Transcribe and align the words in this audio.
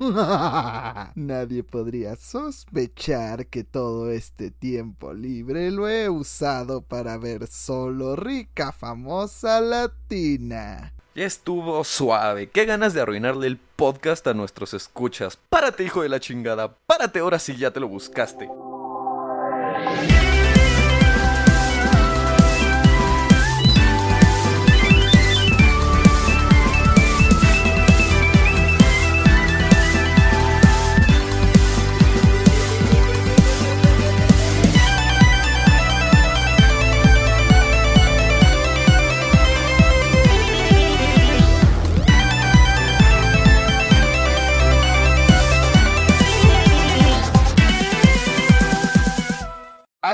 Nadie 1.14 1.62
podría 1.62 2.16
sospechar 2.16 3.46
que 3.46 3.64
todo 3.64 4.10
este 4.10 4.50
tiempo 4.50 5.12
libre 5.12 5.70
lo 5.70 5.88
he 5.88 6.08
usado 6.08 6.82
para 6.82 7.16
ver 7.18 7.46
solo 7.46 8.16
rica 8.16 8.72
famosa 8.72 9.60
latina. 9.60 10.92
Estuvo 11.14 11.84
suave. 11.84 12.50
Qué 12.50 12.64
ganas 12.64 12.92
de 12.92 13.02
arruinarle 13.02 13.46
el 13.46 13.56
podcast 13.56 14.26
a 14.26 14.34
nuestros 14.34 14.74
escuchas. 14.74 15.38
Párate, 15.48 15.84
hijo 15.84 16.02
de 16.02 16.08
la 16.08 16.18
chingada. 16.18 16.76
Párate 16.86 17.20
ahora 17.20 17.38
si 17.38 17.56
ya 17.56 17.70
te 17.70 17.78
lo 17.78 17.86
buscaste. 17.88 18.48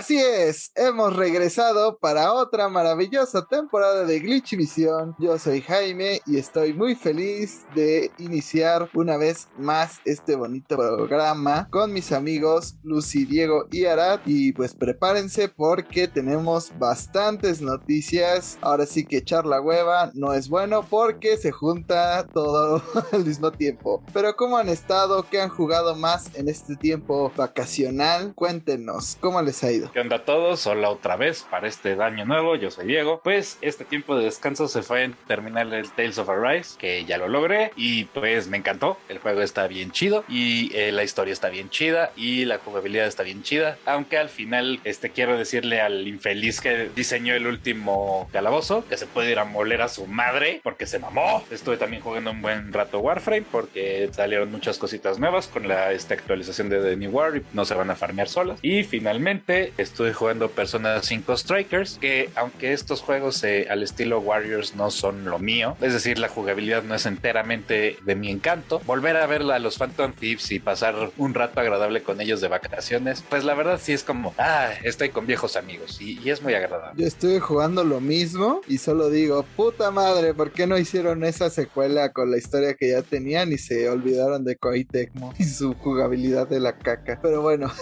Así 0.00 0.18
es, 0.18 0.72
hemos 0.76 1.14
regresado 1.14 1.98
para 1.98 2.32
otra 2.32 2.70
maravillosa 2.70 3.44
temporada 3.44 4.06
de 4.06 4.18
Glitch 4.18 4.56
Visión. 4.56 5.14
Yo 5.18 5.38
soy 5.38 5.60
Jaime 5.60 6.22
y 6.26 6.38
estoy 6.38 6.72
muy 6.72 6.94
feliz 6.94 7.66
de 7.74 8.10
iniciar 8.16 8.88
una 8.94 9.18
vez 9.18 9.48
más 9.58 9.98
este 10.06 10.36
bonito 10.36 10.78
programa 10.78 11.68
con 11.68 11.92
mis 11.92 12.12
amigos 12.12 12.76
Lucy, 12.82 13.26
Diego 13.26 13.66
y 13.70 13.84
Arad. 13.84 14.20
Y 14.24 14.52
pues 14.52 14.72
prepárense 14.72 15.50
porque 15.50 16.08
tenemos 16.08 16.72
bastantes 16.78 17.60
noticias. 17.60 18.56
Ahora 18.62 18.86
sí 18.86 19.04
que 19.04 19.18
echar 19.18 19.44
la 19.44 19.60
hueva 19.60 20.12
no 20.14 20.32
es 20.32 20.48
bueno 20.48 20.82
porque 20.88 21.36
se 21.36 21.50
junta 21.50 22.26
todo 22.26 22.82
al 23.12 23.26
mismo 23.26 23.52
tiempo. 23.52 24.02
Pero 24.14 24.34
¿cómo 24.34 24.56
han 24.56 24.70
estado? 24.70 25.26
¿Qué 25.30 25.42
han 25.42 25.50
jugado 25.50 25.94
más 25.94 26.34
en 26.36 26.48
este 26.48 26.76
tiempo 26.76 27.30
vacacional? 27.36 28.32
Cuéntenos, 28.34 29.18
¿cómo 29.20 29.42
les 29.42 29.62
ha 29.62 29.70
ido? 29.70 29.89
¿Qué 29.92 29.98
onda 29.98 30.16
a 30.16 30.24
todos? 30.24 30.68
Hola 30.68 30.88
otra 30.88 31.16
vez 31.16 31.44
para 31.50 31.66
este 31.66 32.00
año 32.00 32.24
nuevo, 32.24 32.54
yo 32.54 32.70
soy 32.70 32.86
Diego. 32.86 33.20
Pues 33.24 33.58
este 33.60 33.84
tiempo 33.84 34.16
de 34.16 34.24
descanso 34.24 34.68
se 34.68 34.82
fue 34.82 35.02
en 35.02 35.14
terminar 35.26 35.66
el 35.74 35.90
Tales 35.90 36.16
of 36.18 36.28
Arise, 36.28 36.78
que 36.78 37.04
ya 37.04 37.18
lo 37.18 37.26
logré 37.26 37.72
y 37.74 38.04
pues 38.04 38.46
me 38.46 38.56
encantó. 38.56 38.98
El 39.08 39.18
juego 39.18 39.40
está 39.42 39.66
bien 39.66 39.90
chido 39.90 40.24
y 40.28 40.70
eh, 40.76 40.92
la 40.92 41.02
historia 41.02 41.32
está 41.32 41.48
bien 41.48 41.70
chida 41.70 42.12
y 42.14 42.44
la 42.44 42.58
jugabilidad 42.58 43.08
está 43.08 43.24
bien 43.24 43.42
chida. 43.42 43.78
Aunque 43.84 44.16
al 44.16 44.28
final 44.28 44.78
este 44.84 45.10
quiero 45.10 45.36
decirle 45.36 45.80
al 45.80 46.06
infeliz 46.06 46.60
que 46.60 46.88
diseñó 46.94 47.34
el 47.34 47.48
último 47.48 48.28
calabozo 48.32 48.86
que 48.86 48.96
se 48.96 49.06
puede 49.06 49.32
ir 49.32 49.40
a 49.40 49.44
moler 49.44 49.82
a 49.82 49.88
su 49.88 50.06
madre 50.06 50.60
porque 50.62 50.86
se 50.86 51.00
mamó. 51.00 51.42
Estuve 51.50 51.78
también 51.78 52.00
jugando 52.00 52.30
un 52.30 52.42
buen 52.42 52.72
rato 52.72 53.00
Warframe 53.00 53.46
porque 53.50 54.08
salieron 54.12 54.52
muchas 54.52 54.78
cositas 54.78 55.18
nuevas 55.18 55.48
con 55.48 55.66
la 55.66 55.92
esta 55.92 56.14
actualización 56.14 56.68
de 56.68 56.80
The 56.80 56.96
New 56.96 57.10
War 57.10 57.36
y 57.36 57.42
no 57.52 57.64
se 57.64 57.74
van 57.74 57.90
a 57.90 57.96
farmear 57.96 58.28
solas. 58.28 58.60
Y 58.62 58.84
finalmente 58.84 59.72
estuve 59.80 60.12
jugando 60.12 60.50
Persona 60.50 61.02
5 61.02 61.36
Strikers, 61.36 61.98
que 62.00 62.30
aunque 62.34 62.72
estos 62.72 63.00
juegos 63.00 63.42
eh, 63.44 63.66
al 63.70 63.82
estilo 63.82 64.20
Warriors 64.20 64.74
no 64.74 64.90
son 64.90 65.24
lo 65.24 65.38
mío, 65.38 65.76
es 65.80 65.92
decir, 65.92 66.18
la 66.18 66.28
jugabilidad 66.28 66.82
no 66.82 66.94
es 66.94 67.06
enteramente 67.06 67.96
de 68.04 68.14
mi 68.14 68.30
encanto, 68.30 68.80
volver 68.86 69.16
a 69.16 69.26
ver 69.26 69.42
a 69.42 69.58
los 69.58 69.78
Phantom 69.78 70.12
Thieves 70.12 70.50
y 70.52 70.58
pasar 70.58 71.10
un 71.16 71.34
rato 71.34 71.60
agradable 71.60 72.02
con 72.02 72.20
ellos 72.20 72.40
de 72.40 72.48
vacaciones, 72.48 73.24
pues 73.28 73.44
la 73.44 73.54
verdad 73.54 73.80
sí 73.82 73.92
es 73.92 74.04
como, 74.04 74.34
ah, 74.38 74.70
estoy 74.82 75.10
con 75.10 75.26
viejos 75.26 75.56
amigos 75.56 76.00
y, 76.00 76.30
es 76.30 76.42
muy 76.42 76.54
agradable. 76.54 77.00
Yo 77.00 77.08
estuve 77.08 77.40
jugando 77.40 77.82
lo 77.82 78.00
mismo 78.00 78.60
y 78.68 78.78
solo 78.78 79.10
digo, 79.10 79.44
puta 79.56 79.90
madre, 79.90 80.32
¿por 80.32 80.52
qué 80.52 80.68
no 80.68 80.78
hicieron 80.78 81.24
esa 81.24 81.50
secuela 81.50 82.12
con 82.12 82.30
la 82.30 82.38
historia 82.38 82.74
que 82.74 82.90
ya 82.90 83.02
tenían 83.02 83.52
y 83.52 83.58
se 83.58 83.88
olvidaron 83.88 84.44
de 84.44 84.54
Koei 84.54 84.84
Tecmo 84.84 85.34
y 85.38 85.44
su 85.44 85.74
jugabilidad 85.74 86.46
de 86.46 86.60
la 86.60 86.78
caca? 86.78 87.18
Pero 87.20 87.42
bueno, 87.42 87.72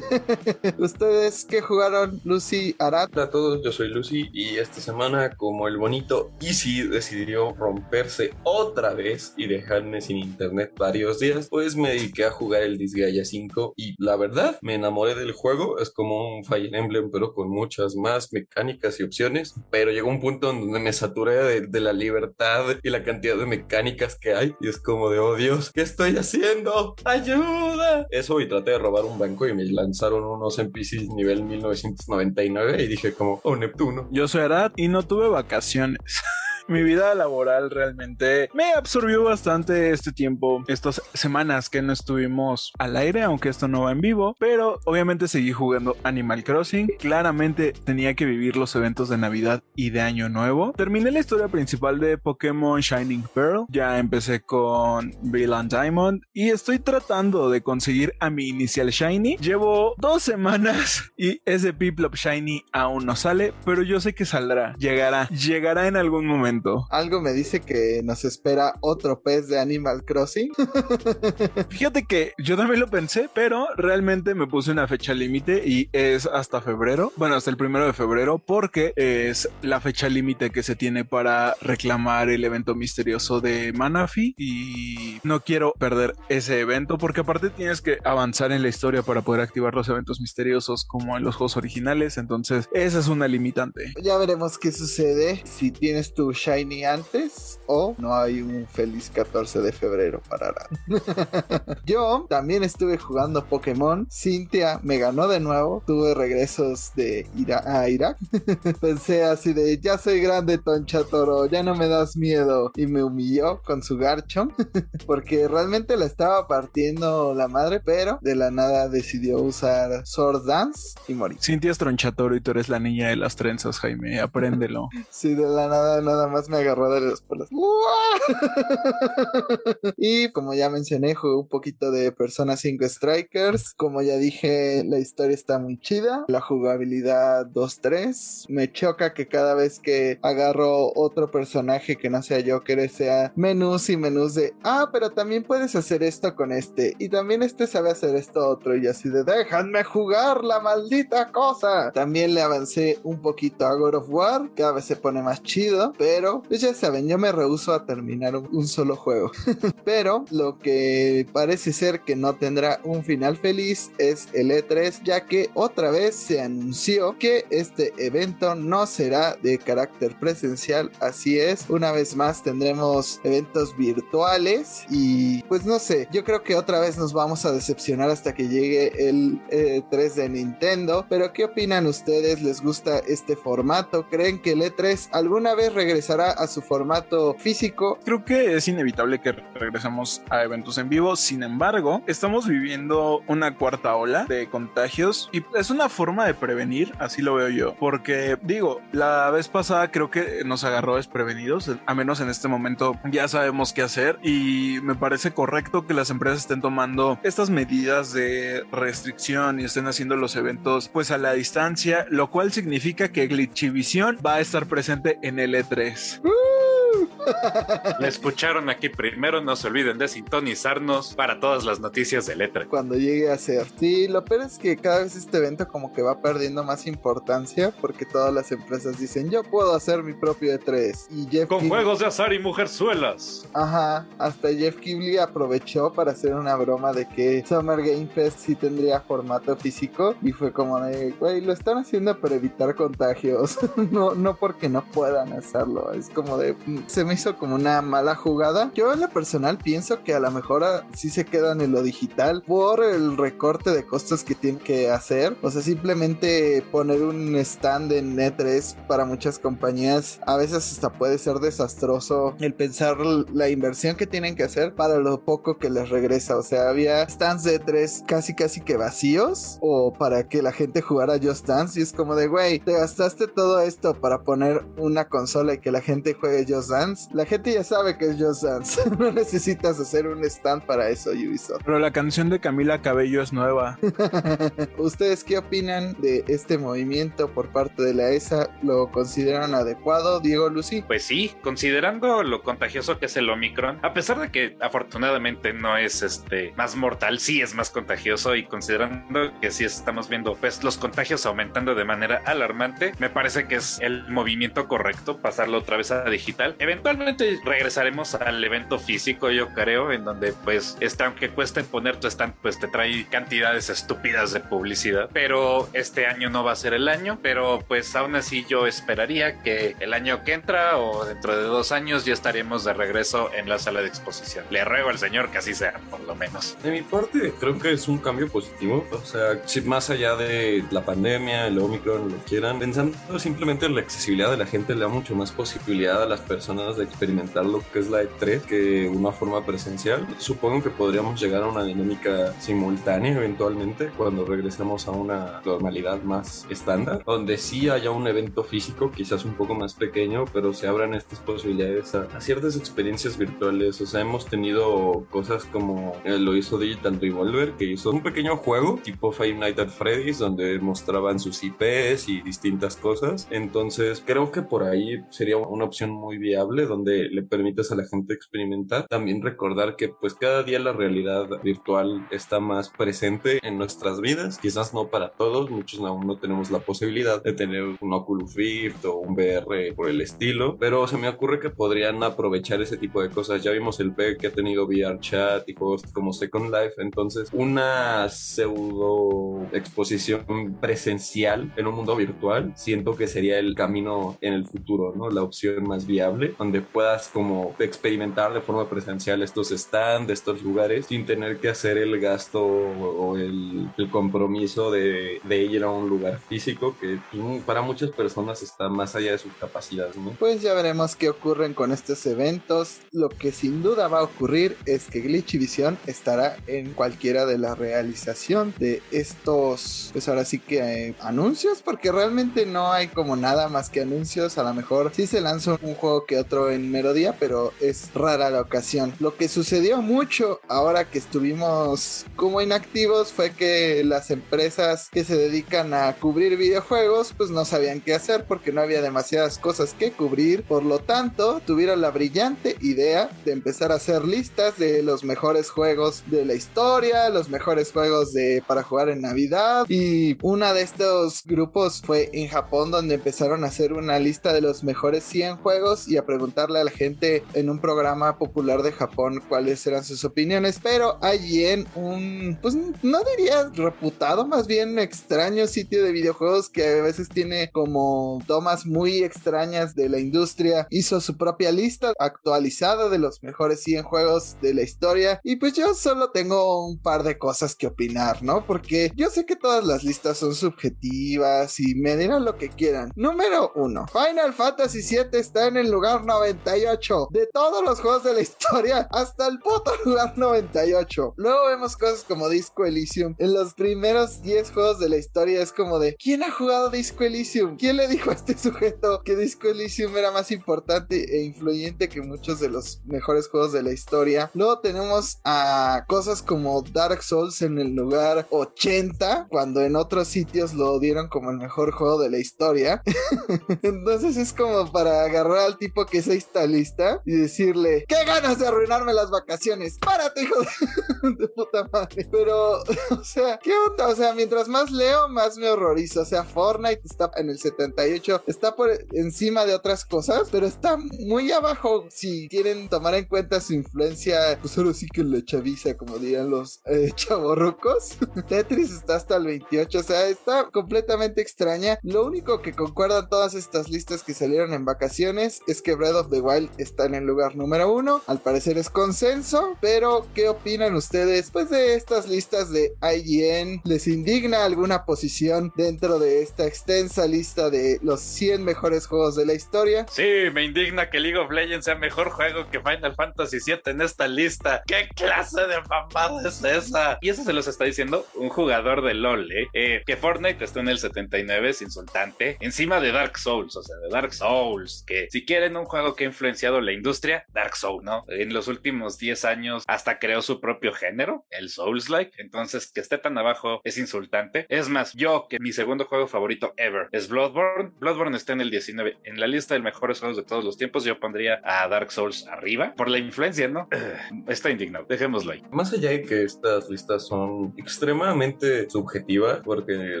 ¿ustedes 0.78 1.44
qué 1.44 1.60
jugaron 1.66 2.20
Lucy 2.24 2.76
Arad? 2.78 3.08
Hola 3.12 3.24
a 3.24 3.30
todos, 3.30 3.60
yo 3.62 3.72
soy 3.72 3.88
Lucy 3.88 4.30
y 4.32 4.56
esta 4.56 4.80
semana 4.80 5.36
como 5.36 5.66
el 5.66 5.76
bonito 5.76 6.30
Easy 6.40 6.82
decidió 6.82 7.52
romperse 7.54 8.32
otra 8.44 8.94
vez 8.94 9.34
y 9.36 9.48
dejarme 9.48 10.00
sin 10.00 10.18
internet 10.18 10.72
varios 10.78 11.18
días, 11.18 11.48
pues 11.50 11.76
me 11.76 11.90
dediqué 11.90 12.24
a 12.24 12.30
jugar 12.30 12.62
el 12.62 12.78
Disgaea 12.78 13.24
5 13.24 13.74
y 13.76 13.94
la 13.98 14.16
verdad 14.16 14.58
me 14.62 14.74
enamoré 14.74 15.16
del 15.16 15.32
juego, 15.32 15.78
es 15.78 15.90
como 15.90 16.36
un 16.36 16.44
Fire 16.44 16.74
Emblem 16.74 17.10
pero 17.10 17.34
con 17.34 17.48
muchas 17.48 17.96
más 17.96 18.32
mecánicas 18.32 19.00
y 19.00 19.02
opciones, 19.02 19.54
pero 19.70 19.90
llegó 19.90 20.08
un 20.08 20.20
punto 20.20 20.50
en 20.50 20.60
donde 20.60 20.78
me 20.78 20.92
saturé 20.92 21.34
de, 21.34 21.60
de 21.62 21.80
la 21.80 21.92
libertad 21.92 22.76
y 22.82 22.90
la 22.90 23.02
cantidad 23.02 23.36
de 23.36 23.46
mecánicas 23.46 24.16
que 24.16 24.34
hay 24.34 24.54
y 24.60 24.68
es 24.68 24.78
como 24.78 25.10
de, 25.10 25.18
oh 25.18 25.34
Dios, 25.34 25.72
¿qué 25.72 25.82
estoy 25.82 26.16
haciendo? 26.16 26.94
¡Ayuda! 27.04 28.06
Eso 28.10 28.40
y 28.40 28.48
traté 28.48 28.70
de 28.72 28.78
robar 28.78 29.04
un 29.04 29.18
banco 29.18 29.48
y 29.48 29.54
me 29.54 29.64
lanzaron 29.64 30.24
unos 30.24 30.58
NPCs 30.58 31.08
nivel 31.14 31.42
1999 31.56 32.82
y 32.82 32.86
dije 32.86 33.12
como, 33.12 33.40
oh 33.44 33.56
Neptuno. 33.56 34.08
Yo 34.10 34.28
soy 34.28 34.42
Arad 34.42 34.72
y 34.76 34.88
no 34.88 35.02
tuve 35.02 35.28
vacaciones. 35.28 35.98
Mi 36.68 36.82
vida 36.82 37.14
laboral 37.14 37.70
realmente 37.70 38.50
me 38.52 38.72
absorbió 38.72 39.22
bastante 39.22 39.90
este 39.90 40.10
tiempo, 40.10 40.64
estas 40.66 41.00
semanas 41.14 41.70
que 41.70 41.80
no 41.80 41.92
estuvimos 41.92 42.72
al 42.78 42.96
aire, 42.96 43.22
aunque 43.22 43.48
esto 43.48 43.68
no 43.68 43.82
va 43.82 43.92
en 43.92 44.00
vivo, 44.00 44.34
pero 44.40 44.80
obviamente 44.84 45.28
seguí 45.28 45.52
jugando 45.52 45.96
Animal 46.02 46.42
Crossing. 46.42 46.88
Claramente 46.98 47.72
tenía 47.84 48.14
que 48.14 48.24
vivir 48.24 48.56
los 48.56 48.74
eventos 48.74 49.08
de 49.08 49.16
Navidad 49.16 49.62
y 49.76 49.90
de 49.90 50.00
Año 50.00 50.28
Nuevo. 50.28 50.72
Terminé 50.76 51.12
la 51.12 51.20
historia 51.20 51.46
principal 51.46 52.00
de 52.00 52.18
Pokémon 52.18 52.80
Shining 52.80 53.22
Pearl, 53.32 53.66
ya 53.68 53.98
empecé 54.00 54.40
con 54.40 55.12
Brilliant 55.22 55.70
Diamond 55.70 56.22
y 56.32 56.50
estoy 56.50 56.80
tratando 56.80 57.48
de 57.48 57.62
conseguir 57.62 58.14
a 58.18 58.28
mi 58.28 58.48
inicial 58.48 58.90
Shiny. 58.90 59.36
Llevo 59.36 59.94
dos 59.98 60.24
semanas 60.24 61.12
y 61.16 61.40
ese 61.44 61.72
Piplup 61.72 62.16
Shiny 62.16 62.64
aún 62.72 63.06
no 63.06 63.14
sale, 63.14 63.52
pero 63.64 63.82
yo 63.82 64.00
sé 64.00 64.14
que 64.14 64.24
saldrá, 64.24 64.74
llegará, 64.78 65.28
llegará 65.28 65.86
en 65.86 65.96
algún 65.96 66.26
momento. 66.26 66.55
Algo 66.90 67.20
me 67.20 67.32
dice 67.32 67.60
que 67.60 68.00
nos 68.04 68.24
espera 68.24 68.74
otro 68.80 69.22
pez 69.22 69.48
de 69.48 69.58
Animal 69.58 70.04
Crossing. 70.04 70.52
Fíjate 71.70 72.04
que 72.04 72.32
yo 72.38 72.56
también 72.56 72.80
lo 72.80 72.88
pensé, 72.88 73.28
pero 73.32 73.68
realmente 73.76 74.34
me 74.34 74.46
puse 74.46 74.70
una 74.70 74.88
fecha 74.88 75.14
límite 75.14 75.62
y 75.66 75.88
es 75.92 76.26
hasta 76.26 76.60
febrero. 76.60 77.12
Bueno, 77.16 77.34
hasta 77.36 77.50
el 77.50 77.56
primero 77.56 77.86
de 77.86 77.92
febrero, 77.92 78.38
porque 78.38 78.92
es 78.96 79.48
la 79.62 79.80
fecha 79.80 80.08
límite 80.08 80.50
que 80.50 80.62
se 80.62 80.76
tiene 80.76 81.04
para 81.04 81.54
reclamar 81.60 82.28
el 82.28 82.44
evento 82.44 82.74
misterioso 82.74 83.40
de 83.40 83.72
Manafi. 83.72 84.34
Y 84.38 85.18
no 85.22 85.40
quiero 85.40 85.72
perder 85.78 86.14
ese 86.28 86.60
evento, 86.60 86.98
porque 86.98 87.20
aparte 87.20 87.50
tienes 87.50 87.80
que 87.80 87.98
avanzar 88.04 88.52
en 88.52 88.62
la 88.62 88.68
historia 88.68 89.02
para 89.02 89.22
poder 89.22 89.40
activar 89.42 89.74
los 89.74 89.88
eventos 89.88 90.20
misteriosos 90.20 90.84
como 90.84 91.16
en 91.16 91.24
los 91.24 91.36
juegos 91.36 91.56
originales. 91.56 92.18
Entonces, 92.18 92.68
esa 92.72 92.98
es 92.98 93.08
una 93.08 93.28
limitante. 93.28 93.92
Ya 94.02 94.16
veremos 94.18 94.58
qué 94.58 94.72
sucede 94.72 95.42
si 95.44 95.70
tienes 95.70 96.14
tu 96.14 96.32
Shiny 96.46 96.84
antes 96.84 97.58
o 97.66 97.96
no 97.98 98.14
hay 98.14 98.40
un 98.40 98.68
feliz 98.68 99.10
14 99.12 99.60
de 99.62 99.72
febrero 99.72 100.22
para 100.28 100.48
Arad. 100.50 100.66
Yo 101.84 102.26
también 102.28 102.62
estuve 102.62 102.98
jugando 102.98 103.44
Pokémon. 103.44 104.06
Cintia 104.08 104.78
me 104.84 104.98
ganó 104.98 105.26
de 105.26 105.40
nuevo. 105.40 105.82
Tuve 105.84 106.14
regresos 106.14 106.92
de 106.94 107.26
Ira 107.36 107.62
a 107.66 107.88
Irak. 107.88 108.16
Pensé 108.80 109.24
así 109.24 109.52
de 109.52 109.78
ya 109.78 109.98
soy 109.98 110.20
grande, 110.20 110.58
Toncha 110.58 111.02
Toro, 111.02 111.46
ya 111.46 111.64
no 111.64 111.74
me 111.74 111.88
das 111.88 112.16
miedo. 112.16 112.70
Y 112.76 112.86
me 112.86 113.02
humilló 113.02 113.60
con 113.62 113.82
su 113.82 113.96
Garchomp 113.96 114.52
porque 115.06 115.48
realmente 115.48 115.96
la 115.96 116.04
estaba 116.04 116.46
partiendo 116.46 117.34
la 117.34 117.48
madre, 117.48 117.80
pero 117.84 118.20
de 118.22 118.36
la 118.36 118.52
nada 118.52 118.88
decidió 118.88 119.40
usar 119.40 120.06
Sword 120.06 120.46
Dance 120.46 120.94
y 121.08 121.14
morir. 121.14 121.38
Cintia 121.40 121.72
es 121.72 121.78
tronchatoro 121.78 122.36
y 122.36 122.40
tú 122.40 122.52
eres 122.52 122.68
la 122.68 122.78
niña 122.78 123.08
de 123.08 123.16
las 123.16 123.34
trenzas, 123.34 123.80
Jaime. 123.80 124.20
Apréndelo. 124.20 124.88
Sí, 125.10 125.34
de 125.34 125.46
la 125.48 125.66
nada 125.66 126.00
nada 126.02 126.28
más 126.28 126.35
me 126.48 126.58
agarró 126.58 126.90
de 126.90 127.00
las 127.00 127.20
pelas. 127.22 127.48
y 129.96 130.30
como 130.32 130.54
ya 130.54 130.70
mencioné, 130.70 131.14
jugué 131.14 131.36
un 131.36 131.48
poquito 131.48 131.90
de 131.90 132.12
Persona 132.12 132.56
5 132.56 132.88
Strikers. 132.88 133.74
Como 133.74 134.02
ya 134.02 134.16
dije, 134.16 134.84
la 134.86 134.98
historia 134.98 135.34
está 135.34 135.58
muy 135.58 135.78
chida. 135.78 136.24
La 136.28 136.40
jugabilidad 136.40 137.46
2-3. 137.46 138.46
Me 138.48 138.70
choca 138.70 139.14
que 139.14 139.28
cada 139.28 139.54
vez 139.54 139.80
que 139.80 140.18
agarro 140.22 140.92
otro 140.94 141.30
personaje 141.30 141.96
que 141.96 142.10
no 142.10 142.22
sea 142.22 142.42
Joker, 142.46 142.88
sea 142.88 143.32
menús 143.36 143.88
y 143.88 143.96
menús 143.96 144.34
de, 144.34 144.54
ah, 144.62 144.88
pero 144.92 145.10
también 145.10 145.42
puedes 145.42 145.74
hacer 145.74 146.02
esto 146.02 146.34
con 146.34 146.52
este. 146.52 146.94
Y 146.98 147.08
también 147.08 147.42
este 147.42 147.66
sabe 147.66 147.90
hacer 147.90 148.14
esto 148.14 148.48
otro. 148.48 148.76
Y 148.76 148.86
así 148.86 149.08
de, 149.08 149.24
déjanme 149.24 149.84
jugar 149.84 150.44
la 150.44 150.60
maldita 150.60 151.32
cosa. 151.32 151.90
También 151.92 152.34
le 152.34 152.42
avancé 152.42 152.98
un 153.02 153.20
poquito 153.20 153.66
a 153.66 153.74
God 153.74 153.94
of 153.94 154.06
War. 154.08 154.50
Cada 154.54 154.72
vez 154.72 154.84
se 154.84 154.96
pone 154.96 155.22
más 155.22 155.42
chido. 155.42 155.92
Pero 155.98 156.25
Pues 156.48 156.60
ya 156.60 156.74
saben, 156.74 157.08
yo 157.08 157.18
me 157.18 157.32
rehuso 157.32 157.72
a 157.72 157.84
terminar 157.84 158.36
un, 158.36 158.48
un 158.52 158.66
solo 158.66 158.96
juego. 158.96 159.30
Pero 159.84 160.24
lo 160.30 160.58
que 160.58 161.26
parece 161.32 161.72
ser 161.72 162.00
que 162.00 162.16
no 162.16 162.34
tendrá 162.34 162.80
un 162.84 163.04
final 163.04 163.36
feliz 163.36 163.90
es 163.98 164.28
el 164.32 164.50
E3, 164.50 165.02
ya 165.04 165.26
que 165.26 165.50
otra 165.54 165.90
vez 165.90 166.14
se 166.14 166.40
anunció 166.40 167.16
que 167.18 167.46
este 167.50 167.92
evento 167.98 168.54
no 168.54 168.86
será 168.86 169.36
de 169.42 169.58
carácter 169.58 170.18
presencial. 170.18 170.90
Así 171.00 171.38
es, 171.38 171.66
una 171.68 171.92
vez 171.92 172.16
más 172.16 172.42
tendremos 172.42 173.20
eventos 173.24 173.76
virtuales 173.76 174.84
y 174.90 175.42
pues 175.44 175.64
no 175.64 175.78
sé, 175.78 176.08
yo 176.12 176.24
creo 176.24 176.42
que 176.42 176.56
otra 176.56 176.80
vez 176.80 176.98
nos 176.98 177.12
vamos 177.12 177.44
a 177.44 177.52
decepcionar 177.52 178.10
hasta 178.10 178.34
que 178.34 178.48
llegue 178.48 179.08
el 179.08 179.40
E3 179.48 180.14
de 180.14 180.28
Nintendo. 180.28 181.06
Pero 181.08 181.32
¿qué 181.32 181.44
opinan 181.44 181.86
ustedes? 181.86 182.42
¿Les 182.42 182.62
gusta 182.62 182.98
este 182.98 183.36
formato? 183.36 184.06
¿Creen 184.08 184.40
que 184.40 184.52
el 184.52 184.62
E3 184.62 185.08
alguna 185.12 185.54
vez 185.54 185.72
regresará 185.72 186.15
a 186.20 186.46
su 186.46 186.62
formato 186.62 187.34
físico? 187.34 187.98
Creo 188.04 188.24
que 188.24 188.54
es 188.54 188.68
inevitable 188.68 189.20
que 189.20 189.32
regresemos 189.32 190.22
a 190.30 190.42
eventos 190.42 190.78
en 190.78 190.88
vivo. 190.88 191.16
Sin 191.16 191.42
embargo, 191.42 192.02
estamos 192.06 192.46
viviendo 192.46 193.22
una 193.26 193.56
cuarta 193.56 193.94
ola 193.96 194.24
de 194.24 194.48
contagios 194.48 195.28
y 195.32 195.42
es 195.56 195.70
una 195.70 195.88
forma 195.88 196.26
de 196.26 196.34
prevenir, 196.34 196.92
así 196.98 197.22
lo 197.22 197.34
veo 197.34 197.48
yo. 197.48 197.74
Porque 197.78 198.38
digo, 198.42 198.80
la 198.92 199.30
vez 199.30 199.48
pasada 199.48 199.90
creo 199.90 200.10
que 200.10 200.42
nos 200.44 200.64
agarró 200.64 200.96
desprevenidos, 200.96 201.70
a 201.86 201.94
menos 201.94 202.20
en 202.20 202.28
este 202.28 202.48
momento 202.48 202.98
ya 203.10 203.28
sabemos 203.28 203.72
qué 203.72 203.82
hacer 203.82 204.18
y 204.22 204.78
me 204.82 204.94
parece 204.94 205.32
correcto 205.32 205.86
que 205.86 205.94
las 205.94 206.10
empresas 206.10 206.40
estén 206.40 206.60
tomando 206.60 207.18
estas 207.22 207.50
medidas 207.50 208.12
de 208.12 208.64
restricción 208.72 209.60
y 209.60 209.64
estén 209.64 209.86
haciendo 209.86 210.16
los 210.16 210.36
eventos 210.36 210.88
pues 210.88 211.10
a 211.10 211.18
la 211.18 211.32
distancia, 211.32 212.06
lo 212.10 212.30
cual 212.30 212.52
significa 212.52 213.08
que 213.08 213.26
Glitchivisión 213.26 214.18
va 214.24 214.34
a 214.34 214.40
estar 214.40 214.66
presente 214.66 215.18
en 215.22 215.38
el 215.38 215.54
E3. 215.54 215.95
guys. 215.96 216.20
Woo! 216.22 217.15
La 217.98 218.08
escucharon 218.08 218.70
aquí 218.70 218.88
primero, 218.88 219.40
no 219.42 219.56
se 219.56 219.68
olviden 219.68 219.98
de 219.98 220.08
sintonizarnos 220.08 221.14
para 221.14 221.40
todas 221.40 221.64
las 221.64 221.80
noticias 221.80 222.26
de 222.26 222.36
letra. 222.36 222.66
Cuando 222.66 222.96
llegue 222.96 223.30
a 223.30 223.38
ser. 223.38 223.66
Sí, 223.78 224.08
lo 224.08 224.24
peor 224.24 224.42
es 224.42 224.58
que 224.58 224.76
cada 224.76 225.02
vez 225.02 225.16
este 225.16 225.38
evento 225.38 225.68
como 225.68 225.92
que 225.92 226.02
va 226.02 226.20
perdiendo 226.20 226.62
más 226.64 226.86
importancia 226.86 227.72
porque 227.80 228.04
todas 228.04 228.32
las 228.32 228.52
empresas 228.52 228.98
dicen 228.98 229.30
yo 229.30 229.42
puedo 229.42 229.74
hacer 229.74 230.02
mi 230.02 230.12
propio 230.12 230.58
E3. 230.58 231.06
Y 231.10 231.28
Jeff 231.30 231.48
Con 231.48 231.68
juegos 231.68 231.98
de 231.98 232.06
azar 232.06 232.32
y 232.32 232.38
mujerzuelas. 232.38 233.46
Ajá, 233.52 234.06
hasta 234.18 234.52
Jeff 234.52 234.76
Keighley 234.76 235.18
aprovechó 235.18 235.92
para 235.92 236.12
hacer 236.12 236.34
una 236.34 236.54
broma 236.56 236.92
de 236.92 237.08
que 237.08 237.44
Summer 237.46 237.78
Game 237.82 238.06
Fest 238.06 238.38
sí 238.40 238.54
tendría 238.54 239.00
formato 239.00 239.56
físico 239.56 240.14
y 240.22 240.32
fue 240.32 240.52
como 240.52 240.80
de, 240.80 241.12
güey, 241.12 241.40
lo 241.40 241.52
están 241.52 241.78
haciendo 241.78 242.18
para 242.18 242.36
evitar 242.36 242.74
contagios, 242.74 243.58
no, 243.90 244.14
no 244.14 244.36
porque 244.36 244.68
no 244.68 244.84
puedan 244.84 245.32
hacerlo, 245.32 245.92
es 245.92 246.08
como 246.10 246.38
de, 246.38 246.54
mm, 246.54 246.84
se 246.86 247.04
me 247.04 247.15
hizo 247.16 247.36
como 247.36 247.54
una 247.54 247.82
mala 247.82 248.14
jugada. 248.14 248.70
Yo 248.74 248.92
en 248.92 249.00
lo 249.00 249.08
personal 249.08 249.58
pienso 249.58 250.02
que 250.04 250.14
a 250.14 250.20
lo 250.20 250.30
mejor 250.30 250.64
ah, 250.64 250.86
sí 250.94 251.10
se 251.10 251.24
quedan 251.24 251.60
en 251.60 251.72
lo 251.72 251.82
digital 251.82 252.42
por 252.46 252.84
el 252.84 253.16
recorte 253.16 253.70
de 253.70 253.86
costos 253.86 254.22
que 254.22 254.34
tienen 254.34 254.60
que 254.60 254.90
hacer, 254.90 255.36
o 255.42 255.50
sea, 255.50 255.62
simplemente 255.62 256.62
poner 256.70 257.02
un 257.02 257.34
stand 257.36 257.92
en 257.92 258.16
E3 258.16 258.86
para 258.86 259.04
muchas 259.04 259.38
compañías 259.38 260.20
a 260.26 260.36
veces 260.36 260.72
hasta 260.72 260.90
puede 260.90 261.18
ser 261.18 261.38
desastroso 261.38 262.34
el 262.40 262.54
pensar 262.54 262.98
la 263.00 263.48
inversión 263.48 263.96
que 263.96 264.06
tienen 264.06 264.36
que 264.36 264.44
hacer 264.44 264.74
para 264.74 264.98
lo 264.98 265.24
poco 265.24 265.58
que 265.58 265.70
les 265.70 265.88
regresa. 265.88 266.36
O 266.36 266.42
sea, 266.42 266.68
había 266.68 267.08
stands 267.08 267.44
de 267.44 267.60
E3 267.60 268.04
casi 268.06 268.34
casi 268.34 268.60
que 268.60 268.76
vacíos 268.76 269.58
o 269.60 269.92
para 269.92 270.28
que 270.28 270.42
la 270.42 270.52
gente 270.52 270.82
jugara 270.82 271.18
Just 271.22 271.46
Dance 271.46 271.78
y 271.78 271.82
es 271.82 271.92
como 271.92 272.14
de, 272.14 272.28
güey, 272.28 272.58
te 272.58 272.72
gastaste 272.72 273.26
todo 273.26 273.60
esto 273.60 273.94
para 273.94 274.22
poner 274.22 274.64
una 274.76 275.08
consola 275.08 275.54
y 275.54 275.58
que 275.58 275.70
la 275.70 275.80
gente 275.80 276.14
juegue 276.14 276.46
Just 276.48 276.70
Dance. 276.70 277.05
La 277.12 277.24
gente 277.24 277.52
ya 277.52 277.64
sabe 277.64 277.96
que 277.96 278.06
es 278.06 278.16
Just 278.18 278.42
Dance. 278.42 278.90
no 278.98 279.12
necesitas 279.12 279.78
hacer 279.78 280.06
un 280.06 280.24
stand 280.24 280.64
para 280.64 280.88
eso, 280.88 281.10
Ubisoft. 281.10 281.62
Pero 281.64 281.78
la 281.78 281.92
canción 281.92 282.28
de 282.28 282.40
Camila 282.40 282.82
Cabello 282.82 283.22
es 283.22 283.32
nueva. 283.32 283.78
¿Ustedes 284.78 285.24
qué 285.24 285.38
opinan 285.38 285.94
de 286.00 286.24
este 286.28 286.58
movimiento 286.58 287.30
por 287.32 287.48
parte 287.52 287.82
de 287.82 287.94
la 287.94 288.10
ESA? 288.10 288.50
¿Lo 288.62 288.90
consideran 288.90 289.54
adecuado, 289.54 290.20
Diego 290.20 290.48
Lucy? 290.48 290.82
Pues 290.82 291.04
sí, 291.04 291.32
considerando 291.42 292.22
lo 292.22 292.42
contagioso 292.42 292.98
que 292.98 293.06
es 293.06 293.16
el 293.16 293.30
Omicron, 293.30 293.78
a 293.82 293.92
pesar 293.92 294.18
de 294.20 294.30
que 294.30 294.56
afortunadamente 294.60 295.52
no 295.52 295.76
es 295.76 296.02
este 296.02 296.52
más 296.56 296.76
mortal, 296.76 297.18
sí 297.18 297.40
es 297.40 297.54
más 297.54 297.70
contagioso 297.70 298.34
y 298.34 298.44
considerando 298.44 299.32
que 299.40 299.50
sí 299.50 299.64
estamos 299.64 300.08
viendo 300.08 300.34
pues 300.34 300.62
los 300.64 300.78
contagios 300.78 301.26
aumentando 301.26 301.74
de 301.74 301.84
manera 301.84 302.22
alarmante, 302.24 302.92
me 302.98 303.10
parece 303.10 303.46
que 303.46 303.56
es 303.56 303.78
el 303.80 304.08
movimiento 304.08 304.68
correcto 304.68 305.18
pasarlo 305.18 305.58
otra 305.58 305.76
vez 305.76 305.90
a 305.90 306.04
digital. 306.04 306.56
Eventualmente 306.58 306.95
regresaremos 307.44 308.14
al 308.14 308.42
evento 308.42 308.78
físico, 308.78 309.30
yo 309.30 309.48
creo, 309.48 309.92
en 309.92 310.04
donde 310.04 310.32
pues 310.32 310.76
este 310.80 311.04
aunque 311.04 311.30
cueste 311.30 311.62
poner 311.64 311.98
tu 311.98 312.08
stand, 312.08 312.34
pues 312.42 312.58
te 312.58 312.68
trae 312.68 313.06
cantidades 313.08 313.70
estúpidas 313.70 314.32
de 314.32 314.40
publicidad, 314.40 315.08
pero 315.12 315.68
este 315.72 316.06
año 316.06 316.30
no 316.30 316.44
va 316.44 316.52
a 316.52 316.56
ser 316.56 316.74
el 316.74 316.88
año, 316.88 317.18
pero 317.22 317.64
pues 317.66 317.94
aún 317.96 318.14
así 318.16 318.44
yo 318.48 318.66
esperaría 318.66 319.42
que 319.42 319.76
el 319.80 319.94
año 319.94 320.24
que 320.24 320.32
entra 320.32 320.78
o 320.78 321.04
dentro 321.04 321.36
de 321.36 321.44
dos 321.44 321.72
años 321.72 322.04
ya 322.04 322.12
estaremos 322.12 322.64
de 322.64 322.72
regreso 322.72 323.30
en 323.34 323.48
la 323.48 323.58
sala 323.58 323.80
de 323.80 323.88
exposición. 323.88 324.44
Le 324.50 324.64
ruego 324.64 324.90
al 324.90 324.98
señor 324.98 325.30
que 325.30 325.38
así 325.38 325.54
sea, 325.54 325.80
por 325.90 326.00
lo 326.00 326.14
menos. 326.14 326.56
De 326.62 326.70
mi 326.70 326.82
parte, 326.82 327.32
creo 327.38 327.58
que 327.58 327.72
es 327.72 327.88
un 327.88 327.98
cambio 327.98 328.28
positivo. 328.28 328.86
O 328.90 329.04
sea, 329.04 329.40
más 329.64 329.90
allá 329.90 330.16
de 330.16 330.64
la 330.70 330.84
pandemia, 330.84 331.46
el 331.46 331.58
Omicron, 331.58 332.08
lo 332.08 332.16
quieran, 332.18 332.58
pensando 332.58 332.96
simplemente 333.18 333.66
en 333.66 333.74
la 333.74 333.80
accesibilidad 333.80 334.30
de 334.30 334.36
la 334.36 334.46
gente, 334.46 334.74
le 334.74 334.80
da 334.80 334.88
mucho 334.88 335.14
más 335.14 335.32
posibilidad 335.32 336.02
a 336.02 336.06
las 336.06 336.20
personas 336.20 336.75
de 336.76 336.84
experimentar 336.84 337.46
lo 337.46 337.62
que 337.72 337.78
es 337.80 337.90
la 337.90 338.02
E3 338.02 338.42
que 338.42 338.88
una 338.88 339.12
forma 339.12 339.44
presencial. 339.44 340.06
Supongo 340.18 340.62
que 340.62 340.70
podríamos 340.70 341.20
llegar 341.20 341.42
a 341.42 341.48
una 341.48 341.64
dinámica 341.64 342.32
simultánea 342.40 343.16
eventualmente 343.16 343.90
cuando 343.96 344.24
regresemos 344.24 344.88
a 344.88 344.92
una 344.92 345.40
normalidad 345.44 346.02
más 346.02 346.46
estándar, 346.50 347.02
donde 347.04 347.38
sí 347.38 347.68
haya 347.68 347.90
un 347.90 348.06
evento 348.06 348.44
físico, 348.44 348.90
quizás 348.90 349.24
un 349.24 349.34
poco 349.34 349.54
más 349.54 349.74
pequeño, 349.74 350.24
pero 350.32 350.52
se 350.52 350.68
abran 350.68 350.94
estas 350.94 351.20
posibilidades 351.20 351.94
a, 351.94 352.02
a 352.14 352.20
ciertas 352.20 352.56
experiencias 352.56 353.16
virtuales. 353.16 353.80
O 353.80 353.86
sea, 353.86 354.00
hemos 354.00 354.26
tenido 354.26 355.06
cosas 355.10 355.44
como 355.44 355.94
eh, 356.04 356.18
lo 356.18 356.36
hizo 356.36 356.58
Digital 356.58 357.00
Revolver, 357.00 357.52
que 357.52 357.64
hizo 357.64 357.90
un 357.90 358.02
pequeño 358.02 358.36
juego 358.36 358.78
tipo 358.82 359.12
Five 359.12 359.34
Nights 359.34 359.58
at 359.60 359.68
Freddy's, 359.68 360.18
donde 360.18 360.58
mostraban 360.58 361.18
sus 361.18 361.42
IPs 361.42 362.08
y 362.08 362.22
distintas 362.22 362.76
cosas. 362.76 363.26
Entonces, 363.30 364.02
creo 364.04 364.30
que 364.32 364.42
por 364.42 364.62
ahí 364.64 365.04
sería 365.10 365.36
una 365.36 365.64
opción 365.64 365.90
muy 365.90 366.18
viable, 366.18 366.65
donde 366.66 367.08
le 367.08 367.22
permites 367.22 367.72
a 367.72 367.76
la 367.76 367.84
gente 367.86 368.14
experimentar. 368.14 368.86
También 368.88 369.22
recordar 369.22 369.76
que 369.76 369.88
pues 369.88 370.14
cada 370.14 370.42
día 370.42 370.58
la 370.58 370.72
realidad 370.72 371.28
virtual 371.42 372.06
está 372.10 372.40
más 372.40 372.70
presente 372.70 373.40
en 373.42 373.58
nuestras 373.58 374.00
vidas. 374.00 374.38
Quizás 374.38 374.74
no 374.74 374.88
para 374.88 375.10
todos, 375.10 375.50
muchos 375.50 375.80
aún 375.80 376.06
no 376.06 376.18
tenemos 376.18 376.50
la 376.50 376.60
posibilidad 376.60 377.22
de 377.22 377.32
tener 377.32 377.64
un 377.80 377.92
Oculus 377.92 378.34
Rift 378.34 378.84
o 378.84 378.96
un 378.96 379.14
VR 379.14 379.72
por 379.74 379.88
el 379.88 380.00
estilo, 380.00 380.56
pero 380.58 380.86
se 380.86 380.98
me 380.98 381.08
ocurre 381.08 381.40
que 381.40 381.50
podrían 381.50 382.02
aprovechar 382.02 382.60
ese 382.60 382.76
tipo 382.76 383.02
de 383.02 383.10
cosas. 383.10 383.42
Ya 383.42 383.52
vimos 383.52 383.80
el 383.80 383.94
PEG 383.94 384.18
que 384.18 384.26
ha 384.28 384.32
tenido 384.32 384.66
VR 384.66 384.98
Chat 385.00 385.48
y 385.48 385.54
juegos 385.54 385.82
como 385.92 386.12
Second 386.12 386.46
Life, 386.46 386.74
entonces 386.78 387.30
una 387.32 388.08
pseudo 388.08 389.46
exposición 389.52 390.56
presencial 390.60 391.52
en 391.56 391.66
un 391.66 391.74
mundo 391.74 391.96
virtual, 391.96 392.52
siento 392.56 392.96
que 392.96 393.06
sería 393.06 393.38
el 393.38 393.54
camino 393.54 394.16
en 394.20 394.32
el 394.32 394.44
futuro, 394.44 394.94
¿no? 394.96 395.10
La 395.10 395.22
opción 395.22 395.64
más 395.64 395.86
viable, 395.86 396.34
puedas 396.60 397.08
como 397.08 397.54
experimentar 397.58 398.32
de 398.32 398.40
forma 398.40 398.68
presencial 398.68 399.22
estos 399.22 399.48
stands, 399.48 400.12
estos 400.12 400.42
lugares, 400.42 400.86
sin 400.86 401.06
tener 401.06 401.38
que 401.38 401.48
hacer 401.48 401.78
el 401.78 401.98
gasto 402.00 402.44
o 402.44 403.16
el, 403.16 403.70
compromiso 403.90 404.70
de, 404.70 405.20
ir 405.28 405.62
a 405.62 405.70
un 405.70 405.88
lugar 405.88 406.18
físico 406.28 406.76
que 406.80 406.98
mm, 407.12 407.40
para 407.40 407.62
muchas 407.62 407.90
personas 407.90 408.42
está 408.42 408.68
más 408.68 408.96
allá 408.96 409.12
de 409.12 409.18
sus 409.18 409.32
capacidades. 409.34 409.94
Pues 410.18 410.42
ya 410.42 410.54
veremos 410.54 410.96
qué 410.96 411.08
ocurren 411.08 411.54
con 411.54 411.72
estos 411.72 412.04
eventos. 412.06 412.78
Lo 412.92 413.08
que 413.08 413.32
sin 413.32 413.62
duda 413.62 413.88
va 413.88 414.00
a 414.00 414.02
ocurrir 414.02 414.56
es 414.66 414.86
que 414.86 415.00
Glitchivisión 415.00 415.78
estará 415.86 416.36
en 416.46 416.72
cualquiera 416.72 417.26
de 417.26 417.38
la 417.38 417.54
realización 417.54 418.54
de 418.58 418.82
estos, 418.90 419.90
pues 419.92 420.08
ahora 420.08 420.24
sí 420.24 420.38
que 420.38 420.88
eh, 420.88 420.94
anuncios, 421.00 421.62
porque 421.62 421.92
realmente 421.92 422.46
no 422.46 422.72
hay 422.72 422.88
como 422.88 423.16
nada 423.16 423.48
más 423.48 423.70
que 423.70 423.82
anuncios. 423.82 424.38
A 424.38 424.42
lo 424.42 424.54
mejor 424.54 424.92
sí 424.94 425.06
se 425.06 425.20
lanza 425.20 425.58
un 425.62 425.74
juego 425.74 426.06
que 426.06 426.18
otro 426.18 426.45
en 426.50 426.70
Melodía, 426.70 427.16
pero 427.18 427.52
es 427.60 427.90
rara 427.94 428.30
la 428.30 428.40
ocasión. 428.40 428.94
Lo 429.00 429.16
que 429.16 429.28
sucedió 429.28 429.82
mucho 429.82 430.40
ahora 430.48 430.90
que 430.90 430.98
estuvimos 430.98 432.06
como 432.16 432.40
inactivos 432.40 433.12
fue 433.12 433.32
que 433.32 433.82
las 433.84 434.10
empresas 434.10 434.88
que 434.90 435.04
se 435.04 435.16
dedican 435.16 435.74
a 435.74 435.94
cubrir 435.96 436.36
videojuegos 436.36 437.14
pues 437.16 437.30
no 437.30 437.44
sabían 437.44 437.80
qué 437.80 437.94
hacer 437.94 438.24
porque 438.26 438.52
no 438.52 438.60
había 438.60 438.82
demasiadas 438.82 439.38
cosas 439.38 439.74
que 439.74 439.92
cubrir. 439.92 440.42
Por 440.42 440.64
lo 440.64 440.78
tanto, 440.78 441.40
tuvieron 441.46 441.80
la 441.80 441.90
brillante 441.90 442.56
idea 442.60 443.10
de 443.24 443.32
empezar 443.32 443.72
a 443.72 443.76
hacer 443.76 444.04
listas 444.04 444.58
de 444.58 444.82
los 444.82 445.04
mejores 445.04 445.50
juegos 445.50 446.04
de 446.06 446.24
la 446.24 446.34
historia, 446.34 447.08
los 447.10 447.28
mejores 447.28 447.72
juegos 447.72 448.12
de 448.12 448.42
para 448.46 448.62
jugar 448.62 448.88
en 448.88 449.02
Navidad 449.02 449.64
y 449.68 450.16
una 450.22 450.52
de 450.52 450.62
estos 450.62 451.24
grupos 451.24 451.82
fue 451.84 452.10
en 452.12 452.28
Japón 452.28 452.70
donde 452.70 452.94
empezaron 452.96 453.44
a 453.44 453.48
hacer 453.48 453.72
una 453.72 453.98
lista 453.98 454.32
de 454.32 454.40
los 454.40 454.64
mejores 454.64 455.04
100 455.04 455.36
juegos 455.36 455.88
y 455.88 455.96
a 455.96 456.06
preguntarle 456.36 456.60
a 456.60 456.64
la 456.64 456.70
gente 456.70 457.24
en 457.32 457.48
un 457.48 457.60
programa 457.60 458.18
popular 458.18 458.62
de 458.62 458.70
Japón 458.70 459.22
cuáles 459.26 459.66
eran 459.66 459.84
sus 459.84 460.04
opiniones, 460.04 460.60
pero 460.62 460.98
allí 461.00 461.46
en 461.46 461.66
un 461.74 462.38
pues 462.42 462.54
no 462.82 462.98
diría 463.16 463.50
reputado, 463.54 464.26
más 464.26 464.46
bien 464.46 464.78
extraño 464.78 465.46
sitio 465.46 465.82
de 465.82 465.92
videojuegos 465.92 466.50
que 466.50 466.80
a 466.80 466.82
veces 466.82 467.08
tiene 467.08 467.50
como 467.50 468.22
tomas 468.26 468.66
muy 468.66 469.02
extrañas 469.02 469.74
de 469.74 469.88
la 469.88 469.98
industria, 469.98 470.66
hizo 470.68 471.00
su 471.00 471.16
propia 471.16 471.52
lista 471.52 471.94
actualizada 471.98 472.90
de 472.90 472.98
los 472.98 473.22
mejores 473.22 473.62
100 473.62 473.84
juegos 473.84 474.36
de 474.42 474.52
la 474.52 474.62
historia 474.62 475.20
y 475.24 475.36
pues 475.36 475.54
yo 475.54 475.74
solo 475.74 476.10
tengo 476.10 476.66
un 476.66 476.78
par 476.78 477.02
de 477.02 477.16
cosas 477.16 477.54
que 477.54 477.66
opinar, 477.66 478.22
¿no? 478.22 478.44
Porque 478.46 478.92
yo 478.94 479.08
sé 479.08 479.24
que 479.24 479.36
todas 479.36 479.64
las 479.64 479.84
listas 479.84 480.18
son 480.18 480.34
subjetivas 480.34 481.58
y 481.60 481.74
me 481.76 481.96
dirán 481.96 482.26
lo 482.26 482.36
que 482.36 482.50
quieran. 482.50 482.92
Número 482.94 483.52
1. 483.54 483.86
Final 483.86 484.34
Fantasy 484.34 484.82
VII 484.82 485.18
está 485.18 485.46
en 485.46 485.56
el 485.56 485.70
lugar 485.70 486.04
98 486.34 487.08
de 487.10 487.26
todos 487.26 487.64
los 487.64 487.80
juegos 487.80 488.02
de 488.02 488.14
la 488.14 488.20
historia 488.22 488.88
hasta 488.90 489.28
el 489.28 489.38
puto 489.38 489.70
lugar 489.84 490.16
98. 490.16 491.14
Luego 491.16 491.46
vemos 491.46 491.76
cosas 491.76 492.04
como 492.04 492.28
Disco 492.28 492.64
Elysium. 492.64 493.14
En 493.18 493.32
los 493.32 493.54
primeros 493.54 494.22
10 494.22 494.50
juegos 494.50 494.78
de 494.80 494.88
la 494.88 494.96
historia 494.96 495.40
es 495.40 495.52
como 495.52 495.78
de 495.78 495.94
¿quién 495.96 496.22
ha 496.22 496.30
jugado 496.30 496.70
Disco 496.70 497.04
Elysium? 497.04 497.56
¿Quién 497.56 497.76
le 497.76 497.86
dijo 497.86 498.10
a 498.10 498.14
este 498.14 498.36
sujeto 498.38 499.02
que 499.04 499.14
Disco 499.16 499.48
Elysium 499.48 499.96
era 499.96 500.10
más 500.10 500.30
importante 500.32 501.16
e 501.16 501.22
influyente 501.22 501.88
que 501.88 502.02
muchos 502.02 502.40
de 502.40 502.48
los 502.48 502.80
mejores 502.84 503.28
juegos 503.28 503.52
de 503.52 503.62
la 503.62 503.72
historia? 503.72 504.30
Luego 504.34 504.58
tenemos 504.58 505.18
a 505.24 505.84
cosas 505.86 506.22
como 506.22 506.60
Dark 506.62 507.02
Souls 507.02 507.40
en 507.42 507.58
el 507.58 507.74
lugar 507.74 508.26
80, 508.30 509.28
cuando 509.30 509.60
en 509.60 509.76
otros 509.76 510.08
sitios 510.08 510.54
lo 510.54 510.78
dieron 510.80 511.08
como 511.08 511.30
el 511.30 511.36
mejor 511.36 511.70
juego 511.72 512.00
de 512.00 512.10
la 512.10 512.18
historia. 512.18 512.82
Entonces 513.62 514.16
es 514.16 514.32
como 514.32 514.72
para 514.72 515.04
agarrar 515.04 515.38
al 515.38 515.58
tipo 515.58 515.86
que 515.86 515.98
es 515.98 516.08
esta 516.16 516.46
lista 516.46 517.02
y 517.04 517.12
decirle, 517.12 517.84
¡qué 517.88 518.04
ganas 518.04 518.38
de 518.38 518.46
arruinarme 518.46 518.92
las 518.92 519.10
vacaciones! 519.10 519.78
¡Párate, 519.78 520.22
hijo 520.22 520.40
de, 520.40 521.28
puta 521.34 521.68
madre! 521.72 522.08
Pero, 522.10 522.62
o 522.90 523.04
sea, 523.04 523.38
¿qué 523.42 523.52
onda? 523.52 523.88
O 523.88 523.94
sea, 523.94 524.14
mientras 524.14 524.48
más 524.48 524.70
leo, 524.70 525.08
más 525.08 525.36
me 525.36 525.48
horrorizo. 525.48 526.02
O 526.02 526.04
sea, 526.04 526.24
Fortnite 526.24 526.82
está 526.84 527.10
en 527.16 527.30
el 527.30 527.38
78, 527.38 528.24
está 528.26 528.54
por 528.54 528.70
encima 528.92 529.44
de 529.44 529.54
otras 529.54 529.84
cosas, 529.84 530.28
pero 530.30 530.46
está 530.46 530.76
muy 530.76 531.30
abajo 531.32 531.86
si 531.90 532.28
quieren 532.28 532.68
tomar 532.68 532.94
en 532.94 533.04
cuenta 533.06 533.40
su 533.40 533.54
influencia, 533.54 534.38
pues 534.40 534.56
ahora 534.58 534.74
sí 534.74 534.86
que 534.86 535.02
la 535.02 535.24
chaviza, 535.24 535.76
como 535.76 535.98
dirían 535.98 536.30
los 536.30 536.60
eh, 536.66 536.90
chavorrucos. 536.94 537.98
Tetris 538.28 538.70
está 538.72 538.96
hasta 538.96 539.16
el 539.16 539.26
28, 539.26 539.78
o 539.78 539.82
sea, 539.82 540.08
está 540.08 540.50
completamente 540.50 541.20
extraña. 541.20 541.78
Lo 541.82 542.04
único 542.04 542.42
que 542.42 542.52
concuerdan 542.52 543.08
todas 543.08 543.34
estas 543.34 543.68
listas 543.68 544.02
que 544.02 544.14
salieron 544.14 544.52
en 544.52 544.64
vacaciones 544.64 545.40
es 545.46 545.62
que 545.62 545.74
Breath 545.74 546.05
the 546.08 546.20
Wild 546.20 546.50
está 546.58 546.86
en 546.86 547.06
lugar 547.06 547.36
número 547.36 547.72
uno. 547.72 548.02
Al 548.06 548.20
parecer 548.20 548.58
es 548.58 548.70
consenso, 548.70 549.56
pero 549.60 550.06
¿qué 550.14 550.28
opinan 550.28 550.74
ustedes 550.74 551.30
pues 551.30 551.50
de 551.50 551.74
estas 551.74 552.08
listas 552.08 552.50
de 552.50 552.72
IGN? 552.82 553.62
¿Les 553.64 553.86
indigna 553.86 554.44
alguna 554.44 554.84
posición 554.84 555.52
dentro 555.56 555.98
de 555.98 556.22
esta 556.22 556.46
extensa 556.46 557.06
lista 557.06 557.50
de 557.50 557.78
los 557.82 558.00
100 558.00 558.44
mejores 558.44 558.86
juegos 558.86 559.16
de 559.16 559.26
la 559.26 559.34
historia? 559.34 559.86
Sí, 559.90 560.30
me 560.32 560.44
indigna 560.44 560.90
que 560.90 561.00
League 561.00 561.18
of 561.18 561.30
Legends 561.30 561.64
sea 561.64 561.74
mejor 561.74 562.10
juego 562.10 562.48
que 562.50 562.60
Final 562.60 562.94
Fantasy 562.94 563.38
VII 563.44 563.60
en 563.66 563.80
esta 563.80 564.06
lista. 564.08 564.62
¿Qué 564.66 564.88
clase 564.94 565.42
de 565.42 565.60
mamada 565.68 566.28
es 566.28 566.42
esa? 566.42 566.98
Y 567.00 567.08
eso 567.08 567.24
se 567.24 567.32
los 567.32 567.46
está 567.46 567.64
diciendo 567.64 568.06
un 568.14 568.28
jugador 568.28 568.82
de 568.82 568.94
LOL, 568.94 569.32
¿eh? 569.32 569.48
Eh, 569.52 569.82
que 569.86 569.96
Fortnite 569.96 570.44
está 570.44 570.60
en 570.60 570.68
el 570.68 570.78
79 570.78 571.50
es 571.50 571.62
insultante. 571.62 572.36
Encima 572.40 572.80
de 572.80 572.92
Dark 572.92 573.18
Souls, 573.18 573.56
o 573.56 573.62
sea, 573.62 573.76
de 573.76 573.88
Dark 573.88 574.12
Souls. 574.12 574.84
Que 574.86 575.08
si 575.10 575.24
quieren 575.24 575.56
un 575.56 575.64
juego 575.64 575.95
que 575.96 576.04
ha 576.04 576.06
influenciado 576.06 576.60
la 576.60 576.72
industria, 576.72 577.24
Dark 577.32 577.56
Souls, 577.56 577.84
¿no? 577.84 578.04
En 578.08 578.32
los 578.32 578.48
últimos 578.48 578.98
10 578.98 579.24
años 579.24 579.64
hasta 579.66 579.98
creó 579.98 580.22
su 580.22 580.40
propio 580.40 580.72
género, 580.72 581.24
el 581.30 581.48
Souls-like. 581.48 582.12
Entonces, 582.18 582.70
que 582.72 582.80
esté 582.80 582.98
tan 582.98 583.18
abajo 583.18 583.60
es 583.64 583.78
insultante. 583.78 584.46
Es 584.48 584.68
más, 584.68 584.92
yo 584.94 585.26
que 585.28 585.38
mi 585.40 585.52
segundo 585.52 585.84
juego 585.86 586.06
favorito 586.06 586.54
ever 586.56 586.88
es 586.92 587.08
Bloodborne. 587.08 587.72
Bloodborne 587.78 588.16
está 588.16 588.32
en 588.32 588.40
el 588.40 588.50
19. 588.50 588.98
En 589.04 589.20
la 589.20 589.26
lista 589.26 589.54
de 589.54 589.60
mejores 589.60 590.00
juegos 590.00 590.16
de 590.16 590.22
todos 590.22 590.44
los 590.44 590.56
tiempos, 590.56 590.84
yo 590.84 590.98
pondría 591.00 591.40
a 591.44 591.66
Dark 591.68 591.90
Souls 591.90 592.26
arriba 592.28 592.74
por 592.76 592.88
la 592.88 592.98
influencia, 592.98 593.48
¿no? 593.48 593.68
Está 594.28 594.50
indignado. 594.50 594.86
Dejémoslo 594.88 595.32
ahí. 595.32 595.42
Más 595.50 595.72
allá 595.72 595.90
de 595.90 596.02
que 596.02 596.22
estas 596.22 596.68
listas 596.68 597.06
son 597.06 597.54
extremadamente 597.56 598.68
subjetivas, 598.68 599.40
porque 599.44 600.00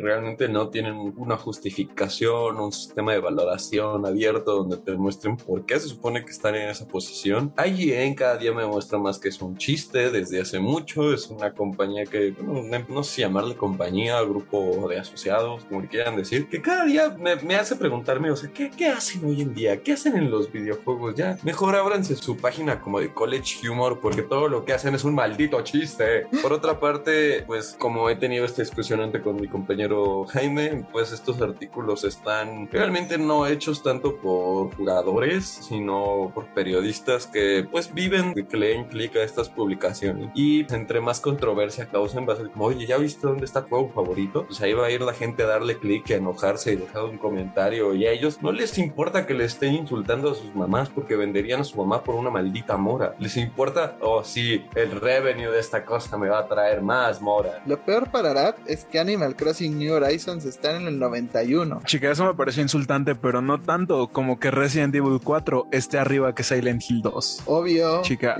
realmente 0.00 0.48
no 0.48 0.70
tienen 0.70 0.94
una 1.16 1.36
justificación, 1.36 2.58
un 2.58 2.72
sistema 2.72 3.12
de 3.12 3.20
valoración 3.20 4.06
abierto 4.06 4.54
donde 4.54 4.78
te 4.78 4.92
muestren 4.92 5.36
por 5.36 5.66
qué 5.66 5.71
se 5.78 5.88
supone 5.88 6.24
que 6.24 6.30
están 6.30 6.54
en 6.54 6.68
esa 6.68 6.86
posición. 6.86 7.52
IGN 7.64 8.14
cada 8.14 8.36
día 8.36 8.52
me 8.52 8.66
muestra 8.66 8.98
más 8.98 9.18
que 9.18 9.28
es 9.28 9.40
un 9.40 9.56
chiste 9.56 10.10
desde 10.10 10.40
hace 10.40 10.58
mucho, 10.58 11.12
es 11.12 11.28
una 11.28 11.52
compañía 11.52 12.04
que, 12.06 12.34
no, 12.42 12.62
no 12.88 13.04
sé 13.04 13.22
llamarle 13.22 13.56
compañía, 13.56 14.20
grupo 14.22 14.88
de 14.88 14.98
asociados, 14.98 15.64
como 15.64 15.82
le 15.82 15.88
quieran 15.88 16.16
decir, 16.16 16.48
que 16.48 16.60
cada 16.60 16.84
día 16.84 17.10
me, 17.18 17.36
me 17.36 17.56
hace 17.56 17.76
preguntarme, 17.76 18.30
o 18.30 18.36
sea, 18.36 18.50
¿qué, 18.52 18.70
¿qué 18.70 18.88
hacen 18.88 19.24
hoy 19.24 19.42
en 19.42 19.54
día? 19.54 19.82
¿Qué 19.82 19.92
hacen 19.92 20.16
en 20.16 20.30
los 20.30 20.50
videojuegos? 20.50 21.14
Ya, 21.14 21.38
mejor 21.42 21.76
ábranse 21.76 22.16
su 22.16 22.36
página 22.36 22.80
como 22.80 23.00
de 23.00 23.12
College 23.12 23.68
Humor, 23.68 24.00
porque 24.00 24.22
todo 24.22 24.48
lo 24.48 24.64
que 24.64 24.72
hacen 24.72 24.94
es 24.94 25.04
un 25.04 25.14
maldito 25.14 25.60
chiste. 25.62 26.26
Por 26.42 26.52
otra 26.52 26.80
parte, 26.80 27.44
pues 27.46 27.76
como 27.78 28.08
he 28.10 28.16
tenido 28.16 28.44
esta 28.44 28.62
discusión 28.62 29.00
antes 29.00 29.22
con 29.22 29.36
mi 29.36 29.48
compañero 29.48 30.24
Jaime, 30.26 30.86
pues 30.92 31.12
estos 31.12 31.40
artículos 31.40 32.04
están 32.04 32.68
realmente 32.70 33.18
no 33.18 33.46
hechos 33.46 33.82
tanto 33.82 34.16
por 34.16 34.74
jugadores, 34.74 35.61
sino 35.62 36.30
por 36.34 36.46
periodistas 36.46 37.26
que 37.26 37.66
pues 37.70 37.92
viven 37.94 38.34
de 38.34 38.46
que 38.46 38.56
le 38.56 38.68
den 38.68 38.84
clic 38.84 39.16
a 39.16 39.22
estas 39.22 39.48
publicaciones. 39.48 40.30
Y 40.34 40.72
entre 40.72 41.00
más 41.00 41.20
controversia 41.20 41.86
causen, 41.86 42.28
va 42.28 42.34
a 42.34 42.36
ser 42.36 42.50
como, 42.50 42.66
oye, 42.66 42.86
¿ya 42.86 42.98
viste 42.98 43.26
dónde 43.26 43.44
está 43.44 43.62
tu 43.62 43.68
juego 43.70 43.90
favorito? 43.94 44.46
Pues 44.46 44.60
ahí 44.60 44.72
va 44.72 44.86
a 44.86 44.90
ir 44.90 45.00
la 45.00 45.14
gente 45.14 45.42
a 45.42 45.46
darle 45.46 45.78
clic, 45.78 46.10
a 46.10 46.16
enojarse 46.16 46.72
y 46.72 46.76
dejar 46.76 47.04
un 47.04 47.18
comentario. 47.18 47.94
Y 47.94 48.06
a 48.06 48.12
ellos 48.12 48.42
no 48.42 48.52
les 48.52 48.78
importa 48.78 49.26
que 49.26 49.34
le 49.34 49.44
estén 49.44 49.74
insultando 49.74 50.30
a 50.30 50.34
sus 50.34 50.54
mamás 50.54 50.88
porque 50.88 51.16
venderían 51.16 51.60
a 51.60 51.64
su 51.64 51.76
mamá 51.76 52.02
por 52.02 52.14
una 52.14 52.30
maldita 52.30 52.76
mora. 52.76 53.14
Les 53.18 53.36
importa, 53.36 53.96
oh 54.00 54.24
sí, 54.24 54.64
el 54.74 55.00
revenue 55.00 55.50
de 55.50 55.60
esta 55.60 55.84
cosa 55.84 56.16
me 56.18 56.28
va 56.28 56.40
a 56.40 56.48
traer 56.48 56.82
más 56.82 57.20
mora. 57.20 57.62
Lo 57.66 57.78
peor 57.80 58.10
para 58.10 58.30
Arad 58.30 58.54
es 58.66 58.84
que 58.84 58.98
Animal 58.98 59.36
Crossing 59.36 59.78
New 59.78 59.94
Horizons 59.94 60.44
está 60.44 60.76
en 60.76 60.86
el 60.86 60.98
91. 60.98 61.82
Chica, 61.84 62.10
eso 62.10 62.24
me 62.24 62.34
parece 62.34 62.60
insultante, 62.60 63.14
pero 63.14 63.42
no 63.42 63.60
tanto 63.60 64.08
como 64.08 64.38
que 64.38 64.50
Resident 64.50 64.94
Evil 64.94 65.20
4 65.22 65.51
esté 65.70 65.98
arriba 65.98 66.34
que 66.34 66.42
Silent 66.42 66.82
Hill 66.88 67.02
2. 67.02 67.42
Obvio. 67.46 68.02
Chica, 68.02 68.38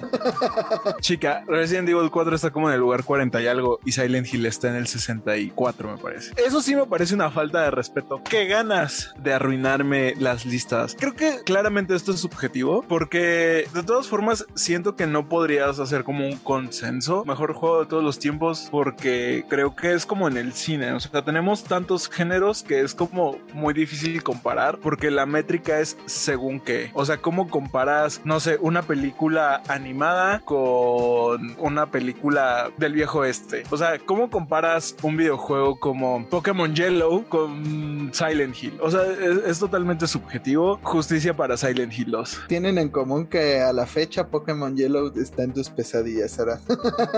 chica, 1.00 1.44
Resident 1.46 1.88
Evil 1.88 2.10
4 2.10 2.34
está 2.34 2.50
como 2.50 2.68
en 2.68 2.74
el 2.74 2.80
lugar 2.80 3.04
40 3.04 3.40
y 3.42 3.46
algo 3.46 3.78
y 3.84 3.92
Silent 3.92 4.32
Hill 4.32 4.46
está 4.46 4.68
en 4.68 4.76
el 4.76 4.86
64, 4.86 5.92
me 5.92 5.98
parece. 5.98 6.32
Eso 6.36 6.60
sí 6.60 6.74
me 6.74 6.86
parece 6.86 7.14
una 7.14 7.30
falta 7.30 7.62
de 7.62 7.70
respeto. 7.70 8.22
Qué 8.28 8.46
ganas 8.46 9.14
de 9.18 9.32
arruinarme 9.32 10.14
las 10.18 10.44
listas. 10.46 10.96
Creo 10.98 11.14
que 11.14 11.40
claramente 11.44 11.94
esto 11.94 12.12
es 12.12 12.20
subjetivo 12.20 12.84
porque 12.88 13.66
de 13.72 13.82
todas 13.82 14.06
formas 14.06 14.46
siento 14.54 14.96
que 14.96 15.06
no 15.06 15.28
podrías 15.28 15.78
hacer 15.78 16.04
como 16.04 16.26
un 16.26 16.36
consenso. 16.36 17.24
Mejor 17.24 17.54
juego 17.54 17.80
de 17.80 17.86
todos 17.86 18.04
los 18.04 18.18
tiempos 18.18 18.68
porque 18.70 19.44
creo 19.48 19.74
que 19.74 19.92
es 19.92 20.06
como 20.06 20.28
en 20.28 20.36
el 20.36 20.52
cine. 20.52 20.92
O 20.92 21.00
sea, 21.00 21.22
tenemos 21.24 21.64
tantos 21.64 22.08
géneros 22.08 22.62
que 22.62 22.80
es 22.80 22.94
como 22.94 23.38
muy 23.52 23.74
difícil 23.74 24.22
comparar 24.22 24.78
porque 24.78 25.10
la 25.10 25.26
métrica 25.26 25.80
es 25.80 25.96
según 26.06 26.60
qué. 26.60 26.90
O 26.94 27.01
sea, 27.04 27.18
¿cómo 27.18 27.48
comparas, 27.48 28.20
no 28.24 28.40
sé, 28.40 28.58
una 28.60 28.82
película 28.82 29.62
animada 29.68 30.40
con 30.40 31.56
una 31.58 31.90
película 31.90 32.70
del 32.76 32.94
viejo 32.94 33.24
este? 33.24 33.64
O 33.70 33.76
sea, 33.76 33.98
¿cómo 33.98 34.30
comparas 34.30 34.96
un 35.02 35.16
videojuego 35.16 35.78
como 35.78 36.24
Pokémon 36.26 36.74
Yellow 36.74 37.24
con 37.28 38.10
Silent 38.12 38.56
Hill? 38.62 38.78
O 38.80 38.90
sea, 38.90 39.02
es, 39.04 39.38
es 39.46 39.58
totalmente 39.58 40.06
subjetivo. 40.06 40.78
Justicia 40.82 41.34
para 41.34 41.56
Silent 41.56 41.92
Hill 41.96 42.10
2. 42.10 42.42
Tienen 42.48 42.78
en 42.78 42.88
común 42.88 43.26
que 43.26 43.60
a 43.60 43.72
la 43.72 43.86
fecha 43.86 44.28
Pokémon 44.28 44.76
Yellow 44.76 45.12
está 45.16 45.42
en 45.44 45.52
tus 45.52 45.70
pesadillas, 45.70 46.32
Sara. 46.32 46.60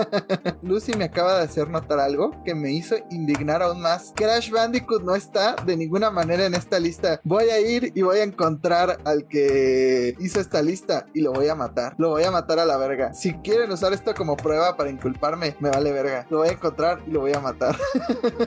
Lucy 0.61 0.93
me 0.93 1.05
acaba 1.05 1.37
de 1.37 1.43
hacer 1.43 1.69
notar 1.69 1.99
algo 1.99 2.31
que 2.43 2.55
me 2.55 2.71
hizo 2.71 2.95
indignar 3.11 3.61
aún 3.61 3.81
más. 3.81 4.13
Crash 4.15 4.51
Bandicoot 4.51 5.03
no 5.03 5.15
está 5.15 5.55
de 5.65 5.77
ninguna 5.77 6.11
manera 6.11 6.45
en 6.45 6.53
esta 6.53 6.79
lista. 6.79 7.19
Voy 7.23 7.49
a 7.49 7.59
ir 7.59 7.91
y 7.95 8.01
voy 8.01 8.19
a 8.19 8.23
encontrar 8.23 8.99
al 9.05 9.27
que 9.27 9.74
que 9.75 10.15
hizo 10.19 10.39
esta 10.39 10.61
lista 10.61 11.07
y 11.13 11.21
lo 11.21 11.33
voy 11.33 11.47
a 11.49 11.55
matar. 11.55 11.95
Lo 11.97 12.09
voy 12.09 12.23
a 12.23 12.31
matar 12.31 12.59
a 12.59 12.65
la 12.65 12.77
verga. 12.77 13.13
Si 13.13 13.33
quieren 13.35 13.71
usar 13.71 13.93
esto 13.93 14.13
como 14.13 14.37
prueba 14.37 14.77
para 14.77 14.89
inculparme, 14.89 15.55
me 15.59 15.69
vale 15.69 15.91
verga. 15.91 16.25
Lo 16.29 16.39
voy 16.39 16.49
a 16.49 16.51
encontrar 16.53 17.01
y 17.05 17.11
lo 17.11 17.21
voy 17.21 17.33
a 17.33 17.39
matar. 17.39 17.75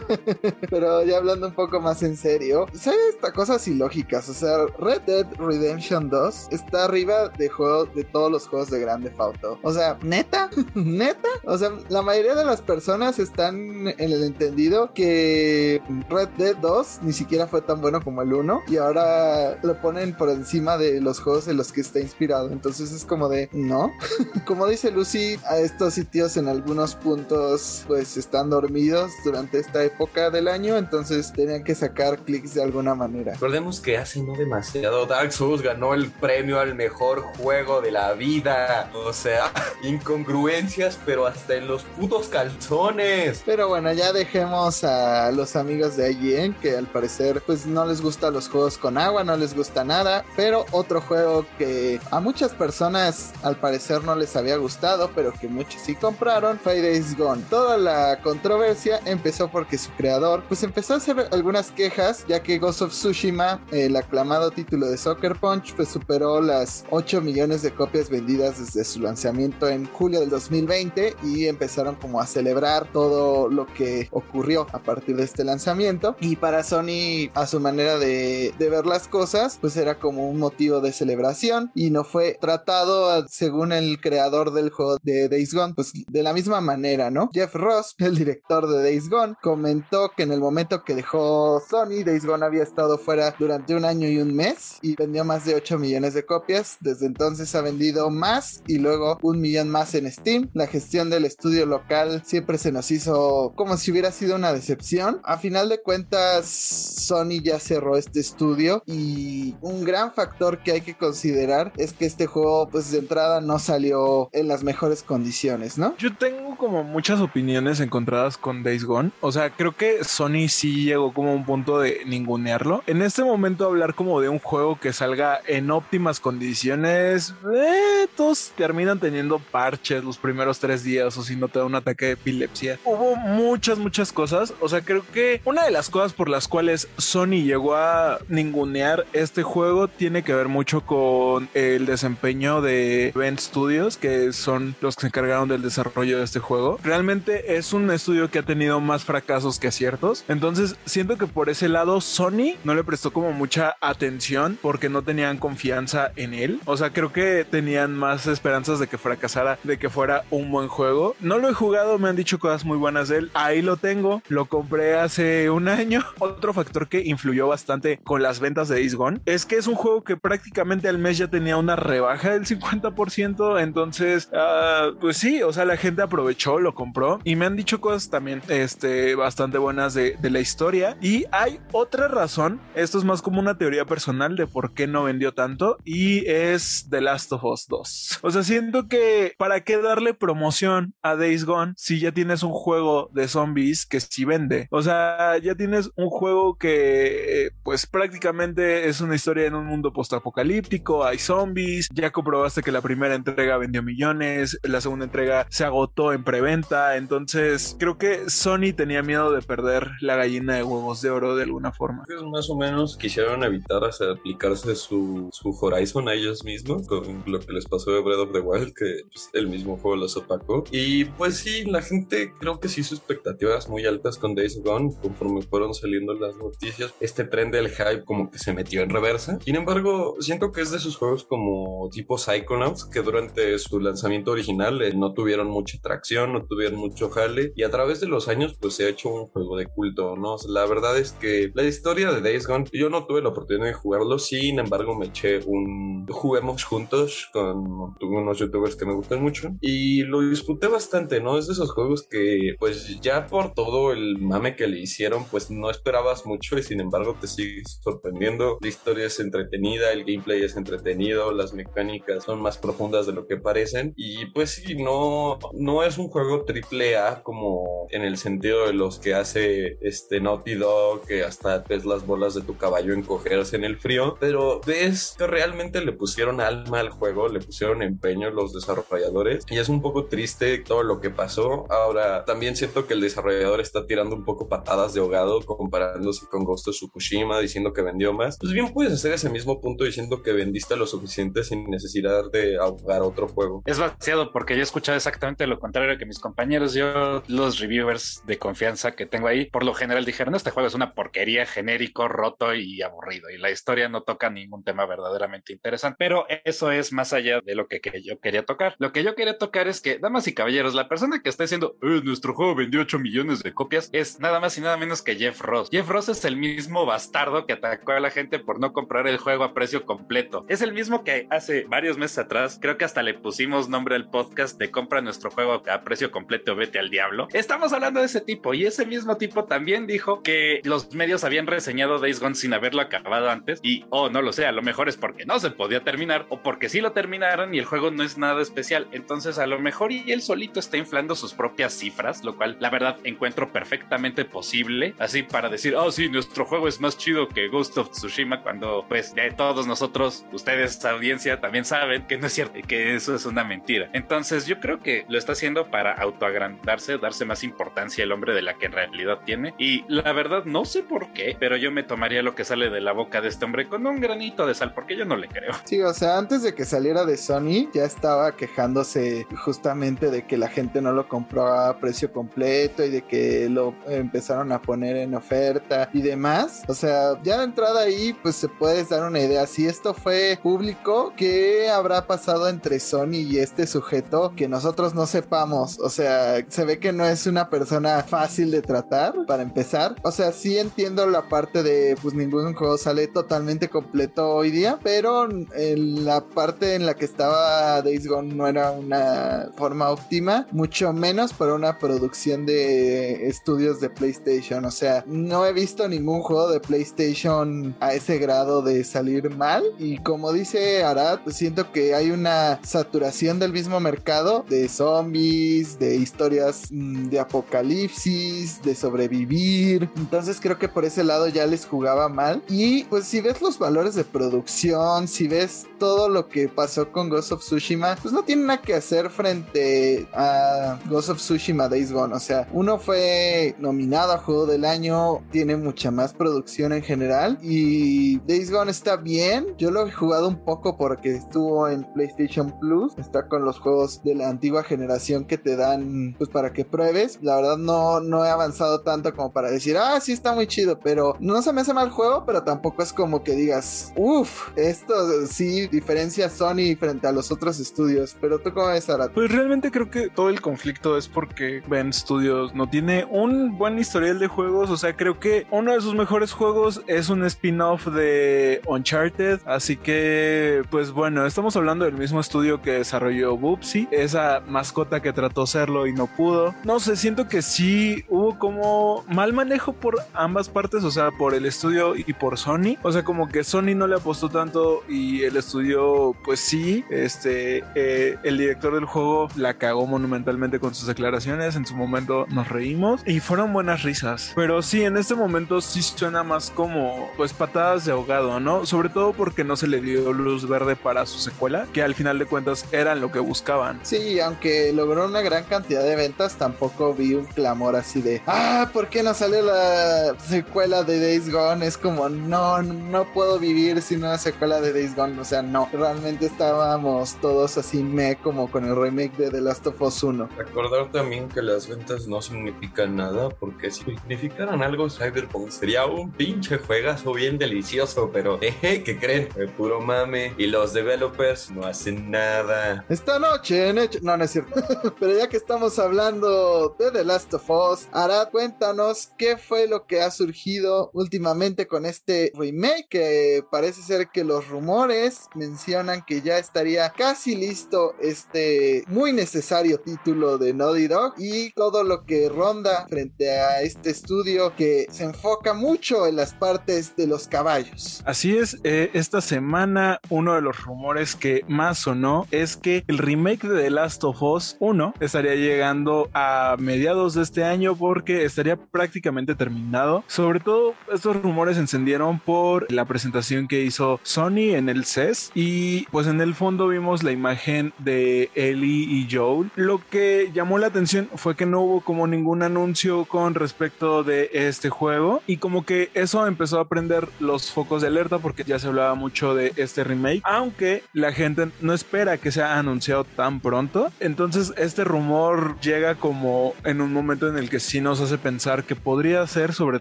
Pero 0.70 1.04
ya 1.04 1.18
hablando 1.18 1.47
un 1.49 1.54
poco 1.54 1.80
más 1.80 2.02
en 2.02 2.16
serio, 2.16 2.66
¿sabes 2.73 2.99
esta 3.11 3.32
cosas 3.32 3.66
ilógicas? 3.68 4.28
O 4.28 4.35
sea, 4.35 4.66
Red 4.78 5.02
Dead 5.02 5.26
Redemption 5.38 6.08
2 6.08 6.49
está 6.50 6.85
arriba 6.85 7.28
de 7.28 7.49
juegos 7.49 7.94
de 7.94 8.04
todos 8.04 8.30
los 8.30 8.49
juegos 8.49 8.70
de 8.70 8.80
Grande 8.80 9.12
Auto. 9.18 9.58
O 9.62 9.73
sea, 9.73 9.99
neta, 10.02 10.49
neta. 10.75 11.28
O 11.44 11.58
sea, 11.58 11.70
la 11.88 12.02
mayoría 12.02 12.35
de 12.35 12.44
las 12.44 12.62
personas 12.62 13.18
están 13.18 13.88
en 13.88 14.12
el 14.12 14.23
entendido 14.23 14.92
que 14.94 15.82
Red 16.08 16.28
Dead 16.38 16.56
2 16.56 17.00
ni 17.02 17.12
siquiera 17.12 17.47
fue 17.47 17.62
tan 17.62 17.80
bueno 17.80 18.00
como 18.02 18.23
el 18.23 18.32
1 18.32 18.62
y 18.68 18.76
ahora 18.76 19.58
lo 19.62 19.80
ponen 19.80 20.16
por 20.16 20.30
encima 20.30 20.78
de 20.78 21.00
los 21.00 21.18
juegos 21.21 21.49
en 21.49 21.57
los 21.57 21.73
que 21.73 21.81
está 21.81 22.01
inspirado. 22.01 22.51
Entonces 22.51 22.93
es 22.93 23.05
como 23.05 23.29
de, 23.29 23.49
no. 23.53 23.93
como 24.47 24.67
dice 24.67 24.91
Lucy, 24.91 25.39
a 25.47 25.59
estos 25.59 25.95
sitios 25.95 26.37
en 26.37 26.49
algunos 26.49 26.95
puntos 26.95 27.85
pues 27.87 28.17
están 28.17 28.51
dormidos 28.51 29.11
durante 29.25 29.59
esta 29.59 29.85
época 29.85 30.31
del 30.31 30.49
año, 30.49 30.77
entonces 30.77 31.33
tenían 31.33 31.65
que 31.65 31.75
sacar 31.75 32.19
clics 32.21 32.55
de 32.55 32.63
alguna 32.63 32.95
manera. 32.95 33.33
Recordemos 33.33 33.81
que 33.81 33.99
hace 33.99 34.23
no 34.23 34.35
demasiado 34.37 35.07
Dark 35.07 35.33
Souls 35.33 35.63
ganó 35.63 35.95
el 35.95 36.11
premio 36.11 36.61
al 36.61 36.75
mejor 36.75 37.23
juego 37.23 37.81
de 37.81 37.91
la 37.91 38.13
vida. 38.13 38.91
O 38.95 39.13
sea, 39.13 39.53
incongruencias, 39.83 40.99
pero 41.05 41.27
hasta 41.27 41.55
en 41.57 41.69
los 41.69 41.83
putos 41.83 42.29
calzones. 42.29 43.43
Pero 43.45 43.69
bueno, 43.69 43.93
ya 43.93 44.13
dejemos 44.13 44.85
a 44.85 45.31
los 45.33 45.57
amigos 45.57 45.97
de 45.97 46.13
IGN 46.13 46.55
que 46.55 46.77
al 46.77 46.87
parecer 46.87 47.43
pues 47.47 47.67
no 47.67 47.85
les 47.87 48.01
gustan 48.01 48.33
los 48.35 48.49
juegos 48.49 48.79
con 48.79 48.99
agua, 48.99 49.25
no 49.25 49.37
les 49.37 49.55
gusta 49.55 49.85
nada, 49.85 50.25
pero 50.37 50.67
otro 50.73 51.01
juego 51.09 51.47
que 51.57 52.00
a 52.11 52.21
muchas 52.21 52.53
personas 52.53 53.33
al 53.43 53.57
parecer 53.57 54.05
no 54.05 54.15
les 54.15 54.37
había 54.37 54.57
gustado, 54.57 55.11
pero 55.15 55.33
que 55.33 55.49
muchos 55.49 55.81
sí 55.81 55.95
compraron, 55.95 56.59
fue 56.59 56.83
Days 56.83 57.17
Gone. 57.17 57.43
Toda 57.49 57.79
la 57.79 58.21
controversia 58.23 59.00
empezó 59.07 59.49
porque 59.49 59.79
su 59.79 59.91
creador 59.93 60.45
pues 60.47 60.62
empezó 60.62 60.95
a 60.95 60.99
hacer 60.99 61.29
algunas 61.33 61.71
quejas, 61.71 62.25
ya 62.29 62.43
que 62.43 62.59
Ghost 62.59 62.83
of 62.83 62.93
Tsushima, 62.93 63.61
el 63.73 63.97
aclamado 63.97 64.50
título 64.50 64.87
de 64.87 64.99
Soccer 64.99 65.37
Punch, 65.37 65.75
pues 65.75 65.88
superó 65.88 66.41
las 66.41 66.85
8 66.91 67.23
millones 67.23 67.62
de 67.62 67.73
copias 67.73 68.11
vendidas 68.11 68.59
desde 68.59 68.85
su 68.85 69.00
lanzamiento 69.00 69.69
en 69.69 69.87
julio 69.87 70.21
del 70.21 70.31
2020 70.31 71.17
y 71.25 71.47
empezaron 71.47 71.95
como 71.95 72.21
a 72.21 72.27
celebrar 72.27 72.91
todo 72.93 73.49
lo 73.49 73.67
que 73.67 74.09
ocurrió 74.11 74.67
a 74.73 74.79
partir 74.79 75.17
de 75.17 75.25
este 75.25 75.45
lanzamiento. 75.45 76.17
Y 76.21 76.37
para 76.37 76.62
Sony, 76.62 77.31
a 77.35 77.47
su 77.47 77.61
manera 77.61 77.99
de, 77.99 78.53
de 78.59 78.69
ver 78.69 78.85
las 78.85 79.09
cosas, 79.09 79.59
pues 79.61 79.77
era 79.77 79.99
como 79.99 80.29
un 80.29 80.38
motivo 80.38 80.81
de 80.81 80.93
celebración 80.99 81.71
y 81.75 81.90
no 81.90 82.05
fue 82.05 82.38
tratado 82.40 83.26
según 83.28 83.73
el 83.73 84.00
creador 84.00 84.52
del 84.52 84.71
juego 84.71 84.99
de 85.02 85.28
Days 85.28 85.55
Gone, 85.55 85.75
pues 85.75 85.93
de 86.07 86.23
la 86.23 86.33
misma 86.33 86.61
manera, 86.61 87.11
¿no? 87.11 87.31
Jeff 87.33 87.55
Ross, 87.55 87.95
el 87.99 88.17
director 88.17 88.69
de 88.69 88.83
Days 88.83 89.09
Gone, 89.09 89.35
comentó 89.43 90.12
que 90.17 90.25
en 90.25 90.33
el 90.33 90.40
momento 90.40 90.85
que 90.85 90.95
dejó 90.95 91.62
Sony, 91.69 92.05
Days 92.05 92.25
Gone 92.25 92.45
había 92.45 92.62
estado 92.62 92.99
fuera 92.99 93.35
durante 93.38 93.75
un 93.75 93.85
año 93.85 94.09
y 94.09 94.19
un 94.19 94.35
mes 94.35 94.78
y 94.83 94.95
vendió 94.97 95.25
más 95.25 95.45
de 95.45 95.55
8 95.55 95.78
millones 95.78 96.14
de 96.14 96.26
copias. 96.26 96.76
Desde 96.81 97.07
entonces 97.07 97.55
ha 97.55 97.61
vendido 97.61 98.11
más 98.11 98.62
y 98.67 98.78
luego 98.78 99.19
un 99.23 99.40
millón 99.40 99.71
más 99.71 99.95
en 99.95 100.11
Steam. 100.11 100.50
La 100.55 100.67
gestión 100.67 101.11
del 101.11 101.25
estudio 101.25 101.67
local 101.67 102.23
siempre 102.25 102.59
se 102.59 102.73
nos 102.73 102.90
hizo 102.90 103.52
como 103.57 103.76
si 103.76 103.90
hubiera 103.90 104.12
sido 104.12 104.37
una 104.37 104.52
decepción. 104.52 105.21
A 105.25 105.38
final 105.38 105.69
de 105.69 105.83
cuentas, 105.83 106.47
Sony 106.47 107.43
ya 107.43 107.59
cerró 107.61 107.97
este 107.97 108.21
estudio 108.21 108.83
y 108.87 109.57
un 109.61 109.85
gran 109.85 110.12
factor 110.12 110.62
que 110.62 110.73
hay 110.73 110.77
que 110.80 110.94
considerar 110.94 111.73
es 111.76 111.92
que 111.92 112.06
este 112.06 112.26
juego, 112.26 112.68
pues 112.68 112.90
de 112.90 112.99
entrada, 112.99 113.40
no 113.40 113.58
salió 113.58 114.28
en 114.32 114.49
las 114.49 114.62
mejores 114.64 115.02
condiciones, 115.02 115.78
¿no? 115.78 115.97
Yo 115.99 116.16
tengo 116.16 116.48
como 116.59 116.85
muchas 116.85 117.21
opiniones 117.21 117.81
encontradas 117.81 118.37
con 118.37 118.62
Days 118.62 118.85
Gone. 118.85 119.11
O 119.21 119.33
sea, 119.33 119.50
creo 119.50 119.75
que 119.75 120.05
Sony 120.05 120.49
sí 120.49 120.85
llegó 120.85 121.15
como 121.15 121.31
a 121.31 121.35
un 121.35 121.47
punto 121.47 121.79
de 121.79 122.03
ningunearlo. 122.05 122.83
En 122.87 123.00
este 123.00 123.25
momento 123.25 123.65
hablar 123.65 123.95
como 123.95 124.21
de 124.21 124.29
un 124.29 124.38
juego 124.38 124.79
que 124.79 124.93
salga 124.93 125.41
en 125.47 125.71
óptimas 125.71 126.21
condiciones, 126.21 127.35
eh, 127.55 128.07
todos 128.17 128.53
terminan 128.57 128.99
teniendo 128.99 129.38
parches 129.38 130.05
los 130.05 130.19
primeros 130.19 130.59
tres 130.59 130.83
días 130.83 131.17
o 131.17 131.23
si 131.23 131.37
no 131.37 131.49
te 131.49 131.61
da 131.61 131.65
un 131.65 131.75
ataque 131.77 132.07
de 132.07 132.12
epilepsia. 132.12 132.79
Hubo 132.85 133.17
muchas, 133.17 133.79
muchas 133.79 134.12
cosas. 134.12 134.53
O 134.61 134.69
sea, 134.69 134.83
creo 134.83 135.05
que 135.12 135.41
una 135.45 135.65
de 135.65 135.71
las 135.71 135.88
cosas 135.88 136.12
por 136.12 136.29
las 136.29 136.49
cuales 136.49 136.88
Sony 136.99 137.43
llegó 137.45 137.77
a 137.77 138.19
ningunear 138.29 139.07
este 139.12 139.43
juego 139.43 139.88
tiene 139.88 140.23
que 140.25 140.35
ver 140.35 140.49
mucho 140.49 140.81
con 140.81 141.49
el 141.55 141.87
desempeño 141.87 142.61
de 142.61 143.09
Event 143.09 143.38
Studios, 143.38 143.97
que 143.97 144.33
son 144.33 144.75
los 144.81 144.97
que 144.97 145.03
se 145.03 145.07
encargaron 145.07 145.49
del 145.49 145.62
desarrollo 145.62 146.19
de 146.19 146.25
este 146.25 146.41
juego. 146.41 146.48
Realmente 146.83 147.57
es 147.57 147.73
un 147.73 147.90
estudio 147.90 148.31
que 148.31 148.38
ha 148.38 148.43
tenido 148.43 148.81
más 148.81 149.05
fracasos 149.05 149.59
que 149.59 149.69
aciertos. 149.69 150.25
Entonces 150.28 150.76
siento 150.85 151.19
que 151.19 151.26
por 151.26 151.49
ese 151.49 151.69
lado 151.69 152.00
Sony 152.00 152.56
no 152.65 152.75
le 152.75 152.84
prestó 152.84 153.13
como 153.13 153.32
mucha 153.32 153.76
atención 153.80 154.58
porque 154.61 154.89
no 154.89 155.02
tenían 155.02 155.39
confianza 155.39 156.13
en 156.17 156.34
él. 156.34 156.61
O 156.65 156.76
sea, 156.76 156.91
creo 156.91 157.13
que 157.13 157.45
tenían 157.49 157.95
más 157.95 158.26
esperanzas 158.26 158.78
de 158.78 158.87
que 158.87 158.99
fracasara, 158.99 159.58
de 159.63 159.78
que 159.78 159.91
fuera 159.91 160.25
un 160.30 160.50
buen 160.50 160.69
juego. 160.69 161.15
No 161.21 161.39
lo 161.39 161.49
he 161.49 161.54
jugado, 161.54 161.99
me 161.99 162.08
han 162.08 162.17
dicho 162.17 162.39
cosas 162.39 162.65
muy 162.65 162.78
buenas 162.78 163.08
de 163.08 163.19
él. 163.19 163.30
Ahí 163.34 163.63
lo 163.63 163.76
tengo, 163.76 164.23
lo 164.28 164.47
compré 164.47 164.99
hace 164.99 165.50
un 165.50 165.69
año. 165.69 166.04
Otro 166.19 166.52
factor 166.54 166.89
que 166.89 167.02
influyó 167.04 167.49
bastante 167.49 167.99
con 168.02 168.23
las 168.23 168.41
ventas 168.41 168.69
de 168.69 168.76
Days 168.76 168.95
Gone 168.95 169.21
es 169.26 169.45
que 169.45 169.56
es 169.56 169.67
un 169.67 169.75
juego 169.75 170.02
que 170.02 170.17
prácticamente 170.17 170.89
al 170.89 170.99
mes 170.99 171.19
ya 171.19 171.28
tenía 171.28 171.56
una 171.56 171.76
rebaja 171.76 172.30
del 172.30 172.47
50%. 172.47 173.61
Entonces, 173.61 174.30
uh, 174.32 174.97
pues 174.99 175.17
sí, 175.17 175.43
o 175.43 175.52
sea, 175.52 175.65
la 175.65 175.76
gente 175.76 176.02
aprovechó, 176.02 176.38
lo 176.39 176.75
compró 176.75 177.19
y 177.25 177.37
me 177.37 177.47
han 177.47 177.57
dicho 177.57 177.81
cosas 177.81 178.11
también 178.11 178.41
este, 178.49 179.15
bastante 179.15 179.59
buenas 179.59 179.93
de, 179.95 180.17
de 180.21 180.31
la 180.31 180.41
historia. 180.41 180.97
Y 181.01 181.25
hay 181.33 181.61
otra 181.73 182.09
razón, 182.09 182.61
esto 182.75 182.97
es 182.97 183.05
más 183.05 183.23
como 183.23 183.41
una 183.41 183.59
teoría 183.59 183.85
personal 183.85 184.37
de 184.37 184.47
por 184.47 184.73
qué 184.73 184.87
no 184.87 185.05
vendió 185.05 185.35
tanto 185.35 185.79
y 185.85 186.27
es 186.27 186.87
The 186.91 187.01
Last 187.01 187.33
of 187.33 187.45
Us 187.45 187.67
2. 187.69 188.21
O 188.23 188.31
sea, 188.31 188.43
siento 188.45 188.89
que 188.89 189.35
para 189.37 189.63
qué 189.65 189.79
darle 189.79 190.15
promoción 190.15 190.95
a 191.03 191.17
Days 191.17 191.45
Gone 191.45 191.75
si 191.77 191.99
ya 191.99 192.13
tienes 192.13 192.43
un 192.43 192.53
juego 192.53 193.11
de 193.13 193.29
zombies 193.29 193.85
que 193.85 194.01
sí 194.01 194.25
vende. 194.25 194.69
O 194.71 194.81
sea, 194.81 195.37
ya 195.39 195.55
tienes 195.57 195.91
un 195.97 196.09
juego 196.09 196.57
que 196.57 197.47
eh, 197.47 197.51
pues 197.65 197.87
prácticamente 197.87 198.89
es 198.89 199.01
una 199.01 199.17
historia 199.17 199.47
en 199.47 199.55
un 199.55 199.67
mundo 199.67 199.93
postapocalíptico, 199.93 201.05
hay 201.05 201.19
zombies, 201.19 201.89
ya 201.93 202.13
comprobaste 202.13 202.63
que 202.63 202.73
la 202.73 202.81
primera 202.81 203.17
entrega 203.17 203.59
vendió 203.59 203.83
millones, 203.83 204.59
la 204.63 204.81
segunda 204.81 205.05
entrega 205.05 205.47
se 205.51 205.65
agotó 205.65 206.13
en 206.13 206.27
preventa, 206.28 206.99
entonces 206.99 207.75
creo 207.78 207.97
que 207.97 208.28
Sony 208.28 208.75
tenía 208.76 209.02
miedo 209.02 209.32
de 209.32 209.41
perder 209.41 209.93
la 210.02 210.14
gallina 210.14 210.56
de 210.56 210.62
huevos 210.62 211.00
de 211.00 211.08
oro 211.08 211.36
de 211.36 211.45
alguna 211.45 211.73
forma. 211.73 212.04
Más 212.30 212.50
o 212.50 212.56
menos 212.56 212.99
quisieron 212.99 213.45
evitar 213.45 213.82
aplicarse 214.12 214.75
su, 214.76 215.30
su 215.32 215.56
Horizon 215.58 216.06
a 216.06 216.12
ellos 216.12 216.45
mismos 216.45 216.86
con 216.86 217.23
lo 217.25 217.41
que 217.41 217.52
les 217.54 217.64
pasó 217.64 217.93
de 217.93 218.02
Breath 218.02 218.19
of 218.19 218.32
the 218.32 218.41
Wild, 218.41 218.75
que 218.75 219.04
pues, 219.10 219.30
el 219.32 219.49
mismo 219.49 219.78
juego 219.78 219.97
los 219.97 220.19
opacó. 220.19 220.64
Y 220.71 221.06
pues 221.06 221.38
sí, 221.38 221.64
la 221.64 221.80
gente 221.80 222.34
creo 222.38 222.60
que 222.60 222.69
sí 222.69 222.82
hizo 222.82 222.95
expectativas 222.95 223.71
muy 223.71 223.86
altas 223.86 224.19
con 224.19 224.34
Days 224.34 224.60
Gone 224.62 224.95
conforme 225.00 225.41
fueron 225.41 225.73
saliendo 225.73 226.12
las 226.12 226.36
noticias. 226.36 226.93
Este 227.00 227.25
tren 227.25 227.50
del 227.50 227.71
hype 227.71 228.04
como 228.04 228.30
que 228.30 228.38
se 228.38 228.52
metió 228.52 228.82
en 228.82 228.91
reversa. 228.91 229.38
Sin 229.43 229.56
embargo, 229.56 230.17
siento 230.21 230.52
que 230.52 230.60
es 230.60 230.71
de 230.73 230.76
esos 230.76 230.99
juegos 230.99 231.25
como 231.25 231.88
tipo 231.91 232.19
Psychonauts 232.19 232.84
que 232.84 233.00
durante 233.00 233.58
su 233.58 233.80
lanzamiento 233.80 234.32
original 234.32 234.82
eh, 234.82 234.93
no 234.95 235.14
tuvieron 235.14 235.49
mucha 235.49 235.78
tracción, 235.80 236.18
no 236.26 236.45
tuvieron 236.47 236.78
mucho 236.78 237.11
jale 237.11 237.52
y 237.54 237.63
a 237.63 237.71
través 237.71 238.00
de 238.00 238.09
los 238.09 238.28
años 238.28 238.57
pues 238.61 238.75
se 238.75 238.87
ha 238.87 238.89
hecho 238.89 239.09
un 239.11 239.26
juego 239.26 239.57
de 239.57 239.67
culto, 239.67 240.17
¿no? 240.17 240.37
La 240.49 240.67
verdad 240.67 240.99
es 240.99 241.13
que 241.13 241.50
la 241.54 241.65
historia 241.65 242.13
de 242.13 242.21
Days 242.21 242.47
Gone, 242.47 242.65
yo 242.73 242.91
no 242.91 243.07
tuve 243.07 243.23
la 243.23 243.28
oportunidad 243.31 243.67
de 243.67 243.75
jugarlo, 243.75 244.19
sin 244.19 244.59
embargo 244.59 244.97
me 244.97 245.07
eché 245.07 245.41
un... 245.47 246.07
juguemos 246.09 246.65
juntos 246.65 247.28
con 247.33 247.95
unos 248.00 248.39
youtubers 248.39 248.76
que 248.76 248.87
me 248.87 248.95
gustan 248.95 249.23
mucho 249.23 249.50
y 249.61 250.02
lo 250.02 250.21
disfruté 250.21 250.69
bastante, 250.69 251.21
¿no? 251.21 251.39
Es 251.39 251.47
de 251.47 251.52
esos 251.52 251.73
juegos 251.73 252.07
que 252.09 252.54
pues 252.59 253.00
ya 253.00 253.26
por 253.26 253.54
todo 253.54 253.93
el 253.93 254.19
mame 254.19 254.57
que 254.57 254.67
le 254.67 254.81
hicieron 254.81 255.25
pues 255.31 255.50
no 255.50 255.71
esperabas 255.71 256.26
mucho 256.26 256.59
y 256.59 256.63
sin 256.63 256.81
embargo 256.81 257.17
te 257.21 257.26
sigues 257.26 257.81
sorprendiendo. 257.83 258.59
La 258.61 258.69
historia 258.69 259.07
es 259.07 259.21
entretenida, 259.21 259.93
el 259.93 260.04
gameplay 260.04 260.43
es 260.43 260.57
entretenido, 260.57 261.33
las 261.33 261.52
mecánicas 261.52 262.25
son 262.25 262.41
más 262.41 262.59
profundas 262.59 263.07
de 263.07 263.13
lo 263.13 263.26
que 263.26 263.37
parecen 263.37 263.93
y 263.97 264.26
pues 264.33 264.50
sí, 264.50 264.76
no, 264.76 265.39
no 265.52 265.83
es 265.83 265.98
un 265.99 266.08
juego 266.08 266.45
triple 266.45 266.97
A 266.97 267.23
como 267.23 267.87
en 267.91 268.02
el 268.02 268.17
sentido 268.17 268.67
de 268.67 268.73
los 268.73 268.99
que 268.99 269.15
hace 269.15 269.78
este 269.80 270.21
Naughty 270.21 270.54
Dog, 270.54 271.06
que 271.06 271.25
hasta 271.25 271.58
ves 271.58 271.84
las 271.84 272.06
bolas 272.06 272.34
de 272.34 272.43
tu 272.43 272.56
caballo 272.56 272.95
encogerse 272.95 273.56
en 273.56 273.65
el 273.65 273.78
frío, 273.78 274.17
pero 274.21 274.61
ves 274.67 275.15
que 275.19 275.26
realmente 275.26 275.80
le 275.84 275.93
pusieron 275.93 276.41
alma 276.41 276.80
al 276.80 276.91
juego, 276.91 277.28
le 277.28 277.41
pusieron 277.41 277.82
empeño 277.82 278.30
los 278.30 278.52
desarrolladores 278.52 279.45
y 279.50 279.58
es 279.58 279.69
un 279.69 279.82
poco 279.82 280.06
triste 280.06 280.58
todo 280.58 280.82
lo 280.82 281.00
que 281.00 281.11
pasó. 281.11 281.67
Ahora, 281.71 282.25
también 282.25 282.56
siento 282.56 282.87
que 282.87 282.95
el 282.95 283.00
desarrollador 283.00 283.61
está 283.61 283.87
tirando 283.87 284.15
un 284.15 284.25
poco 284.25 284.49
patadas 284.49 284.95
de 284.95 285.00
ahogado 285.00 285.41
comparándose 285.45 286.26
con 286.26 286.45
Ghost 286.45 286.69
of 286.69 286.75
Tsukushima, 286.75 287.41
diciendo 287.41 287.73
que 287.73 287.82
vendió 287.82 288.13
más. 288.13 288.39
Pues 288.39 288.52
bien 288.52 288.73
puedes 288.73 288.93
hacer 288.93 289.13
ese 289.13 289.30
mismo 289.30 289.61
punto 289.61 289.84
diciendo 289.84 290.23
que 290.23 290.32
vendiste 290.32 290.76
lo 290.76 290.87
suficiente 290.87 291.45
sin 291.45 291.69
necesidad 291.71 292.30
de 292.30 292.58
ahogar 292.58 293.02
otro 293.02 293.28
juego. 293.28 293.63
Es 293.67 293.78
vaciado 293.78 294.32
porque 294.32 294.54
yo 294.54 294.61
he 294.61 294.65
escuchado 294.65 294.97
exactamente 294.97 295.47
lo 295.47 295.58
contrario 295.58 295.88
que 295.97 296.07
mis 296.07 296.19
compañeros. 296.19 296.75
Yo, 296.75 297.23
los 297.29 297.59
reviewers 297.59 298.23
de 298.27 298.39
confianza 298.39 298.93
que 298.93 299.07
tengo 299.07 299.29
ahí, 299.29 299.47
por 299.47 299.65
lo 299.65 299.75
general 299.75 300.05
dijeron, 300.05 300.35
este 300.35 300.51
juego 300.51 300.67
es 300.67 300.75
una 300.75 300.93
porquería 300.95 301.47
genérico, 301.47 302.09
roto 302.09 302.55
y 302.55 302.83
aburrido. 302.83 303.31
Y 303.31 303.39
la 303.39 303.51
historia 303.51 303.89
no 303.89 304.03
toca 304.03 304.29
ningún 304.31 304.65
tema 304.65 304.87
verdaderamente 304.87 305.53
interesante. 305.53 305.97
Pero 305.99 306.27
eso 306.45 306.71
es 306.71 306.93
más 306.93 307.13
allá 307.13 307.41
de 307.41 307.55
lo 307.55 307.69
que, 307.69 307.81
yo 308.05 308.21
quería 308.21 308.45
tocar. 308.45 308.75
Lo 308.79 308.93
que 308.93 309.03
yo 309.03 309.15
quería 309.15 309.39
tocar 309.39 309.69
es 309.69 309.81
que, 309.81 309.99
damas 309.99 310.27
y 310.27 310.35
caballeros, 310.35 310.75
la 310.75 310.89
persona 310.89 311.23
que 311.23 311.29
está 311.29 311.45
diciendo, 311.45 311.77
eh, 311.83 312.01
nuestro 312.05 312.35
juego 312.35 312.55
vendió 312.55 312.81
8 312.81 312.99
millones 312.99 313.43
de 313.43 313.55
copias, 313.55 313.89
es 313.93 314.21
nada 314.21 314.41
más 314.41 314.59
y 314.59 314.61
nada 314.61 314.77
menos 314.77 315.03
que 315.03 315.17
Jeff 315.17 315.41
Ross. 315.41 315.69
Jeff 315.71 315.89
Ross 315.89 316.09
es 316.09 316.25
el 316.25 316.37
mismo 316.37 316.87
bastardo 316.87 317.47
que 317.47 317.55
atacó 317.55 317.93
a 317.93 318.01
la 318.01 318.11
gente 318.11 318.39
por 318.39 318.61
no 318.61 318.73
comprar 318.73 319.07
el 319.07 319.19
juego 319.19 319.45
a 319.45 319.55
precio 319.55 319.85
completo. 319.85 320.45
Es 320.49 320.63
el 320.63 320.73
mismo 320.73 321.05
que 321.05 321.27
hace 321.31 321.65
varios 321.65 321.99
meses 321.99 322.19
atrás, 322.19 322.59
creo 322.61 322.79
que 322.79 322.85
hasta 322.85 323.03
le 323.03 323.15
pusimos 323.15 323.69
nombre 323.69 323.95
al 323.95 324.11
podcast 324.11 324.59
de 324.59 324.71
compra 324.71 325.01
nuestro 325.01 325.31
juego 325.31 325.63
a 325.67 325.77
precio 325.82 326.10
completo, 326.10 326.54
vete 326.54 326.78
al 326.78 326.91
diablo. 326.91 327.28
Estamos 327.32 327.73
hablando 327.73 328.00
de 328.00 328.06
ese 328.06 328.21
tipo 328.21 328.54
y 328.54 328.67
ese 328.67 328.86
mismo 328.86 329.17
tipo 329.17 329.45
también 329.45 329.86
dijo 329.86 330.23
que 330.23 330.60
los 330.64 330.95
medios 330.95 331.25
habían 331.25 331.47
reseñado 331.47 331.99
Days 331.99 332.21
Gone 332.21 332.34
sin 332.34 332.54
haberlo 332.54 332.82
acabado 332.82 333.30
antes 333.30 333.60
y, 333.62 333.84
oh, 333.91 334.08
no 334.08 334.23
lo 334.23 334.32
sé, 334.32 334.47
a 334.47 334.52
lo 334.52 334.62
mejor 334.62 334.88
es 334.88 334.97
porque 334.97 335.26
no 335.26 335.38
se 335.41 335.50
podía 335.50 335.84
terminar 335.84 336.26
o 336.28 336.43
porque 336.43 336.69
sí 336.69 336.80
lo 336.80 336.93
terminaron 336.93 337.54
y 337.54 337.58
el 337.58 337.64
juego 337.64 337.91
no 337.91 338.02
es 338.02 338.19
nada 338.19 338.43
especial. 338.43 338.88
Entonces, 338.93 339.38
a 339.38 339.47
lo 339.47 339.58
mejor 339.58 339.93
y 339.93 340.12
él 340.12 340.23
solito 340.23 340.60
está 340.60 340.76
inflando 340.76 341.14
sus 341.14 341.34
propias 341.34 341.73
cifras, 341.73 342.25
lo 342.25 342.36
cual 342.36 342.56
la 342.60 342.71
verdad 342.71 342.99
encuentro 343.04 343.52
perfectamente 343.52 344.25
posible, 344.25 344.95
así 344.99 345.23
para 345.23 345.49
decir, 345.49 345.75
oh, 345.75 345.91
sí, 345.91 346.08
nuestro 346.08 346.45
juego 346.45 346.69
es 346.69 346.80
más 346.80 346.97
chido 346.97 347.28
que 347.28 347.49
Ghost 347.49 347.78
of 347.78 347.91
Tsushima, 347.91 348.43
cuando 348.43 348.84
pues 348.88 349.14
de 349.14 349.30
todos 349.30 349.67
nosotros, 349.67 350.25
ustedes, 350.32 350.84
audiencia, 350.84 351.41
también 351.41 351.64
saben 351.64 352.06
que 352.06 352.19
no 352.19 352.26
es 352.26 352.32
cierto, 352.32 352.58
que 352.67 352.95
eso 352.95 353.14
es 353.14 353.26
una 353.26 353.45
mentira. 353.45 353.91
Entonces, 353.93 354.47
yo 354.47 354.60
creo 354.60 354.80
que 354.80 355.04
lo 355.08 355.19
está 355.19 355.32
haciendo 355.32 355.68
para 355.71 355.93
autoagrandarse, 355.93 356.99
darse 356.99 357.25
más 357.25 357.45
importancia 357.45 358.04
al 358.04 358.13
hombre 358.13 358.35
de 358.35 358.43
la 358.43 358.54
que 358.54 358.67
en 358.67 358.73
realidad 358.73 359.21
tiene. 359.25 359.54
Y 359.59 359.85
la 359.89 360.13
verdad, 360.13 360.45
no 360.45 360.65
sé 360.65 360.83
por 360.83 361.13
qué, 361.13 361.37
pero 361.39 361.57
yo 361.57 361.71
me 361.71 361.83
tomaría 361.83 362.23
lo 362.23 362.35
que 362.35 362.45
sale 362.45 362.71
de 362.71 362.81
la 362.81 362.93
boca 362.93 363.21
de 363.21 363.28
este 363.28 363.45
hombre 363.45 363.69
con 363.69 363.87
un 363.87 364.00
granito 364.00 364.47
de 364.47 364.54
sal, 364.54 364.75
porque 364.75 364.97
yo 364.97 365.04
no 365.04 365.17
le 365.17 365.28
creo. 365.28 365.52
Sí, 365.65 365.81
o 365.83 365.93
sea, 365.93 366.19
antes 366.19 366.43
de 366.43 366.54
que 366.54 366.65
saliera 366.65 367.04
de 367.04 367.17
Sony, 367.17 367.71
ya 367.73 367.85
estaba 367.85 368.37
quejándose 368.37 369.26
justamente 369.45 370.11
de 370.11 370.26
que 370.26 370.37
la 370.37 370.49
gente 370.49 370.81
no 370.81 370.93
lo 370.93 371.09
compraba 371.09 371.69
a 371.69 371.78
precio 371.78 372.13
completo 372.13 372.85
y 372.85 372.91
de 372.91 373.02
que 373.02 373.49
lo 373.49 373.75
empezaron 373.87 374.52
a 374.52 374.61
poner 374.61 374.97
en 374.97 375.15
oferta 375.15 375.91
y 375.93 376.02
demás. 376.02 376.63
O 376.69 376.75
sea, 376.75 377.21
ya 377.23 377.39
de 377.39 377.45
entrada 377.45 377.83
ahí, 377.83 378.15
pues 378.23 378.37
se 378.37 378.49
puede 378.49 378.85
dar 378.85 379.04
una 379.04 379.21
idea. 379.21 379.47
Si 379.47 379.67
esto 379.67 379.95
fue 379.95 380.39
público, 380.43 381.13
¿qué 381.17 381.69
habrá 381.69 382.07
pasado 382.07 382.49
entre 382.49 382.81
Sony 382.81 383.17
y 383.17 383.39
este 383.39 383.67
sujeto 383.67 384.33
que 384.37 384.49
nosotros 384.49 384.95
no 384.95 385.07
sepamos? 385.07 385.57
O 385.62 385.90
sea, 385.90 386.44
se 386.49 386.64
ve 386.64 386.78
que 386.78 386.92
no 386.92 387.04
es 387.04 387.26
una 387.26 387.50
persona 387.50 388.02
fácil 388.02 388.50
de 388.50 388.62
tratar, 388.62 389.14
para 389.26 389.42
empezar. 389.42 389.97
O 390.02 390.10
sea, 390.10 390.32
sí 390.32 390.58
entiendo 390.58 391.06
la 391.06 391.28
parte 391.28 391.62
de, 391.62 391.97
pues 392.00 392.14
ningún 392.14 392.54
juego 392.54 392.78
sale 392.78 393.06
totalmente 393.08 393.68
completo 393.68 394.30
hoy 394.30 394.50
día, 394.50 394.78
pero 394.82 395.28
en 395.30 396.04
la 396.04 396.21
parte 396.21 396.75
en 396.75 396.86
la 396.86 396.94
que 396.94 397.04
estaba 397.04 397.82
Days 397.82 398.06
Gone 398.06 398.34
no 398.34 398.47
era 398.47 398.71
una 398.71 399.50
forma 399.56 399.90
óptima, 399.90 400.47
mucho 400.52 400.92
menos 400.92 401.32
para 401.32 401.54
una 401.54 401.78
producción 401.78 402.47
de 402.47 403.26
estudios 403.28 403.80
de 403.80 403.90
PlayStation. 403.90 404.64
O 404.64 404.71
sea, 404.71 405.04
no 405.06 405.47
he 405.47 405.52
visto 405.52 405.88
ningún 405.88 406.23
juego 406.23 406.50
de 406.50 406.60
PlayStation 406.60 407.75
a 407.80 407.94
ese 407.94 408.18
grado 408.18 408.62
de 408.62 408.84
salir 408.84 409.30
mal. 409.30 409.64
Y 409.78 409.99
como 409.99 410.32
dice 410.32 410.82
Arad, 410.84 411.21
siento 411.28 411.73
que 411.73 411.94
hay 411.94 412.10
una 412.10 412.60
saturación 412.62 413.38
del 413.38 413.52
mismo 413.52 413.80
mercado 413.80 414.44
de 414.49 414.68
zombies, 414.68 415.48
de 415.78 415.97
historias 415.97 416.69
mm, 416.71 417.08
de 417.08 417.21
apocalipsis, 417.21 418.61
de 418.63 418.75
sobrevivir. 418.75 419.89
Entonces 419.97 420.39
creo 420.41 420.58
que 420.58 420.69
por 420.69 420.84
ese 420.84 421.04
lado 421.04 421.28
ya 421.28 421.47
les 421.47 421.67
jugaba 421.67 422.08
mal. 422.08 422.43
Y 422.49 422.84
pues 422.84 423.04
si 423.04 423.21
ves 423.21 423.41
los 423.41 423.58
valores 423.58 423.95
de 423.95 424.04
producción, 424.04 425.08
si 425.08 425.28
ves 425.28 425.67
todo 425.78 426.08
lo 426.08 426.28
que 426.28 426.49
pasó 426.49 426.93
con 426.93 427.08
Ghost 427.08 427.32
of 427.32 427.41
Tsushima, 427.41 427.97
pues 428.00 428.13
no 428.13 428.23
tiene 428.23 428.43
nada 428.43 428.61
que 428.61 428.75
hacer 428.75 429.11
frente 429.11 430.06
a 430.13 430.78
Ghost 430.89 431.11
of 431.11 431.19
Tsushima 431.19 431.69
Days 431.69 431.93
Gone. 431.93 432.15
O 432.15 432.21
sea, 432.21 432.49
uno 432.52 432.78
fue 432.78 433.54
nominado 433.58 434.13
a 434.13 434.19
juego 434.19 434.47
del 434.47 434.65
año, 434.65 435.23
tiene 435.30 435.56
mucha 435.56 435.91
más 435.91 436.13
producción 436.13 436.73
en 436.73 436.82
general. 436.82 437.39
Y 437.43 438.19
Days 438.21 438.50
Gone 438.50 438.71
está 438.71 438.97
bien. 438.97 439.54
Yo 439.56 439.71
lo 439.71 439.87
he 439.87 439.93
jugado 439.93 440.28
un 440.28 440.45
poco 440.45 440.76
porque 440.76 441.15
estuvo 441.15 441.69
en 441.69 441.84
PlayStation 441.95 442.54
Plus. 442.61 442.97
Está 442.99 443.28
con 443.28 443.45
los 443.45 443.58
juegos 443.58 444.02
de 444.02 444.15
la 444.15 444.28
antigua 444.28 444.63
generación 444.63 445.25
que 445.25 445.38
te 445.39 445.57
dan 445.57 446.15
pues 446.19 446.31
para 446.31 446.53
que 446.53 446.65
pruebes. 446.65 447.19
La 447.23 447.37
verdad 447.37 447.57
no, 447.57 448.01
no 448.01 448.25
he 448.25 448.29
avanzado 448.29 448.81
tanto 448.81 449.15
como 449.15 449.33
para 449.33 449.51
decir, 449.51 449.77
ah, 449.77 450.01
sí 450.01 450.13
está 450.13 450.35
muy 450.35 450.47
chido. 450.47 450.79
Pero 450.79 451.17
no 451.21 451.41
se 451.43 451.53
me 451.53 451.61
hace 451.61 451.73
mal 451.73 451.91
juego, 451.91 452.25
pero 452.27 452.43
tampoco 452.43 452.83
es 452.83 452.93
como 452.93 453.23
que 453.23 453.33
digas, 453.33 453.93
uff, 453.97 454.51
esto 454.57 454.95
sí 455.27 455.67
diferencia 455.69 456.29
Sony 456.29 456.77
frente 456.79 457.07
a 457.07 457.13
los 457.13 457.31
otros 457.31 457.61
estudios. 457.61 458.17
Pero 458.21 458.39
tú 458.39 458.53
cómo 458.53 458.69
ves, 458.69 458.89
Arat? 458.91 459.13
Pues 459.13 459.31
realmente 459.31 459.71
creo 459.71 459.91
que 459.91 460.09
todo 460.09 460.29
el 460.29 460.41
conflicto 460.41 460.97
es 460.97 461.09
porque 461.09 461.63
Ben 461.69 461.93
Studios 461.93 462.55
no 462.55 462.69
tiene 462.69 463.07
un 463.11 463.57
buen 463.59 463.79
historial 463.79 464.19
de 464.19 464.29
juegos. 464.29 464.71
O 464.71 464.77
sea, 464.77 464.97
creo 464.97 465.19
que 465.21 465.47
uno 465.51 465.73
de 465.73 465.81
sus 465.81 465.95
mejores 465.95 466.33
juegos 466.33 466.83
es 466.87 467.09
un 467.09 467.25
spin-off 467.25 467.87
de 467.87 468.61
Uncharted. 468.67 469.41
Así 469.47 469.77
que, 469.77 470.63
pues 470.71 470.93
bueno, 470.93 471.27
estamos 471.27 471.57
hablando 471.57 471.85
del 471.85 471.95
mismo 471.95 472.21
estudio 472.21 472.61
que 472.63 472.73
desarrolló 472.73 473.37
Bubsy, 473.37 473.89
esa 473.91 474.41
mascota 474.47 475.01
que 475.01 475.13
trató 475.13 475.27
serlo 475.47 475.86
y 475.86 475.93
no 475.93 476.06
pudo. 476.06 476.54
No 476.64 476.80
sé, 476.80 476.97
siento 476.97 477.28
que 477.28 477.43
sí 477.43 478.04
hubo 478.08 478.38
como 478.38 479.04
mal 479.08 479.32
manejo 479.32 479.73
por 479.73 479.97
ambas 480.14 480.49
partes, 480.49 480.84
o 480.84 480.91
sea, 480.91 481.10
por 481.10 481.34
el 481.34 481.47
estudio 481.47 481.97
y 481.97 482.12
por 482.12 482.38
Sony. 482.38 482.76
O 482.82 482.93
sea, 482.93 483.04
como 483.04 483.28
que 483.28 483.45
Sony 483.45 483.75
no 483.75 483.86
le 483.86 483.97
apostó 483.97 484.28
tanto 484.28 484.82
y 484.88 485.23
el 485.23 485.36
estudio, 485.36 486.14
pues 486.25 486.41
sí, 486.41 486.84
este, 486.91 487.64
eh, 487.75 488.17
el 488.23 488.38
director 488.38 488.75
del 488.75 488.84
juego 488.84 489.28
la 489.36 489.54
cagó 489.54 489.86
monumentalmente 489.86 490.58
con 490.58 490.75
sus 490.75 490.86
declaraciones. 490.86 491.56
En 491.56 491.67
su 491.67 491.75
momento 491.75 492.26
nos 492.30 492.49
reímos 492.49 493.02
y 493.06 493.21
fueron 493.21 493.52
buenas 493.52 493.82
risas. 493.82 494.32
Pero 494.34 494.62
sí, 494.62 494.82
en 494.82 494.97
este 494.97 495.14
momento 495.14 495.60
sí 495.60 495.82
suena 495.82 496.23
más 496.23 496.50
como, 496.50 497.10
pues, 497.17 497.32
patadas 497.32 497.84
de 497.84 497.93
ahogado, 497.93 498.41
¿no? 498.41 498.67
Sobre 498.67 498.88
todo 498.88 499.12
porque 499.12 499.45
no 499.45 499.56
se 499.56 499.67
le 499.67 499.80
dio 499.80 500.12
luz 500.12 500.49
verde 500.49 500.76
para 500.76 501.06
su 501.06 501.19
secuela, 501.19 501.67
que 501.73 501.82
al 501.82 501.95
final 501.95 502.19
de 502.19 502.26
cuentas 502.26 502.67
eran 502.73 503.00
lo 503.00 503.10
que 503.10 503.19
buscaban. 503.19 503.80
Sí, 503.82 504.21
aunque 504.21 504.73
logró 504.73 505.07
una 505.08 505.23
gran 505.23 505.44
cantidad 505.44 505.82
de 505.82 505.97
ventas, 505.97 506.36
tampoco 506.36 506.94
vi 506.94 507.14
un 507.14 507.25
clamor 507.25 507.76
así 507.76 508.00
de, 508.00 508.23
ah, 508.26 508.68
¿por 508.73 508.88
qué 508.88 509.02
no 509.02 509.14
salió 509.14 509.42
la 509.42 510.14
secuela 510.18 510.82
de 510.84 511.00
Days 511.00 511.30
Gone? 511.32 511.66
Es 511.66 511.76
como, 511.76 512.08
no, 512.08 512.62
no 512.62 513.12
puedo 513.12 513.38
vivir 513.38 513.82
sin 513.82 514.00
una 514.00 514.18
secuela 514.18 514.60
de 514.60 514.73
Days 514.73 514.94
Gone. 514.94 515.18
O 515.21 515.25
sea, 515.25 515.42
no, 515.42 515.68
realmente 515.73 516.26
estábamos 516.26 517.16
todos 517.21 517.58
así 517.58 517.82
me 517.82 518.16
como 518.16 518.50
con 518.50 518.64
el 518.64 518.76
remake 518.76 519.16
de 519.16 519.30
The 519.30 519.40
Last 519.40 519.66
of 519.66 519.80
Us 519.80 520.02
1. 520.02 520.28
Recordar 520.36 520.90
también 520.92 521.28
que 521.28 521.42
las 521.42 521.68
ventas 521.68 522.06
no 522.06 522.21
significan 522.21 522.97
nada, 522.97 523.28
porque 523.30 523.71
si 523.71 523.84
significaran 523.84 524.62
algo, 524.62 524.88
Cyberpunk 524.90 525.50
sería 525.50 525.86
un 525.86 526.10
pinche 526.10 526.58
juegazo 526.58 527.12
bien 527.12 527.38
delicioso, 527.38 528.10
pero 528.12 528.38
jeje, 528.40 528.82
¿qué 528.82 528.99
creen? 528.99 529.28
Es 529.36 529.50
puro 529.52 529.80
mame. 529.80 530.34
Y 530.36 530.47
los 530.47 530.73
developers 530.73 531.50
no 531.50 531.66
hacen 531.66 532.10
nada. 532.10 532.84
Esta 532.88 533.18
noche 533.18 533.68
en 533.68 533.78
hecho... 533.78 533.99
No, 534.02 534.16
no 534.16 534.25
es 534.25 534.30
cierto. 534.30 534.60
Pero 535.00 535.17
ya 535.17 535.28
que 535.28 535.37
estamos 535.37 535.78
hablando 535.78 536.75
de 536.76 536.91
The 536.91 537.04
Last 537.04 537.32
of 537.34 537.49
Us, 537.49 537.89
Arad, 537.93 538.30
cuéntanos 538.30 539.11
qué 539.17 539.37
fue 539.37 539.69
lo 539.69 539.87
que 539.87 540.00
ha 540.00 540.11
surgido 540.11 540.91
últimamente 540.93 541.69
con 541.69 541.87
este 541.87 542.32
remake, 542.34 542.89
que 542.89 543.45
parece 543.49 543.82
ser 543.82 544.08
que 544.08 544.25
los 544.25 544.49
rumores 544.49 545.28
mencionan 545.37 546.04
que 546.04 546.21
ya 546.21 546.39
estaría 546.39 546.91
casi 546.91 547.37
listo 547.37 547.95
este 548.00 548.82
muy 548.89 549.13
necesario 549.13 549.78
título 549.78 550.37
de 550.37 550.52
Naughty 550.52 550.89
Dog 550.89 551.15
y 551.19 551.52
todo 551.52 551.84
lo 551.84 552.04
que 552.04 552.28
ronda 552.28 552.87
frente 552.89 553.30
a 553.39 553.63
este 553.63 553.91
estudio 553.91 554.56
que 554.56 554.87
se 554.91 555.04
enfoca 555.04 555.54
mucho 555.54 556.06
en 556.08 556.17
las 556.17 556.34
partes 556.34 556.97
de 556.97 557.06
los 557.06 557.28
caballos. 557.28 558.02
Así 558.04 558.37
es, 558.37 558.58
eh, 558.65 558.91
esta 558.95 559.21
semana 559.21 560.00
uno 560.08 560.34
de 560.34 560.43
los 560.43 560.65
rumores 560.65 561.15
que 561.15 561.45
más 561.47 561.78
sonó 561.78 562.26
es 562.32 562.56
que 562.56 562.84
el 562.89 562.99
remake 562.99 563.47
de 563.47 563.63
The 563.63 563.71
Last 563.71 564.02
of 564.02 564.21
Us 564.23 564.56
1 564.58 564.88
Estaría 565.01 565.35
llegando 565.35 566.09
a 566.15 566.57
mediados 566.59 567.15
de 567.15 567.23
este 567.23 567.45
año 567.45 567.77
porque 567.77 568.25
estaría 568.25 568.57
prácticamente 568.57 569.35
terminado. 569.35 570.05
Sobre 570.07 570.41
todo 570.41 570.75
estos 570.93 571.17
rumores 571.23 571.59
encendieron 571.59 572.19
por 572.21 572.71
la 572.73 572.85
presentación 572.85 573.49
que 573.49 573.63
hizo 573.63 574.01
Sony 574.03 574.55
en 574.55 574.69
el 574.69 574.85
CES 574.85 575.31
y 575.35 575.87
pues 575.91 576.07
en 576.07 576.21
el 576.21 576.35
fondo 576.35 576.69
vimos 576.69 577.03
la 577.03 577.13
imagen 577.13 577.73
de 577.79 578.31
Ellie 578.35 578.87
y 578.89 579.09
Joel. 579.11 579.51
Lo 579.57 579.81
que 579.91 580.31
llamó 580.33 580.59
la 580.59 580.69
atención 580.69 581.09
fue 581.15 581.37
que 581.37 581.47
no 581.47 581.61
hubo 581.61 581.81
como 581.81 582.07
ningún 582.07 582.43
anuncio 582.43 583.05
con 583.05 583.35
respecto 583.35 584.05
de 584.05 584.31
este 584.33 584.71
juego 584.71 585.23
y 585.27 585.39
como 585.39 585.65
que 585.65 585.91
eso 585.95 586.27
empezó 586.27 586.61
a 586.61 586.69
prender 586.69 587.09
los 587.21 587.51
focos 587.51 587.83
de 587.83 587.89
alerta 587.89 588.19
porque 588.19 588.45
ya 588.45 588.59
se 588.59 588.69
hablaba 588.69 588.95
mucho 588.95 589.35
de 589.35 589.53
este 589.57 589.85
remake, 589.85 590.23
aunque 590.25 590.83
la 590.93 591.13
gente 591.13 591.49
no 591.61 591.73
espera 591.73 592.19
que 592.19 592.33
sea 592.33 592.59
anunciado 592.59 593.05
tan 593.05 593.41
pronto. 593.41 593.91
Entonces 594.01 594.53
este 594.57 594.77
rumor 594.84 595.58
llega 595.60 595.95
como 595.95 596.54
en 596.64 596.80
un 596.80 596.93
momento 596.93 597.28
en 597.28 597.36
el 597.36 597.50
que 597.50 597.60
sí 597.60 597.80
nos 597.80 598.00
hace 598.00 598.19
pensar 598.19 598.64
que 598.64 598.76
podría 598.76 599.26
ser, 599.26 599.52
sobre 599.52 599.80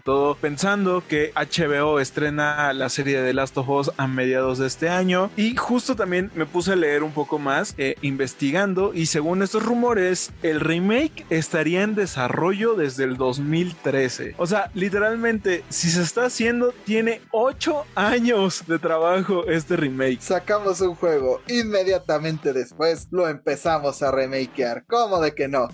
todo 0.00 0.34
pensando 0.34 1.02
que 1.06 1.32
HBO 1.34 2.00
estrena 2.00 2.72
la 2.72 2.88
serie 2.88 3.20
de 3.20 3.34
Last 3.34 3.56
of 3.58 3.68
Us 3.68 3.90
a 3.96 4.06
mediados 4.06 4.58
de 4.58 4.66
este 4.66 4.88
año 4.88 5.30
y 5.36 5.56
justo 5.56 5.96
también 5.96 6.30
me 6.34 6.46
puse 6.46 6.72
a 6.72 6.76
leer 6.76 7.02
un 7.02 7.12
poco 7.12 7.38
más 7.38 7.74
eh, 7.78 7.96
investigando 8.02 8.92
y 8.94 9.06
según 9.06 9.42
estos 9.42 9.64
rumores 9.64 10.30
el 10.42 10.60
remake 10.60 11.26
estaría 11.30 11.82
en 11.82 11.94
desarrollo 11.94 12.74
desde 12.74 13.04
el 13.04 13.16
2013. 13.16 14.34
O 14.38 14.46
sea, 14.46 14.70
literalmente 14.74 15.64
si 15.68 15.90
se 15.90 16.02
está 16.02 16.26
haciendo 16.26 16.72
tiene 16.84 17.20
8 17.30 17.84
años 17.94 18.64
de 18.66 18.78
trabajo 18.78 19.46
este 19.46 19.76
remake. 19.76 20.20
Sacamos 20.20 20.80
un 20.80 20.94
juego, 20.94 21.40
inmediatamente 21.48 22.52
después 22.52 23.08
lo 23.10 23.28
empezamos 23.28 24.02
a 24.02 24.10
remakear. 24.10 24.84
¿Cómo 24.88 25.20
de 25.20 25.34
que 25.34 25.48
no? 25.48 25.68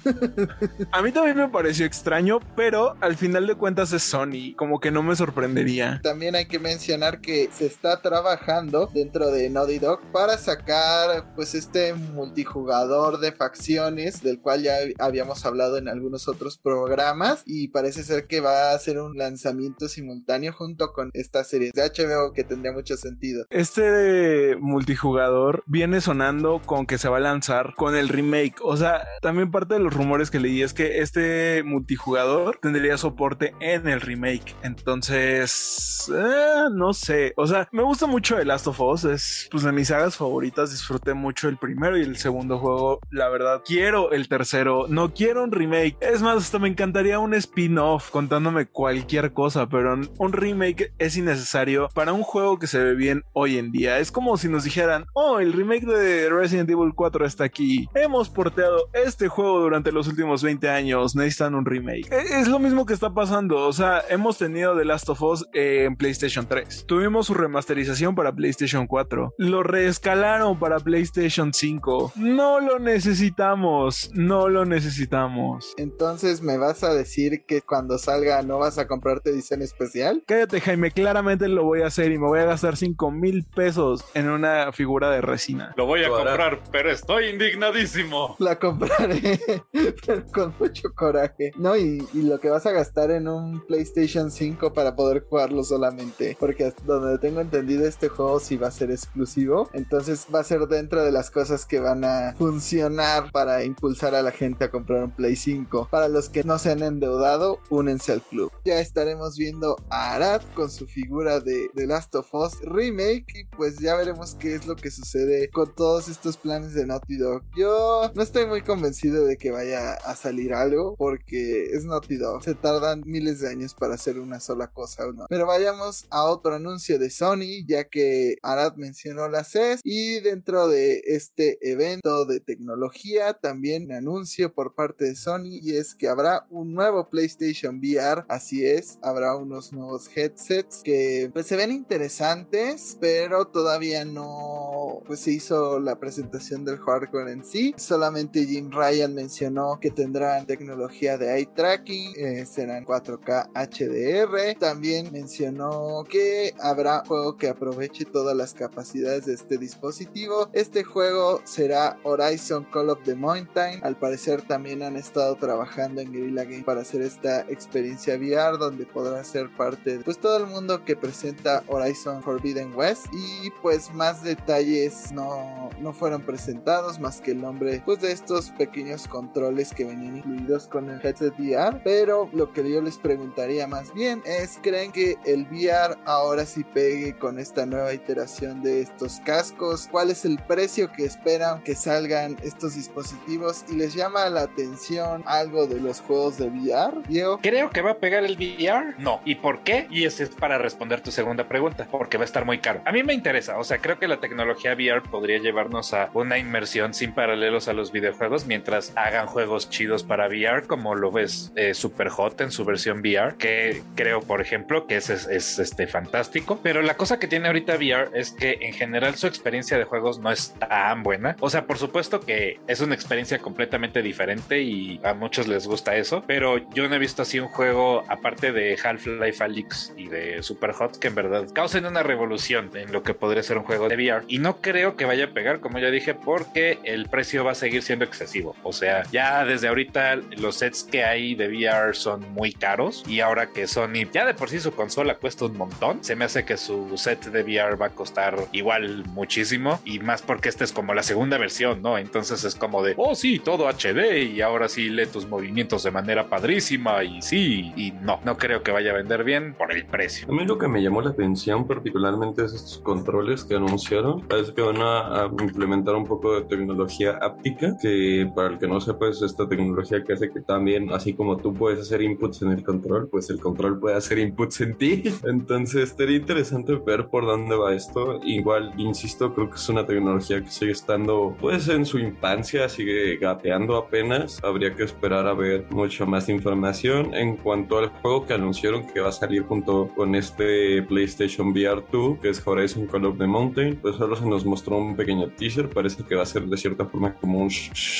a 0.90 1.00
mí 1.00 1.12
también 1.12 1.36
me 1.36 1.48
pareció 1.48 1.86
extraño, 1.86 2.40
pero 2.56 2.96
al 3.00 3.16
final 3.16 3.46
de 3.46 3.54
cuentas 3.54 3.92
es 3.92 4.02
Sony, 4.02 4.56
como 4.56 4.80
que 4.80 4.90
no 4.90 5.04
me 5.04 5.14
sorprendería. 5.14 6.00
También 6.02 6.34
hay 6.34 6.46
que 6.46 6.58
mencionar 6.58 7.20
que 7.20 7.48
se 7.52 7.66
está 7.66 8.02
trabajando 8.02 8.90
dentro 8.92 9.30
de 9.30 9.48
Naughty 9.50 9.78
Dog 9.78 10.00
para 10.10 10.36
sacar 10.36 11.32
pues 11.36 11.54
este 11.54 11.94
multijugador 11.94 13.20
de 13.20 13.30
facciones 13.30 14.20
del 14.20 14.40
cual 14.40 14.62
ya 14.64 14.78
habíamos 14.98 15.46
hablado 15.46 15.78
en 15.78 15.88
algunos 15.88 16.26
otros 16.26 16.58
programas 16.58 17.44
y 17.46 17.68
parece 17.68 18.02
ser 18.02 18.26
que 18.26 18.40
va 18.40 18.72
a 18.72 18.78
ser 18.80 18.98
un 18.98 19.16
lanzamiento 19.16 19.86
simultáneo 19.86 20.52
junto 20.52 20.92
con 20.92 21.10
esta 21.12 21.44
serie 21.44 21.70
de 21.72 21.82
HBO 21.82 22.32
que 22.32 22.42
tendría 22.42 22.72
mucho 22.72 22.96
sentido. 22.96 23.46
Este 23.50 24.56
multijugador 24.56 25.62
viene 25.66 26.00
sonando 26.00 26.60
con 26.66 26.84
que 26.84 26.98
se 26.98 27.08
va 27.08 27.18
a 27.18 27.20
lanzar 27.20 27.74
con 27.76 27.94
el 27.94 28.08
remake, 28.08 28.56
o 28.60 28.76
sea, 28.76 29.03
también 29.20 29.50
parte 29.50 29.74
de 29.74 29.80
los 29.80 29.94
rumores 29.94 30.30
que 30.30 30.40
leí 30.40 30.62
es 30.62 30.74
que 30.74 31.00
este 31.00 31.62
multijugador 31.64 32.58
tendría 32.60 32.96
soporte 32.96 33.54
en 33.60 33.88
el 33.88 34.00
remake, 34.00 34.54
entonces 34.62 36.10
eh, 36.14 36.64
no 36.72 36.92
sé, 36.92 37.32
o 37.36 37.46
sea, 37.46 37.68
me 37.72 37.82
gusta 37.82 38.06
mucho 38.06 38.38
el 38.38 38.48
Last 38.48 38.66
of 38.66 38.80
Us, 38.80 39.04
es 39.04 39.48
pues 39.50 39.62
de 39.62 39.72
mis 39.72 39.88
sagas 39.88 40.16
favoritas, 40.16 40.70
disfruté 40.70 41.14
mucho 41.14 41.48
el 41.48 41.56
primero 41.56 41.96
y 41.96 42.02
el 42.02 42.16
segundo 42.16 42.58
juego, 42.58 43.00
la 43.10 43.28
verdad, 43.28 43.62
quiero 43.64 44.12
el 44.12 44.28
tercero, 44.28 44.86
no 44.88 45.12
quiero 45.14 45.44
un 45.44 45.52
remake, 45.52 45.96
es 46.00 46.22
más, 46.22 46.38
hasta 46.38 46.58
me 46.58 46.68
encantaría 46.68 47.18
un 47.18 47.34
spin-off 47.34 48.10
contándome 48.10 48.66
cualquier 48.66 49.32
cosa, 49.32 49.68
pero 49.68 49.94
un 50.18 50.32
remake 50.32 50.92
es 50.98 51.16
innecesario 51.16 51.88
para 51.94 52.12
un 52.12 52.22
juego 52.22 52.58
que 52.58 52.66
se 52.66 52.82
ve 52.82 52.94
bien 52.94 53.24
hoy 53.32 53.58
en 53.58 53.72
día, 53.72 53.98
es 53.98 54.10
como 54.10 54.36
si 54.36 54.48
nos 54.48 54.64
dijeran, 54.64 55.06
oh, 55.14 55.38
el 55.38 55.52
remake 55.52 55.86
de 55.86 56.28
Resident 56.30 56.70
Evil 56.70 56.92
4 56.94 57.26
está 57.26 57.44
aquí, 57.44 57.88
hemos 57.94 58.28
porteado 58.28 58.88
este 58.94 59.28
juego 59.28 59.60
durante 59.60 59.92
los 59.92 60.08
últimos 60.08 60.42
20 60.42 60.68
años, 60.68 61.14
necesitan 61.14 61.54
un 61.54 61.64
remake, 61.64 62.08
e, 62.10 62.40
es 62.40 62.48
lo 62.48 62.58
mismo 62.58 62.86
que 62.86 62.94
está 62.94 63.12
pasando, 63.12 63.66
o 63.66 63.72
sea, 63.72 64.02
hemos 64.08 64.38
tenido 64.38 64.76
The 64.76 64.84
Last 64.84 65.08
of 65.08 65.22
Us 65.22 65.46
en 65.52 65.96
PlayStation 65.96 66.46
3, 66.46 66.84
tuvimos 66.86 67.26
su 67.26 67.34
remasterización 67.34 68.14
para 68.14 68.32
PlayStation 68.32 68.86
4, 68.86 69.34
lo 69.38 69.62
reescalaron 69.62 70.58
para 70.58 70.78
PlayStation 70.78 71.52
5, 71.52 72.12
no 72.16 72.60
lo 72.60 72.78
necesitamos, 72.78 74.10
no 74.14 74.48
lo 74.48 74.64
necesitamos. 74.64 75.74
Entonces, 75.76 76.42
¿me 76.42 76.58
vas 76.58 76.84
a 76.84 76.92
decir 76.92 77.44
que 77.46 77.62
cuando 77.62 77.98
salga 77.98 78.42
no 78.42 78.58
vas 78.58 78.78
a 78.78 78.86
comprarte 78.86 79.32
diseño 79.32 79.64
especial? 79.64 80.22
Cállate, 80.26 80.60
Jaime, 80.60 80.90
claramente 80.90 81.48
lo 81.48 81.64
voy 81.64 81.82
a 81.82 81.86
hacer 81.86 82.12
y 82.12 82.18
me 82.18 82.26
voy 82.26 82.40
a 82.40 82.44
gastar 82.44 82.76
5 82.76 83.10
mil 83.10 83.44
pesos 83.44 84.04
en 84.14 84.28
una 84.28 84.72
figura 84.72 85.10
de 85.10 85.20
resina. 85.20 85.72
Lo 85.76 85.86
voy 85.86 86.04
a 86.04 86.08
comprar, 86.08 86.60
pero 86.70 86.90
estoy 86.90 87.26
indignadísimo. 87.26 88.36
La 88.38 88.58
compraré, 88.84 89.40
pero 90.06 90.26
con 90.32 90.54
mucho 90.58 90.92
coraje. 90.94 91.52
No, 91.56 91.76
y, 91.76 92.06
lo 92.14 92.40
que 92.40 92.48
vas 92.48 92.66
a 92.66 92.72
gastar 92.72 93.10
en 93.10 93.28
un 93.28 93.64
PlayStation 93.66 94.30
5 94.30 94.72
para 94.72 94.96
poder 94.96 95.24
jugarlo 95.28 95.62
solamente. 95.62 96.36
Porque 96.38 96.72
donde 96.84 97.18
tengo 97.18 97.40
entendido, 97.40 97.86
este 97.86 98.08
juego 98.08 98.40
sí 98.40 98.56
va 98.56 98.68
a 98.68 98.70
ser 98.70 98.90
exclusivo. 98.90 99.68
Entonces 99.72 100.26
va 100.34 100.40
a 100.40 100.44
ser 100.44 100.60
dentro 100.66 101.04
de 101.04 101.12
las 101.12 101.30
cosas 101.30 101.66
que 101.66 101.80
van 101.80 102.04
a 102.04 102.34
funcionar 102.36 103.30
para 103.30 103.64
impulsar 103.64 104.14
a 104.14 104.22
la 104.22 104.30
gente 104.30 104.64
a 104.64 104.70
comprar 104.70 105.04
un 105.04 105.10
Play 105.10 105.36
5. 105.36 105.88
Para 105.90 106.08
los 106.08 106.28
que 106.28 106.44
no 106.44 106.58
se 106.58 106.70
han 106.70 106.82
endeudado, 106.82 107.60
únense 107.68 108.12
al 108.12 108.22
club. 108.22 108.50
Ya 108.64 108.80
estaremos 108.80 109.36
viendo 109.36 109.76
a 109.90 110.14
Arad 110.14 110.42
con 110.54 110.70
su 110.70 110.86
figura 110.86 111.40
de 111.40 111.68
The 111.74 111.86
Last 111.86 112.14
of 112.14 112.34
Us 112.34 112.60
Remake. 112.62 113.26
Y 113.34 113.44
pues 113.56 113.78
ya 113.78 113.96
veremos 113.96 114.34
qué 114.34 114.54
es 114.54 114.66
lo 114.66 114.76
que 114.76 114.90
sucede 114.90 115.50
con 115.50 115.74
todos 115.74 116.08
estos 116.08 116.36
planes 116.36 116.74
de 116.74 116.86
Naughty 116.86 117.16
Dog. 117.16 117.42
Yo 117.56 118.10
no 118.14 118.22
estoy 118.22 118.46
muy 118.46 118.62
convencido 118.62 118.73
de 118.82 119.36
que 119.36 119.50
vaya 119.50 119.94
a 119.94 120.16
salir 120.16 120.54
algo 120.54 120.96
porque 120.96 121.66
es 121.72 121.84
Dog. 121.84 122.42
Se 122.42 122.54
tardan 122.54 123.02
miles 123.04 123.40
de 123.40 123.48
años 123.48 123.74
para 123.74 123.94
hacer 123.94 124.18
una 124.18 124.40
sola 124.40 124.68
cosa. 124.68 125.04
¿no? 125.12 125.26
Pero 125.28 125.46
vayamos 125.46 126.06
a 126.10 126.24
otro 126.24 126.54
anuncio 126.54 126.98
de 126.98 127.10
Sony, 127.10 127.64
ya 127.66 127.84
que 127.84 128.36
Arad 128.42 128.76
mencionó 128.76 129.28
la 129.28 129.44
CES 129.44 129.80
y 129.84 130.20
dentro 130.20 130.68
de 130.68 131.02
este 131.06 131.58
evento 131.60 132.24
de 132.24 132.40
tecnología 132.40 133.34
también 133.34 133.84
un 133.84 133.92
anuncio 133.92 134.52
por 134.52 134.74
parte 134.74 135.04
de 135.04 135.16
Sony 135.16 135.58
y 135.62 135.76
es 135.76 135.94
que 135.94 136.08
habrá 136.08 136.46
un 136.50 136.74
nuevo 136.74 137.08
PlayStation 137.08 137.78
VR. 137.78 138.24
Así 138.28 138.64
es, 138.64 138.98
habrá 139.02 139.36
unos 139.36 139.72
nuevos 139.72 140.08
headsets 140.14 140.82
que 140.82 141.30
pues 141.32 141.46
se 141.46 141.56
ven 141.56 141.70
interesantes, 141.70 142.96
pero 143.00 143.46
todavía 143.46 144.04
no 144.04 145.02
pues 145.06 145.20
se 145.20 145.32
hizo 145.32 145.78
la 145.80 145.98
presentación 145.98 146.64
del 146.64 146.78
hardware 146.78 147.28
en 147.28 147.44
sí. 147.44 147.74
Solamente 147.76 148.46
Jim 148.54 148.70
Ryan 148.70 149.12
mencionó 149.12 149.80
que 149.80 149.90
tendrán 149.90 150.46
tecnología 150.46 151.18
de 151.18 151.38
eye 151.38 151.48
tracking, 151.56 152.12
eh, 152.16 152.46
serán 152.46 152.84
4K 152.84 153.50
HDR. 153.52 154.56
También 154.60 155.10
mencionó 155.10 156.04
que 156.08 156.54
habrá 156.60 157.02
juego 157.04 157.36
que 157.36 157.48
aproveche 157.48 158.04
todas 158.04 158.36
las 158.36 158.54
capacidades 158.54 159.26
de 159.26 159.34
este 159.34 159.58
dispositivo. 159.58 160.50
Este 160.52 160.84
juego 160.84 161.40
será 161.42 161.98
Horizon 162.04 162.64
Call 162.72 162.90
of 162.90 163.00
the 163.04 163.16
Mountain. 163.16 163.80
Al 163.82 163.96
parecer 163.96 164.42
también 164.42 164.84
han 164.84 164.94
estado 164.94 165.34
trabajando 165.34 166.00
en 166.00 166.12
Guerrilla 166.12 166.44
Game 166.44 166.62
para 166.62 166.82
hacer 166.82 167.02
esta 167.02 167.40
experiencia 167.48 168.14
VR 168.14 168.56
donde 168.56 168.86
podrá 168.86 169.24
ser 169.24 169.50
parte 169.56 169.98
de 169.98 170.04
pues 170.04 170.18
todo 170.18 170.36
el 170.36 170.46
mundo 170.46 170.84
que 170.84 170.94
presenta 170.94 171.64
Horizon 171.66 172.22
Forbidden 172.22 172.72
West 172.76 173.06
y 173.12 173.50
pues 173.62 173.92
más 173.92 174.22
detalles 174.22 175.10
no, 175.10 175.70
no 175.80 175.92
fueron 175.92 176.22
presentados 176.22 177.00
más 177.00 177.20
que 177.20 177.32
el 177.32 177.40
nombre 177.40 177.82
pues 177.84 178.00
de 178.00 178.12
estos 178.12 178.43
pequeños 178.50 179.08
controles 179.08 179.72
que 179.72 179.84
venían 179.84 180.18
incluidos 180.18 180.68
con 180.68 180.90
el 180.90 181.04
headset 181.04 181.34
VR 181.38 181.80
pero 181.84 182.28
lo 182.32 182.52
que 182.52 182.68
yo 182.68 182.80
les 182.80 182.98
preguntaría 182.98 183.66
más 183.66 183.92
bien 183.94 184.22
es 184.24 184.58
creen 184.62 184.92
que 184.92 185.16
el 185.24 185.46
VR 185.50 185.96
ahora 186.04 186.46
sí 186.46 186.64
pegue 186.64 187.16
con 187.16 187.38
esta 187.38 187.66
nueva 187.66 187.92
iteración 187.92 188.62
de 188.62 188.80
estos 188.80 189.20
cascos 189.20 189.88
cuál 189.90 190.10
es 190.10 190.24
el 190.24 190.38
precio 190.38 190.90
que 190.92 191.04
esperan 191.04 191.62
que 191.62 191.74
salgan 191.74 192.36
estos 192.42 192.74
dispositivos 192.74 193.64
y 193.70 193.76
les 193.76 193.94
llama 193.94 194.28
la 194.28 194.42
atención 194.42 195.22
algo 195.26 195.66
de 195.66 195.80
los 195.80 196.00
juegos 196.00 196.38
de 196.38 196.48
VR 196.48 197.02
Diego. 197.08 197.38
Creo 197.42 197.70
que 197.70 197.82
va 197.82 197.92
a 197.92 197.98
pegar 197.98 198.24
el 198.24 198.36
VR 198.36 198.94
no. 198.98 199.20
Y 199.24 199.36
por 199.36 199.62
qué 199.62 199.86
y 199.90 200.04
ese 200.04 200.24
es 200.24 200.30
para 200.30 200.58
responder 200.58 201.00
tu 201.00 201.10
segunda 201.10 201.48
pregunta 201.48 201.86
porque 201.90 202.18
va 202.18 202.24
a 202.24 202.26
estar 202.26 202.44
muy 202.44 202.58
caro. 202.58 202.82
A 202.84 202.92
mí 202.92 203.02
me 203.02 203.14
interesa 203.14 203.58
o 203.58 203.64
sea 203.64 203.78
creo 203.78 203.98
que 203.98 204.08
la 204.08 204.20
tecnología 204.20 204.74
VR 204.74 205.02
podría 205.02 205.38
llevarnos 205.38 205.94
a 205.94 206.10
una 206.14 206.38
inmersión 206.38 206.94
sin 206.94 207.12
paralelos 207.12 207.68
a 207.68 207.72
los 207.72 207.92
videojuegos 207.92 208.33
mientras 208.46 208.92
hagan 208.96 209.26
juegos 209.26 209.70
chidos 209.70 210.02
para 210.02 210.26
VR 210.26 210.66
como 210.66 210.94
lo 210.94 211.12
ves 211.12 211.52
eh, 211.54 211.74
Super 211.74 212.08
Hot 212.08 212.40
en 212.40 212.50
su 212.50 212.64
versión 212.64 212.98
VR 212.98 213.36
que 213.36 213.82
creo 213.94 214.20
por 214.20 214.40
ejemplo 214.40 214.86
que 214.86 214.96
es, 214.96 215.10
es, 215.10 215.58
este 215.58 215.86
fantástico 215.86 216.58
pero 216.62 216.82
la 216.82 216.96
cosa 216.96 217.18
que 217.18 217.28
tiene 217.28 217.46
ahorita 217.46 217.76
VR 217.76 218.10
es 218.14 218.32
que 218.32 218.58
en 218.60 218.72
general 218.72 219.14
su 219.14 219.26
experiencia 219.26 219.78
de 219.78 219.84
juegos 219.84 220.18
no 220.18 220.32
es 220.32 220.54
tan 220.58 221.02
buena 221.02 221.36
o 221.40 221.48
sea 221.48 221.66
por 221.66 221.78
supuesto 221.78 222.20
que 222.20 222.58
es 222.66 222.80
una 222.80 222.94
experiencia 222.94 223.38
completamente 223.38 224.02
diferente 224.02 224.60
y 224.62 225.00
a 225.04 225.14
muchos 225.14 225.46
les 225.46 225.66
gusta 225.68 225.96
eso 225.96 226.24
pero 226.26 226.58
yo 226.70 226.88
no 226.88 226.96
he 226.96 226.98
visto 226.98 227.22
así 227.22 227.38
un 227.38 227.48
juego 227.48 228.04
aparte 228.08 228.50
de 228.50 228.76
Half-Life 228.82 229.44
Alyx 229.44 229.94
y 229.96 230.08
de 230.08 230.42
Super 230.42 230.72
Hot 230.72 230.98
que 230.98 231.08
en 231.08 231.14
verdad 231.14 231.46
causen 231.52 231.86
una 231.86 232.02
revolución 232.02 232.70
en 232.74 232.92
lo 232.92 233.02
que 233.02 233.14
podría 233.14 233.42
ser 233.42 233.58
un 233.58 233.64
juego 233.64 233.88
de 233.88 233.96
VR 233.96 234.24
y 234.28 234.38
no 234.38 234.60
creo 234.60 234.96
que 234.96 235.04
vaya 235.04 235.26
a 235.26 235.32
pegar 235.32 235.60
como 235.60 235.78
ya 235.78 235.90
dije 235.90 236.14
porque 236.14 236.78
el 236.84 237.06
precio 237.08 237.44
va 237.44 237.52
a 237.52 237.54
seguir 237.54 237.82
siendo 237.82 238.04
excesivo. 238.04 238.23
O 238.62 238.72
sea, 238.72 239.04
ya 239.10 239.44
desde 239.44 239.68
ahorita 239.68 240.16
los 240.38 240.56
sets 240.56 240.84
que 240.84 241.04
hay 241.04 241.34
de 241.34 241.48
VR 241.48 241.94
son 241.94 242.32
muy 242.32 242.52
caros 242.52 243.04
y 243.06 243.20
ahora 243.20 243.50
que 243.50 243.66
Sony 243.66 244.08
ya 244.12 244.26
de 244.26 244.34
por 244.34 244.48
sí 244.48 244.60
su 244.60 244.72
consola 244.72 245.16
cuesta 245.16 245.46
un 245.46 245.56
montón, 245.56 246.02
se 246.02 246.16
me 246.16 246.24
hace 246.24 246.44
que 246.44 246.56
su 246.56 246.96
set 246.96 247.24
de 247.26 247.42
VR 247.42 247.76
va 247.76 247.86
a 247.86 247.90
costar 247.90 248.36
igual 248.52 249.04
muchísimo 249.08 249.80
y 249.84 249.98
más 249.98 250.22
porque 250.22 250.48
esta 250.48 250.64
es 250.64 250.72
como 250.72 250.94
la 250.94 251.02
segunda 251.02 251.38
versión, 251.38 251.82
¿no? 251.82 251.98
Entonces 251.98 252.44
es 252.44 252.54
como 252.54 252.82
de, 252.82 252.94
oh 252.96 253.14
sí, 253.14 253.38
todo 253.38 253.68
HD 253.68 254.22
y 254.22 254.40
ahora 254.40 254.68
sí 254.68 254.88
lee 254.88 255.06
tus 255.06 255.26
movimientos 255.26 255.82
de 255.82 255.90
manera 255.90 256.28
padrísima 256.28 257.04
y 257.04 257.22
sí, 257.22 257.72
y 257.76 257.92
no, 258.02 258.20
no 258.24 258.36
creo 258.36 258.62
que 258.62 258.72
vaya 258.72 258.90
a 258.90 258.94
vender 258.94 259.24
bien 259.24 259.54
por 259.54 259.72
el 259.72 259.86
precio. 259.86 260.26
A 260.28 260.32
mí 260.32 260.44
lo 260.44 260.58
que 260.58 260.68
me 260.68 260.82
llamó 260.82 261.00
la 261.02 261.10
atención 261.10 261.66
particularmente 261.66 262.44
es 262.44 262.54
estos 262.54 262.78
controles 262.78 263.44
que 263.44 263.56
anunciaron. 263.56 264.26
Parece 264.26 264.54
que 264.54 264.62
van 264.62 264.80
a, 264.80 265.30
implementar 265.40 265.94
un 265.94 266.06
poco 266.06 266.34
de 266.34 266.42
tecnología 266.42 267.18
áptica, 267.20 267.76
que 267.80 268.13
para 268.34 268.48
el 268.48 268.58
que 268.58 268.66
no 268.66 268.80
sepa 268.80 269.08
es 269.08 269.22
esta 269.22 269.48
tecnología 269.48 270.02
que 270.04 270.12
hace 270.12 270.30
que 270.30 270.40
también, 270.40 270.92
así 270.92 271.14
como 271.14 271.36
tú 271.36 271.52
puedes 271.52 271.80
hacer 271.80 272.02
inputs 272.02 272.42
en 272.42 272.52
el 272.52 272.62
control, 272.62 273.08
pues 273.08 273.30
el 273.30 273.40
control 273.40 273.78
puede 273.78 273.96
hacer 273.96 274.18
inputs 274.18 274.60
en 274.60 274.74
ti. 274.76 275.02
Entonces 275.24 275.94
sería 275.96 276.16
interesante 276.16 276.74
ver 276.76 277.06
por 277.08 277.26
dónde 277.26 277.56
va 277.56 277.74
esto. 277.74 278.20
Igual, 278.24 278.72
insisto, 278.76 279.34
creo 279.34 279.50
que 279.50 279.56
es 279.56 279.68
una 279.68 279.86
tecnología 279.86 280.42
que 280.42 280.50
sigue 280.50 280.72
estando 280.72 281.36
pues 281.40 281.68
en 281.68 281.84
su 281.84 281.98
infancia, 281.98 282.68
sigue 282.68 283.16
gateando 283.16 283.76
apenas. 283.76 284.42
Habría 284.42 284.74
que 284.74 284.84
esperar 284.84 285.26
a 285.26 285.34
ver 285.34 285.66
mucho 285.70 286.06
más 286.06 286.28
información 286.28 287.14
en 287.14 287.36
cuanto 287.36 287.78
al 287.78 287.88
juego 287.88 288.26
que 288.26 288.34
anunciaron 288.34 288.86
que 288.86 289.00
va 289.00 289.08
a 289.08 289.12
salir 289.12 289.42
junto 289.42 289.88
con 289.94 290.14
este 290.14 290.82
PlayStation 290.82 291.48
VR 291.48 291.82
2, 291.90 292.18
que 292.20 292.30
es 292.30 292.46
Horizon 292.46 292.86
Call 292.86 293.06
of 293.06 293.18
the 293.18 293.26
Mountain. 293.26 293.78
Pues 293.80 293.96
solo 293.96 294.16
se 294.16 294.26
nos 294.26 294.44
mostró 294.44 294.78
un 294.78 294.96
pequeño 294.96 295.28
teaser, 295.28 295.68
parece 295.68 296.04
que 296.04 296.14
va 296.14 296.22
a 296.22 296.26
ser 296.26 296.44
de 296.46 296.56
cierta 296.56 296.84
forma 296.86 297.14
como 297.14 297.38
un 297.38 297.50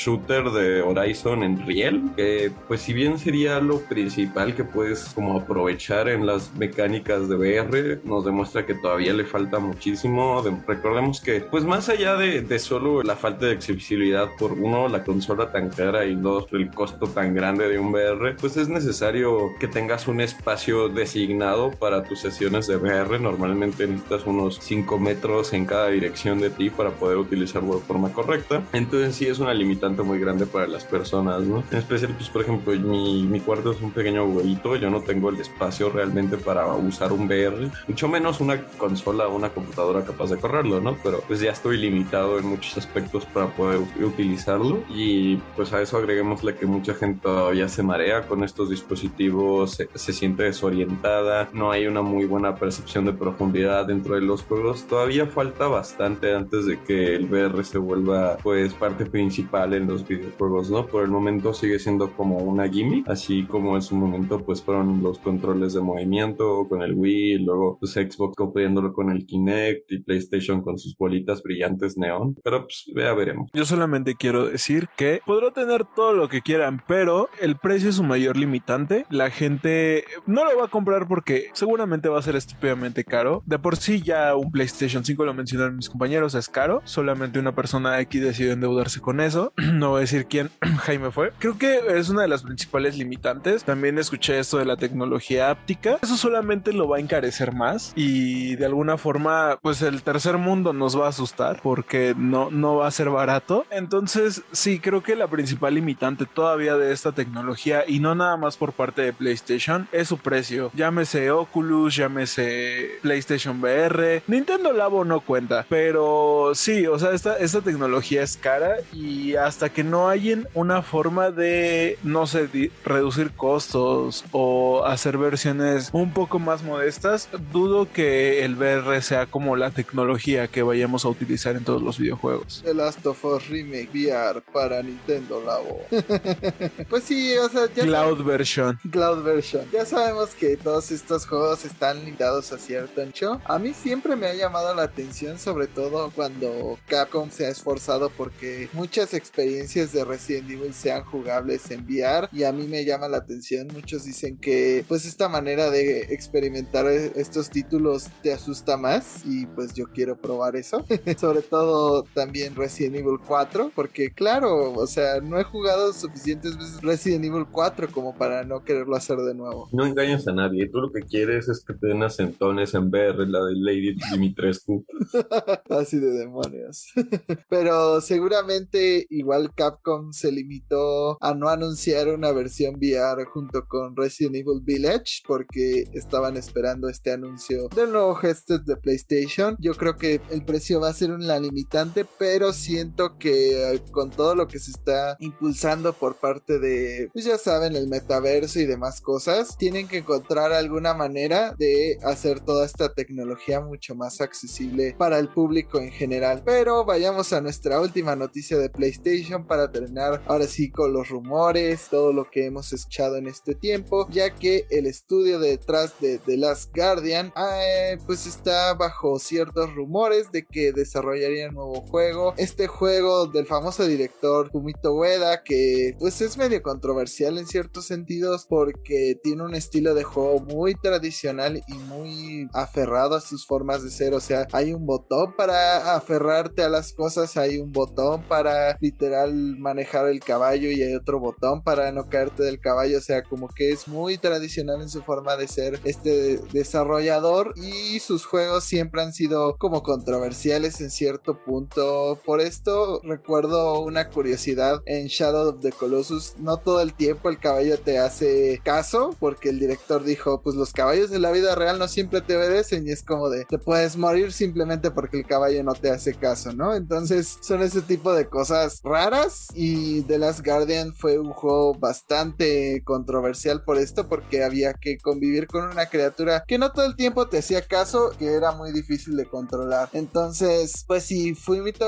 shooter 0.05 0.51
de 0.51 0.81
Horizon 0.83 1.41
en 1.41 1.65
riel, 1.65 2.03
que 2.15 2.51
pues 2.67 2.81
si 2.81 2.93
bien 2.93 3.17
sería 3.17 3.59
lo 3.59 3.79
principal 3.79 4.53
que 4.53 4.63
puedes 4.63 5.05
como 5.15 5.39
aprovechar 5.39 6.09
en 6.09 6.27
las 6.27 6.53
mecánicas 6.55 7.27
de 7.27 7.35
VR, 7.35 8.01
nos 8.03 8.23
demuestra 8.23 8.65
que 8.67 8.75
todavía 8.75 9.13
le 9.13 9.25
falta 9.25 9.57
muchísimo. 9.57 10.43
recordemos 10.67 11.21
que 11.21 11.41
pues 11.41 11.63
más 11.63 11.89
allá 11.89 12.15
de, 12.17 12.41
de 12.41 12.59
solo 12.59 13.01
la 13.01 13.15
falta 13.15 13.47
de 13.47 13.53
accesibilidad 13.53 14.29
por 14.37 14.51
uno, 14.53 14.87
la 14.89 15.03
consola 15.03 15.51
tan 15.51 15.69
cara 15.69 16.05
y 16.05 16.15
dos, 16.15 16.45
el 16.51 16.69
costo 16.69 17.07
tan 17.07 17.33
grande 17.33 17.67
de 17.67 17.79
un 17.79 17.91
VR, 17.91 18.35
pues 18.35 18.57
es 18.57 18.69
necesario 18.69 19.55
que 19.59 19.67
tengas 19.67 20.07
un 20.07 20.21
espacio 20.21 20.87
designado 20.87 21.71
para 21.71 22.03
tus 22.03 22.19
sesiones 22.19 22.67
de 22.67 22.77
VR. 22.77 23.19
Normalmente 23.19 23.87
necesitas 23.87 24.25
unos 24.27 24.59
5 24.61 24.99
metros 24.99 25.53
en 25.53 25.65
cada 25.65 25.87
dirección 25.87 26.39
de 26.39 26.51
ti 26.51 26.69
para 26.69 26.91
poder 26.91 27.17
utilizarlo 27.17 27.75
de 27.75 27.81
forma 27.81 28.13
correcta. 28.13 28.61
Entonces 28.71 29.15
sí 29.15 29.25
es 29.25 29.39
una 29.39 29.53
limitante 29.53 29.94
muy 30.03 30.19
grande 30.19 30.45
para 30.45 30.67
las 30.67 30.83
personas, 30.83 31.41
¿no? 31.41 31.63
En 31.71 31.77
especial, 31.77 32.13
pues 32.17 32.29
por 32.29 32.41
ejemplo, 32.41 32.73
mi, 32.73 33.23
mi 33.23 33.39
cuarto 33.39 33.71
es 33.71 33.81
un 33.81 33.91
pequeño 33.91 34.25
huevito, 34.25 34.75
yo 34.75 34.89
no 34.89 35.01
tengo 35.01 35.29
el 35.29 35.39
espacio 35.39 35.89
realmente 35.89 36.37
para 36.37 36.67
usar 36.73 37.11
un 37.11 37.27
VR, 37.27 37.69
mucho 37.87 38.07
menos 38.07 38.39
una 38.41 38.61
consola 38.77 39.27
o 39.27 39.35
una 39.35 39.49
computadora 39.49 40.03
capaz 40.03 40.29
de 40.29 40.37
correrlo, 40.37 40.81
¿no? 40.81 40.97
Pero 41.03 41.21
pues 41.27 41.39
ya 41.39 41.51
estoy 41.51 41.77
limitado 41.77 42.39
en 42.39 42.47
muchos 42.47 42.77
aspectos 42.77 43.25
para 43.25 43.47
poder 43.47 43.79
utilizarlo 44.01 44.83
y 44.89 45.37
pues 45.55 45.73
a 45.73 45.81
eso 45.81 45.97
agreguémosle 45.97 46.55
que 46.55 46.65
mucha 46.65 46.93
gente 46.93 47.21
todavía 47.23 47.67
se 47.67 47.83
marea 47.83 48.27
con 48.27 48.43
estos 48.43 48.69
dispositivos, 48.69 49.71
se, 49.71 49.89
se 49.93 50.13
siente 50.13 50.43
desorientada, 50.43 51.49
no 51.53 51.71
hay 51.71 51.87
una 51.87 52.01
muy 52.01 52.25
buena 52.25 52.55
percepción 52.55 53.05
de 53.05 53.13
profundidad 53.13 53.85
dentro 53.85 54.15
de 54.15 54.21
los 54.21 54.43
juegos, 54.43 54.83
todavía 54.83 55.27
falta 55.27 55.67
bastante 55.67 56.33
antes 56.33 56.65
de 56.65 56.81
que 56.81 57.15
el 57.15 57.25
VR 57.25 57.63
se 57.63 57.77
vuelva 57.77 58.37
pues 58.37 58.73
parte 58.73 59.05
principal 59.05 59.73
en 59.73 59.84
los 59.87 60.07
videojuegos, 60.07 60.69
¿no? 60.69 60.87
Por 60.87 61.03
el 61.03 61.11
momento 61.11 61.53
sigue 61.53 61.79
siendo 61.79 62.11
como 62.13 62.37
una 62.37 62.67
gimmick, 62.67 63.09
así 63.09 63.43
como 63.43 63.75
en 63.75 63.81
su 63.81 63.95
momento 63.95 64.43
pues 64.45 64.61
fueron 64.61 65.01
los 65.01 65.19
controles 65.19 65.73
de 65.73 65.81
movimiento 65.81 66.67
con 66.67 66.81
el 66.81 66.93
Wii, 66.93 67.39
luego 67.39 67.77
pues 67.79 67.93
Xbox 67.93 68.35
copiándolo 68.35 68.93
con 68.93 69.09
el 69.09 69.25
Kinect 69.25 69.91
y 69.91 69.99
PlayStation 69.99 70.61
con 70.61 70.77
sus 70.77 70.95
bolitas 70.97 71.41
brillantes 71.43 71.97
neón, 71.97 72.35
pero 72.43 72.63
pues 72.63 72.85
ya 72.95 73.13
veremos. 73.13 73.49
Yo 73.53 73.65
solamente 73.65 74.15
quiero 74.15 74.47
decir 74.47 74.87
que 74.95 75.21
podrá 75.25 75.51
tener 75.51 75.85
todo 75.95 76.13
lo 76.13 76.29
que 76.29 76.41
quieran, 76.41 76.81
pero 76.87 77.29
el 77.41 77.57
precio 77.57 77.89
es 77.89 77.95
su 77.95 78.03
mayor 78.03 78.37
limitante. 78.37 79.05
La 79.09 79.29
gente 79.29 80.05
no 80.25 80.43
lo 80.45 80.57
va 80.57 80.65
a 80.65 80.69
comprar 80.69 81.07
porque 81.07 81.49
seguramente 81.53 82.09
va 82.09 82.19
a 82.19 82.23
ser 82.23 82.35
estúpidamente 82.35 83.03
caro. 83.03 83.43
De 83.45 83.59
por 83.59 83.77
sí 83.77 84.01
ya 84.01 84.35
un 84.35 84.51
PlayStation 84.51 85.03
5 85.03 85.25
lo 85.25 85.33
mencionaron 85.33 85.77
mis 85.77 85.89
compañeros, 85.89 86.35
es 86.35 86.49
caro. 86.49 86.81
Solamente 86.85 87.39
una 87.39 87.55
persona 87.55 87.95
aquí 87.95 88.19
decidió 88.19 88.53
endeudarse 88.53 89.01
con 89.01 89.19
eso. 89.19 89.53
no 89.73 89.91
voy 89.91 89.97
a 89.97 90.01
decir 90.01 90.25
quién 90.25 90.49
Jaime 90.79 91.11
fue. 91.11 91.31
Creo 91.39 91.57
que 91.57 91.79
es 91.97 92.09
una 92.09 92.23
de 92.23 92.27
las 92.27 92.43
principales 92.43 92.97
limitantes. 92.97 93.63
También 93.63 93.97
escuché 93.97 94.39
esto 94.39 94.57
de 94.57 94.65
la 94.65 94.77
tecnología 94.77 95.49
áptica. 95.49 95.97
Eso 96.01 96.17
solamente 96.17 96.73
lo 96.73 96.87
va 96.87 96.97
a 96.97 96.99
encarecer 96.99 97.53
más 97.53 97.93
y 97.95 98.55
de 98.55 98.65
alguna 98.65 98.97
forma 98.97 99.57
pues 99.61 99.81
el 99.81 100.01
tercer 100.03 100.37
mundo 100.37 100.73
nos 100.73 100.99
va 100.99 101.05
a 101.05 101.09
asustar 101.09 101.59
porque 101.61 102.13
no, 102.17 102.49
no 102.51 102.75
va 102.77 102.87
a 102.87 102.91
ser 102.91 103.09
barato. 103.09 103.65
Entonces 103.71 104.43
sí, 104.51 104.79
creo 104.79 105.03
que 105.03 105.15
la 105.15 105.27
principal 105.27 105.75
limitante 105.75 106.25
todavía 106.25 106.75
de 106.77 106.91
esta 106.91 107.11
tecnología 107.11 107.83
y 107.87 107.99
no 107.99 108.15
nada 108.15 108.37
más 108.37 108.57
por 108.57 108.73
parte 108.73 109.01
de 109.01 109.13
PlayStation 109.13 109.87
es 109.91 110.07
su 110.07 110.17
precio. 110.17 110.71
Llámese 110.73 111.31
Oculus, 111.31 111.95
llámese 111.95 112.99
PlayStation 113.01 113.61
VR. 113.61 114.23
Nintendo 114.27 114.73
Labo 114.73 115.05
no 115.05 115.21
cuenta, 115.21 115.65
pero 115.69 116.51
sí, 116.53 116.87
o 116.87 116.97
sea, 116.99 117.11
esta, 117.11 117.37
esta 117.37 117.61
tecnología 117.61 118.23
es 118.23 118.37
cara 118.37 118.77
y 118.93 119.35
hasta 119.35 119.54
que 119.55 119.83
no 119.83 120.09
hayan 120.09 120.47
una 120.53 120.81
forma 120.81 121.31
de, 121.31 121.97
no 122.03 122.27
sé, 122.27 122.49
reducir 122.83 123.31
costos 123.31 124.25
o 124.31 124.83
hacer 124.85 125.17
versiones 125.17 125.89
un 125.93 126.13
poco 126.13 126.39
más 126.39 126.61
modestas, 126.61 127.29
dudo 127.53 127.87
que 127.91 128.43
el 128.43 128.55
VR 128.55 129.01
sea 129.01 129.25
como 129.27 129.55
la 129.55 129.71
tecnología 129.71 130.47
que 130.47 130.61
vayamos 130.61 131.05
a 131.05 131.09
utilizar 131.09 131.55
en 131.55 131.63
todos 131.63 131.81
los 131.81 131.97
videojuegos. 131.97 132.61
The 132.65 132.73
Last 132.73 133.05
of 133.05 133.23
Us 133.23 133.47
Remake 133.47 133.89
VR 133.93 134.41
para 134.41 134.83
Nintendo 134.83 135.41
Labo. 135.41 135.81
pues 136.89 137.05
sí, 137.05 137.35
o 137.37 137.47
sea, 137.47 137.67
Cloud 137.67 138.23
version. 138.23 138.77
Cloud 138.91 139.23
version. 139.23 139.65
Ya 139.71 139.85
sabemos 139.85 140.35
que 140.35 140.57
todos 140.57 140.91
estos 140.91 141.25
juegos 141.25 141.63
están 141.63 142.03
limitados 142.03 142.51
a 142.51 142.57
cierto 142.57 143.01
ancho. 143.01 143.41
A 143.45 143.57
mí 143.57 143.73
siempre 143.73 144.15
me 144.17 144.27
ha 144.27 144.33
llamado 144.33 144.75
la 144.75 144.83
atención, 144.83 145.39
sobre 145.39 145.67
todo 145.67 146.11
cuando 146.13 146.77
Capcom 146.87 147.29
se 147.31 147.45
ha 147.45 147.49
esforzado 147.49 148.09
porque 148.09 148.69
muchas 148.73 149.13
experiencias 149.13 149.44
de 149.45 150.05
Resident 150.05 150.49
Evil 150.49 150.73
sean 150.73 151.03
jugables 151.03 151.69
en 151.69 151.85
VR 151.85 152.27
y 152.31 152.43
a 152.43 152.51
mí 152.51 152.67
me 152.67 152.83
llama 152.83 153.07
la 153.07 153.17
atención. 153.17 153.67
Muchos 153.73 154.05
dicen 154.05 154.37
que 154.37 154.83
pues 154.87 155.05
esta 155.05 155.29
manera 155.29 155.69
de 155.69 156.13
experimentar 156.13 156.87
estos 156.87 157.49
títulos 157.49 158.07
te 158.23 158.33
asusta 158.33 158.75
más 158.77 159.21
y 159.25 159.45
pues 159.45 159.73
yo 159.73 159.85
quiero 159.93 160.17
probar 160.17 160.55
eso. 160.55 160.85
sobre 161.17 161.41
todo 161.41 162.03
también 162.13 162.55
Resident 162.55 162.95
Evil 162.95 163.19
4 163.25 163.71
porque 163.75 164.11
claro, 164.11 164.73
o 164.73 164.87
sea, 164.87 165.21
no 165.21 165.39
he 165.39 165.43
jugado 165.43 165.93
suficientes 165.93 166.57
veces 166.57 166.81
Resident 166.81 167.25
Evil 167.25 167.45
4 167.51 167.89
como 167.91 168.15
para 168.15 168.43
no 168.43 168.63
quererlo 168.63 168.95
hacer 168.95 169.17
de 169.17 169.35
nuevo. 169.35 169.69
No 169.71 169.85
engañas 169.85 170.27
a 170.27 170.33
nadie, 170.33 170.69
tú 170.69 170.79
lo 170.79 170.91
que 170.91 171.01
quieres 171.01 171.49
es 171.49 171.63
que 171.63 171.73
te 171.73 171.87
den 171.87 172.03
acentones 172.03 172.73
en 172.73 172.87
VR, 172.89 173.27
la 173.27 173.45
de 173.45 173.53
Lady 173.55 173.95
Dimitrescu. 174.11 174.85
Así 175.69 175.99
de 175.99 176.11
demonios. 176.11 176.87
Pero 177.49 178.01
seguramente 178.01 179.05
igual 179.09 179.34
Capcom 179.55 180.11
se 180.11 180.31
limitó 180.31 181.17
a 181.21 181.33
no 181.33 181.49
anunciar 181.49 182.07
una 182.07 182.31
versión 182.31 182.75
VR 182.75 183.25
junto 183.25 183.67
con 183.67 183.95
Resident 183.95 184.35
Evil 184.35 184.61
Village 184.63 185.21
porque 185.27 185.85
estaban 185.93 186.37
esperando 186.37 186.89
este 186.89 187.11
anuncio 187.11 187.67
del 187.75 187.91
nuevo 187.91 188.17
headset 188.21 188.63
de 188.63 188.75
PlayStation. 188.77 189.55
Yo 189.59 189.73
creo 189.73 189.95
que 189.97 190.21
el 190.29 190.43
precio 190.43 190.79
va 190.79 190.89
a 190.89 190.93
ser 190.93 191.11
una 191.11 191.39
limitante, 191.39 192.05
pero 192.17 192.53
siento 192.53 193.17
que 193.17 193.73
eh, 193.73 193.81
con 193.91 194.09
todo 194.09 194.35
lo 194.35 194.47
que 194.47 194.59
se 194.59 194.71
está 194.71 195.17
impulsando 195.19 195.93
por 195.93 196.15
parte 196.15 196.59
de, 196.59 197.09
pues 197.13 197.25
ya 197.25 197.37
saben, 197.37 197.75
el 197.75 197.87
metaverso 197.87 198.59
y 198.59 198.65
demás 198.65 199.01
cosas, 199.01 199.57
tienen 199.57 199.87
que 199.87 199.97
encontrar 199.99 200.51
alguna 200.51 200.93
manera 200.93 201.53
de 201.57 201.97
hacer 202.03 202.39
toda 202.39 202.65
esta 202.65 202.93
tecnología 202.93 203.61
mucho 203.61 203.95
más 203.95 204.21
accesible 204.21 204.95
para 204.97 205.19
el 205.19 205.29
público 205.29 205.79
en 205.79 205.91
general. 205.91 206.43
Pero 206.45 206.85
vayamos 206.85 207.33
a 207.33 207.41
nuestra 207.41 207.79
última 207.79 208.15
noticia 208.15 208.57
de 208.57 208.69
PlayStation 208.69 209.24
para 209.47 209.71
terminar 209.71 210.21
ahora 210.27 210.45
sí 210.45 210.69
con 210.69 210.93
los 210.93 211.09
rumores, 211.09 211.87
todo 211.89 212.13
lo 212.13 212.29
que 212.29 212.45
hemos 212.45 212.71
escuchado 212.73 213.17
en 213.17 213.27
este 213.27 213.55
tiempo, 213.55 214.07
ya 214.11 214.35
que 214.35 214.65
el 214.69 214.85
estudio 214.85 215.39
detrás 215.39 215.99
de 215.99 216.19
The 216.19 216.37
Last 216.37 216.75
Guardian 216.75 217.33
eh, 217.35 217.97
pues 218.05 218.27
está 218.27 218.73
bajo 218.75 219.17
ciertos 219.19 219.73
rumores 219.73 220.31
de 220.31 220.45
que 220.45 220.71
desarrollaría 220.71 221.49
un 221.49 221.55
nuevo 221.55 221.81
juego. 221.81 222.33
Este 222.37 222.67
juego 222.67 223.25
del 223.25 223.47
famoso 223.47 223.85
director 223.85 224.51
Fumito 224.51 224.93
Ueda 224.93 225.43
que 225.43 225.95
pues 225.99 226.21
es 226.21 226.37
medio 226.37 226.61
controversial 226.61 227.37
en 227.37 227.47
ciertos 227.47 227.85
sentidos 227.85 228.45
porque 228.47 229.19
tiene 229.23 229.43
un 229.43 229.55
estilo 229.55 229.95
de 229.95 230.03
juego 230.03 230.39
muy 230.39 230.75
tradicional 230.75 231.63
y 231.67 231.73
muy 231.73 232.47
aferrado 232.53 233.15
a 233.15 233.21
sus 233.21 233.45
formas 233.45 233.83
de 233.83 233.89
ser. 233.89 234.13
O 234.13 234.19
sea, 234.19 234.47
hay 234.51 234.73
un 234.73 234.85
botón 234.85 235.35
para 235.35 235.95
aferrarte 235.95 236.63
a 236.63 236.69
las 236.69 236.93
cosas, 236.93 237.37
hay 237.37 237.57
un 237.57 237.71
botón 237.71 238.23
para 238.23 238.77
literal 238.79 239.14
literal 239.15 239.57
manejar 239.57 240.07
el 240.07 240.19
caballo 240.19 240.69
y 240.69 240.81
hay 240.81 240.93
otro 240.95 241.19
botón 241.19 241.63
para 241.63 241.91
no 241.91 242.09
caerte 242.09 242.43
del 242.43 242.59
caballo, 242.59 242.97
o 242.97 243.01
sea, 243.01 243.23
como 243.23 243.47
que 243.47 243.71
es 243.71 243.87
muy 243.87 244.17
tradicional 244.17 244.81
en 244.81 244.89
su 244.89 245.01
forma 245.01 245.37
de 245.37 245.47
ser 245.47 245.79
este 245.83 246.37
desarrollador 246.51 247.53
y 247.55 247.99
sus 247.99 248.25
juegos 248.25 248.63
siempre 248.63 249.01
han 249.01 249.13
sido 249.13 249.57
como 249.57 249.83
controversiales 249.83 250.81
en 250.81 250.89
cierto 250.89 251.39
punto. 251.43 252.19
Por 252.25 252.41
esto 252.41 253.01
recuerdo 253.03 253.81
una 253.81 254.09
curiosidad 254.09 254.81
en 254.85 255.07
Shadow 255.07 255.49
of 255.49 255.61
the 255.61 255.71
Colossus, 255.71 256.35
no 256.37 256.57
todo 256.57 256.81
el 256.81 256.93
tiempo 256.93 257.29
el 257.29 257.39
caballo 257.39 257.79
te 257.79 257.99
hace 257.99 258.59
caso 258.63 259.15
porque 259.19 259.49
el 259.49 259.59
director 259.59 260.03
dijo, 260.03 260.41
pues 260.41 260.55
los 260.55 260.73
caballos 260.73 261.09
de 261.09 261.19
la 261.19 261.31
vida 261.31 261.55
real 261.55 261.79
no 261.79 261.87
siempre 261.87 262.21
te 262.21 262.35
obedecen 262.35 262.87
y 262.87 262.91
es 262.91 263.03
como 263.03 263.29
de, 263.29 263.45
te 263.45 263.57
puedes 263.57 263.97
morir 263.97 264.31
simplemente 264.31 264.91
porque 264.91 265.17
el 265.17 265.25
caballo 265.25 265.63
no 265.63 265.73
te 265.73 265.89
hace 265.89 266.13
caso, 266.13 266.53
¿no? 266.53 266.75
Entonces 266.75 267.37
son 267.41 267.61
ese 267.61 267.81
tipo 267.81 268.13
de 268.13 268.27
cosas 268.27 268.81
raras 268.83 269.04
y 269.53 270.01
The 270.03 270.17
Last 270.17 270.43
Guardian 270.43 270.95
fue 270.95 271.19
un 271.19 271.31
juego 271.31 271.75
bastante 271.75 272.81
controversial 272.83 273.63
por 273.63 273.77
esto 273.77 274.07
porque 274.09 274.43
había 274.43 274.73
que 274.73 274.97
convivir 274.97 275.45
con 275.45 275.63
una 275.63 275.85
criatura 275.85 276.43
que 276.47 276.57
no 276.57 276.71
todo 276.71 276.85
el 276.85 276.95
tiempo 276.95 277.27
te 277.27 277.37
hacía 277.37 277.61
caso, 277.61 278.11
que 278.17 278.33
era 278.33 278.53
muy 278.53 278.71
difícil 278.71 279.15
de 279.15 279.25
controlar. 279.25 279.89
Entonces, 279.93 280.85
pues 280.87 281.03
si 281.03 281.35
Fumito 281.35 281.85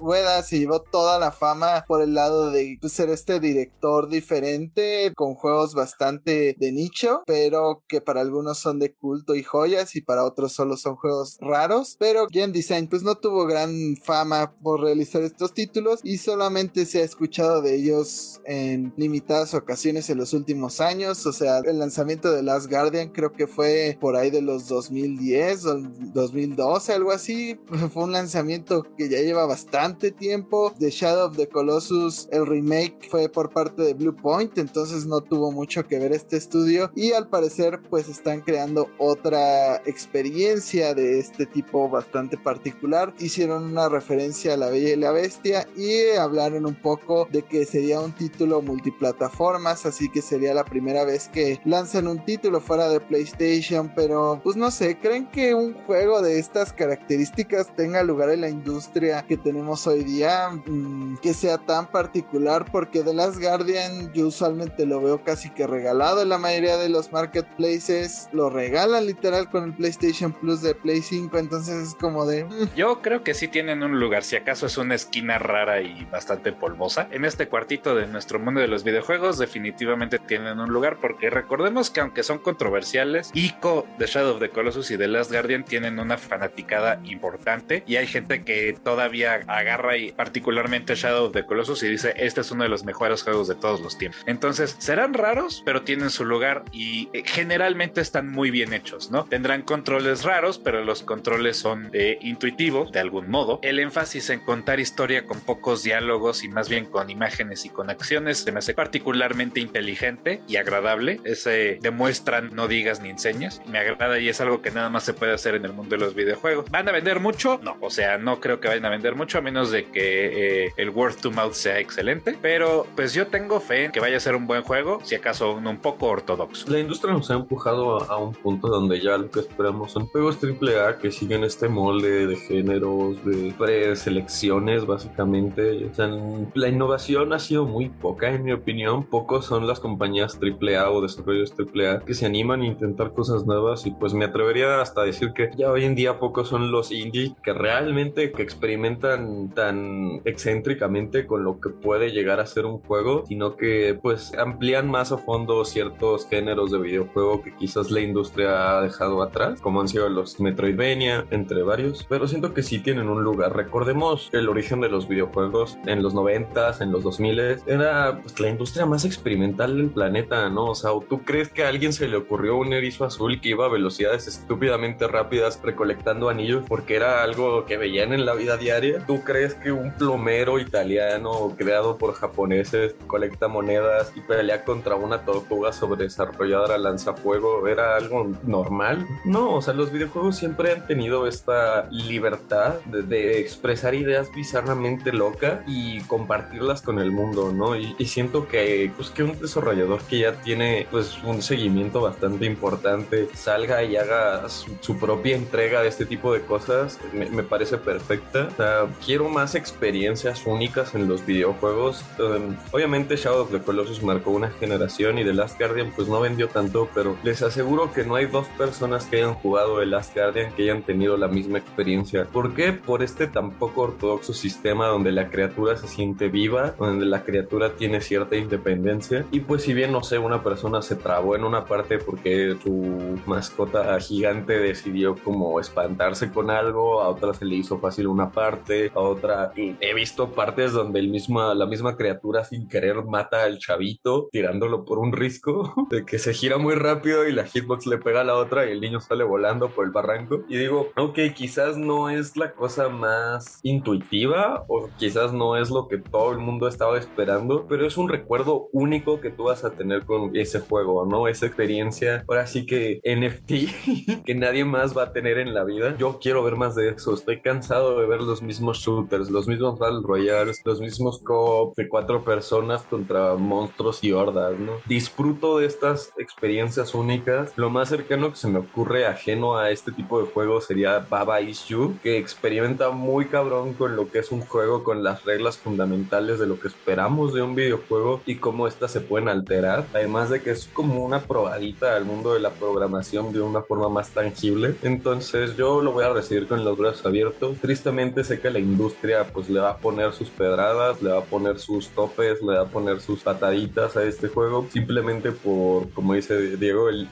Ueda 0.00 0.42
se 0.42 0.58
llevó 0.58 0.80
toda 0.80 1.20
la 1.20 1.30
fama 1.30 1.84
por 1.86 2.02
el 2.02 2.14
lado 2.14 2.50
de 2.50 2.78
pues, 2.80 2.92
ser 2.92 3.10
este 3.10 3.38
director 3.38 4.08
diferente 4.08 5.12
con 5.14 5.34
juegos 5.34 5.74
bastante 5.74 6.56
de 6.58 6.72
nicho, 6.72 7.22
pero 7.26 7.84
que 7.86 8.00
para 8.00 8.22
algunos 8.22 8.58
son 8.58 8.80
de 8.80 8.92
culto 8.92 9.36
y 9.36 9.44
joyas 9.44 9.94
y 9.94 10.00
para 10.00 10.24
otros 10.24 10.52
solo 10.52 10.76
son 10.76 10.96
juegos 10.96 11.38
raros. 11.40 11.94
Pero 12.00 12.26
Game 12.28 12.52
Design 12.52 12.88
pues 12.88 13.04
no 13.04 13.14
tuvo 13.14 13.46
gran 13.46 13.96
fama 14.02 14.52
por 14.60 14.80
realizar 14.80 15.22
estos 15.22 15.54
títulos 15.54 16.00
y 16.02 16.18
solamente 16.18 16.55
se 16.56 17.02
ha 17.02 17.04
escuchado 17.04 17.60
de 17.60 17.74
ellos 17.74 18.40
en 18.46 18.92
limitadas 18.96 19.52
ocasiones 19.52 20.08
en 20.08 20.16
los 20.16 20.32
últimos 20.32 20.80
años. 20.80 21.26
O 21.26 21.32
sea, 21.32 21.58
el 21.58 21.78
lanzamiento 21.78 22.32
de 22.32 22.42
Last 22.42 22.70
Guardian 22.70 23.10
creo 23.10 23.32
que 23.32 23.46
fue 23.46 23.98
por 24.00 24.16
ahí 24.16 24.30
de 24.30 24.40
los 24.40 24.66
2010 24.66 25.66
o 25.66 25.78
2012, 26.14 26.92
algo 26.94 27.12
así. 27.12 27.60
Fue 27.92 28.04
un 28.04 28.12
lanzamiento 28.12 28.86
que 28.96 29.08
ya 29.08 29.20
lleva 29.20 29.44
bastante 29.44 30.10
tiempo. 30.10 30.72
The 30.78 30.90
Shadow 30.90 31.28
of 31.28 31.36
the 31.36 31.46
Colossus, 31.46 32.28
el 32.32 32.46
remake 32.46 33.08
fue 33.10 33.28
por 33.28 33.50
parte 33.50 33.82
de 33.82 33.94
Blue 33.94 34.16
Point, 34.16 34.56
entonces 34.58 35.06
no 35.06 35.20
tuvo 35.20 35.52
mucho 35.52 35.86
que 35.86 35.98
ver 35.98 36.12
este 36.12 36.36
estudio. 36.36 36.90
Y 36.94 37.12
al 37.12 37.28
parecer, 37.28 37.80
pues 37.90 38.08
están 38.08 38.40
creando 38.40 38.88
otra 38.98 39.76
experiencia 39.84 40.94
de 40.94 41.18
este 41.18 41.44
tipo 41.44 41.88
bastante 41.88 42.38
particular. 42.38 43.14
Hicieron 43.18 43.64
una 43.64 43.88
referencia 43.88 44.54
a 44.54 44.56
La 44.56 44.70
Bella 44.70 44.90
y 44.90 44.96
la 44.96 45.10
Bestia 45.12 45.68
y 45.76 46.16
hablaron 46.36 46.66
un 46.66 46.74
poco 46.74 47.26
de 47.30 47.42
que 47.42 47.64
sería 47.64 48.00
un 48.00 48.12
título 48.12 48.60
multiplataformas, 48.60 49.86
así 49.86 50.10
que 50.10 50.20
sería 50.20 50.52
la 50.52 50.64
primera 50.64 51.04
vez 51.04 51.28
que 51.28 51.60
lanzan 51.64 52.08
un 52.08 52.24
título 52.24 52.60
fuera 52.60 52.88
de 52.88 53.00
PlayStation, 53.00 53.92
pero 53.94 54.40
pues 54.44 54.56
no 54.56 54.70
sé, 54.70 54.98
¿creen 54.98 55.26
que 55.26 55.54
un 55.54 55.72
juego 55.72 56.20
de 56.20 56.38
estas 56.38 56.72
características 56.72 57.74
tenga 57.74 58.02
lugar 58.02 58.30
en 58.30 58.42
la 58.42 58.50
industria 58.50 59.24
que 59.26 59.36
tenemos 59.36 59.86
hoy 59.86 60.04
día? 60.04 60.50
Mm, 60.66 61.16
que 61.22 61.32
sea 61.32 61.58
tan 61.58 61.86
particular, 61.90 62.66
porque 62.70 63.02
The 63.02 63.14
Last 63.14 63.40
Guardian 63.40 64.12
yo 64.12 64.26
usualmente 64.26 64.84
lo 64.84 65.00
veo 65.00 65.24
casi 65.24 65.50
que 65.50 65.66
regalado 65.66 66.22
en 66.22 66.28
la 66.28 66.38
mayoría 66.38 66.76
de 66.76 66.90
los 66.90 67.12
marketplaces, 67.12 68.28
lo 68.32 68.50
regalan 68.50 69.06
literal 69.06 69.48
con 69.50 69.64
el 69.64 69.74
PlayStation 69.74 70.32
Plus 70.32 70.60
de 70.60 70.74
Play 70.74 71.00
5, 71.00 71.38
entonces 71.38 71.88
es 71.88 71.94
como 71.94 72.26
de... 72.26 72.44
Mm. 72.44 72.74
Yo 72.76 73.00
creo 73.00 73.22
que 73.22 73.32
sí 73.32 73.48
tienen 73.48 73.82
un 73.82 73.98
lugar, 73.98 74.22
si 74.22 74.36
acaso 74.36 74.66
es 74.66 74.76
una 74.76 74.94
esquina 74.94 75.38
rara 75.38 75.80
y 75.80 76.04
bastante 76.04 76.25
polvosa. 76.58 77.08
En 77.10 77.24
este 77.24 77.48
cuartito 77.48 77.94
de 77.94 78.06
nuestro 78.06 78.38
mundo 78.38 78.60
de 78.60 78.68
los 78.68 78.84
videojuegos 78.84 79.38
definitivamente 79.38 80.18
tienen 80.18 80.58
un 80.60 80.70
lugar 80.72 80.98
porque 81.00 81.30
recordemos 81.30 81.90
que 81.90 82.00
aunque 82.00 82.22
son 82.22 82.38
controversiales, 82.38 83.30
Ico 83.34 83.86
de 83.98 84.06
Shadow 84.06 84.34
of 84.34 84.40
the 84.40 84.50
Colossus 84.50 84.90
y 84.90 84.98
The 84.98 85.08
Last 85.08 85.30
Guardian 85.30 85.64
tienen 85.64 85.98
una 85.98 86.18
fanaticada 86.18 87.00
importante 87.04 87.84
y 87.86 87.96
hay 87.96 88.06
gente 88.06 88.42
que 88.44 88.76
todavía 88.82 89.40
agarra 89.46 89.96
y 89.96 90.12
particularmente 90.12 90.94
Shadow 90.94 91.26
of 91.26 91.32
the 91.32 91.46
Colossus 91.46 91.82
y 91.82 91.88
dice 91.88 92.14
este 92.16 92.40
es 92.40 92.50
uno 92.50 92.64
de 92.64 92.68
los 92.68 92.84
mejores 92.84 93.22
juegos 93.22 93.48
de 93.48 93.54
todos 93.54 93.80
los 93.80 93.98
tiempos. 93.98 94.22
Entonces 94.26 94.76
serán 94.78 95.14
raros 95.14 95.62
pero 95.64 95.82
tienen 95.82 96.10
su 96.10 96.24
lugar 96.24 96.64
y 96.72 97.08
eh, 97.12 97.22
generalmente 97.24 98.00
están 98.00 98.30
muy 98.30 98.50
bien 98.50 98.72
hechos, 98.72 99.10
¿no? 99.10 99.24
Tendrán 99.24 99.62
controles 99.62 100.24
raros 100.24 100.58
pero 100.58 100.84
los 100.84 101.02
controles 101.02 101.56
son 101.56 101.90
eh, 101.92 102.18
intuitivos 102.20 102.92
de 102.92 103.00
algún 103.00 103.30
modo. 103.30 103.58
El 103.62 103.78
énfasis 103.78 104.30
en 104.30 104.40
contar 104.40 104.80
historia 104.80 105.26
con 105.26 105.40
pocos 105.40 105.82
diálogos 105.82 106.15
y 106.42 106.48
más 106.48 106.68
bien 106.68 106.86
con 106.86 107.10
imágenes 107.10 107.66
y 107.66 107.68
con 107.68 107.90
acciones 107.90 108.38
se 108.38 108.50
me 108.50 108.58
hace 108.58 108.74
particularmente 108.74 109.60
inteligente 109.60 110.40
y 110.48 110.56
agradable. 110.56 111.20
Ese 111.24 111.78
demuestran 111.82 112.54
no 112.54 112.68
digas 112.68 113.00
ni 113.00 113.10
enseñas. 113.10 113.60
Me 113.66 113.78
agrada 113.78 114.18
y 114.18 114.28
es 114.28 114.40
algo 114.40 114.62
que 114.62 114.70
nada 114.70 114.88
más 114.88 115.04
se 115.04 115.12
puede 115.12 115.34
hacer 115.34 115.54
en 115.54 115.64
el 115.66 115.72
mundo 115.72 115.96
de 115.96 116.02
los 116.02 116.14
videojuegos. 116.14 116.70
¿Van 116.70 116.88
a 116.88 116.92
vender 116.92 117.20
mucho? 117.20 117.60
No, 117.62 117.76
o 117.80 117.90
sea, 117.90 118.16
no 118.16 118.40
creo 118.40 118.60
que 118.60 118.68
vayan 118.68 118.86
a 118.86 118.90
vender 118.90 119.14
mucho 119.14 119.38
a 119.38 119.40
menos 119.42 119.70
de 119.70 119.84
que 119.90 120.64
eh, 120.64 120.72
el 120.76 120.90
word 120.90 121.16
to 121.16 121.30
mouth 121.30 121.52
sea 121.52 121.78
excelente. 121.78 122.36
Pero 122.40 122.86
pues 122.96 123.12
yo 123.12 123.26
tengo 123.26 123.60
fe 123.60 123.84
en 123.84 123.92
que 123.92 124.00
vaya 124.00 124.16
a 124.16 124.20
ser 124.20 124.34
un 124.34 124.46
buen 124.46 124.62
juego, 124.62 125.00
si 125.04 125.14
acaso 125.14 125.52
un, 125.52 125.66
un 125.66 125.78
poco 125.78 126.06
ortodoxo. 126.06 126.70
La 126.70 126.78
industria 126.78 127.12
nos 127.12 127.30
ha 127.30 127.34
empujado 127.34 128.10
a, 128.10 128.16
un 128.16 128.32
punto 128.32 128.68
donde 128.68 129.00
ya 129.00 129.18
lo 129.18 129.30
que 129.30 129.40
esperamos 129.40 129.92
son 129.92 130.06
juegos 130.06 130.38
AAA 130.42 130.98
que 130.98 131.10
siguen 131.10 131.44
este 131.44 131.68
molde 131.68 132.26
de 132.26 132.36
géneros, 132.36 133.22
de 133.24 133.54
preselecciones 133.58 134.86
básicamente. 134.86 135.90
La 136.06 136.68
innovación 136.68 137.32
ha 137.32 137.38
sido 137.38 137.66
muy 137.66 137.88
poca 137.88 138.30
en 138.30 138.44
mi 138.44 138.52
opinión. 138.52 139.04
Pocos 139.04 139.46
son 139.46 139.66
las 139.66 139.80
compañías 139.80 140.38
AAA 140.40 140.90
o 140.90 141.00
desarrollos 141.00 141.52
AAA 141.58 142.00
que 142.00 142.14
se 142.14 142.26
animan 142.26 142.62
a 142.62 142.66
intentar 142.66 143.12
cosas 143.12 143.46
nuevas 143.46 143.86
y 143.86 143.90
pues 143.90 144.14
me 144.14 144.24
atrevería 144.24 144.80
hasta 144.80 145.02
a 145.02 145.04
decir 145.04 145.32
que 145.32 145.50
ya 145.56 145.70
hoy 145.70 145.84
en 145.84 145.94
día 145.94 146.18
pocos 146.18 146.48
son 146.48 146.70
los 146.70 146.92
indie 146.92 147.34
que 147.42 147.52
realmente 147.52 148.32
que 148.32 148.42
experimentan 148.42 149.50
tan 149.50 150.20
excéntricamente 150.24 151.26
con 151.26 151.44
lo 151.44 151.60
que 151.60 151.70
puede 151.70 152.10
llegar 152.10 152.40
a 152.40 152.46
ser 152.46 152.66
un 152.66 152.78
juego, 152.78 153.24
sino 153.26 153.56
que 153.56 153.98
pues 154.00 154.34
amplían 154.34 154.90
más 154.90 155.12
a 155.12 155.18
fondo 155.18 155.64
ciertos 155.64 156.26
géneros 156.28 156.70
de 156.70 156.78
videojuego 156.78 157.42
que 157.42 157.54
quizás 157.54 157.90
la 157.90 158.00
industria 158.00 158.78
ha 158.78 158.82
dejado 158.82 159.22
atrás, 159.22 159.60
como 159.60 159.80
han 159.80 159.88
sido 159.88 160.08
los 160.08 160.40
Metroidvania, 160.40 161.26
entre 161.30 161.62
varios, 161.62 162.04
pero 162.08 162.28
siento 162.28 162.54
que 162.54 162.62
sí 162.62 162.78
tienen 162.78 163.08
un 163.08 163.22
lugar. 163.22 163.56
Recordemos 163.56 164.28
el 164.32 164.48
origen 164.48 164.80
de 164.80 164.88
los 164.88 165.08
videojuegos 165.08 165.78
en 165.86 165.95
los 166.02 166.14
90s, 166.14 166.80
en 166.80 166.92
los 166.92 167.02
2000 167.02 167.36
era 167.66 168.18
pues, 168.22 168.38
la 168.40 168.48
industria 168.48 168.86
más 168.86 169.04
experimental 169.04 169.76
del 169.76 169.90
planeta, 169.90 170.48
¿no? 170.48 170.66
O 170.66 170.74
sea, 170.74 170.90
¿tú 171.08 171.22
crees 171.22 171.48
que 171.48 171.64
a 171.64 171.68
alguien 171.68 171.92
se 171.92 172.08
le 172.08 172.16
ocurrió 172.16 172.56
un 172.56 172.72
erizo 172.72 173.04
azul 173.04 173.40
que 173.40 173.50
iba 173.50 173.66
a 173.66 173.68
velocidades 173.68 174.26
estúpidamente 174.26 175.06
rápidas 175.06 175.60
recolectando 175.62 176.28
anillos 176.28 176.64
porque 176.66 176.96
era 176.96 177.22
algo 177.22 177.64
que 177.66 177.76
veían 177.76 178.12
en 178.12 178.26
la 178.26 178.34
vida 178.34 178.56
diaria? 178.56 179.04
¿Tú 179.06 179.22
crees 179.22 179.54
que 179.54 179.72
un 179.72 179.92
plomero 179.92 180.58
italiano 180.58 181.54
creado 181.56 181.96
por 181.96 182.14
japoneses 182.14 182.94
colecta 183.06 183.48
monedas 183.48 184.12
y 184.14 184.20
pelea 184.20 184.64
contra 184.64 184.94
una 184.94 185.24
tortuga 185.24 185.72
sobredesarrollada 185.72 186.78
lanzafuego 186.78 187.66
era 187.68 187.96
algo 187.96 188.32
normal? 188.44 189.06
No, 189.24 189.54
o 189.54 189.62
sea, 189.62 189.74
los 189.74 189.92
videojuegos 189.92 190.36
siempre 190.36 190.72
han 190.72 190.86
tenido 190.86 191.26
esta 191.26 191.88
libertad 191.90 192.80
de, 192.86 193.02
de 193.02 193.40
expresar 193.40 193.94
ideas 193.94 194.30
bizarramente 194.34 195.12
locas 195.12 195.60
y 195.66 195.85
compartirlas 196.06 196.82
con 196.82 196.98
el 196.98 197.10
mundo, 197.10 197.52
¿no? 197.52 197.76
Y, 197.76 197.94
y, 197.98 198.06
siento 198.06 198.48
que, 198.48 198.90
pues, 198.96 199.10
que 199.10 199.22
un 199.22 199.38
desarrollador 199.38 200.02
que 200.02 200.20
ya 200.20 200.32
tiene, 200.42 200.86
pues, 200.90 201.22
un 201.24 201.42
seguimiento 201.42 202.00
bastante 202.00 202.46
importante 202.46 203.28
salga 203.34 203.82
y 203.82 203.96
haga 203.96 204.48
su, 204.48 204.98
propia 204.98 205.36
entrega 205.36 205.82
de 205.82 205.88
este 205.88 206.06
tipo 206.06 206.32
de 206.32 206.40
cosas, 206.42 206.98
me, 207.12 207.26
me, 207.30 207.42
parece 207.42 207.76
perfecta. 207.78 208.48
O 208.52 208.56
sea, 208.56 208.86
quiero 209.04 209.28
más 209.28 209.54
experiencias 209.54 210.46
únicas 210.46 210.94
en 210.94 211.08
los 211.08 211.24
videojuegos. 211.24 212.04
Um, 212.18 212.56
obviamente, 212.72 213.16
Shadow 213.16 213.42
of 213.42 213.50
the 213.50 213.60
Colossus 213.60 214.02
marcó 214.02 214.30
una 214.30 214.50
generación 214.50 215.18
y 215.18 215.24
The 215.24 215.34
Last 215.34 215.58
Guardian, 215.58 215.92
pues, 215.94 216.08
no 216.08 216.20
vendió 216.20 216.48
tanto, 216.48 216.88
pero 216.94 217.16
les 217.22 217.42
aseguro 217.42 217.92
que 217.92 218.04
no 218.04 218.14
hay 218.14 218.26
dos 218.26 218.46
personas 218.58 219.04
que 219.04 219.16
hayan 219.16 219.34
jugado 219.34 219.78
The 219.80 219.86
Last 219.86 220.14
Guardian 220.14 220.52
que 220.52 220.62
hayan 220.64 220.82
tenido 220.82 221.16
la 221.16 221.28
misma 221.28 221.58
experiencia. 221.58 222.24
¿Por 222.24 222.54
qué? 222.54 222.72
Por 222.72 223.02
este 223.02 223.26
tan 223.26 223.52
poco 223.52 223.82
ortodoxo 223.82 224.32
sistema 224.32 224.86
donde 224.86 225.12
la 225.12 225.28
criatura 225.28 225.75
se 225.76 225.88
siente 225.88 226.28
viva, 226.28 226.74
donde 226.78 227.06
la 227.06 227.24
criatura 227.24 227.74
tiene 227.76 228.00
cierta 228.00 228.36
independencia. 228.36 229.26
Y 229.30 229.40
pues 229.40 229.62
si 229.62 229.74
bien, 229.74 229.92
no 229.92 230.02
sé, 230.02 230.18
una 230.18 230.42
persona 230.42 230.82
se 230.82 230.96
trabó 230.96 231.36
en 231.36 231.44
una 231.44 231.64
parte 231.64 231.98
porque 231.98 232.56
su 232.62 233.18
mascota 233.26 233.98
gigante 234.00 234.58
decidió 234.58 235.16
como 235.16 235.60
espantarse 235.60 236.30
con 236.30 236.50
algo, 236.50 237.02
a 237.02 237.08
otra 237.08 237.34
se 237.34 237.44
le 237.44 237.56
hizo 237.56 237.78
fácil 237.78 238.06
una 238.06 238.30
parte, 238.30 238.90
a 238.94 239.00
otra 239.00 239.52
he 239.56 239.94
visto 239.94 240.30
partes 240.30 240.72
donde 240.72 241.00
el 241.00 241.08
misma, 241.08 241.54
la 241.54 241.66
misma 241.66 241.96
criatura 241.96 242.44
sin 242.44 242.68
querer 242.68 243.04
mata 243.04 243.44
al 243.44 243.58
chavito 243.58 244.28
tirándolo 244.30 244.84
por 244.84 244.98
un 244.98 245.12
risco, 245.12 245.74
de 245.90 246.04
que 246.04 246.18
se 246.18 246.34
gira 246.34 246.58
muy 246.58 246.74
rápido 246.74 247.26
y 247.26 247.32
la 247.32 247.44
hitbox 247.44 247.86
le 247.86 247.98
pega 247.98 248.20
a 248.20 248.24
la 248.24 248.34
otra 248.36 248.66
y 248.66 248.72
el 248.72 248.80
niño 248.80 249.00
sale 249.00 249.24
volando 249.24 249.70
por 249.70 249.84
el 249.84 249.92
barranco. 249.92 250.44
Y 250.48 250.56
digo, 250.56 250.90
ok, 250.96 251.18
quizás 251.34 251.76
no 251.76 252.10
es 252.10 252.36
la 252.36 252.52
cosa 252.52 252.88
más 252.88 253.60
intuitiva 253.62 254.64
o 254.68 254.88
quizás 254.98 255.32
no 255.32 255.56
es 255.56 255.65
es 255.66 255.70
lo 255.72 255.88
que 255.88 255.98
todo 255.98 256.32
el 256.32 256.38
mundo 256.38 256.68
estaba 256.68 256.96
esperando, 256.96 257.66
pero 257.68 257.86
es 257.86 257.96
un 257.96 258.08
recuerdo 258.08 258.68
único 258.72 259.20
que 259.20 259.30
tú 259.30 259.44
vas 259.44 259.64
a 259.64 259.70
tener 259.70 260.04
con 260.04 260.34
ese 260.36 260.60
juego, 260.60 261.04
¿no? 261.06 261.26
Esa 261.26 261.46
experiencia, 261.46 262.24
ahora 262.28 262.46
sí 262.46 262.66
que 262.66 263.00
NFT, 263.04 264.24
que 264.24 264.34
nadie 264.34 264.64
más 264.64 264.96
va 264.96 265.04
a 265.04 265.12
tener 265.12 265.38
en 265.38 265.54
la 265.54 265.64
vida. 265.64 265.96
Yo 265.98 266.18
quiero 266.20 266.44
ver 266.44 266.56
más 266.56 266.74
de 266.76 266.90
eso, 266.90 267.14
estoy 267.14 267.40
cansado 267.40 268.00
de 268.00 268.06
ver 268.06 268.22
los 268.22 268.42
mismos 268.42 268.78
shooters, 268.78 269.30
los 269.30 269.48
mismos 269.48 269.78
Battle 269.78 270.02
Royales, 270.04 270.62
los 270.64 270.80
mismos 270.80 271.20
co 271.22 271.72
de 271.76 271.88
cuatro 271.88 272.24
personas 272.24 272.82
contra 272.82 273.34
monstruos 273.34 274.02
y 274.04 274.12
hordas, 274.12 274.58
¿no? 274.58 274.72
Disfruto 274.86 275.58
de 275.58 275.66
estas 275.66 276.12
experiencias 276.16 276.94
únicas. 276.94 277.52
Lo 277.56 277.70
más 277.70 277.88
cercano 277.88 278.30
que 278.30 278.36
se 278.36 278.48
me 278.48 278.60
ocurre 278.60 279.06
ajeno 279.06 279.58
a 279.58 279.70
este 279.70 279.90
tipo 279.90 280.20
de 280.20 280.28
juego 280.28 280.60
sería 280.60 281.00
Baba 281.10 281.40
Is 281.40 281.66
You, 281.66 281.98
que 282.02 282.18
experimenta 282.18 282.90
muy 282.90 283.26
cabrón 283.26 283.74
con 283.74 283.96
lo 283.96 284.08
que 284.10 284.20
es 284.20 284.30
un 284.30 284.40
juego, 284.40 284.84
con 284.84 285.02
las 285.02 285.24
reglas 285.24 285.55
fundamentales 285.56 286.38
de 286.38 286.46
lo 286.46 286.58
que 286.58 286.68
esperamos 286.68 287.34
de 287.34 287.42
un 287.42 287.54
videojuego 287.54 288.20
y 288.26 288.36
cómo 288.36 288.66
estas 288.66 288.92
se 288.92 289.00
pueden 289.00 289.28
alterar. 289.28 289.86
Además 289.94 290.30
de 290.30 290.42
que 290.42 290.50
es 290.50 290.68
como 290.72 291.04
una 291.04 291.20
probadita 291.20 291.96
al 291.96 292.04
mundo 292.04 292.34
de 292.34 292.40
la 292.40 292.50
programación 292.50 293.32
de 293.32 293.40
una 293.40 293.62
forma 293.62 293.88
más 293.88 294.10
tangible. 294.10 294.74
Entonces 294.82 295.56
yo 295.56 295.82
lo 295.82 295.92
voy 295.92 296.04
a 296.04 296.12
recibir 296.12 296.46
con 296.46 296.64
los 296.64 296.76
brazos 296.76 297.06
abiertos. 297.06 297.58
Tristemente 297.60 298.24
sé 298.24 298.40
que 298.40 298.50
la 298.50 298.58
industria 298.58 299.24
pues 299.32 299.48
le 299.48 299.60
va 299.60 299.70
a 299.70 299.76
poner 299.76 300.12
sus 300.12 300.30
pedradas, 300.30 301.02
le 301.02 301.10
va 301.10 301.18
a 301.18 301.24
poner 301.24 301.58
sus 301.58 301.88
topes, 301.88 302.42
le 302.42 302.56
va 302.56 302.62
a 302.62 302.66
poner 302.66 303.00
sus 303.00 303.22
pataditas 303.22 303.96
a 303.96 304.04
este 304.04 304.28
juego, 304.28 304.66
simplemente 304.72 305.32
por, 305.32 305.90
como 305.90 306.14
dice 306.14 306.56
Diego, 306.56 306.88
el, 306.88 307.06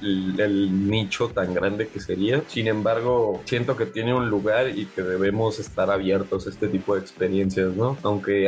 nicho 0.89 1.29
tan 1.29 1.55
grande 1.55 1.89
que 1.89 2.01
sería. 2.01 2.43
Sin 2.49 2.67
embargo, 2.67 3.41
siento 3.45 3.77
que 3.77 3.87
tiene 3.87 4.15
un 4.15 4.29
lugar 4.29 4.69
y 4.69 4.87
que 4.87 5.03
debemos 5.03 5.59
estar 5.59 5.91
abiertos 5.91 6.47
a 6.47 6.51
este 6.51 6.69
tipo 6.69 6.95
de 6.95 7.01
experiencias, 7.01 7.75
¿no? 7.75 7.97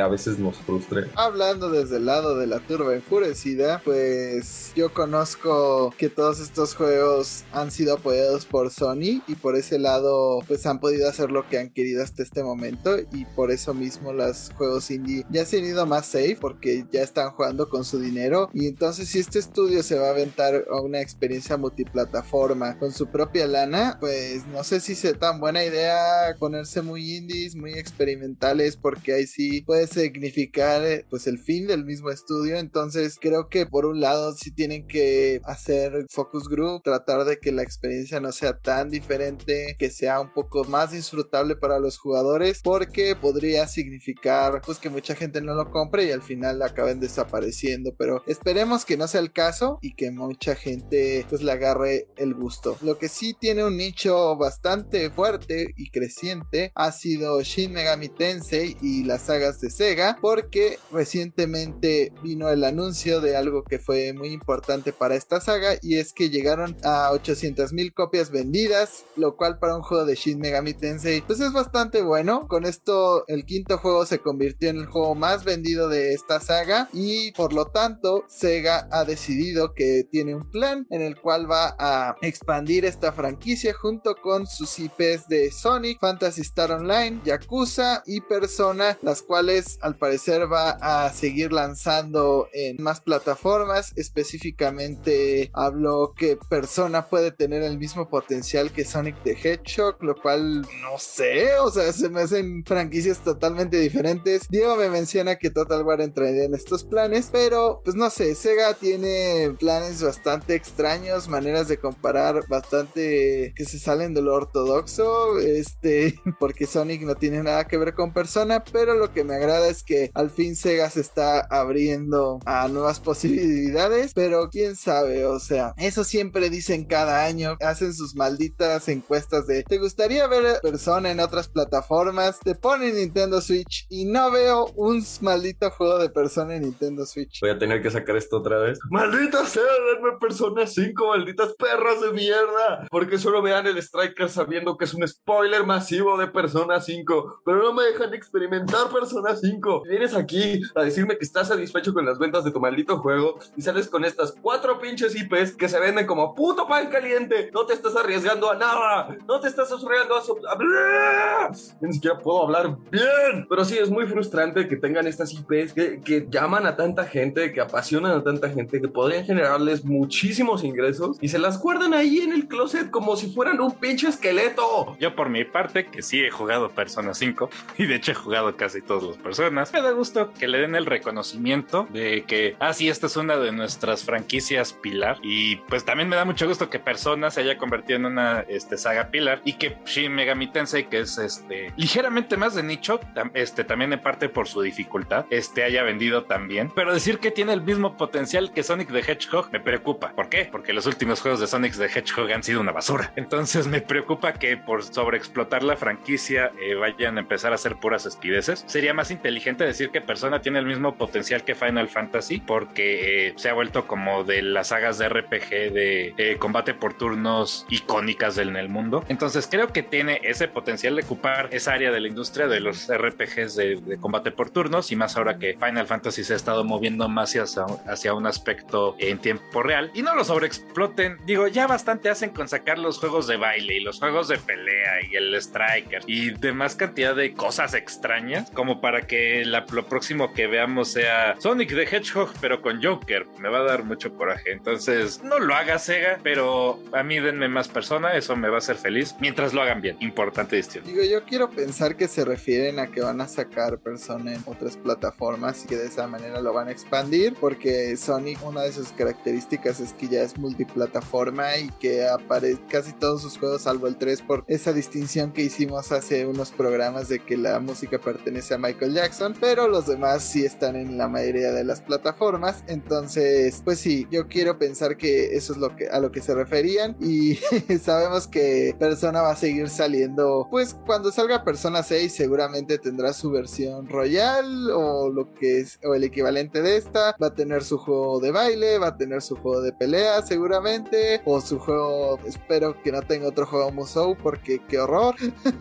A 0.01 0.09
veces 0.09 0.39
nos 0.39 0.57
frustre. 0.59 1.07
Hablando 1.15 1.71
desde 1.71 1.97
el 1.97 2.07
lado 2.07 2.37
de 2.37 2.47
la 2.47 2.61
turba 2.61 2.95
enfurecida, 2.95 3.81
pues 3.85 4.73
yo 4.75 4.93
conozco 4.93 5.95
que 5.97 6.09
todos 6.09 6.41
estos 6.41 6.75
juegos 6.75 7.45
han 7.53 7.71
sido 7.71 7.95
apoyados 7.95 8.47
por 8.47 8.71
Sony 8.71 9.23
y 9.27 9.35
por 9.41 9.57
ese 9.57 9.79
lado 9.79 10.41
pues 10.47 10.67
han 10.67 10.81
podido 10.81 11.09
hacer 11.09 11.31
lo 11.31 11.49
que 11.49 11.59
han 11.59 11.71
querido 11.71 12.03
hasta 12.03 12.23
este 12.23 12.43
momento 12.43 12.97
y 13.13 13.25
por 13.35 13.51
eso 13.51 13.75
mismo 13.75 14.13
los 14.13 14.51
juegos 14.57 14.91
indie 14.91 15.25
ya 15.31 15.45
se 15.45 15.59
han 15.59 15.65
ido 15.65 15.87
más 15.87 16.07
safe 16.07 16.39
porque 16.41 16.85
ya 16.93 17.03
están 17.03 17.31
jugando 17.31 17.69
con 17.69 17.85
su 17.85 18.01
dinero 18.01 18.51
y 18.53 18.67
entonces 18.67 19.09
si 19.09 19.19
este 19.19 19.39
estudio 19.39 19.83
se 19.83 19.99
va 19.99 20.09
a 20.09 20.11
aventar 20.11 20.65
a 20.71 20.81
una 20.81 21.01
experiencia 21.01 21.57
multiplataforma 21.57 22.79
con 22.79 22.93
su 22.93 23.07
propia 23.07 23.47
lana 23.47 23.97
pues 24.01 24.47
no 24.47 24.65
sé 24.65 24.81
si 24.81 24.95
sea 24.95 25.15
tan 25.15 25.41
buena 25.41 25.65
idea 25.65 26.37
ponerse 26.39 26.83
muy 26.83 27.17
indies 27.17 27.57
muy 27.57 27.73
experimentales 27.75 28.77
porque 28.77 29.15
ahí 29.15 29.27
sí 29.27 29.63
puede 29.67 29.87
significar 29.87 30.83
pues 31.11 31.27
el 31.27 31.39
fin 31.39 31.67
del 31.67 31.85
mismo 31.85 32.11
estudio. 32.11 32.57
Entonces 32.57 33.19
creo 33.21 33.49
que 33.49 33.67
por 33.67 33.85
un 33.85 34.01
lado 34.01 34.33
sí 34.35 34.51
tienen 34.51 34.87
que 34.87 35.41
hacer 35.45 36.07
focus 36.11 36.49
group 36.49 36.83
tratar 36.83 37.25
de 37.25 37.39
que 37.39 37.53
la 37.53 37.63
experiencia 37.63 38.21
no 38.21 38.33
sea 38.33 38.59
tan 38.59 38.91
diferente 38.91 39.77
que 39.79 39.91
sea 39.91 40.21
un 40.21 40.33
poco 40.33 40.65
más 40.65 40.93
disfrutable 40.93 41.57
para 41.57 41.79
los 41.79 41.99
jugadores 41.99 42.61
porque 42.63 43.17
podría 43.17 43.67
significar 43.67 44.63
pues 44.65 44.79
que 44.79 44.91
mucha 44.91 45.15
gente 45.15 45.41
no 45.41 45.55
lo 45.55 45.71
compre 45.71 46.05
y 46.05 46.13
al 46.13 46.23
final 46.23 46.63
acaben 46.63 47.01
desapareciendo. 47.01 47.95
Pero 47.99 48.23
esperemos 48.27 48.85
que 48.85 48.97
no 48.97 49.09
sea 49.09 49.21
el 49.21 49.33
caso 49.33 49.79
y 49.83 49.95
que 49.95 50.11
mucha 50.11 50.55
gente 50.55 51.27
pues 51.29 51.43
le 51.43 51.53
agarre 51.53 52.07
el 52.17 52.35
gusto. 52.35 52.77
Lo 52.83 52.99
que 52.99 53.09
sí 53.09 53.35
tiene 53.39 53.65
un 53.65 53.77
nicho 53.77 54.37
bastante 54.37 55.11
fuerte 55.11 55.75
y 55.77 55.91
creciente 55.91 56.73
ha 56.75 56.93
sido 56.93 57.43
Shin 57.43 57.73
Megami 57.73 58.09
Tensei 58.09 58.77
y 58.81 59.05
las 59.05 59.23
sagas 59.23 59.56
de 59.61 59.71
Sega 59.71 60.19
porque 60.21 60.79
recientemente 60.93 62.13
vino 62.23 62.49
el 62.49 62.65
anuncio 62.65 63.21
de 63.21 63.37
algo 63.37 63.65
que 63.65 63.79
fue 63.79 64.13
muy 64.13 64.29
importante 64.29 64.93
para 64.93 65.15
esta 65.15 65.41
saga 65.41 65.77
y 65.83 65.97
es 65.97 66.13
que 66.13 66.31
llegaron 66.31 66.77
a 66.83 67.11
800 67.13 67.73
mil 67.73 67.93
copias 67.93 68.31
vendidas 68.31 69.05
lo 69.17 69.37
cual 69.37 69.59
para 69.59 69.77
un 69.77 69.83
juego 69.83 70.05
de 70.05 70.15
Shin 70.15 70.39
Megami 70.39 70.75
Tensei 70.75 71.23
pues 71.23 71.41
es 71.41 71.53
bastante 71.53 72.03
bueno. 72.03 72.47
Con 72.49 72.65
esto 72.65 73.25
el 73.29 73.45
quinto 73.45 73.79
juego 73.79 74.07
se 74.07 74.19
convirtió 74.19 74.71
en 74.71 74.79
el 74.79 74.87
juego 74.87 75.15
más 75.15 75.45
vendido 75.45 75.89
de 75.89 76.15
esta 76.15 76.41
saga 76.41 76.89
y 76.93 77.33
por 77.33 77.53
lo 77.53 77.67
tanto 77.67 78.25
Sega 78.29 78.89
ha 78.91 79.05
decidido 79.05 79.75
que 79.75 80.05
tiene 80.11 80.35
un 80.35 80.51
plan 80.51 80.87
en 80.91 81.03
el 81.03 81.21
cual 81.21 81.51
va 81.51 81.77
a 81.79 82.17
expandir 82.23 82.85
esta 82.85 83.13
franquicia 83.13 83.75
junto 83.75 84.17
con 84.17 84.47
sus 84.47 84.79
IPs 84.79 85.29
de 85.29 85.51
Sonic, 85.51 86.01
Fantasy 86.01 86.43
Star 86.43 86.73
Online, 86.73 87.21
Yakuza 87.25 88.03
y 88.07 88.21
Persona, 88.21 88.99
las 89.03 89.23
cuales 89.23 89.46
al 89.81 89.97
parecer 89.97 90.51
va 90.51 90.71
a 90.81 91.13
seguir 91.13 91.53
lanzando 91.53 92.49
en 92.53 92.83
más 92.83 93.01
plataformas. 93.01 93.93
Específicamente 93.97 95.51
habló 95.53 96.15
que 96.17 96.37
Persona 96.49 97.07
puede 97.09 97.31
tener 97.31 97.63
el 97.63 97.79
mismo 97.79 98.09
potencial 98.09 98.73
que 98.73 98.85
Sonic 98.85 99.23
the 99.23 99.33
Hedgehog, 99.33 100.03
lo 100.03 100.15
cual 100.15 100.63
no 100.63 100.99
sé, 100.99 101.57
o 101.59 101.71
sea, 101.71 101.93
se 101.93 102.09
me 102.09 102.23
hacen 102.23 102.65
franquicias 102.65 103.23
totalmente 103.23 103.79
diferentes. 103.79 104.49
Diego 104.49 104.77
me 104.77 104.91
menciona 104.91 105.37
que 105.37 105.51
Total 105.51 105.83
War 105.83 106.01
entraría 106.01 106.45
en 106.45 106.55
estos 106.55 106.85
planes, 106.85 107.29
pero 107.31 107.81
pues 107.85 107.97
no 107.97 108.11
sé, 108.11 108.35
Sega 108.35 108.75
tiene 108.75 109.55
planes 109.59 110.03
bastante 110.03 110.55
extraños, 110.55 111.29
maneras 111.29 111.69
de 111.69 111.79
comparar 111.79 112.47
bastante 112.49 113.53
que 113.55 113.65
se 113.65 113.79
salen 113.79 114.15
de 114.15 114.23
lo 114.23 114.35
ortodoxo, 114.35 115.39
este, 115.39 116.21
porque 116.41 116.67
Sonic 116.67 117.03
no 117.03 117.15
tiene 117.15 117.43
nada 117.43 117.67
que 117.67 117.77
ver 117.77 117.95
con 117.95 118.13
persona, 118.13 118.63
pero 118.73 118.95
lo 118.95 119.13
que 119.13 119.25
me 119.25 119.36
agrada 119.37 119.69
es 119.69 119.83
que 119.83 120.11
al 120.15 120.31
fin 120.31 120.57
Sega 120.57 120.91
se 120.91 121.01
está 121.01 121.41
abriendo 121.41 122.41
a 122.45 122.69
nuevas 122.69 123.01
posibilidades, 123.01 124.13
pero 124.15 124.49
quién 124.51 124.77
sabe, 124.77 125.27
o 125.27 125.39
sea, 125.39 125.75
eso 125.77 126.05
siempre 126.05 126.51
dicen 126.51 126.85
cada 126.85 127.25
año, 127.25 127.57
hacen 127.61 127.95
sus 127.95 128.15
malditas 128.15 128.89
encuestas 128.89 129.47
de 129.47 129.63
¿te 129.63 129.79
gustaría 129.79 130.27
ver 130.27 130.61
persona 130.63 131.11
en 131.11 131.21
otras 131.21 131.49
plataformas? 131.49 132.41
Te 132.41 132.55
ponen 132.55 132.97
Nintendo 132.97 133.41
Switch 133.41 133.87
y 133.89 134.05
no 134.05 134.31
veo 134.31 134.67
un 134.77 135.05
maldito 135.21 135.71
juego 135.71 135.99
de 135.99 136.09
persona 136.09 136.57
en 136.57 136.63
Nintendo 136.63 137.07
Switch. 137.07 137.41
Voy 137.41 137.51
a 137.51 137.59
tener 137.59 137.83
que 137.83 137.91
sacar 137.91 138.17
esto 138.17 138.39
otra 138.39 138.59
vez. 138.59 138.79
Maldita 138.91 139.45
sea, 139.45 139.63
denme 139.63 140.19
Persona 140.19 140.67
5, 140.67 141.09
malditas 141.09 141.55
perras 141.55 142.01
de 142.01 142.13
mierda. 142.13 142.87
Porque 142.91 143.19
solo 143.19 143.43
vean 143.43 143.67
el 143.67 143.79
Striker 143.79 144.29
sabiendo 144.29 144.77
que 144.77 144.85
es 144.85 144.95
un 144.95 145.07
spoiler 145.07 145.65
masivo 145.65 146.17
de 146.19 146.29
Persona 146.29 146.81
5. 146.81 147.43
Pero 147.45 147.63
no 147.63 147.73
me 147.73 147.85
dejan 147.85 148.15
experimentar 148.15 148.91
Persona 148.91 149.26
5. 149.35 149.83
Vienes 149.89 150.15
aquí 150.15 150.61
a 150.75 150.83
decirme 150.83 151.17
que 151.19 151.25
estás 151.25 151.49
satisfecho 151.49 151.93
con 151.93 152.07
las 152.07 152.19
ventas 152.19 152.45
de 152.45 152.51
tu 152.51 152.61
maldito 152.61 152.99
juego 152.99 153.39
y 153.57 153.63
sales 153.63 153.89
con 153.89 154.05
estas 154.05 154.35
cuatro 154.41 154.79
pinches 154.79 155.17
IPs 155.17 155.57
que 155.57 155.69
se 155.69 155.81
venden 155.81 156.07
como 156.07 156.35
puto 156.35 156.67
pan 156.69 156.89
caliente. 156.89 157.51
No 157.53 157.67
te 157.67 157.75
estás 157.75 157.97
arriesgando 157.97 158.51
a 158.51 158.57
nada. 158.57 159.17
No 159.27 159.41
te 159.41 159.49
estás 159.49 159.73
arriesgando 159.73 160.15
a... 160.15 160.21
A... 160.53 161.51
Ni 161.81 161.93
siquiera 161.95 162.19
puedo 162.19 162.45
hablar 162.45 162.77
bien. 162.91 163.47
Pero 163.49 163.65
sí, 163.65 163.79
es 163.79 163.91
muy 163.91 164.07
frustrante 164.07 164.69
que 164.69 164.77
tengan 164.77 165.07
estas 165.07 165.33
IPs 165.33 165.73
que, 165.73 166.01
que 166.01 166.27
llaman 166.29 166.67
a 166.67 166.77
tanta 166.77 167.05
gente, 167.05 167.53
que 167.53 167.61
apasionan 167.61 168.13
a 168.13 168.23
tanta 168.23 168.49
gente, 168.51 168.81
que 168.81 168.89
podrían 168.89 169.25
generarles 169.25 169.85
muchísimos 169.85 170.63
ingresos 170.65 171.17
y 171.21 171.29
se 171.29 171.39
las 171.39 171.61
guardan 171.61 171.95
ahí 171.95 172.19
en 172.19 172.33
el 172.33 172.49
closet 172.49 172.91
como 172.91 173.17
si 173.17 173.33
fueran 173.33 173.61
un 173.61 173.73
pinche 173.73 174.09
esqueleto. 174.09 174.97
Yo 174.99 175.15
por 175.15 175.29
mi 175.29 175.45
parte, 175.45 175.87
que 175.87 176.03
sí 176.03 176.21
he 176.21 176.31
jugado 176.31 176.69
Persona 176.71 177.15
5 177.15 177.51
y 177.79 177.87
de 177.87 177.97
hecho 177.97 178.13
he 178.13 178.15
jugado 178.15 178.57
casi 178.57 178.83
todas 178.83 179.16
personas, 179.17 179.73
me 179.73 179.83
da 179.83 179.91
gusto 179.91 180.33
que 180.33 180.49
le 180.49 180.59
den 180.59 180.75
el 180.75 180.87
reconocimiento 180.87 181.87
de 181.91 182.25
que, 182.25 182.57
ah, 182.61 182.73
sí, 182.73 182.89
esta 182.89 183.07
es 183.07 183.17
una 183.17 183.37
de 183.37 183.53
nuestras 183.53 184.05
franquicias 184.05 184.73
pilar 184.73 185.19
y 185.23 185.57
pues 185.57 185.85
también 185.85 186.09
me 186.09 186.17
da 186.17 186.25
mucho 186.25 186.47
gusto 186.47 186.71
que 186.71 186.79
Persona 186.79 187.31
se 187.31 187.41
haya 187.41 187.59
convertido 187.59 187.99
en 187.99 188.07
una 188.07 188.41
este, 188.49 188.79
saga 188.79 189.11
pilar 189.11 189.41
y 189.45 189.55
que 189.55 189.77
Shin 189.85 190.15
Megami 190.15 190.49
Tensei, 190.49 190.89
que 190.89 191.01
es 191.01 191.19
este 191.19 191.73
ligeramente 191.77 192.37
más 192.37 192.55
de 192.55 192.63
nicho, 192.63 193.01
este, 193.35 193.65
también 193.65 193.93
en 193.93 194.01
parte 194.01 194.29
por 194.29 194.49
su 194.49 194.63
dificultad, 194.63 195.27
este 195.31 195.65
haya 195.65 195.83
vendido 195.83 196.25
también, 196.25 196.71
pero 196.75 196.93
decir 196.93 197.19
que 197.19 197.31
tiene 197.31 197.53
el 197.53 197.63
mismo 197.63 197.97
potencial 197.97 198.53
que 198.53 198.63
Sonic 198.63 198.91
the 198.93 199.01
Hedgehog 199.01 199.51
me 199.53 199.61
preocupa. 199.61 200.13
¿Por 200.13 200.29
qué? 200.29 200.49
Porque 200.51 200.73
los 200.73 200.87
últimos 200.87 201.21
juegos 201.21 201.41
de 201.41 201.47
Sonic 201.47 201.77
the 201.77 201.87
Hedgehog 201.87 202.31
han 202.33 202.43
sido 202.43 202.61
una 202.61 202.73
basura. 202.73 203.13
Entonces 203.17 203.67
me 203.67 203.81
preocupa 203.81 204.33
que 204.35 204.57
por 204.57 204.83
sobreexplotar 204.83 205.63
la 205.63 205.77
franquicia 205.77 206.53
eh, 206.61 206.75
vayan 206.75 207.17
a 207.17 207.21
empezar 207.21 207.53
a 207.53 207.57
hacer 207.57 207.77
puras 207.77 208.07
estupideces. 208.07 208.65
Sería 208.67 208.95
más 208.95 209.06
inteligente 209.11 209.65
decir 209.65 209.91
que 209.91 210.01
Persona 210.01 210.41
tiene 210.41 210.59
el 210.59 210.67
mismo 210.67 210.97
potencial 210.97 211.45
que 211.45 211.55
Final 211.55 211.89
Fantasy 211.89 212.41
porque 212.41 213.29
eh, 213.29 213.35
se 213.37 213.49
ha 213.49 213.55
vuelto 213.55 213.87
como 213.87 214.25
de 214.25 214.43
las 214.43 214.69
sagas 214.69 214.99
de 214.99 215.09
RPG 215.09 215.51
de 215.73 216.15
eh, 216.17 216.37
combate 216.39 216.75
por 216.75 216.95
turnos 216.95 217.67
icónicas 217.69 218.39
en 218.39 218.57
el 218.57 218.69
mundo. 218.69 219.05
Entonces 219.09 219.49
creo 219.51 219.69
que 219.69 219.83
tiene 219.83 220.21
ese 220.23 220.49
potencial 220.49 220.97
de 220.97 221.03
ocupar 221.03 221.49
esa 221.53 221.73
área 221.73 221.91
de 221.91 222.01
la 222.01 222.09
industria 222.09 222.49
de 222.49 222.61
los 222.61 222.89
RPGs 222.89 223.57
de, 223.57 223.99
combate 224.01 224.31
por 224.31 224.51
turnos 224.51 224.93
y 224.93 224.97
más 224.97 225.17
ahora 225.17 225.39
que 225.39 225.55
Final 225.55 225.87
Fantasy 225.87 226.25
se 226.25 226.35
ha 226.35 226.37
estado 226.37 226.65
moviendo 226.65 227.09
más 227.09 227.35
hacia, 227.37 227.65
hacia 227.87 228.15
un 228.15 228.27
aspecto 228.27 228.97
en 228.99 229.19
tiempo 229.19 229.63
real 229.63 229.91
y 229.95 230.03
no 230.03 230.15
lo 230.15 230.25
sobreexploten. 230.25 231.19
Digo, 231.27 231.49
ya 231.49 231.67
bastante 231.67 232.09
hacen 232.09 232.31
con 232.31 232.49
sacar 232.49 232.79
los 232.79 232.99
juegos 232.99 233.27
de 233.27 233.37
baile 233.37 233.75
y 233.75 233.81
los 233.81 233.99
juegos 233.99 234.29
de 234.29 234.39
pelea 234.39 234.93
y 235.11 235.17
el 235.17 235.35
Striker 235.35 236.03
y 236.07 236.31
demás 236.31 236.77
cantidad 236.77 237.15
de 237.15 237.33
cosas 237.33 237.75
extrañas 237.75 238.51
como 238.53 238.81
para 238.87 239.05
que 239.05 239.45
la, 239.45 239.67
lo 239.73 239.85
próximo 239.85 240.33
que 240.33 240.47
veamos 240.47 240.93
sea 240.93 241.35
Sonic 241.41 241.71
the 241.71 241.83
Hedgehog 241.83 242.31
pero 242.41 242.63
con 242.63 242.81
Joker. 242.81 243.27
Me 243.41 243.49
va 243.49 243.59
a 243.59 243.63
dar 243.65 243.83
mucho 243.83 244.15
coraje. 244.15 244.53
Entonces, 244.53 245.25
no 245.25 245.41
lo 245.41 245.57
haga 245.57 245.81
Sega, 245.81 246.21
pero 246.23 246.79
a 246.93 247.03
mí 247.03 247.19
denme 247.19 247.49
más 247.49 247.67
persona, 247.67 248.17
eso 248.17 248.37
me 248.37 248.49
va 248.49 248.55
a 248.55 248.59
hacer 248.59 248.77
feliz 248.77 249.17
mientras 249.19 249.53
lo 249.53 249.61
hagan 249.61 249.81
bien. 249.81 249.97
Importante 249.99 250.55
distinción. 250.55 250.95
Digo, 250.95 251.03
yo 251.03 251.25
quiero 251.25 251.51
pensar 251.51 251.97
que 251.97 252.07
se 252.07 252.25
refieren 252.25 252.79
a 252.79 252.87
que 252.87 253.01
van 253.01 253.21
a 253.21 253.27
sacar 253.27 253.79
Persona 253.79 254.33
en 254.33 254.43
otras 254.47 254.77
plataformas 254.77 255.65
y 255.65 255.67
que 255.67 255.77
de 255.77 255.87
esa 255.87 256.07
manera 256.07 256.41
lo 256.41 256.53
van 256.53 256.69
a 256.69 256.71
expandir 256.71 257.35
porque 257.35 257.97
Sonic 257.97 258.39
una 258.47 258.63
de 258.63 258.71
sus 258.71 258.91
características 258.93 259.81
es 259.81 259.95
que 259.95 260.07
ya 260.07 260.23
es 260.23 260.39
multiplataforma 260.39 261.57
y 261.57 261.71
que 261.81 262.07
aparece 262.07 262.61
casi 262.71 262.93
todos 262.93 263.23
sus 263.23 263.37
juegos 263.37 263.63
salvo 263.63 263.89
el 263.89 263.97
3 263.97 264.23
por 264.23 264.45
esa 264.47 264.73
distinción 264.73 265.33
que 265.33 265.43
hicimos 265.43 265.91
hace 265.91 266.25
unos 266.25 266.53
programas 266.53 267.09
de 267.09 267.19
que 267.19 267.37
la 267.37 267.59
música 267.59 267.99
pertenece 267.99 268.55
a 268.55 268.59
Michael 268.77 268.93
Jackson, 268.93 269.35
pero 269.41 269.69
los 269.69 269.87
demás 269.87 270.23
sí 270.23 270.45
están 270.45 270.77
en 270.77 270.99
la 270.99 271.09
mayoría 271.09 271.51
de 271.51 271.65
las 271.65 271.81
plataformas, 271.81 272.63
entonces 272.67 273.63
pues 273.65 273.79
sí, 273.79 274.07
yo 274.11 274.29
quiero 274.29 274.59
pensar 274.59 274.99
que 274.99 275.35
eso 275.35 275.55
es 275.55 275.59
lo 275.59 275.75
que 275.75 275.89
a 275.89 275.99
lo 275.99 276.13
que 276.13 276.21
se 276.21 276.35
referían. 276.35 276.95
Y 277.01 277.37
sabemos 277.83 278.27
que 278.29 278.77
Persona 278.79 279.23
va 279.23 279.31
a 279.31 279.37
seguir 279.37 279.71
saliendo, 279.71 280.47
pues 280.51 280.75
cuando 280.85 281.11
salga 281.11 281.43
Persona 281.43 281.83
6 281.83 282.13
seguramente 282.13 282.79
tendrá 282.79 283.15
su 283.15 283.31
versión 283.31 283.89
royal 283.89 284.71
o 284.71 285.09
lo 285.09 285.33
que 285.33 285.61
es 285.61 285.79
o 285.83 285.95
el 285.95 286.05
equivalente 286.05 286.61
de 286.61 286.77
esta, 286.77 287.17
va 287.23 287.29
a 287.29 287.35
tener 287.35 287.65
su 287.65 287.79
juego 287.79 288.21
de 288.21 288.31
baile, 288.31 288.79
va 288.79 288.89
a 288.89 288.97
tener 288.99 289.23
su 289.23 289.37
juego 289.37 289.63
de 289.63 289.73
pelea 289.73 290.21
seguramente 290.21 291.23
o 291.25 291.41
su 291.41 291.59
juego, 291.59 292.19
espero 292.27 292.83
que 292.83 292.93
no 292.93 293.01
tenga 293.01 293.29
otro 293.29 293.47
juego 293.47 293.71
Musou 293.71 294.19
porque 294.19 294.61
qué 294.69 294.79
horror. 294.81 295.15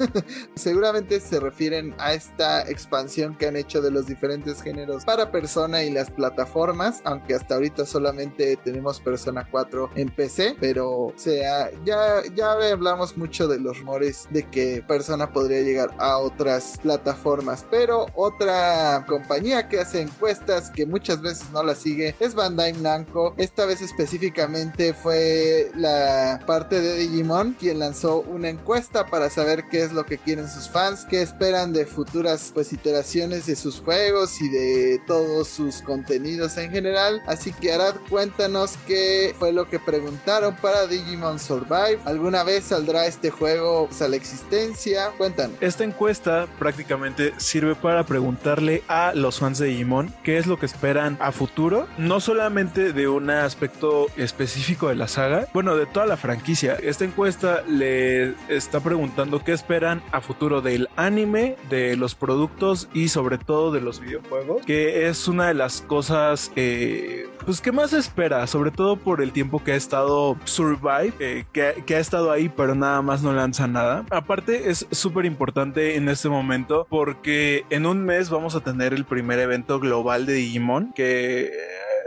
seguramente 0.55 1.21
se 1.21 1.39
refieren 1.39 1.95
a 1.97 2.13
esta 2.13 2.69
expansión 2.69 3.04
que 3.37 3.47
han 3.47 3.55
hecho 3.55 3.81
de 3.81 3.91
los 3.91 4.07
diferentes 4.07 4.61
géneros 4.61 5.05
para 5.05 5.31
Persona 5.31 5.83
y 5.83 5.91
las 5.91 6.09
plataformas, 6.09 7.01
aunque 7.03 7.35
hasta 7.35 7.55
ahorita 7.55 7.85
solamente 7.85 8.57
tenemos 8.57 8.99
Persona 8.99 9.47
4 9.49 9.91
en 9.95 10.09
PC, 10.09 10.57
pero 10.59 11.13
sea, 11.15 11.69
ya, 11.85 12.21
ya 12.35 12.51
hablamos 12.51 13.15
mucho 13.15 13.47
de 13.47 13.59
los 13.59 13.79
rumores 13.79 14.27
de 14.31 14.49
que 14.49 14.83
Persona 14.87 15.31
podría 15.31 15.61
llegar 15.61 15.91
a 15.99 16.17
otras 16.17 16.79
plataformas, 16.81 17.65
pero 17.69 18.07
otra 18.15 19.05
compañía 19.07 19.69
que 19.69 19.79
hace 19.79 20.01
encuestas 20.01 20.71
que 20.71 20.85
muchas 20.85 21.21
veces 21.21 21.49
no 21.51 21.63
la 21.63 21.75
sigue 21.75 22.15
es 22.19 22.33
Bandai 22.33 22.73
Namco. 22.73 23.33
Esta 23.37 23.65
vez 23.65 23.81
específicamente 23.81 24.93
fue 24.93 25.71
la 25.75 26.39
parte 26.45 26.81
de 26.81 26.97
Digimon 26.97 27.53
quien 27.53 27.79
lanzó 27.79 28.21
una 28.21 28.49
encuesta 28.49 29.05
para 29.05 29.29
saber 29.29 29.65
qué 29.69 29.83
es 29.83 29.93
lo 29.93 30.05
que 30.05 30.17
quieren 30.17 30.49
sus 30.49 30.69
fans, 30.69 31.05
qué 31.09 31.21
esperan 31.21 31.71
de 31.71 31.85
futuras 31.85 32.51
pues 32.53 32.73
iteraciones 32.73 32.94
de 32.95 33.55
sus 33.55 33.81
juegos 33.81 34.41
y 34.41 34.47
de 34.47 35.01
todos 35.05 35.49
sus 35.49 35.81
contenidos 35.81 36.57
en 36.57 36.71
general. 36.71 37.21
Así 37.27 37.51
que 37.51 37.73
Arad, 37.73 37.95
cuéntanos 38.09 38.75
qué 38.87 39.35
fue 39.37 39.51
lo 39.51 39.69
que 39.69 39.79
preguntaron 39.79 40.55
para 40.55 40.87
Digimon 40.87 41.37
Survive. 41.39 41.99
¿Alguna 42.05 42.43
vez 42.43 42.65
saldrá 42.65 43.05
este 43.05 43.31
juego 43.31 43.89
a 43.99 44.07
la 44.07 44.15
existencia? 44.15 45.11
Cuéntanos. 45.17 45.57
Esta 45.59 45.83
encuesta 45.83 46.47
prácticamente 46.57 47.33
sirve 47.37 47.75
para 47.75 48.05
preguntarle 48.05 48.81
a 48.87 49.13
los 49.13 49.39
fans 49.39 49.59
de 49.59 49.67
Digimon 49.67 50.13
qué 50.23 50.37
es 50.37 50.47
lo 50.47 50.57
que 50.57 50.65
esperan 50.65 51.17
a 51.19 51.31
futuro, 51.33 51.87
no 51.97 52.21
solamente 52.21 52.93
de 52.93 53.07
un 53.09 53.29
aspecto 53.29 54.07
específico 54.15 54.87
de 54.87 54.95
la 54.95 55.07
saga, 55.07 55.47
bueno, 55.53 55.75
de 55.75 55.85
toda 55.85 56.05
la 56.05 56.17
franquicia. 56.17 56.75
Esta 56.81 57.03
encuesta 57.03 57.61
le 57.67 58.35
está 58.47 58.79
preguntando 58.79 59.43
qué 59.43 59.51
esperan 59.51 60.01
a 60.11 60.21
futuro 60.21 60.61
del 60.61 60.89
anime, 60.95 61.57
de 61.69 61.97
los 61.97 62.15
productos 62.15 62.84
y 62.93 63.09
sobre 63.09 63.37
todo 63.37 63.71
de 63.71 63.81
los 63.81 63.99
videojuegos, 63.99 64.65
que 64.65 65.07
es 65.07 65.27
una 65.27 65.47
de 65.47 65.53
las 65.53 65.81
cosas 65.81 66.51
eh, 66.55 67.27
pues 67.45 67.61
que 67.61 67.71
más 67.71 67.93
espera, 67.93 68.47
sobre 68.47 68.71
todo 68.71 68.97
por 68.97 69.21
el 69.21 69.31
tiempo 69.31 69.63
que 69.63 69.73
ha 69.73 69.75
estado 69.75 70.37
Survive, 70.45 71.13
eh, 71.19 71.45
que, 71.51 71.83
que, 71.85 71.95
ha 71.95 71.99
estado 71.99 72.31
ahí 72.31 72.49
pero 72.49 72.75
nada 72.75 73.01
más 73.01 73.21
no 73.21 73.33
lanza 73.33 73.67
nada. 73.67 74.05
Aparte 74.09 74.69
es 74.69 74.87
súper 74.91 75.25
importante 75.25 75.95
en 75.95 76.09
este 76.09 76.29
momento 76.29 76.87
porque 76.89 77.65
en 77.69 77.85
un 77.85 78.03
mes 78.03 78.29
vamos 78.29 78.55
a 78.55 78.61
tener 78.61 78.93
el 78.93 79.05
primer 79.05 79.39
evento 79.39 79.79
global 79.79 80.25
de 80.25 80.33
Digimon 80.33 80.93
que 80.93 81.51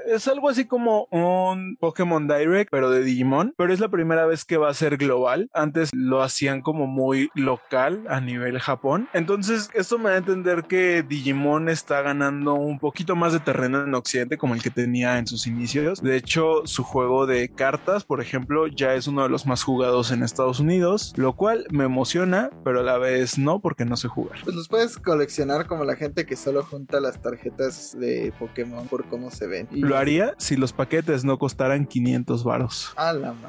es 0.08 0.28
algo 0.28 0.48
así 0.48 0.66
como 0.66 1.06
un 1.10 1.76
Pokémon 1.76 2.26
Direct, 2.26 2.70
pero 2.70 2.90
de 2.90 3.02
Digimon. 3.02 3.54
Pero 3.56 3.72
es 3.72 3.80
la 3.80 3.88
primera 3.88 4.26
vez 4.26 4.44
que 4.44 4.56
va 4.56 4.70
a 4.70 4.74
ser 4.74 4.96
global. 4.96 5.50
Antes 5.52 5.90
lo 5.92 6.22
hacían 6.22 6.62
como 6.62 6.86
muy 6.86 7.30
local 7.34 8.04
a 8.08 8.20
nivel 8.20 8.58
Japón. 8.58 9.08
Entonces, 9.12 9.70
esto 9.74 9.98
me 9.98 10.10
da 10.10 10.16
a 10.16 10.18
entender 10.18 10.64
que 10.64 11.02
Digimon 11.02 11.68
está 11.68 12.02
ganando 12.02 12.54
un 12.54 12.78
poquito 12.78 13.16
más 13.16 13.32
de 13.32 13.40
terreno 13.40 13.82
en 13.82 13.94
Occidente, 13.94 14.38
como 14.38 14.54
el 14.54 14.62
que 14.62 14.70
tenía 14.70 15.18
en 15.18 15.26
sus 15.26 15.46
inicios. 15.46 16.02
De 16.02 16.16
hecho, 16.16 16.66
su 16.66 16.82
juego 16.82 17.26
de 17.26 17.48
cartas, 17.50 18.04
por 18.04 18.20
ejemplo, 18.20 18.66
ya 18.66 18.94
es 18.94 19.06
uno 19.06 19.22
de 19.22 19.28
los 19.28 19.46
más 19.46 19.62
jugados 19.62 20.10
en 20.10 20.22
Estados 20.22 20.60
Unidos, 20.60 21.12
lo 21.16 21.34
cual 21.34 21.66
me 21.70 21.84
emociona, 21.84 22.50
pero 22.64 22.80
a 22.80 22.82
la 22.82 22.98
vez 22.98 23.38
no, 23.38 23.60
porque 23.60 23.84
no 23.84 23.96
sé 23.96 24.08
jugar. 24.08 24.38
Pues 24.44 24.56
los 24.56 24.68
puedes 24.68 24.96
coleccionar 24.98 25.66
como 25.66 25.84
la 25.84 25.96
gente 25.96 26.26
que 26.26 26.36
solo 26.36 26.62
junta 26.64 27.00
las 27.00 27.20
tarjetas 27.20 27.98
de 27.98 28.32
Pokémon 28.38 28.86
por 28.88 29.06
cómo 29.08 29.30
se 29.30 29.46
ven. 29.46 29.68
Y 29.70 29.80
lo 29.80 29.97
haría 29.98 30.34
si 30.38 30.56
los 30.56 30.72
paquetes 30.72 31.24
no 31.24 31.38
costaran 31.38 31.86
500 31.86 32.44
varos. 32.44 32.92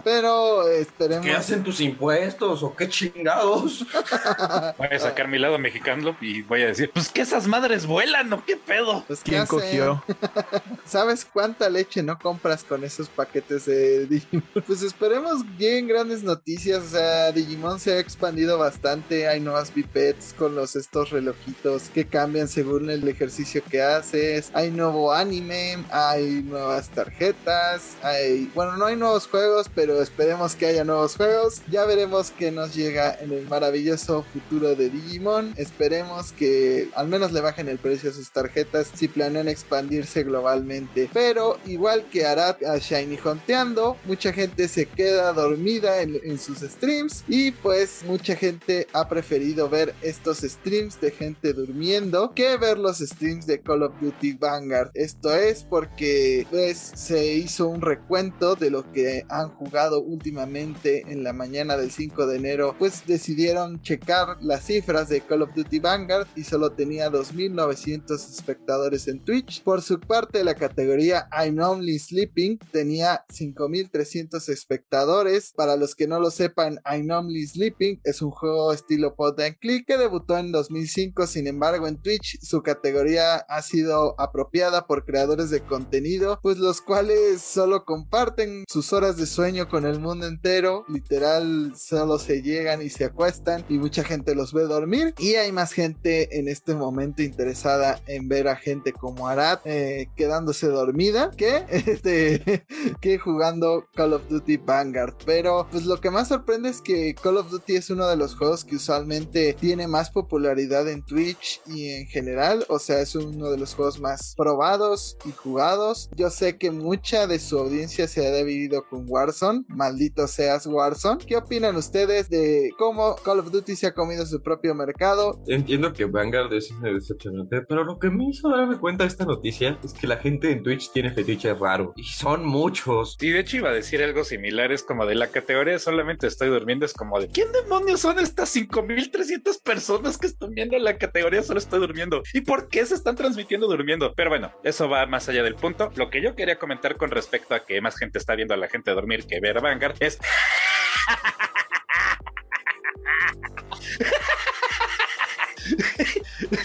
Pero 0.03 0.67
esperemos. 0.69 1.25
¿Qué 1.25 1.33
hacen 1.33 1.63
tus 1.63 1.81
impuestos 1.81 2.63
o 2.63 2.75
qué 2.75 2.87
chingados? 2.89 3.85
voy 4.77 4.87
a 4.91 4.99
sacar 4.99 5.27
mi 5.27 5.39
lado 5.39 5.57
mexicano 5.59 6.15
y 6.21 6.41
voy 6.41 6.63
a 6.63 6.67
decir, 6.67 6.91
pues 6.93 7.09
que 7.09 7.21
esas 7.21 7.47
madres 7.47 7.85
vuelan, 7.85 8.29
¿no? 8.29 8.43
¿Qué 8.45 8.57
pedo? 8.57 9.03
Pues, 9.07 9.21
¿Quién 9.21 9.45
cogió? 9.45 10.03
¿Sabes 10.85 11.25
cuánta 11.25 11.69
leche 11.69 12.01
no 12.03 12.17
compras 12.17 12.63
con 12.63 12.83
esos 12.83 13.09
paquetes 13.09 13.65
de 13.65 14.05
Digimon? 14.05 14.43
Pues 14.69 14.83
esperemos 14.83 15.43
bien 15.57 15.87
grandes 15.87 16.23
noticias. 16.23 16.83
O 16.83 16.89
sea, 16.89 17.31
Digimon 17.31 17.79
se 17.79 17.93
ha 17.93 17.99
expandido 17.99 18.57
bastante. 18.57 19.27
Hay 19.27 19.39
nuevas 19.39 19.73
bipeds 19.73 20.33
con 20.33 20.55
los 20.55 20.75
estos 20.75 21.09
relojitos 21.09 21.89
que 21.89 22.05
cambian 22.05 22.47
según 22.47 22.89
el 22.89 23.07
ejercicio 23.07 23.63
que 23.69 23.81
haces. 23.81 24.51
Hay 24.53 24.71
nuevo 24.71 25.11
anime. 25.13 25.83
Hay 25.91 26.38
nuevas 26.43 26.89
tarjetas, 26.89 27.95
hay, 28.01 28.51
bueno, 28.55 28.77
no 28.77 28.85
hay 28.85 28.95
nuevos 28.95 29.27
juegos, 29.27 29.67
pero 29.73 30.01
esperemos 30.01 30.55
que 30.55 30.67
haya 30.67 30.83
nuevos 30.83 31.15
juegos. 31.15 31.61
Ya 31.69 31.85
veremos 31.85 32.31
qué 32.31 32.51
nos 32.51 32.75
llega 32.75 33.17
en 33.19 33.31
el 33.31 33.47
maravilloso 33.47 34.23
futuro 34.33 34.75
de 34.75 34.89
Digimon. 34.89 35.53
Esperemos 35.57 36.31
que 36.31 36.89
al 36.95 37.07
menos 37.07 37.31
le 37.31 37.41
bajen 37.41 37.69
el 37.69 37.77
precio 37.77 38.09
a 38.09 38.13
sus 38.13 38.31
tarjetas 38.31 38.91
si 38.93 39.07
planean 39.07 39.47
expandirse 39.47 40.23
globalmente. 40.23 41.09
Pero 41.13 41.57
igual 41.65 42.05
que 42.11 42.25
hará 42.25 42.57
a 42.67 42.77
Shiny 42.77 43.19
Honteando, 43.23 43.97
mucha 44.05 44.33
gente 44.33 44.67
se 44.67 44.85
queda 44.85 45.33
dormida 45.33 46.01
en, 46.01 46.19
en 46.23 46.39
sus 46.39 46.59
streams 46.59 47.23
y 47.27 47.51
pues 47.51 48.03
mucha 48.05 48.35
gente 48.35 48.87
ha 48.93 49.07
preferido 49.07 49.69
ver 49.69 49.93
estos 50.01 50.39
streams 50.39 50.99
de 51.01 51.11
gente 51.11 51.53
durmiendo 51.53 52.33
que 52.33 52.57
ver 52.57 52.77
los 52.77 52.99
streams 52.99 53.45
de 53.45 53.61
Call 53.61 53.83
of 53.83 53.93
Duty 54.01 54.33
Vanguard. 54.33 54.91
Esto 54.93 55.33
es 55.33 55.63
porque 55.63 56.28
pues 56.49 56.91
se 56.95 57.36
hizo 57.36 57.67
un 57.67 57.82
recuento 57.82 58.55
de 58.55 58.69
lo 58.69 58.91
que 58.91 59.25
han 59.30 59.49
jugado 59.49 60.01
últimamente 60.01 61.03
en 61.11 61.23
la 61.23 61.34
mañana 61.34 61.77
del 61.77 61.91
5 61.91 62.27
de 62.27 62.38
enero, 62.38 62.75
pues 62.77 63.03
decidieron 63.05 63.82
checar 63.82 64.38
las 64.41 64.65
cifras 64.65 65.09
de 65.09 65.21
Call 65.21 65.43
of 65.43 65.53
Duty 65.53 65.80
Vanguard 65.80 66.27
y 66.36 66.43
solo 66.43 66.71
tenía 66.71 67.09
2.900 67.09 68.15
espectadores 68.15 69.07
en 69.07 69.23
Twitch. 69.23 69.63
Por 69.63 69.82
su 69.82 69.99
parte, 69.99 70.43
la 70.43 70.55
categoría 70.55 71.27
I'm 71.32 71.59
Only 71.59 71.99
Sleeping 71.99 72.59
tenía 72.71 73.25
5.300 73.30 74.49
espectadores. 74.49 75.53
Para 75.55 75.75
los 75.75 75.95
que 75.95 76.07
no 76.07 76.19
lo 76.19 76.32
sepan, 76.32 76.80
I'm 76.86 77.09
Only 77.09 77.47
Sleeping 77.47 78.01
es 78.03 78.21
un 78.21 78.32
juego 78.32 78.73
estilo 78.73 79.15
Pod 79.15 79.39
and 79.41 79.57
Click 79.59 79.86
que 79.86 79.97
debutó 79.97 80.38
en 80.38 80.51
2005, 80.51 81.27
sin 81.27 81.47
embargo 81.47 81.88
en 81.88 81.97
Twitch 81.97 82.39
su 82.41 82.61
categoría 82.61 83.38
ha 83.38 83.61
sido 83.61 84.19
apropiada 84.19 84.88
por 84.88 85.05
creadores 85.05 85.49
de 85.49 85.61
contenido 85.61 86.09
pues 86.41 86.57
los 86.57 86.82
cuales 86.82 87.41
solo 87.41 87.86
comparten 87.86 88.64
sus 88.68 88.93
horas 88.93 89.18
de 89.18 89.26
sueño 89.26 89.70
con 89.70 89.86
el 89.86 89.99
mundo 89.99 90.26
entero, 90.26 90.86
literal 90.88 91.74
solo 91.76 92.18
se 92.18 92.41
llegan 92.41 92.82
y 92.82 92.89
se 92.89 93.05
acuestan 93.05 93.64
y 93.70 93.78
mucha 93.78 94.03
gente 94.03 94.34
los 94.34 94.53
ve 94.53 94.64
dormir. 94.64 95.14
Y 95.20 95.36
hay 95.36 95.51
más 95.51 95.72
gente 95.72 96.39
en 96.39 96.47
este 96.47 96.74
momento 96.74 97.22
interesada 97.22 98.01
en 98.07 98.28
ver 98.28 98.47
a 98.47 98.55
gente 98.55 98.91
como 98.91 99.28
Arad 99.28 99.60
eh, 99.66 100.10
quedándose 100.16 100.68
dormida 100.68 101.32
que, 101.38 101.66
este, 101.70 102.66
que 103.01 103.20
jugando 103.20 103.86
Call 103.93 104.14
of 104.14 104.28
Duty 104.30 104.57
Vanguard, 104.57 105.16
pero 105.26 105.68
pues 105.70 105.86
lo 105.86 105.99
que 105.99 106.10
más 106.10 106.30
sorprende 106.30 106.70
es 106.70 106.82
que 106.82 107.14
Call 107.14 107.38
of 107.38 107.51
Duty 107.51 107.76
es 107.76 107.89
uno 107.89 108.07
de 108.07 108.16
los 108.16 108.36
juegos 108.36 108.66
que 108.66 108.78
usualmente 108.78 109.53
tiene 109.53 109.88
más 109.88 110.10
popularidad 110.10 110.88
en 110.89 111.03
Twitch 111.03 111.62
y 111.68 111.89
en 111.89 112.07
general, 112.07 112.66
o 112.70 112.80
sea 112.80 112.99
es 113.01 113.16
uno 113.16 113.51
de 113.51 113.57
los 113.57 113.76
juegos 113.76 113.99
más 113.99 114.34
probados 114.36 115.18
y 115.26 115.32
jugados 115.32 115.98
juegos. 116.07 116.09
Yo 116.15 116.29
sé 116.29 116.57
que 116.57 116.71
mucha 116.71 117.27
de 117.27 117.39
su 117.39 117.57
audiencia 117.57 118.07
se 118.07 118.27
ha 118.27 118.35
dividido 118.35 118.85
con 118.89 119.05
Warzone. 119.07 119.63
Maldito 119.67 120.27
seas 120.27 120.65
Warzone. 120.67 121.25
¿Qué 121.25 121.35
opinan 121.35 121.75
ustedes 121.75 122.29
de 122.29 122.71
cómo 122.77 123.15
Call 123.23 123.39
of 123.39 123.51
Duty 123.51 123.75
se 123.75 123.87
ha 123.87 123.93
comido 123.93 124.25
su 124.25 124.41
propio 124.41 124.75
mercado? 124.75 125.41
Entiendo 125.47 125.93
que 125.93 126.05
Vanguard 126.05 126.53
es 126.53 126.69
decepcionante, 126.81 127.61
pero 127.67 127.83
lo 127.83 127.99
que 127.99 128.09
me 128.09 128.29
hizo 128.29 128.49
darme 128.49 128.77
cuenta 128.77 129.03
de 129.03 129.09
esta 129.09 129.25
noticia 129.25 129.79
es 129.83 129.93
que 129.93 130.07
la 130.07 130.17
gente 130.17 130.51
en 130.51 130.63
Twitch 130.63 130.91
tiene 130.91 131.11
fetiches 131.11 131.57
raros. 131.57 131.93
Y 131.95 132.03
son 132.03 132.45
muchos. 132.45 133.17
Y 133.19 133.31
de 133.31 133.39
hecho 133.39 133.57
iba 133.57 133.69
a 133.69 133.73
decir 133.73 134.01
algo 134.03 134.23
similar, 134.23 134.71
es 134.71 134.83
como 134.83 135.05
de 135.05 135.15
la 135.15 135.27
categoría 135.27 135.79
solamente 135.79 136.27
estoy 136.27 136.49
durmiendo, 136.49 136.85
es 136.85 136.93
como 136.93 137.19
de 137.19 137.27
¿quién 137.27 137.51
demonios 137.51 138.01
son 138.01 138.19
estas 138.19 138.49
5300 138.49 139.59
personas 139.59 140.17
que 140.17 140.27
están 140.27 140.51
viendo 140.51 140.77
la 140.77 140.97
categoría 140.97 141.43
solo 141.43 141.59
estoy 141.59 141.79
durmiendo? 141.79 142.21
¿Y 142.33 142.41
por 142.41 142.69
qué 142.69 142.85
se 142.85 142.95
están 142.95 143.15
transmitiendo 143.15 143.67
durmiendo? 143.67 144.13
Pero 144.15 144.29
bueno, 144.29 144.51
eso 144.63 144.89
va 144.89 145.05
más 145.05 145.29
allá 145.29 145.43
del 145.43 145.55
punto. 145.55 145.88
Lo 145.95 146.09
que 146.09 146.21
yo 146.21 146.35
quería 146.35 146.57
comentar 146.57 146.97
con 146.97 147.11
respecto 147.11 147.55
a 147.55 147.65
que 147.65 147.81
más 147.81 147.97
gente 147.97 148.17
está 148.17 148.35
viendo 148.35 148.53
a 148.53 148.57
la 148.57 148.67
gente 148.67 148.91
dormir 148.91 149.25
que 149.25 149.39
ver 149.39 149.57
a 149.57 149.61
Vanguard 149.61 149.95
es... 149.99 150.19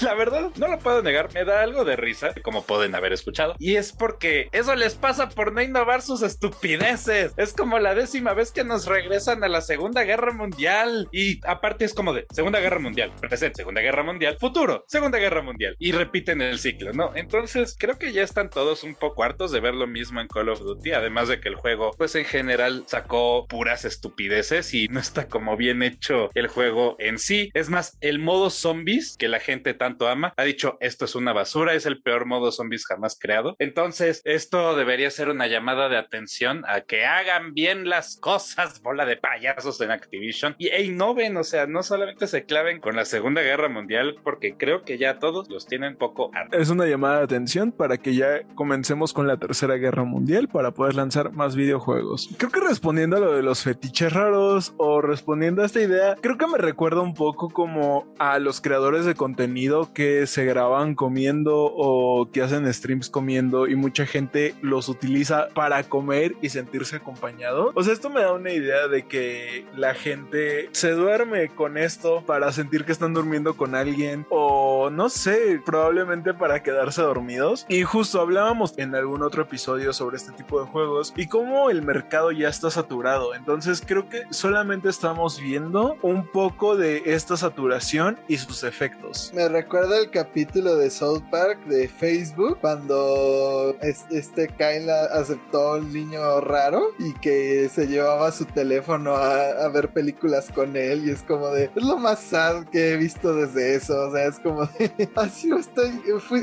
la 0.04 0.14
verdad, 0.14 0.50
no 0.56 0.68
lo 0.68 0.78
puedo 0.78 1.02
negar, 1.02 1.32
me 1.32 1.44
da 1.44 1.62
algo 1.62 1.84
de 1.84 1.96
risa, 1.96 2.34
como 2.42 2.64
pueden 2.64 2.94
haber 2.94 3.12
escuchado. 3.12 3.54
Y 3.58 3.76
es 3.76 3.92
porque 3.92 4.48
eso 4.52 4.74
les 4.74 4.94
pasa 4.94 5.28
por 5.28 5.52
no 5.52 5.62
innovar 5.62 6.02
sus 6.02 6.22
estupideces. 6.22 7.32
Es 7.36 7.54
como 7.54 7.78
la 7.78 7.94
décima 7.94 8.34
vez 8.34 8.52
que 8.52 8.64
nos 8.64 8.86
regresan 8.86 9.42
a 9.42 9.48
la 9.48 9.62
Segunda 9.62 10.04
Guerra 10.04 10.32
Mundial. 10.32 11.08
Y 11.10 11.40
aparte 11.46 11.84
es 11.84 11.94
como 11.94 12.12
de 12.12 12.26
Segunda 12.30 12.60
Guerra 12.60 12.78
Mundial, 12.78 13.12
presente, 13.20 13.56
Segunda 13.56 13.80
Guerra 13.80 14.02
Mundial, 14.02 14.36
futuro, 14.38 14.84
Segunda 14.88 15.18
Guerra 15.18 15.42
Mundial. 15.42 15.76
Y 15.78 15.92
repiten 15.92 16.42
el 16.42 16.58
ciclo, 16.58 16.92
¿no? 16.92 17.12
Entonces 17.14 17.76
creo 17.78 17.98
que 17.98 18.12
ya 18.12 18.22
están 18.22 18.50
todos 18.50 18.84
un 18.84 18.94
poco 18.94 19.24
hartos 19.24 19.52
de 19.52 19.60
ver 19.60 19.74
lo 19.74 19.86
mismo 19.86 20.20
en 20.20 20.28
Call 20.28 20.50
of 20.50 20.60
Duty. 20.60 20.92
Además 20.92 21.28
de 21.28 21.40
que 21.40 21.48
el 21.48 21.54
juego, 21.54 21.92
pues 21.96 22.14
en 22.14 22.24
general, 22.26 22.84
sacó 22.86 23.46
puras 23.48 23.84
estupideces 23.84 24.74
y 24.74 24.88
no 24.88 25.00
está 25.00 25.28
como 25.28 25.56
bien 25.56 25.82
hecho 25.82 26.30
el 26.34 26.48
juego 26.48 26.96
en 26.98 27.18
sí. 27.18 27.50
Es 27.54 27.70
más, 27.70 27.96
el 28.00 28.18
modo 28.18 28.50
zombies 28.50 29.16
que 29.16 29.28
la 29.28 29.40
gente 29.40 29.72
tanto 29.74 29.93
ama, 30.08 30.34
ha 30.36 30.44
dicho 30.44 30.76
esto 30.80 31.04
es 31.04 31.14
una 31.14 31.32
basura, 31.32 31.74
es 31.74 31.86
el 31.86 32.02
peor 32.02 32.26
modo 32.26 32.52
zombies 32.52 32.86
jamás 32.86 33.18
creado. 33.18 33.56
Entonces, 33.58 34.20
esto 34.24 34.76
debería 34.76 35.10
ser 35.10 35.28
una 35.28 35.46
llamada 35.46 35.88
de 35.88 35.96
atención 35.96 36.64
a 36.66 36.82
que 36.82 37.04
hagan 37.04 37.54
bien 37.54 37.88
las 37.88 38.16
cosas, 38.16 38.82
bola 38.82 39.06
de 39.06 39.16
payasos 39.16 39.80
en 39.80 39.90
Activision 39.90 40.54
y 40.58 40.68
e 40.68 40.82
innoven, 40.82 41.36
o 41.36 41.44
sea, 41.44 41.66
no 41.66 41.82
solamente 41.82 42.26
se 42.26 42.44
claven 42.44 42.80
con 42.80 42.96
la 42.96 43.04
Segunda 43.04 43.42
Guerra 43.42 43.68
Mundial, 43.68 44.16
porque 44.22 44.56
creo 44.56 44.82
que 44.82 44.98
ya 44.98 45.18
todos 45.18 45.48
los 45.48 45.66
tienen 45.66 45.96
poco 45.96 46.30
hartos. 46.34 46.60
Es 46.60 46.70
una 46.70 46.86
llamada 46.86 47.18
de 47.18 47.24
atención 47.24 47.72
para 47.72 47.98
que 47.98 48.14
ya 48.14 48.42
comencemos 48.54 49.12
con 49.12 49.26
la 49.26 49.36
Tercera 49.36 49.76
Guerra 49.76 50.04
Mundial 50.04 50.48
para 50.48 50.72
poder 50.72 50.94
lanzar 50.94 51.32
más 51.32 51.56
videojuegos. 51.56 52.30
Creo 52.38 52.50
que 52.50 52.60
respondiendo 52.60 53.16
a 53.16 53.20
lo 53.20 53.32
de 53.34 53.42
los 53.42 53.62
fetiches 53.62 54.12
raros 54.12 54.74
o 54.76 55.00
respondiendo 55.00 55.62
a 55.62 55.66
esta 55.66 55.80
idea, 55.80 56.16
creo 56.20 56.38
que 56.38 56.46
me 56.46 56.58
recuerda 56.58 57.00
un 57.00 57.14
poco 57.14 57.50
como 57.50 58.12
a 58.18 58.38
los 58.38 58.60
creadores 58.60 59.04
de 59.04 59.14
contenido 59.14 59.73
que 59.92 60.26
se 60.26 60.44
graban 60.44 60.94
comiendo 60.94 61.64
o 61.64 62.28
que 62.30 62.42
hacen 62.42 62.72
streams 62.72 63.08
comiendo 63.10 63.66
y 63.66 63.76
mucha 63.76 64.06
gente 64.06 64.54
los 64.62 64.88
utiliza 64.88 65.48
para 65.54 65.82
comer 65.84 66.34
y 66.40 66.48
sentirse 66.48 66.96
acompañado. 66.96 67.72
O 67.74 67.82
sea, 67.82 67.92
esto 67.92 68.10
me 68.10 68.22
da 68.22 68.32
una 68.32 68.52
idea 68.52 68.88
de 68.88 69.06
que 69.06 69.66
la 69.76 69.94
gente 69.94 70.68
se 70.72 70.90
duerme 70.92 71.48
con 71.48 71.76
esto 71.76 72.22
para 72.26 72.52
sentir 72.52 72.84
que 72.84 72.92
están 72.92 73.14
durmiendo 73.14 73.56
con 73.56 73.74
alguien 73.74 74.26
o 74.30 74.90
no 74.90 75.08
sé, 75.08 75.60
probablemente 75.64 76.34
para 76.34 76.62
quedarse 76.62 77.02
dormidos. 77.02 77.66
Y 77.68 77.82
justo 77.82 78.20
hablábamos 78.20 78.78
en 78.78 78.94
algún 78.94 79.22
otro 79.22 79.42
episodio 79.42 79.92
sobre 79.92 80.16
este 80.16 80.32
tipo 80.32 80.60
de 80.60 80.66
juegos 80.66 81.12
y 81.16 81.26
cómo 81.26 81.70
el 81.70 81.82
mercado 81.82 82.30
ya 82.32 82.48
está 82.48 82.70
saturado. 82.70 83.34
Entonces 83.34 83.82
creo 83.84 84.08
que 84.08 84.22
solamente 84.30 84.88
estamos 84.88 85.40
viendo 85.40 85.96
un 86.02 86.26
poco 86.26 86.76
de 86.76 87.02
esta 87.06 87.36
saturación 87.36 88.18
y 88.28 88.36
sus 88.38 88.64
efectos. 88.64 89.32
Me 89.34 89.48
recuerda 89.64 89.98
el 89.98 90.10
capítulo 90.10 90.76
de 90.76 90.90
South 90.90 91.22
Park 91.30 91.64
de 91.64 91.88
Facebook 91.88 92.58
cuando 92.60 93.74
este 93.80 94.48
Kyle 94.48 94.90
aceptó 94.90 95.76
un 95.76 95.90
niño 95.90 96.42
raro 96.42 96.82
y 96.98 97.14
que 97.14 97.70
se 97.70 97.86
llevaba 97.86 98.30
su 98.30 98.44
teléfono 98.44 99.16
a, 99.16 99.66
ver 99.68 99.90
películas 99.94 100.50
con 100.54 100.76
él 100.76 101.08
y 101.08 101.10
es 101.10 101.22
como 101.22 101.48
de 101.48 101.70
es 101.74 101.82
lo 101.82 101.96
más 101.96 102.20
sad 102.20 102.66
que 102.66 102.92
he 102.92 102.96
visto 102.98 103.34
desde 103.34 103.74
eso 103.74 104.08
o 104.08 104.12
sea 104.12 104.26
es 104.26 104.38
como 104.38 104.66
de 104.66 105.08
así 105.16 105.50
estoy 105.58 105.98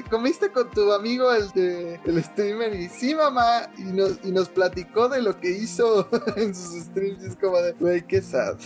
comiste 0.09 0.51
con 0.51 0.72
tu 0.72 0.91
amigo 0.91 1.32
el 1.32 1.99
el 2.03 2.24
streamer 2.24 2.74
y 2.74 2.89
sí 2.89 3.13
mamá 3.13 3.69
y 3.78 3.84
nos, 3.84 4.19
y 4.24 4.32
nos 4.32 4.49
platicó 4.49 5.09
de 5.09 5.22
lo 5.22 5.39
que 5.39 5.51
hizo 5.51 6.09
en 6.36 6.55
sus 6.55 6.86
streams 6.86 7.24
y 7.24 7.28
es 7.28 7.36
como 7.36 7.57
de 7.57 7.74
güey 7.74 8.01
qué 8.01 8.19
sad 8.19 8.57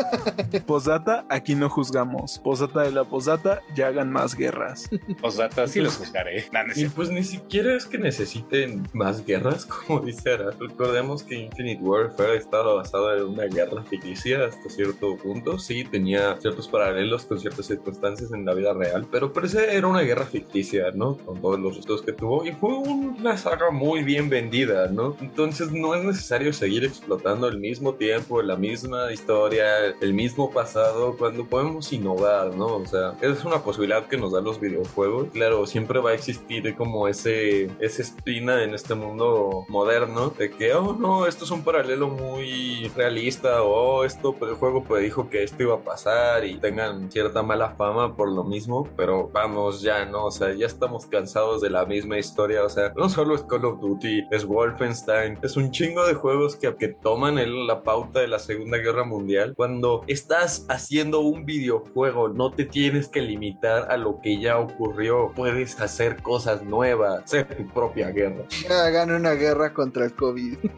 posdata 0.66 1.26
aquí 1.28 1.54
no 1.54 1.68
juzgamos. 1.68 2.38
Posdata 2.38 2.82
de 2.82 2.92
la 2.92 3.04
posdata 3.04 3.60
ya 3.74 3.89
hagan 3.90 4.10
más 4.10 4.34
guerras. 4.34 4.88
Posdata 5.20 5.66
sí 5.66 5.80
los 5.80 5.96
juzgaré. 5.96 6.44
Y 6.76 6.86
pues 6.86 7.10
ni 7.10 7.24
siquiera 7.24 7.76
es 7.76 7.86
que 7.86 7.98
necesiten 7.98 8.86
más 8.92 9.24
guerras 9.24 9.66
como 9.86 10.00
dice 10.00 10.32
Ara 10.32 10.50
recordemos 10.58 11.22
que 11.22 11.34
Infinite 11.36 11.82
Warfare 11.82 12.36
estaba 12.36 12.74
basado 12.74 13.16
en 13.16 13.24
una 13.24 13.44
guerra 13.44 13.82
ficticia 13.84 14.44
hasta 14.44 14.68
cierto 14.68 15.16
punto. 15.16 15.58
Sí 15.58 15.84
tenía 15.84 16.36
ciertos 16.40 16.68
paralelos 16.68 17.24
con 17.24 17.38
ciertas 17.38 17.66
circunstancias 17.66 18.32
en 18.32 18.44
la 18.44 18.54
vida 18.54 18.72
real 18.72 19.06
pero 19.10 19.32
parece 19.32 19.74
era 19.74 19.86
una 19.86 20.02
guerra 20.02 20.26
ficticia 20.26 20.90
no 20.92 21.16
con 21.16 21.40
todos 21.40 21.58
los 21.58 21.76
resultados 21.76 22.02
que 22.02 22.12
tuvo. 22.12 22.44
Y 22.44 22.52
fue 22.52 22.76
una 22.76 23.36
saga 23.36 23.70
muy 23.70 24.02
bien 24.02 24.28
vendida 24.28 24.88
no 24.88 25.16
entonces 25.20 25.72
no 25.72 25.94
es 25.94 26.04
necesario 26.04 26.52
seguir 26.52 26.84
explotando 26.84 27.48
el 27.48 27.58
mismo 27.58 27.94
tiempo 27.94 28.42
la 28.42 28.56
misma 28.56 29.12
historia 29.12 29.86
el 30.00 30.14
mismo 30.14 30.50
pasado 30.50 31.16
cuando 31.16 31.46
podemos 31.46 31.92
innovar 31.92 32.54
no 32.54 32.76
o 32.76 32.86
sea 32.86 33.14
es 33.20 33.44
una 33.44 33.62
posibilidad 33.62 33.79
que 34.08 34.16
nos 34.16 34.32
dan 34.32 34.44
los 34.44 34.60
videojuegos. 34.60 35.28
Claro 35.32 35.66
siempre 35.66 36.00
va 36.00 36.10
a 36.10 36.14
existir 36.14 36.74
como 36.76 37.08
ese 37.08 37.64
esa 37.80 38.02
espina 38.02 38.62
en 38.62 38.74
este 38.74 38.94
mundo 38.94 39.64
moderno 39.68 40.30
de 40.30 40.50
que 40.50 40.74
oh 40.74 40.92
no 40.92 41.26
esto 41.26 41.44
es 41.44 41.50
un 41.50 41.62
paralelo 41.62 42.08
muy 42.08 42.90
realista 42.96 43.62
o 43.62 43.70
oh, 43.70 44.04
esto 44.04 44.34
pues, 44.34 44.50
el 44.50 44.56
juego 44.56 44.84
predijo 44.84 45.30
que 45.30 45.42
esto 45.42 45.62
iba 45.62 45.74
a 45.74 45.84
pasar 45.84 46.44
y 46.44 46.58
tengan 46.58 47.10
cierta 47.10 47.42
mala 47.42 47.70
fama 47.70 48.16
por 48.16 48.30
lo 48.30 48.44
mismo 48.44 48.88
pero 48.96 49.28
vamos 49.32 49.80
ya 49.80 50.04
no 50.04 50.26
o 50.26 50.30
sea 50.30 50.52
ya 50.54 50.66
estamos 50.66 51.06
cansados 51.06 51.60
de 51.60 51.70
la 51.70 51.86
misma 51.86 52.18
historia 52.18 52.64
o 52.64 52.68
sea 52.68 52.92
no 52.96 53.08
solo 53.08 53.34
es 53.34 53.42
Call 53.42 53.64
of 53.64 53.80
Duty 53.80 54.24
es 54.30 54.44
Wolfenstein 54.44 55.38
es 55.42 55.56
un 55.56 55.70
chingo 55.70 56.06
de 56.06 56.14
juegos 56.14 56.56
que, 56.56 56.74
que 56.76 56.88
toman 56.88 57.38
el, 57.38 57.66
la 57.66 57.82
pauta 57.82 58.20
de 58.20 58.28
la 58.28 58.38
Segunda 58.38 58.78
Guerra 58.78 59.04
Mundial. 59.04 59.54
Cuando 59.56 60.02
estás 60.06 60.66
haciendo 60.68 61.20
un 61.20 61.44
videojuego 61.44 62.28
no 62.28 62.50
te 62.50 62.64
tienes 62.64 63.08
que 63.08 63.22
limitar 63.22 63.69
a 63.78 63.96
lo 63.96 64.20
que 64.20 64.38
ya 64.38 64.58
ocurrió 64.58 65.32
puedes 65.34 65.80
hacer 65.80 66.22
cosas 66.22 66.62
nuevas 66.62 67.22
ser 67.24 67.46
tu 67.56 67.66
propia 67.68 68.10
guerra. 68.10 68.44
Hagan 68.68 69.10
una 69.12 69.32
guerra 69.32 69.72
contra 69.72 70.04
el 70.04 70.14
COVID. 70.14 70.58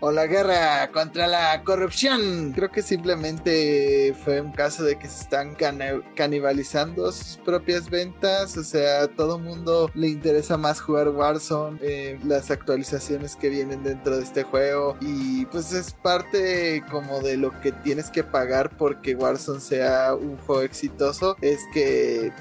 O 0.00 0.12
la 0.12 0.26
guerra 0.26 0.90
contra 0.92 1.26
la 1.26 1.62
corrupción. 1.64 2.52
Creo 2.54 2.70
que 2.70 2.82
simplemente 2.82 4.14
fue 4.24 4.40
un 4.40 4.52
caso 4.52 4.84
de 4.84 4.98
que 4.98 5.08
se 5.08 5.22
están 5.22 5.56
canibalizando 6.14 7.10
sus 7.12 7.38
propias 7.38 7.88
ventas. 7.88 8.56
O 8.56 8.62
sea 8.64 9.02
a 9.02 9.08
todo 9.08 9.38
mundo 9.38 9.90
le 9.94 10.08
interesa 10.08 10.56
más 10.56 10.80
jugar 10.80 11.08
Warzone 11.08 11.78
eh, 11.82 12.18
las 12.24 12.50
actualizaciones 12.50 13.36
que 13.36 13.48
vienen 13.48 13.82
dentro 13.82 14.16
de 14.16 14.22
este 14.22 14.42
juego. 14.42 14.96
Y 15.00 15.46
pues 15.46 15.72
es 15.72 15.92
parte 15.92 16.82
como 16.90 17.20
de 17.20 17.36
lo 17.36 17.58
que 17.60 17.72
tienes 17.72 18.10
que 18.10 18.22
pagar 18.22 18.76
porque 18.76 19.14
Warzone 19.14 19.60
sea 19.60 20.14
un 20.14 20.36
juego 20.38 20.62
exitoso. 20.62 21.36
Es 21.40 21.60
que 21.72 21.95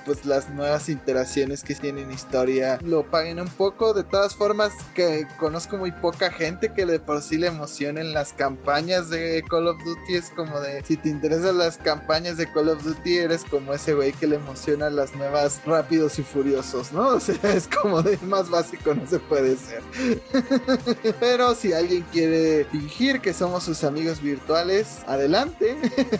pues 0.05 0.25
las 0.25 0.49
nuevas 0.49 0.89
interacciones 0.89 1.63
que 1.63 1.75
tienen 1.75 2.11
historia 2.11 2.79
lo 2.83 3.03
paguen 3.09 3.39
un 3.39 3.47
poco. 3.47 3.93
De 3.93 4.03
todas 4.03 4.35
formas 4.35 4.73
que 4.93 5.27
conozco 5.39 5.77
muy 5.77 5.91
poca 5.91 6.31
gente 6.31 6.73
que 6.73 6.85
de 6.85 6.99
por 6.99 7.21
sí 7.21 7.37
le 7.37 7.47
emocionen 7.47 8.13
las 8.13 8.33
campañas 8.33 9.09
de 9.09 9.43
Call 9.49 9.67
of 9.67 9.77
Duty. 9.83 10.15
Es 10.15 10.29
como 10.31 10.59
de 10.59 10.83
si 10.83 10.97
te 10.97 11.09
interesan 11.09 11.57
las 11.57 11.77
campañas 11.77 12.37
de 12.37 12.51
Call 12.51 12.69
of 12.69 12.83
Duty 12.83 13.17
eres 13.17 13.43
como 13.43 13.73
ese 13.73 13.93
güey 13.93 14.13
que 14.13 14.27
le 14.27 14.37
emociona 14.37 14.89
las 14.89 15.15
nuevas 15.15 15.61
rápidos 15.65 16.19
y 16.19 16.23
furiosos 16.23 16.91
no 16.91 17.07
o 17.15 17.19
sea 17.19 17.35
es 17.53 17.67
como 17.67 18.01
de 18.01 18.17
más 18.25 18.49
básico 18.49 18.93
no 18.93 19.05
se 19.07 19.19
puede 19.19 19.55
ser. 19.57 19.81
Pero 21.19 21.55
si 21.55 21.73
alguien 21.73 22.05
quiere 22.11 22.65
fingir 22.65 23.21
que 23.21 23.33
somos 23.33 23.63
sus 23.63 23.83
amigos 23.83 24.21
virtuales 24.21 24.99
adelante. 25.07 25.75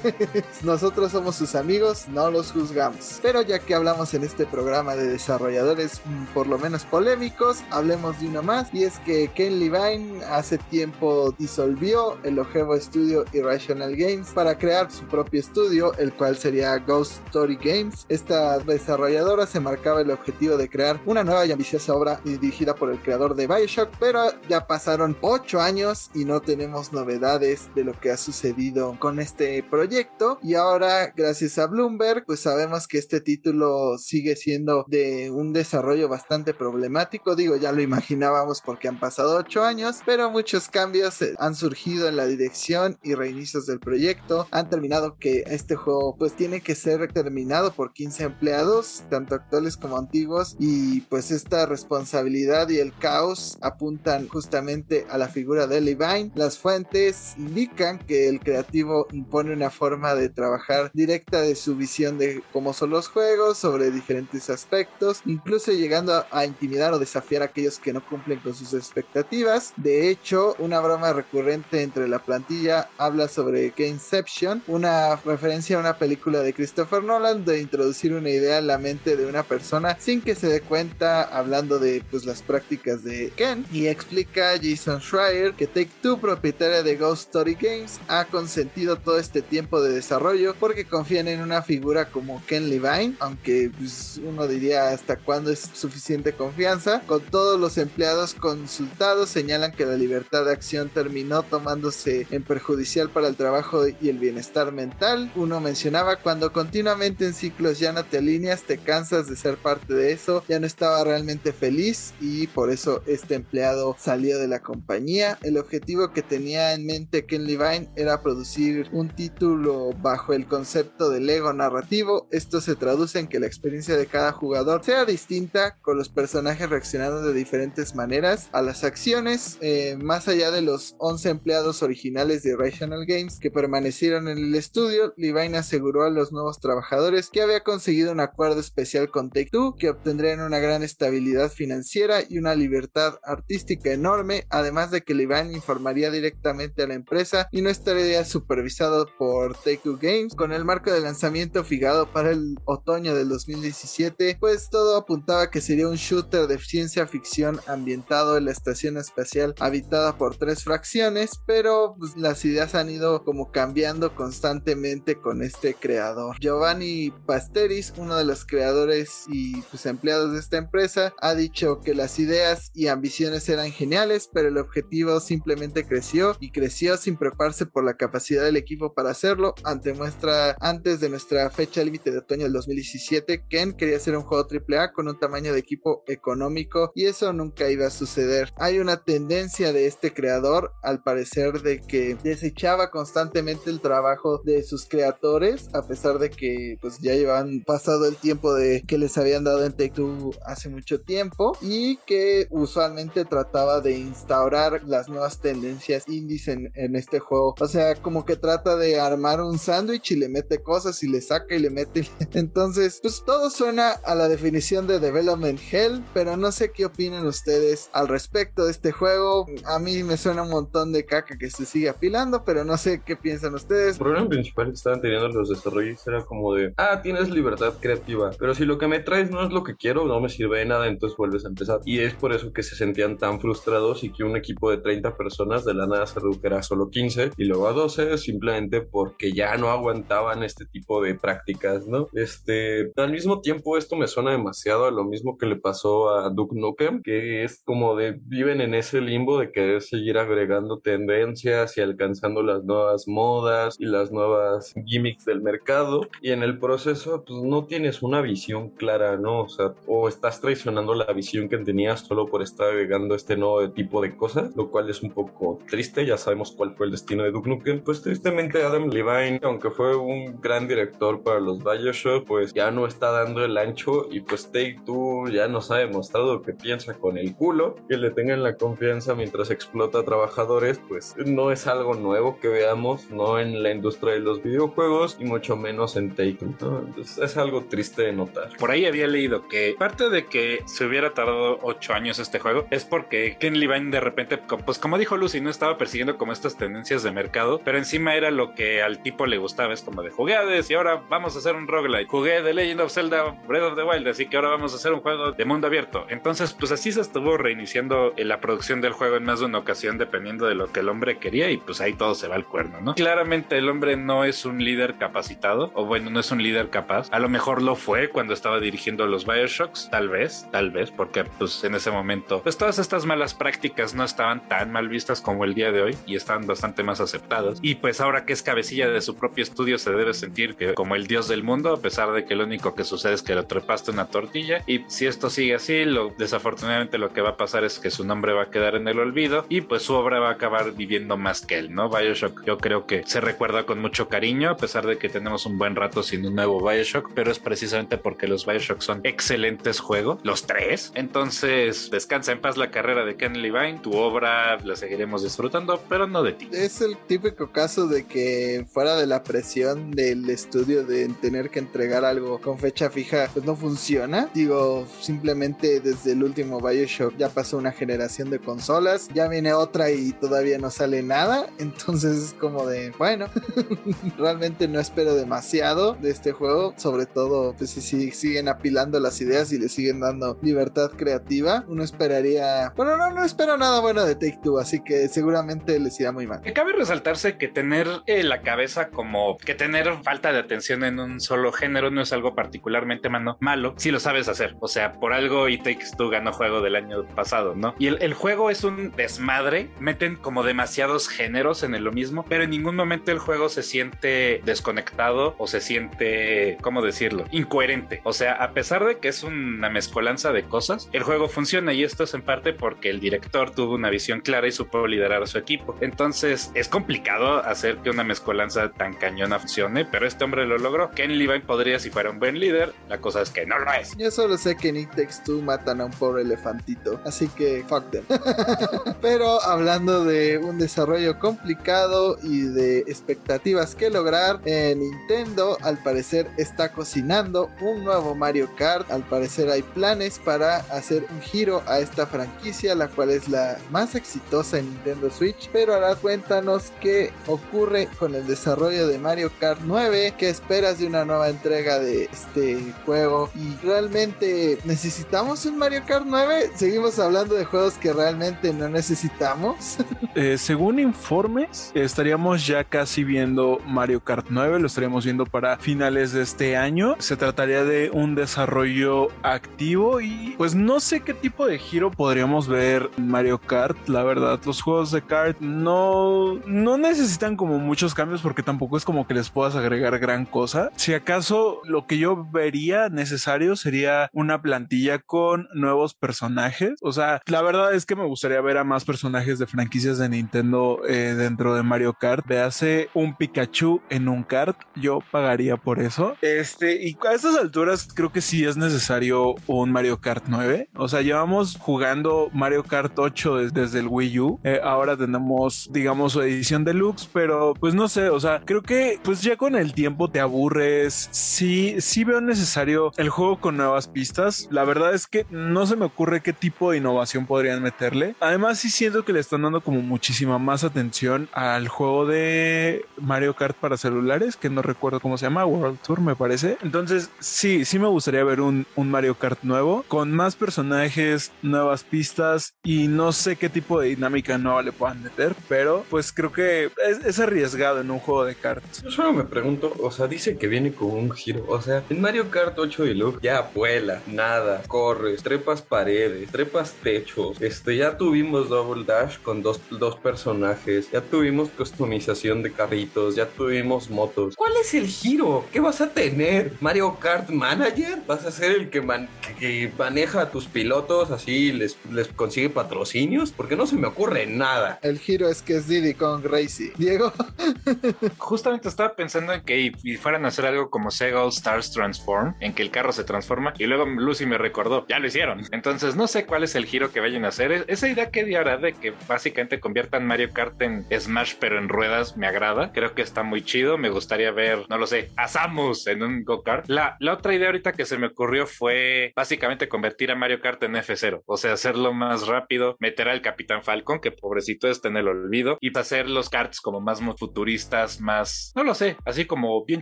Nosotros 0.63 1.11
somos 1.11 1.35
sus 1.35 1.55
amigos 1.55 2.07
no 2.07 2.31
los 2.31 2.51
juzgamos 2.51 3.19
pero 3.25 3.41
ya 3.41 3.57
que 3.57 3.73
hablamos 3.73 4.13
en 4.13 4.23
este 4.23 4.45
programa 4.45 4.95
de 4.95 5.07
desarrolladores 5.07 5.99
mm, 6.05 6.25
por 6.25 6.45
lo 6.45 6.59
menos 6.59 6.85
polémicos 6.85 7.63
hablemos 7.71 8.19
de 8.19 8.27
uno 8.27 8.43
más 8.43 8.71
y 8.71 8.83
es 8.83 8.99
que 8.99 9.29
Ken 9.29 9.59
Levine 9.59 10.23
hace 10.25 10.59
tiempo 10.59 11.33
disolvió 11.39 12.19
el 12.21 12.37
Ojevo 12.37 12.79
Studio 12.79 13.25
Irrational 13.33 13.95
Games 13.95 14.29
para 14.29 14.59
crear 14.59 14.91
su 14.91 15.05
propio 15.05 15.39
estudio 15.39 15.95
el 15.97 16.13
cual 16.13 16.37
sería 16.37 16.77
Ghost 16.77 17.25
Story 17.25 17.55
Games 17.55 18.05
esta 18.09 18.59
desarrolladora 18.59 19.47
se 19.47 19.59
marcaba 19.59 20.01
el 20.01 20.11
objetivo 20.11 20.55
de 20.55 20.69
crear 20.69 21.01
una 21.07 21.23
nueva 21.23 21.47
y 21.47 21.51
ambiciosa 21.51 21.95
obra 21.95 22.21
dirigida 22.23 22.75
por 22.75 22.91
el 22.91 22.99
creador 22.99 23.35
de 23.35 23.47
Bioshock, 23.47 23.89
pero 23.99 24.21
ya 24.47 24.67
pasaron 24.67 25.17
8 25.21 25.61
años 25.61 26.11
y 26.13 26.25
no 26.25 26.41
tenemos 26.41 26.93
novedades 26.93 27.69
de 27.73 27.83
lo 27.83 27.99
que 27.99 28.11
ha 28.11 28.17
sucedido 28.17 28.95
con 28.99 29.19
este 29.19 29.63
proyecto. 29.63 30.37
Y 30.43 30.55
ahora, 30.55 31.11
gracias 31.15 31.57
a 31.57 31.67
Bloomberg, 31.67 32.25
pues 32.25 32.41
sabemos 32.41 32.87
que 32.87 32.97
este 32.97 33.14
título 33.21 33.97
sigue 33.97 34.35
siendo 34.35 34.85
de 34.87 35.31
un 35.31 35.53
desarrollo 35.53 36.09
bastante 36.09 36.53
problemático. 36.53 37.35
Digo, 37.35 37.55
ya 37.55 37.71
lo 37.71 37.81
imaginábamos 37.81 38.61
porque 38.61 38.87
han 38.87 38.99
pasado 38.99 39.37
8 39.37 39.63
años, 39.63 39.97
pero 40.05 40.29
muchos 40.29 40.69
cambios 40.69 41.21
eh, 41.21 41.35
han 41.37 41.55
surgido 41.55 42.07
en 42.07 42.17
la 42.17 42.25
dirección 42.25 42.97
y 43.03 43.15
reinicios 43.15 43.65
del 43.65 43.79
proyecto 43.79 44.47
han 44.51 44.69
terminado 44.69 45.17
que 45.17 45.43
este 45.47 45.75
juego 45.75 46.15
pues 46.17 46.35
tiene 46.35 46.61
que 46.61 46.75
ser 46.75 47.11
terminado 47.11 47.73
por 47.73 47.93
15 47.93 48.23
empleados, 48.23 49.03
tanto 49.09 49.35
actuales 49.35 49.77
como 49.77 49.97
antiguos, 49.97 50.55
y 50.59 51.01
pues 51.01 51.31
esta 51.31 51.65
responsabilidad 51.65 52.69
y 52.69 52.79
el 52.79 52.93
caos 52.97 53.57
apuntan 53.61 54.27
justamente 54.27 55.05
a 55.09 55.17
la 55.17 55.27
figura 55.27 55.67
de 55.67 55.81
Levine. 55.81 56.31
Las 56.35 56.57
fuentes 56.57 57.33
indican 57.37 57.99
que 57.99 58.27
el 58.27 58.39
creativo 58.39 59.07
impone 59.11 59.53
una 59.53 59.69
forma 59.69 60.15
de 60.15 60.29
trabajar 60.29 60.91
directa 60.93 61.41
de 61.41 61.55
su 61.55 61.75
visión 61.75 62.17
de 62.17 62.43
cómo 62.51 62.73
son 62.73 62.91
los 62.91 63.04
juegos, 63.07 63.57
sobre 63.57 63.91
diferentes 63.91 64.49
aspectos, 64.49 65.21
incluso 65.25 65.71
llegando 65.71 66.25
a 66.31 66.45
intimidar 66.45 66.93
o 66.93 66.99
desafiar 66.99 67.41
a 67.41 67.45
aquellos 67.45 67.79
que 67.79 67.93
no 67.93 68.05
cumplen 68.05 68.39
con 68.39 68.53
sus 68.53 68.73
expectativas. 68.73 69.73
De 69.77 70.09
hecho, 70.09 70.55
una 70.59 70.79
broma 70.79 71.13
recurrente 71.13 71.81
entre 71.81 72.07
la 72.07 72.19
plantilla 72.19 72.89
habla 72.97 73.27
sobre 73.27 73.73
Gameception, 73.75 74.63
una 74.67 75.15
referencia 75.17 75.77
a 75.77 75.79
una 75.79 75.97
película 75.97 76.39
de 76.39 76.53
Christopher 76.53 77.03
Nolan 77.03 77.45
de 77.45 77.61
introducir 77.61 78.13
una 78.13 78.29
idea 78.29 78.57
en 78.59 78.67
la 78.67 78.77
mente 78.77 79.15
de 79.15 79.25
una 79.25 79.43
persona 79.43 79.97
sin 79.99 80.21
que 80.21 80.35
se 80.35 80.47
dé 80.47 80.61
cuenta 80.61 81.23
hablando 81.23 81.79
de 81.79 82.03
pues 82.09 82.25
las 82.25 82.41
prácticas 82.41 83.03
de 83.03 83.31
Ken 83.35 83.65
y 83.71 83.87
explica 83.87 84.53
Jason 84.61 85.01
Schreier 85.01 85.53
que 85.53 85.67
Take 85.67 85.89
Two 86.01 86.19
propietaria 86.19 86.83
de 86.83 86.95
Ghost 86.95 87.27
Story 87.27 87.57
Games 87.59 87.99
ha 88.07 88.25
consentido 88.25 88.97
todo 88.97 89.19
este 89.19 89.41
tiempo 89.41 89.81
de 89.81 89.93
desarrollo 89.93 90.55
porque 90.59 90.85
confían 90.85 91.27
en 91.27 91.41
una 91.41 91.61
figura 91.61 92.05
como 92.05 92.41
Ken 92.45 92.69
Levine 92.69 92.84
aunque 93.19 93.71
pues, 93.77 94.19
uno 94.23 94.47
diría 94.47 94.89
hasta 94.89 95.17
cuándo 95.17 95.51
es 95.51 95.69
suficiente 95.73 96.33
confianza 96.33 97.01
con 97.05 97.21
todos 97.21 97.59
los 97.59 97.77
empleados 97.77 98.33
consultados 98.33 99.29
señalan 99.29 99.71
que 99.71 99.85
la 99.85 99.95
libertad 99.95 100.45
de 100.45 100.51
acción 100.51 100.89
terminó 100.89 101.43
tomándose 101.43 102.27
en 102.31 102.43
perjudicial 102.43 103.09
para 103.09 103.27
el 103.27 103.35
trabajo 103.35 103.85
y 103.87 104.09
el 104.09 104.19
bienestar 104.19 104.71
mental 104.71 105.31
uno 105.35 105.59
mencionaba 105.59 106.17
cuando 106.17 106.51
continuamente 106.51 107.25
en 107.25 107.33
ciclos 107.33 107.79
ya 107.79 107.91
no 107.91 108.03
te 108.05 108.17
alineas, 108.17 108.63
te 108.63 108.77
cansas 108.77 109.27
de 109.27 109.35
ser 109.35 109.57
parte 109.57 109.93
de 109.93 110.11
eso, 110.11 110.43
ya 110.47 110.59
no 110.59 110.65
estaba 110.65 111.03
realmente 111.03 111.53
feliz 111.53 112.13
y 112.21 112.47
por 112.47 112.71
eso 112.71 113.01
este 113.05 113.35
empleado 113.35 113.95
salió 113.99 114.39
de 114.39 114.47
la 114.47 114.59
compañía. 114.59 115.37
El 115.41 115.57
objetivo 115.57 116.11
que 116.11 116.21
tenía 116.21 116.73
en 116.73 116.85
mente 116.85 117.25
Ken 117.25 117.45
Levine 117.45 117.89
era 117.95 118.21
producir 118.21 118.87
un 118.91 119.09
título 119.09 119.91
bajo 120.01 120.33
el 120.33 120.47
concepto 120.47 121.09
del 121.09 121.29
ego 121.29 121.53
narrativo. 121.53 122.27
Esto 122.31 122.61
se 122.61 122.74
traduce 122.75 123.19
en 123.19 123.27
que 123.27 123.39
la 123.39 123.47
experiencia 123.47 123.97
de 123.97 124.07
cada 124.07 124.31
jugador 124.31 124.83
sea 124.83 125.05
distinta, 125.05 125.77
con 125.81 125.97
los 125.97 126.09
personajes 126.09 126.69
reaccionando 126.69 127.21
de 127.21 127.33
diferentes 127.33 127.95
maneras 127.95 128.49
a 128.51 128.61
las 128.61 128.83
acciones, 128.83 129.57
eh, 129.61 129.97
más 129.99 130.27
allá 130.27 130.51
de 130.51 130.61
los 130.61 130.95
11 130.99 131.29
empleados 131.29 131.83
originales 131.83 132.43
de 132.43 132.55
Rational 132.55 133.05
Games 133.05 133.39
que 133.39 133.51
permanecieron 133.51 134.27
en 134.27 134.37
el 134.37 134.55
estudio, 134.55 135.13
Levine 135.17 135.57
aseguró 135.57 136.03
a 136.03 136.09
los 136.09 136.31
nuevos 136.31 136.59
trabajadores 136.59 137.29
que 137.29 137.41
había 137.41 137.61
conseguido 137.61 138.11
un 138.11 138.19
acuerdo 138.19 138.59
especial 138.59 139.09
con 139.09 139.29
Take 139.29 139.49
Two 139.51 139.75
que 139.77 139.89
obtendrían 139.89 140.41
una 140.41 140.59
gran 140.59 140.83
estabilidad 140.83 141.51
financiera 141.51 142.21
y 142.27 142.37
una 142.37 142.55
libertad 142.55 143.19
artística 143.23 143.91
enorme, 143.91 144.45
además 144.49 144.91
de 144.91 145.01
que 145.01 145.13
Levine 145.13 145.53
informaría 145.53 146.11
directamente 146.11 146.83
a 146.83 146.87
la 146.87 146.93
empresa 146.93 147.47
y 147.51 147.61
no 147.61 147.69
estaría 147.69 148.23
supervisado 148.25 149.07
por 149.17 149.55
Take 149.55 149.81
Two 149.83 149.99
Games. 150.01 150.35
Con 150.35 150.51
el 150.53 150.65
marco 150.65 150.91
de 150.91 151.01
lanzamiento 151.01 151.63
fijado 151.63 152.11
para 152.11 152.31
el 152.31 152.55
otoño 152.65 153.15
del 153.15 153.29
2017, 153.29 154.37
pues 154.39 154.69
todo 154.69 154.97
apuntaba 154.97 155.49
que 155.49 155.61
sería 155.61 155.87
un 155.87 155.95
shooter 155.95 156.47
de 156.47 156.59
ciencia 156.59 157.07
ficción 157.07 157.59
ambientado 157.67 158.37
en 158.37 158.45
la 158.45 158.51
estación 158.51 158.97
espacial 158.97 159.55
habitada 159.59 160.17
por 160.17 160.37
tres 160.37 160.63
fracciones, 160.63 161.31
pero 161.45 161.95
pues, 161.97 162.15
las 162.15 162.43
ideas 162.45 162.75
han 162.75 162.89
ido 162.89 163.23
como 163.23 163.51
cambiando 163.51 164.15
constantemente 164.15 165.19
con 165.19 165.41
este 165.41 165.73
creador. 165.73 166.37
Giovanni 166.39 167.11
Pasteris, 167.25 167.93
uno 167.97 168.15
de 168.15 168.25
los 168.25 168.45
creadores 168.45 169.25
y 169.27 169.61
pues, 169.63 169.85
empleados 169.85 170.33
de 170.33 170.39
esta 170.39 170.57
empresa, 170.57 171.13
ha 171.21 171.35
dicho 171.35 171.81
que 171.81 171.93
las 171.93 172.19
ideas 172.19 172.71
y 172.73 172.87
ambiciones 172.87 173.47
eran 173.49 173.71
geniales, 173.71 174.29
pero 174.31 174.49
el 174.49 174.57
objetivo 174.57 175.19
simplemente 175.19 175.85
creció 175.85 176.35
y 176.39 176.51
creció 176.51 176.97
sin 176.97 177.17
preocuparse 177.17 177.65
por 177.65 177.83
la 177.83 177.95
capacidad 177.95 178.43
del 178.43 178.57
equipo 178.57 178.93
para 178.93 179.11
hacerlo. 179.11 179.55
Ante 179.63 179.93
muestra, 179.93 180.55
antes 180.59 180.99
de 180.99 181.09
nuestra 181.09 181.49
fecha 181.49 181.83
límite 181.83 182.11
de 182.11 182.19
otoño 182.19 182.43
del 182.43 182.54
2017, 182.55 183.45
Ken 183.49 183.73
quería 183.73 183.97
hacer 183.97 184.15
un 184.15 184.23
juego 184.23 184.47
AAA 184.49 184.93
con 184.93 185.07
un 185.07 185.19
tamaño 185.19 185.53
de 185.53 185.59
equipo 185.59 186.03
económico 186.07 186.91
y 186.95 187.05
eso 187.05 187.31
nunca 187.33 187.69
iba 187.69 187.87
a 187.87 187.91
suceder. 187.91 188.51
Hay 188.57 188.79
una 188.79 189.03
tendencia 189.03 189.73
de 189.73 189.87
este 189.87 190.13
creador, 190.13 190.73
al 190.81 191.03
parecer, 191.03 191.61
de 191.61 191.81
que 191.81 192.15
desechaba 192.23 192.91
constantemente 192.91 193.69
el 193.69 193.81
trabajo 193.81 194.41
de 194.43 194.63
sus 194.63 194.85
creadores, 194.85 195.69
a 195.73 195.87
pesar 195.87 196.19
de 196.19 196.29
que 196.29 196.77
pues 196.81 196.99
ya 196.99 197.13
llevan 197.13 197.63
pasado 197.65 198.05
el 198.05 198.15
tiempo 198.15 198.53
de 198.53 198.81
que 198.87 198.97
les 198.97 199.17
habían 199.17 199.43
dado 199.43 199.65
en 199.65 199.71
Take 199.71 199.91
Two 199.91 200.31
hace 200.45 200.69
mucho 200.69 201.01
tiempo 201.01 201.57
y 201.61 201.97
que 202.05 202.47
usualmente 202.49 203.25
trataba 203.25 203.81
de 203.81 203.97
instaurar 203.97 204.83
las 204.85 205.09
nuevas 205.09 205.39
tendencias 205.39 206.07
indies 206.07 206.47
en 206.47 206.95
este 206.95 207.19
juego. 207.19 207.55
O 207.59 207.67
sea, 207.67 207.95
como 207.95 208.25
que 208.25 208.35
trata 208.35 208.75
de 208.75 208.99
armar 208.99 209.41
un 209.41 209.57
sándwich 209.57 210.11
y 210.11 210.15
le 210.15 210.29
mete 210.29 210.61
cosas 210.61 211.01
y 211.03 211.07
le 211.07 211.21
saca 211.21 211.55
y 211.55 211.59
le 211.59 211.69
mete. 211.69 212.07
Entonces, 212.45 212.99
pues 213.01 213.23
todo 213.25 213.49
suena 213.49 213.89
a 214.05 214.13
la 214.13 214.27
definición 214.27 214.85
de 214.85 214.99
Development 214.99 215.59
Hell, 215.71 216.03
pero 216.13 216.37
no 216.37 216.51
sé 216.51 216.71
qué 216.71 216.85
opinan 216.85 217.25
ustedes 217.25 217.89
al 217.91 218.07
respecto 218.07 218.65
de 218.65 218.71
este 218.71 218.91
juego. 218.91 219.47
A 219.65 219.79
mí 219.79 220.03
me 220.03 220.15
suena 220.15 220.43
un 220.43 220.51
montón 220.51 220.93
de 220.93 221.05
caca 221.05 221.39
que 221.39 221.49
se 221.49 221.65
sigue 221.65 221.89
apilando, 221.89 222.45
pero 222.45 222.63
no 222.63 222.77
sé 222.77 223.01
qué 223.03 223.15
piensan 223.15 223.55
ustedes. 223.55 223.95
El 223.95 224.03
problema 224.03 224.29
principal 224.29 224.67
que 224.67 224.73
estaban 224.73 225.01
teniendo 225.01 225.27
los 225.29 225.49
desarrollistas 225.49 226.07
era 226.07 226.23
como 226.23 226.53
de, 226.53 226.71
ah, 226.77 227.01
tienes 227.01 227.31
libertad 227.31 227.73
creativa, 227.79 228.29
pero 228.37 228.53
si 228.53 228.63
lo 228.63 228.77
que 228.77 228.87
me 228.87 228.99
traes 228.99 229.31
no 229.31 229.43
es 229.43 229.51
lo 229.51 229.63
que 229.63 229.75
quiero, 229.75 230.05
no 230.05 230.19
me 230.19 230.29
sirve 230.29 230.59
de 230.59 230.65
nada, 230.65 230.87
entonces 230.87 231.17
vuelves 231.17 231.45
a 231.45 231.47
empezar. 231.47 231.79
Y 231.83 232.01
es 232.01 232.13
por 232.13 232.31
eso 232.31 232.53
que 232.53 232.61
se 232.61 232.75
sentían 232.75 233.17
tan 233.17 233.41
frustrados 233.41 234.03
y 234.03 234.11
que 234.11 234.23
un 234.23 234.37
equipo 234.37 234.69
de 234.69 234.77
30 234.77 235.17
personas 235.17 235.65
de 235.65 235.73
la 235.73 235.87
nada 235.87 236.05
se 236.05 236.19
redujera 236.19 236.59
a 236.59 236.63
solo 236.63 236.91
15 236.91 237.31
y 237.37 237.45
luego 237.45 237.67
a 237.67 237.73
12 237.73 238.19
simplemente 238.19 238.81
porque 238.81 239.31
ya 239.31 239.57
no 239.57 239.71
aguantaban 239.71 240.43
este 240.43 240.65
tipo 240.65 241.01
de 241.01 241.15
prácticas, 241.15 241.87
¿no? 241.87 242.07
Este, 242.35 242.91
al 242.97 243.11
mismo 243.11 243.39
tiempo 243.39 243.77
esto 243.77 243.95
me 243.95 244.07
suena 244.07 244.31
demasiado 244.31 244.85
a 244.85 244.91
lo 244.91 245.05
mismo 245.05 245.37
que 245.37 245.45
le 245.45 245.55
pasó 245.55 246.09
a 246.09 246.29
Duke 246.29 246.55
Nukem, 246.55 247.01
que 247.01 247.43
es 247.43 247.63
como 247.63 247.95
de 247.95 248.19
viven 248.25 248.59
en 248.59 248.73
ese 248.73 248.99
limbo 248.99 249.39
de 249.39 249.51
querer 249.51 249.81
seguir 249.81 250.17
agregando 250.17 250.79
tendencias 250.79 251.77
y 251.77 251.81
alcanzando 251.81 252.43
las 252.43 252.65
nuevas 252.65 253.07
modas 253.07 253.77
y 253.79 253.85
las 253.85 254.11
nuevas 254.11 254.73
gimmicks 254.85 255.23
del 255.23 255.41
mercado 255.41 256.01
y 256.21 256.31
en 256.31 256.43
el 256.43 256.59
proceso 256.59 257.23
pues 257.25 257.41
no 257.41 257.65
tienes 257.65 258.03
una 258.03 258.21
visión 258.21 258.69
clara, 258.69 259.15
¿no? 259.17 259.43
O 259.43 259.49
sea, 259.49 259.73
o 259.87 260.09
estás 260.09 260.41
traicionando 260.41 260.93
la 260.93 261.11
visión 261.13 261.47
que 261.47 261.57
tenías 261.59 262.01
solo 262.01 262.25
por 262.25 262.41
estar 262.41 262.67
agregando 262.67 263.15
este 263.15 263.37
nuevo 263.37 263.71
tipo 263.71 264.01
de 264.01 264.17
cosas, 264.17 264.53
lo 264.57 264.69
cual 264.69 264.89
es 264.89 265.01
un 265.01 265.11
poco 265.11 265.59
triste, 265.69 266.05
ya 266.05 266.17
sabemos 266.17 266.51
cuál 266.51 266.75
fue 266.75 266.87
el 266.87 266.91
destino 266.91 267.23
de 267.23 267.31
Duke 267.31 267.49
Nukem, 267.49 267.81
pues 267.81 268.01
tristemente 268.01 268.61
Adam 268.61 268.89
Levine, 268.89 269.39
aunque 269.43 269.69
fue 269.69 269.95
un 269.95 270.41
gran 270.41 270.67
director 270.67 271.23
para 271.23 271.39
los 271.39 271.63
Bioshock, 271.63 272.24
pues 272.25 272.53
ya 272.53 272.71
no 272.71 272.87
está 272.87 273.11
dando 273.11 273.43
el 273.43 273.57
ancho 273.57 274.07
y 274.11 274.21
pues 274.21 274.51
Take 274.51 274.79
Two 274.85 275.27
ya 275.29 275.47
nos 275.47 275.71
ha 275.71 275.77
demostrado 275.77 276.41
que 276.41 276.53
piensa 276.53 276.93
con 276.95 277.17
el 277.17 277.35
culo, 277.35 277.75
que 277.87 277.97
le 277.97 278.11
tengan 278.11 278.43
la 278.43 278.55
confianza 278.55 279.15
mientras 279.15 279.51
explota 279.51 280.03
trabajadores, 280.03 280.79
pues 280.87 281.15
no 281.17 281.51
es 281.51 281.67
algo 281.67 281.93
nuevo 281.93 282.39
que 282.39 282.47
veamos, 282.47 283.09
no 283.09 283.39
en 283.39 283.63
la 283.63 283.71
industria 283.71 284.13
de 284.13 284.19
los 284.19 284.41
videojuegos 284.43 285.17
y 285.19 285.25
mucho 285.25 285.55
menos 285.55 285.95
en 285.95 286.09
Take 286.11 286.37
Two, 286.57 286.83
Entonces 286.85 287.17
es 287.17 287.37
algo 287.37 287.65
triste 287.65 288.03
de 288.03 288.13
notar. 288.13 288.49
Por 288.57 288.71
ahí 288.71 288.85
había 288.85 289.07
leído 289.07 289.47
que 289.47 289.75
parte 289.77 290.09
de 290.09 290.25
que 290.25 290.63
se 290.65 290.85
hubiera 290.85 291.13
tardado 291.13 291.59
8 291.61 291.93
años 291.93 292.19
este 292.19 292.39
juego 292.39 292.65
es 292.71 292.85
porque 292.85 293.37
Ken 293.39 293.59
Levine 293.59 293.91
de 293.91 293.99
repente, 293.99 294.37
pues 294.37 294.79
como 294.79 294.97
dijo 294.97 295.17
Lucy, 295.17 295.41
no 295.41 295.49
estaba 295.49 295.77
persiguiendo 295.77 296.17
como 296.17 296.31
estas 296.31 296.57
tendencias 296.57 297.03
de 297.03 297.11
mercado, 297.11 297.61
pero 297.63 297.77
encima 297.77 298.15
era 298.15 298.31
lo 298.31 298.53
que 298.55 298.81
al 298.81 299.01
tipo 299.01 299.25
le 299.25 299.37
gustaba, 299.37 299.73
es 299.73 299.81
como 299.81 300.01
de 300.01 300.09
jugueades 300.09 300.69
y 300.69 300.73
ahora 300.73 301.03
vamos 301.09 301.35
a 301.35 301.39
hacer 301.39 301.55
un 301.55 301.67
roguelike. 301.67 302.07
Jugué 302.15 302.41
The 302.41 302.53
Legend 302.53 302.79
of 302.79 302.93
Zelda 302.93 303.35
Breath 303.45 303.63
of 303.63 303.75
the 303.75 303.83
Wild, 303.83 304.07
así 304.07 304.27
que 304.27 304.37
ahora 304.37 304.47
vamos 304.47 304.71
a 304.71 304.77
hacer 304.77 304.93
un 304.93 305.01
juego 305.01 305.33
de 305.33 305.43
mundo 305.43 305.67
abierto. 305.67 306.05
Entonces, 306.07 306.53
pues 306.53 306.71
así 306.71 306.93
se 306.93 307.01
estuvo 307.01 307.35
reiniciando 307.35 308.13
la 308.15 308.39
producción 308.39 308.79
del 308.79 308.93
juego 308.93 309.17
en 309.17 309.25
más 309.25 309.41
de 309.41 309.47
una 309.47 309.57
ocasión 309.57 309.97
dependiendo 309.97 310.45
de 310.45 310.55
lo 310.55 310.71
que 310.71 310.79
el 310.79 310.87
hombre 310.87 311.17
quería 311.17 311.51
y 311.51 311.57
pues 311.57 311.81
ahí 311.81 311.91
todo 311.91 312.15
se 312.15 312.29
va 312.29 312.35
al 312.35 312.45
cuerno, 312.45 312.79
¿no? 312.79 312.95
Claramente 312.95 313.57
el 313.57 313.67
hombre 313.67 313.97
no 313.97 314.23
es 314.23 314.45
un 314.45 314.63
líder 314.63 314.95
capacitado, 314.95 315.71
o 315.73 315.83
bueno, 315.83 316.09
no 316.09 316.21
es 316.21 316.31
un 316.31 316.41
líder 316.41 316.69
capaz. 316.69 317.09
A 317.11 317.19
lo 317.19 317.27
mejor 317.27 317.61
lo 317.61 317.75
fue 317.75 318.07
cuando 318.07 318.33
estaba 318.33 318.61
dirigiendo 318.61 319.05
los 319.07 319.25
Bioshocks, 319.25 319.89
tal 319.91 320.07
vez, 320.07 320.47
tal 320.53 320.71
vez, 320.71 320.91
porque 320.91 321.25
pues 321.25 321.65
en 321.65 321.75
ese 321.75 321.91
momento, 321.91 322.41
pues 322.43 322.57
todas 322.57 322.79
estas 322.79 323.05
malas 323.05 323.33
prácticas 323.33 323.93
no 323.93 324.05
estaban 324.05 324.47
tan 324.47 324.71
mal 324.71 324.87
vistas 324.87 325.19
como 325.19 325.43
el 325.43 325.53
día 325.53 325.73
de 325.73 325.81
hoy 325.81 325.97
y 326.05 326.15
estaban 326.15 326.47
bastante 326.47 326.81
más 326.81 327.01
aceptadas. 327.01 327.59
Y 327.61 327.75
pues 327.75 327.99
ahora 327.99 328.25
que 328.25 328.31
es 328.31 328.41
cabecilla 328.41 328.87
de 328.87 329.01
su 329.01 329.17
propio 329.17 329.43
estudio 329.43 329.77
se 329.77 329.91
debe 329.91 330.13
sentir 330.13 330.55
que 330.55 330.75
como 330.75 330.95
el 330.95 331.07
dios 331.07 331.27
del 331.27 331.43
mundo, 331.43 331.73
a 331.73 331.81
pesar 331.95 332.11
de 332.11 332.25
que 332.25 332.35
lo 332.35 332.43
único 332.43 332.75
que 332.75 332.83
sucede 332.83 333.13
es 333.13 333.21
que 333.21 333.35
le 333.35 333.43
trepaste 333.43 333.89
una 333.91 334.07
tortilla. 334.07 334.61
Y 334.67 334.83
si 334.89 335.07
esto 335.07 335.29
sigue 335.29 335.55
así, 335.55 335.85
lo, 335.85 336.13
desafortunadamente 336.17 336.97
lo 336.97 337.13
que 337.13 337.21
va 337.21 337.29
a 337.29 337.37
pasar 337.37 337.63
es 337.63 337.79
que 337.79 337.89
su 337.89 338.03
nombre 338.03 338.33
va 338.33 338.43
a 338.43 338.49
quedar 338.51 338.75
en 338.75 338.89
el 338.89 338.99
olvido 338.99 339.45
y 339.47 339.61
pues 339.61 339.83
su 339.83 339.93
obra 339.93 340.19
va 340.19 340.27
a 340.27 340.33
acabar 340.33 340.73
viviendo 340.73 341.15
más 341.15 341.45
que 341.45 341.57
él, 341.57 341.73
¿no? 341.73 341.89
Bioshock 341.89 342.43
yo 342.43 342.57
creo 342.57 342.85
que 342.85 343.03
se 343.05 343.21
recuerda 343.21 343.65
con 343.65 343.79
mucho 343.79 344.09
cariño, 344.09 344.49
a 344.49 344.57
pesar 344.57 344.85
de 344.85 344.97
que 344.97 345.07
tenemos 345.07 345.45
un 345.45 345.57
buen 345.57 345.77
rato 345.77 346.03
sin 346.03 346.25
un 346.25 346.35
nuevo 346.35 346.59
Bioshock, 346.59 347.13
pero 347.13 347.31
es 347.31 347.39
precisamente 347.39 347.97
porque 347.97 348.27
los 348.27 348.45
Bioshock 348.45 348.81
son 348.81 348.99
excelentes 349.05 349.79
juegos, 349.79 350.19
los 350.23 350.45
tres. 350.45 350.91
Entonces, 350.95 351.89
descansa 351.91 352.33
en 352.33 352.41
paz 352.41 352.57
la 352.57 352.71
carrera 352.71 353.05
de 353.05 353.15
Ken 353.15 353.41
Levine, 353.41 353.79
tu 353.79 353.93
obra 353.93 354.57
la 354.57 354.75
seguiremos 354.75 355.23
disfrutando, 355.23 355.81
pero 355.87 356.07
no 356.07 356.23
de 356.23 356.33
ti. 356.33 356.49
Es 356.51 356.81
el 356.81 356.97
típico 357.07 357.53
caso 357.53 357.87
de 357.87 358.05
que 358.05 358.65
fuera 358.69 358.97
de 358.97 359.07
la 359.07 359.23
presión 359.23 359.91
del 359.91 360.29
estudio 360.29 360.83
de 360.83 361.07
tener 361.21 361.49
que 361.49 361.59
entregar 361.59 361.84
algo 361.93 362.39
con 362.41 362.57
fecha 362.57 362.89
fija, 362.89 363.29
pues 363.33 363.45
no 363.45 363.55
funciona. 363.55 364.29
Digo, 364.33 364.87
simplemente 364.99 365.79
desde 365.79 366.13
el 366.13 366.23
último 366.23 366.59
Bioshock 366.59 367.15
ya 367.17 367.29
pasó 367.29 367.57
una 367.57 367.71
generación 367.71 368.29
de 368.29 368.39
consolas, 368.39 369.09
ya 369.13 369.27
viene 369.27 369.53
otra 369.53 369.91
y 369.91 370.13
todavía 370.13 370.57
no 370.57 370.71
sale 370.71 371.03
nada, 371.03 371.47
entonces 371.59 372.17
es 372.17 372.33
como 372.33 372.65
de, 372.65 372.91
bueno, 372.97 373.27
realmente 374.17 374.67
no 374.67 374.79
espero 374.79 375.15
demasiado 375.15 375.93
de 375.93 376.11
este 376.11 376.31
juego, 376.31 376.73
sobre 376.77 377.05
todo 377.05 377.53
pues 377.57 377.71
si 377.71 378.11
siguen 378.11 378.47
apilando 378.47 378.99
las 378.99 379.19
ideas 379.21 379.51
y 379.51 379.59
le 379.59 379.69
siguen 379.69 379.99
dando 379.99 380.37
libertad 380.41 380.91
creativa, 380.91 381.63
uno 381.67 381.83
esperaría, 381.83 382.73
bueno, 382.75 382.97
no, 382.97 383.11
no 383.11 383.23
espero 383.23 383.57
nada 383.57 383.79
bueno 383.79 384.05
de 384.05 384.15
Take 384.15 384.39
Two, 384.43 384.59
así 384.59 384.81
que 384.83 385.07
seguramente 385.07 385.79
les 385.79 385.99
irá 385.99 386.11
muy 386.11 386.27
mal. 386.27 386.41
Cabe 386.53 386.73
resaltarse 386.73 387.37
que 387.37 387.47
tener 387.47 387.87
eh, 388.05 388.23
la 388.23 388.41
cabeza 388.41 388.89
como 388.89 389.37
que 389.37 389.55
tener 389.55 389.91
falta 390.03 390.31
de 390.31 390.39
atención 390.39 390.83
en 390.83 390.99
un 390.99 391.19
solo 391.19 391.51
género 391.51 391.74
no 391.91 392.01
es 392.01 392.13
algo 392.13 392.35
particularmente 392.35 393.09
malo 393.09 393.73
si 393.77 393.91
lo 393.91 393.99
sabes 393.99 394.27
hacer. 394.27 394.55
O 394.59 394.67
sea, 394.67 394.93
por 394.93 395.13
algo 395.13 395.47
y 395.49 395.57
Takes 395.57 395.91
Two 395.97 396.09
ganó 396.09 396.33
juego 396.33 396.61
del 396.61 396.75
año 396.75 397.03
pasado, 397.15 397.55
¿no? 397.55 397.75
Y 397.79 397.87
el, 397.87 397.97
el 398.01 398.13
juego 398.13 398.49
es 398.49 398.63
un 398.63 398.91
desmadre, 398.91 399.69
meten 399.79 400.15
como 400.15 400.43
demasiados 400.43 401.07
géneros 401.07 401.63
en 401.63 401.75
el, 401.75 401.83
lo 401.83 401.91
mismo, 401.91 402.25
pero 402.27 402.43
en 402.43 402.49
ningún 402.49 402.75
momento 402.75 403.11
el 403.11 403.19
juego 403.19 403.47
se 403.47 403.63
siente 403.63 404.41
desconectado 404.43 405.35
o 405.37 405.47
se 405.47 405.61
siente, 405.61 406.57
¿cómo 406.61 406.81
decirlo? 406.81 407.25
Incoherente. 407.31 408.01
O 408.03 408.13
sea, 408.13 408.33
a 408.33 408.51
pesar 408.51 408.83
de 408.85 408.97
que 408.97 409.07
es 409.07 409.23
una 409.23 409.69
mezcolanza 409.69 410.33
de 410.33 410.43
cosas, 410.43 410.89
el 410.91 411.03
juego 411.03 411.29
funciona 411.29 411.73
y 411.73 411.83
esto 411.83 412.03
es 412.03 412.13
en 412.13 412.23
parte 412.23 412.53
porque 412.53 412.89
el 412.89 412.99
director 412.99 413.51
tuvo 413.51 413.75
una 413.75 413.89
visión 413.89 414.21
clara 414.21 414.47
y 414.47 414.51
supo 414.51 414.87
liderar 414.87 415.23
a 415.23 415.27
su 415.27 415.37
equipo. 415.37 415.77
Entonces, 415.81 416.51
es 416.55 416.67
complicado 416.67 417.37
hacer 417.45 417.77
que 417.77 417.89
una 417.89 418.03
mezcolanza 418.03 418.71
tan 418.71 418.93
cañona 418.93 419.39
funcione, 419.39 419.85
pero 419.85 420.07
este 420.07 420.23
hombre 420.23 420.45
lo 420.45 420.57
logró. 420.57 420.91
Ken 420.91 421.17
Levine 421.17 421.41
podría 421.41 421.64
si 421.79 421.89
fuera 421.89 422.11
un 422.11 422.19
buen 422.19 422.39
líder, 422.39 422.73
la 422.89 422.99
cosa 422.99 423.21
es 423.21 423.31
que 423.31 423.45
no 423.45 423.57
lo 423.57 423.73
es. 423.73 423.97
Yo 423.97 424.11
solo 424.11 424.37
sé 424.37 424.55
que 424.55 424.69
en 424.69 424.77
It 424.77 424.89
Takes 424.91 425.31
matan 425.41 425.81
a 425.81 425.85
un 425.85 425.91
pobre 425.91 426.21
elefantito, 426.21 427.01
así 427.05 427.27
que 427.29 427.65
fuck 427.67 427.89
them. 427.89 428.03
pero 429.01 429.41
hablando 429.41 430.05
de 430.05 430.37
un 430.37 430.59
desarrollo 430.59 431.19
complicado 431.19 432.17
y 432.21 432.41
de 432.41 432.79
expectativas 432.81 433.73
que 433.73 433.89
lograr, 433.89 434.39
eh, 434.45 434.75
Nintendo 434.77 435.57
al 435.61 435.81
parecer 435.81 436.29
está 436.37 436.71
cocinando 436.71 437.49
un 437.61 437.83
nuevo 437.83 438.13
Mario 438.13 438.49
Kart. 438.55 438.91
Al 438.91 439.03
parecer 439.03 439.49
hay 439.49 439.63
planes 439.63 440.19
para 440.19 440.57
hacer 440.57 441.07
un 441.09 441.21
giro 441.21 441.63
a 441.65 441.79
esta 441.79 442.05
franquicia, 442.05 442.75
la 442.75 442.87
cual 442.89 443.09
es 443.09 443.27
la 443.27 443.57
más 443.71 443.95
exitosa 443.95 444.59
en 444.59 444.69
Nintendo 444.69 445.09
Switch. 445.09 445.49
Pero 445.51 445.73
ahora 445.73 445.95
cuéntanos 445.95 446.71
qué 446.79 447.11
ocurre 447.25 447.89
con 447.97 448.13
el 448.13 448.27
desarrollo 448.27 448.87
de 448.87 448.99
Mario 448.99 449.31
Kart 449.39 449.61
9, 449.63 450.13
qué 450.17 450.29
esperas 450.29 450.79
de 450.79 450.87
una 450.87 451.05
nueva 451.05 451.29
entrega 451.29 451.54
de 451.55 452.09
este 452.11 452.59
juego 452.85 453.29
y 453.33 453.55
realmente 453.65 454.57
necesitamos 454.65 455.45
un 455.45 455.57
Mario 455.57 455.83
Kart 455.87 456.05
9. 456.05 456.51
Seguimos 456.55 456.99
hablando 456.99 457.35
de 457.35 457.45
juegos 457.45 457.75
que 457.75 457.93
realmente 457.93 458.53
no 458.53 458.67
necesitamos. 458.69 459.77
Eh, 460.13 460.37
según 460.37 460.79
informes, 460.79 461.71
estaríamos 461.73 462.47
ya 462.47 462.63
casi 462.63 463.03
viendo 463.03 463.59
Mario 463.65 463.99
Kart 463.99 464.27
9, 464.29 464.61
lo 464.61 464.67
estaríamos 464.67 465.03
viendo 465.03 465.25
para 465.25 465.57
finales 465.57 466.13
de 466.13 466.21
este 466.21 466.55
año. 466.55 466.95
Se 466.99 467.17
trataría 467.17 467.65
de 467.65 467.89
un 467.91 468.15
desarrollo 468.15 469.09
activo 469.23 469.99
y 469.99 470.35
pues 470.37 470.55
no 470.55 470.79
sé 470.79 471.01
qué 471.01 471.13
tipo 471.13 471.45
de 471.45 471.59
giro 471.59 471.91
podríamos 471.91 472.47
ver 472.47 472.89
en 472.97 473.09
Mario 473.09 473.39
Kart. 473.39 473.89
La 473.89 474.03
verdad, 474.03 474.39
los 474.45 474.61
juegos 474.61 474.91
de 474.91 475.01
kart 475.01 475.37
no, 475.41 476.35
no 476.45 476.77
necesitan 476.77 477.35
como 477.35 477.59
muchos 477.59 477.93
cambios 477.93 478.21
porque 478.21 478.43
tampoco 478.43 478.77
es 478.77 478.85
como 478.85 479.05
que 479.05 479.15
les 479.15 479.29
puedas 479.29 479.55
agregar 479.55 479.99
gran 479.99 480.25
cosa. 480.25 480.71
Si 480.77 480.93
acaso 480.93 481.44
lo 481.65 481.87
que 481.87 481.97
yo 481.97 482.27
vería 482.31 482.89
necesario 482.89 483.55
sería 483.55 484.09
una 484.13 484.41
plantilla 484.41 484.99
con 484.99 485.47
nuevos 485.53 485.93
personajes. 485.93 486.73
O 486.81 486.91
sea, 486.91 487.21
la 487.25 487.41
verdad 487.41 487.73
es 487.73 487.85
que 487.85 487.95
me 487.95 488.05
gustaría 488.05 488.41
ver 488.41 488.57
a 488.57 488.63
más 488.63 488.85
personajes 488.85 489.39
de 489.39 489.47
franquicias 489.47 489.97
de 489.97 490.09
Nintendo 490.09 490.81
eh, 490.87 491.13
dentro 491.17 491.55
de 491.55 491.63
Mario 491.63 491.93
Kart. 491.93 492.25
Vease 492.27 492.89
un 492.93 493.15
Pikachu 493.15 493.81
en 493.89 494.07
un 494.07 494.23
kart, 494.23 494.57
yo 494.75 494.99
pagaría 495.11 495.57
por 495.57 495.79
eso. 495.79 496.15
Este, 496.21 496.87
y 496.87 496.97
a 497.07 497.13
estas 497.13 497.37
alturas 497.37 497.87
creo 497.93 498.11
que 498.11 498.21
sí 498.21 498.45
es 498.45 498.57
necesario 498.57 499.35
un 499.47 499.71
Mario 499.71 499.99
Kart 499.99 500.25
9. 500.27 500.69
O 500.75 500.87
sea, 500.87 501.01
llevamos 501.01 501.57
jugando 501.57 502.29
Mario 502.33 502.63
Kart 502.63 502.97
8 502.97 503.51
desde 503.51 503.79
el 503.79 503.87
Wii 503.87 504.19
U. 504.19 504.39
Eh, 504.43 504.59
ahora 504.63 504.97
tenemos, 504.97 505.69
digamos, 505.71 506.13
su 506.13 506.21
edición 506.21 506.63
deluxe, 506.63 507.09
pero 507.11 507.53
pues 507.53 507.73
no 507.73 507.87
sé, 507.87 508.09
o 508.09 508.19
sea, 508.19 508.41
creo 508.45 508.61
que 508.61 508.99
pues 509.03 509.21
ya 509.21 509.35
con 509.37 509.55
el 509.55 509.73
tiempo 509.73 510.09
te 510.09 510.19
aburres. 510.19 511.09
Sí, 511.35 511.81
sí 511.81 512.05
veo 512.05 512.21
necesario 512.21 512.93
el 512.95 513.09
juego 513.09 513.41
con 513.41 513.57
nuevas 513.57 513.89
pistas. 513.89 514.47
La 514.51 514.63
verdad 514.63 514.93
es 514.93 515.05
que 515.05 515.25
no 515.31 515.67
se 515.67 515.75
me 515.75 515.83
ocurre 515.83 516.21
qué 516.21 516.31
tipo 516.31 516.71
de 516.71 516.77
innovación 516.77 517.25
podrían 517.25 517.61
meterle. 517.61 518.15
Además, 518.21 518.59
sí 518.59 518.69
siento 518.69 519.03
que 519.03 519.11
le 519.11 519.19
están 519.19 519.41
dando 519.41 519.59
como 519.59 519.81
muchísima 519.81 520.39
más 520.39 520.63
atención 520.63 521.27
al 521.33 521.67
juego 521.67 522.05
de 522.05 522.85
Mario 523.01 523.35
Kart 523.35 523.57
para 523.57 523.75
celulares, 523.75 524.37
que 524.37 524.49
no 524.49 524.61
recuerdo 524.61 525.01
cómo 525.01 525.17
se 525.17 525.25
llama, 525.25 525.45
World 525.45 525.77
Tour 525.81 525.99
me 525.99 526.15
parece. 526.15 526.57
Entonces, 526.63 527.09
sí, 527.19 527.65
sí 527.65 527.79
me 527.79 527.89
gustaría 527.89 528.23
ver 528.23 528.39
un, 528.39 528.65
Mario 528.77 529.15
Kart 529.15 529.43
nuevo, 529.43 529.83
con 529.89 530.13
más 530.13 530.37
personajes, 530.37 531.33
nuevas 531.41 531.83
pistas 531.83 532.53
y 532.63 532.87
no 532.87 533.11
sé 533.11 533.35
qué 533.35 533.49
tipo 533.49 533.81
de 533.81 533.89
dinámica 533.89 534.37
nueva 534.37 534.61
le 534.61 534.71
puedan 534.71 535.03
meter, 535.03 535.35
pero 535.49 535.83
pues 535.89 536.13
creo 536.13 536.31
que 536.31 536.71
es, 536.87 537.03
es 537.05 537.19
arriesgado 537.19 537.81
en 537.81 537.91
un 537.91 537.99
juego 537.99 538.23
de 538.23 538.35
cartas. 538.35 538.81
Yo 538.81 538.89
solo 538.89 539.11
me 539.11 539.25
pregunto, 539.25 539.73
o 539.81 539.91
sea, 539.91 540.07
dice 540.07 540.37
que 540.37 540.47
viene 540.47 540.71
con 540.71 540.91
un 540.91 541.11
giro, 541.25 541.43
o 541.47 541.61
sea, 541.61 541.83
en 541.89 542.01
Mario 542.01 542.29
Kart 542.29 542.57
8 542.57 542.83
Deluxe 542.83 543.19
ya 543.21 543.49
vuela, 543.53 544.01
nada, 544.07 544.61
corres, 544.67 545.23
trepas 545.23 545.61
paredes, 545.61 546.29
trepas 546.31 546.73
techos, 546.83 547.41
este, 547.41 547.77
ya 547.77 547.97
tuvimos 547.97 548.49
Double 548.49 548.83
Dash 548.85 549.17
con 549.21 549.41
dos, 549.41 549.59
dos 549.71 549.95
personajes, 549.97 550.91
ya 550.91 551.01
tuvimos 551.01 551.49
customización 551.49 552.43
de 552.43 552.51
carritos, 552.51 553.15
ya 553.15 553.25
tuvimos 553.27 553.89
motos. 553.89 554.35
¿Cuál 554.35 554.53
es 554.61 554.73
el 554.75 554.87
giro? 554.87 555.45
¿Qué 555.51 555.59
vas 555.59 555.81
a 555.81 555.89
tener? 555.89 556.53
¿Mario 556.61 556.97
Kart 556.99 557.29
Manager? 557.29 557.99
¿Vas 558.07 558.23
a 558.25 558.31
ser 558.31 558.51
el 558.51 558.69
que, 558.69 558.81
man- 558.81 559.09
que- 559.27 559.35
que 559.35 559.71
maneja 559.77 560.21
a 560.21 560.31
tus 560.31 560.45
pilotos 560.45 561.11
así 561.11 561.51
les, 561.51 561.77
les 561.91 562.07
consigue 562.09 562.49
patrocinios? 562.49 563.31
Porque 563.31 563.55
no 563.55 563.65
se 563.65 563.75
me 563.77 563.87
ocurre 563.87 564.27
nada. 564.27 564.79
El 564.83 564.99
giro 564.99 565.27
es 565.29 565.41
que 565.41 565.57
es 565.57 565.67
Diddy 565.67 565.93
Kong 565.95 566.23
Racing. 566.25 566.71
Diego, 566.77 567.11
Justamente 568.17 568.67
estaba 568.69 568.95
pensando 568.95 569.33
en 569.33 569.41
que 569.41 569.59
y, 569.59 569.71
y 569.83 569.95
fueran 569.97 570.25
a 570.25 570.29
hacer 570.29 570.45
algo 570.45 570.69
como 570.69 570.91
Sega 570.91 571.04
All 571.13 571.29
Stars 571.29 571.71
Transform, 571.71 572.35
en 572.39 572.53
que 572.53 572.61
el 572.63 572.71
carro 572.71 572.91
se 572.91 573.03
transforma 573.03 573.53
y 573.57 573.65
luego 573.65 573.85
Lucy 573.85 574.25
me 574.25 574.37
recordó, 574.37 574.85
ya 574.87 574.99
lo 574.99 575.07
hicieron. 575.07 575.41
Entonces 575.51 575.95
no 575.95 576.07
sé 576.07 576.25
cuál 576.25 576.43
es 576.43 576.55
el 576.55 576.65
giro 576.65 576.91
que 576.91 576.99
vayan 576.99 577.25
a 577.25 577.29
hacer. 577.29 577.51
Es- 577.51 577.65
Esa 577.67 577.89
idea 577.89 578.09
que 578.11 578.23
di 578.23 578.35
ahora 578.35 578.57
de 578.57 578.73
que 578.73 578.93
básicamente 579.07 579.59
conviertan 579.59 580.05
Mario 580.07 580.31
Kart 580.33 580.61
en 580.61 580.85
Smash 580.97 581.35
pero 581.39 581.57
en 581.59 581.69
ruedas 581.69 582.15
me 582.17 582.27
agrada. 582.27 582.71
Creo 582.73 582.93
que 582.95 583.01
está 583.01 583.23
muy 583.23 583.41
chido. 583.43 583.77
Me 583.77 583.89
gustaría 583.89 584.31
ver, 584.31 584.65
no 584.69 584.77
lo 584.77 584.87
sé, 584.87 585.09
a 585.17 585.27
Samus 585.27 585.87
en 585.87 586.03
un 586.03 586.23
go-kart. 586.23 586.65
La, 586.69 586.95
la 586.99 587.13
otra 587.13 587.33
idea 587.33 587.47
ahorita 587.47 587.73
que 587.73 587.85
se 587.85 587.97
me 587.97 588.07
ocurrió 588.07 588.47
fue 588.47 589.11
básicamente 589.15 589.67
convertir 589.67 590.11
a 590.11 590.15
Mario 590.15 590.39
Kart 590.39 590.61
en 590.63 590.75
F0. 590.75 591.21
O 591.25 591.37
sea, 591.37 591.53
hacerlo 591.53 591.93
más 591.93 592.27
rápido, 592.27 592.77
meter 592.79 593.09
al 593.09 593.21
Capitán 593.21 593.63
Falcon, 593.63 593.99
que 593.99 594.11
pobrecito 594.11 594.67
está 594.69 594.87
en 594.87 594.97
el 594.97 595.07
olvido, 595.07 595.57
y 595.61 595.75
hacer 595.77 596.09
los 596.09 596.29
karts 596.29 596.61
como 596.61 596.79
más 596.79 597.01
futuristas, 597.35 597.99
más, 597.99 598.53
no 598.55 598.63
lo 598.63 598.73
sé, 598.73 598.95
así 599.05 599.25
como 599.25 599.65
bien 599.65 599.81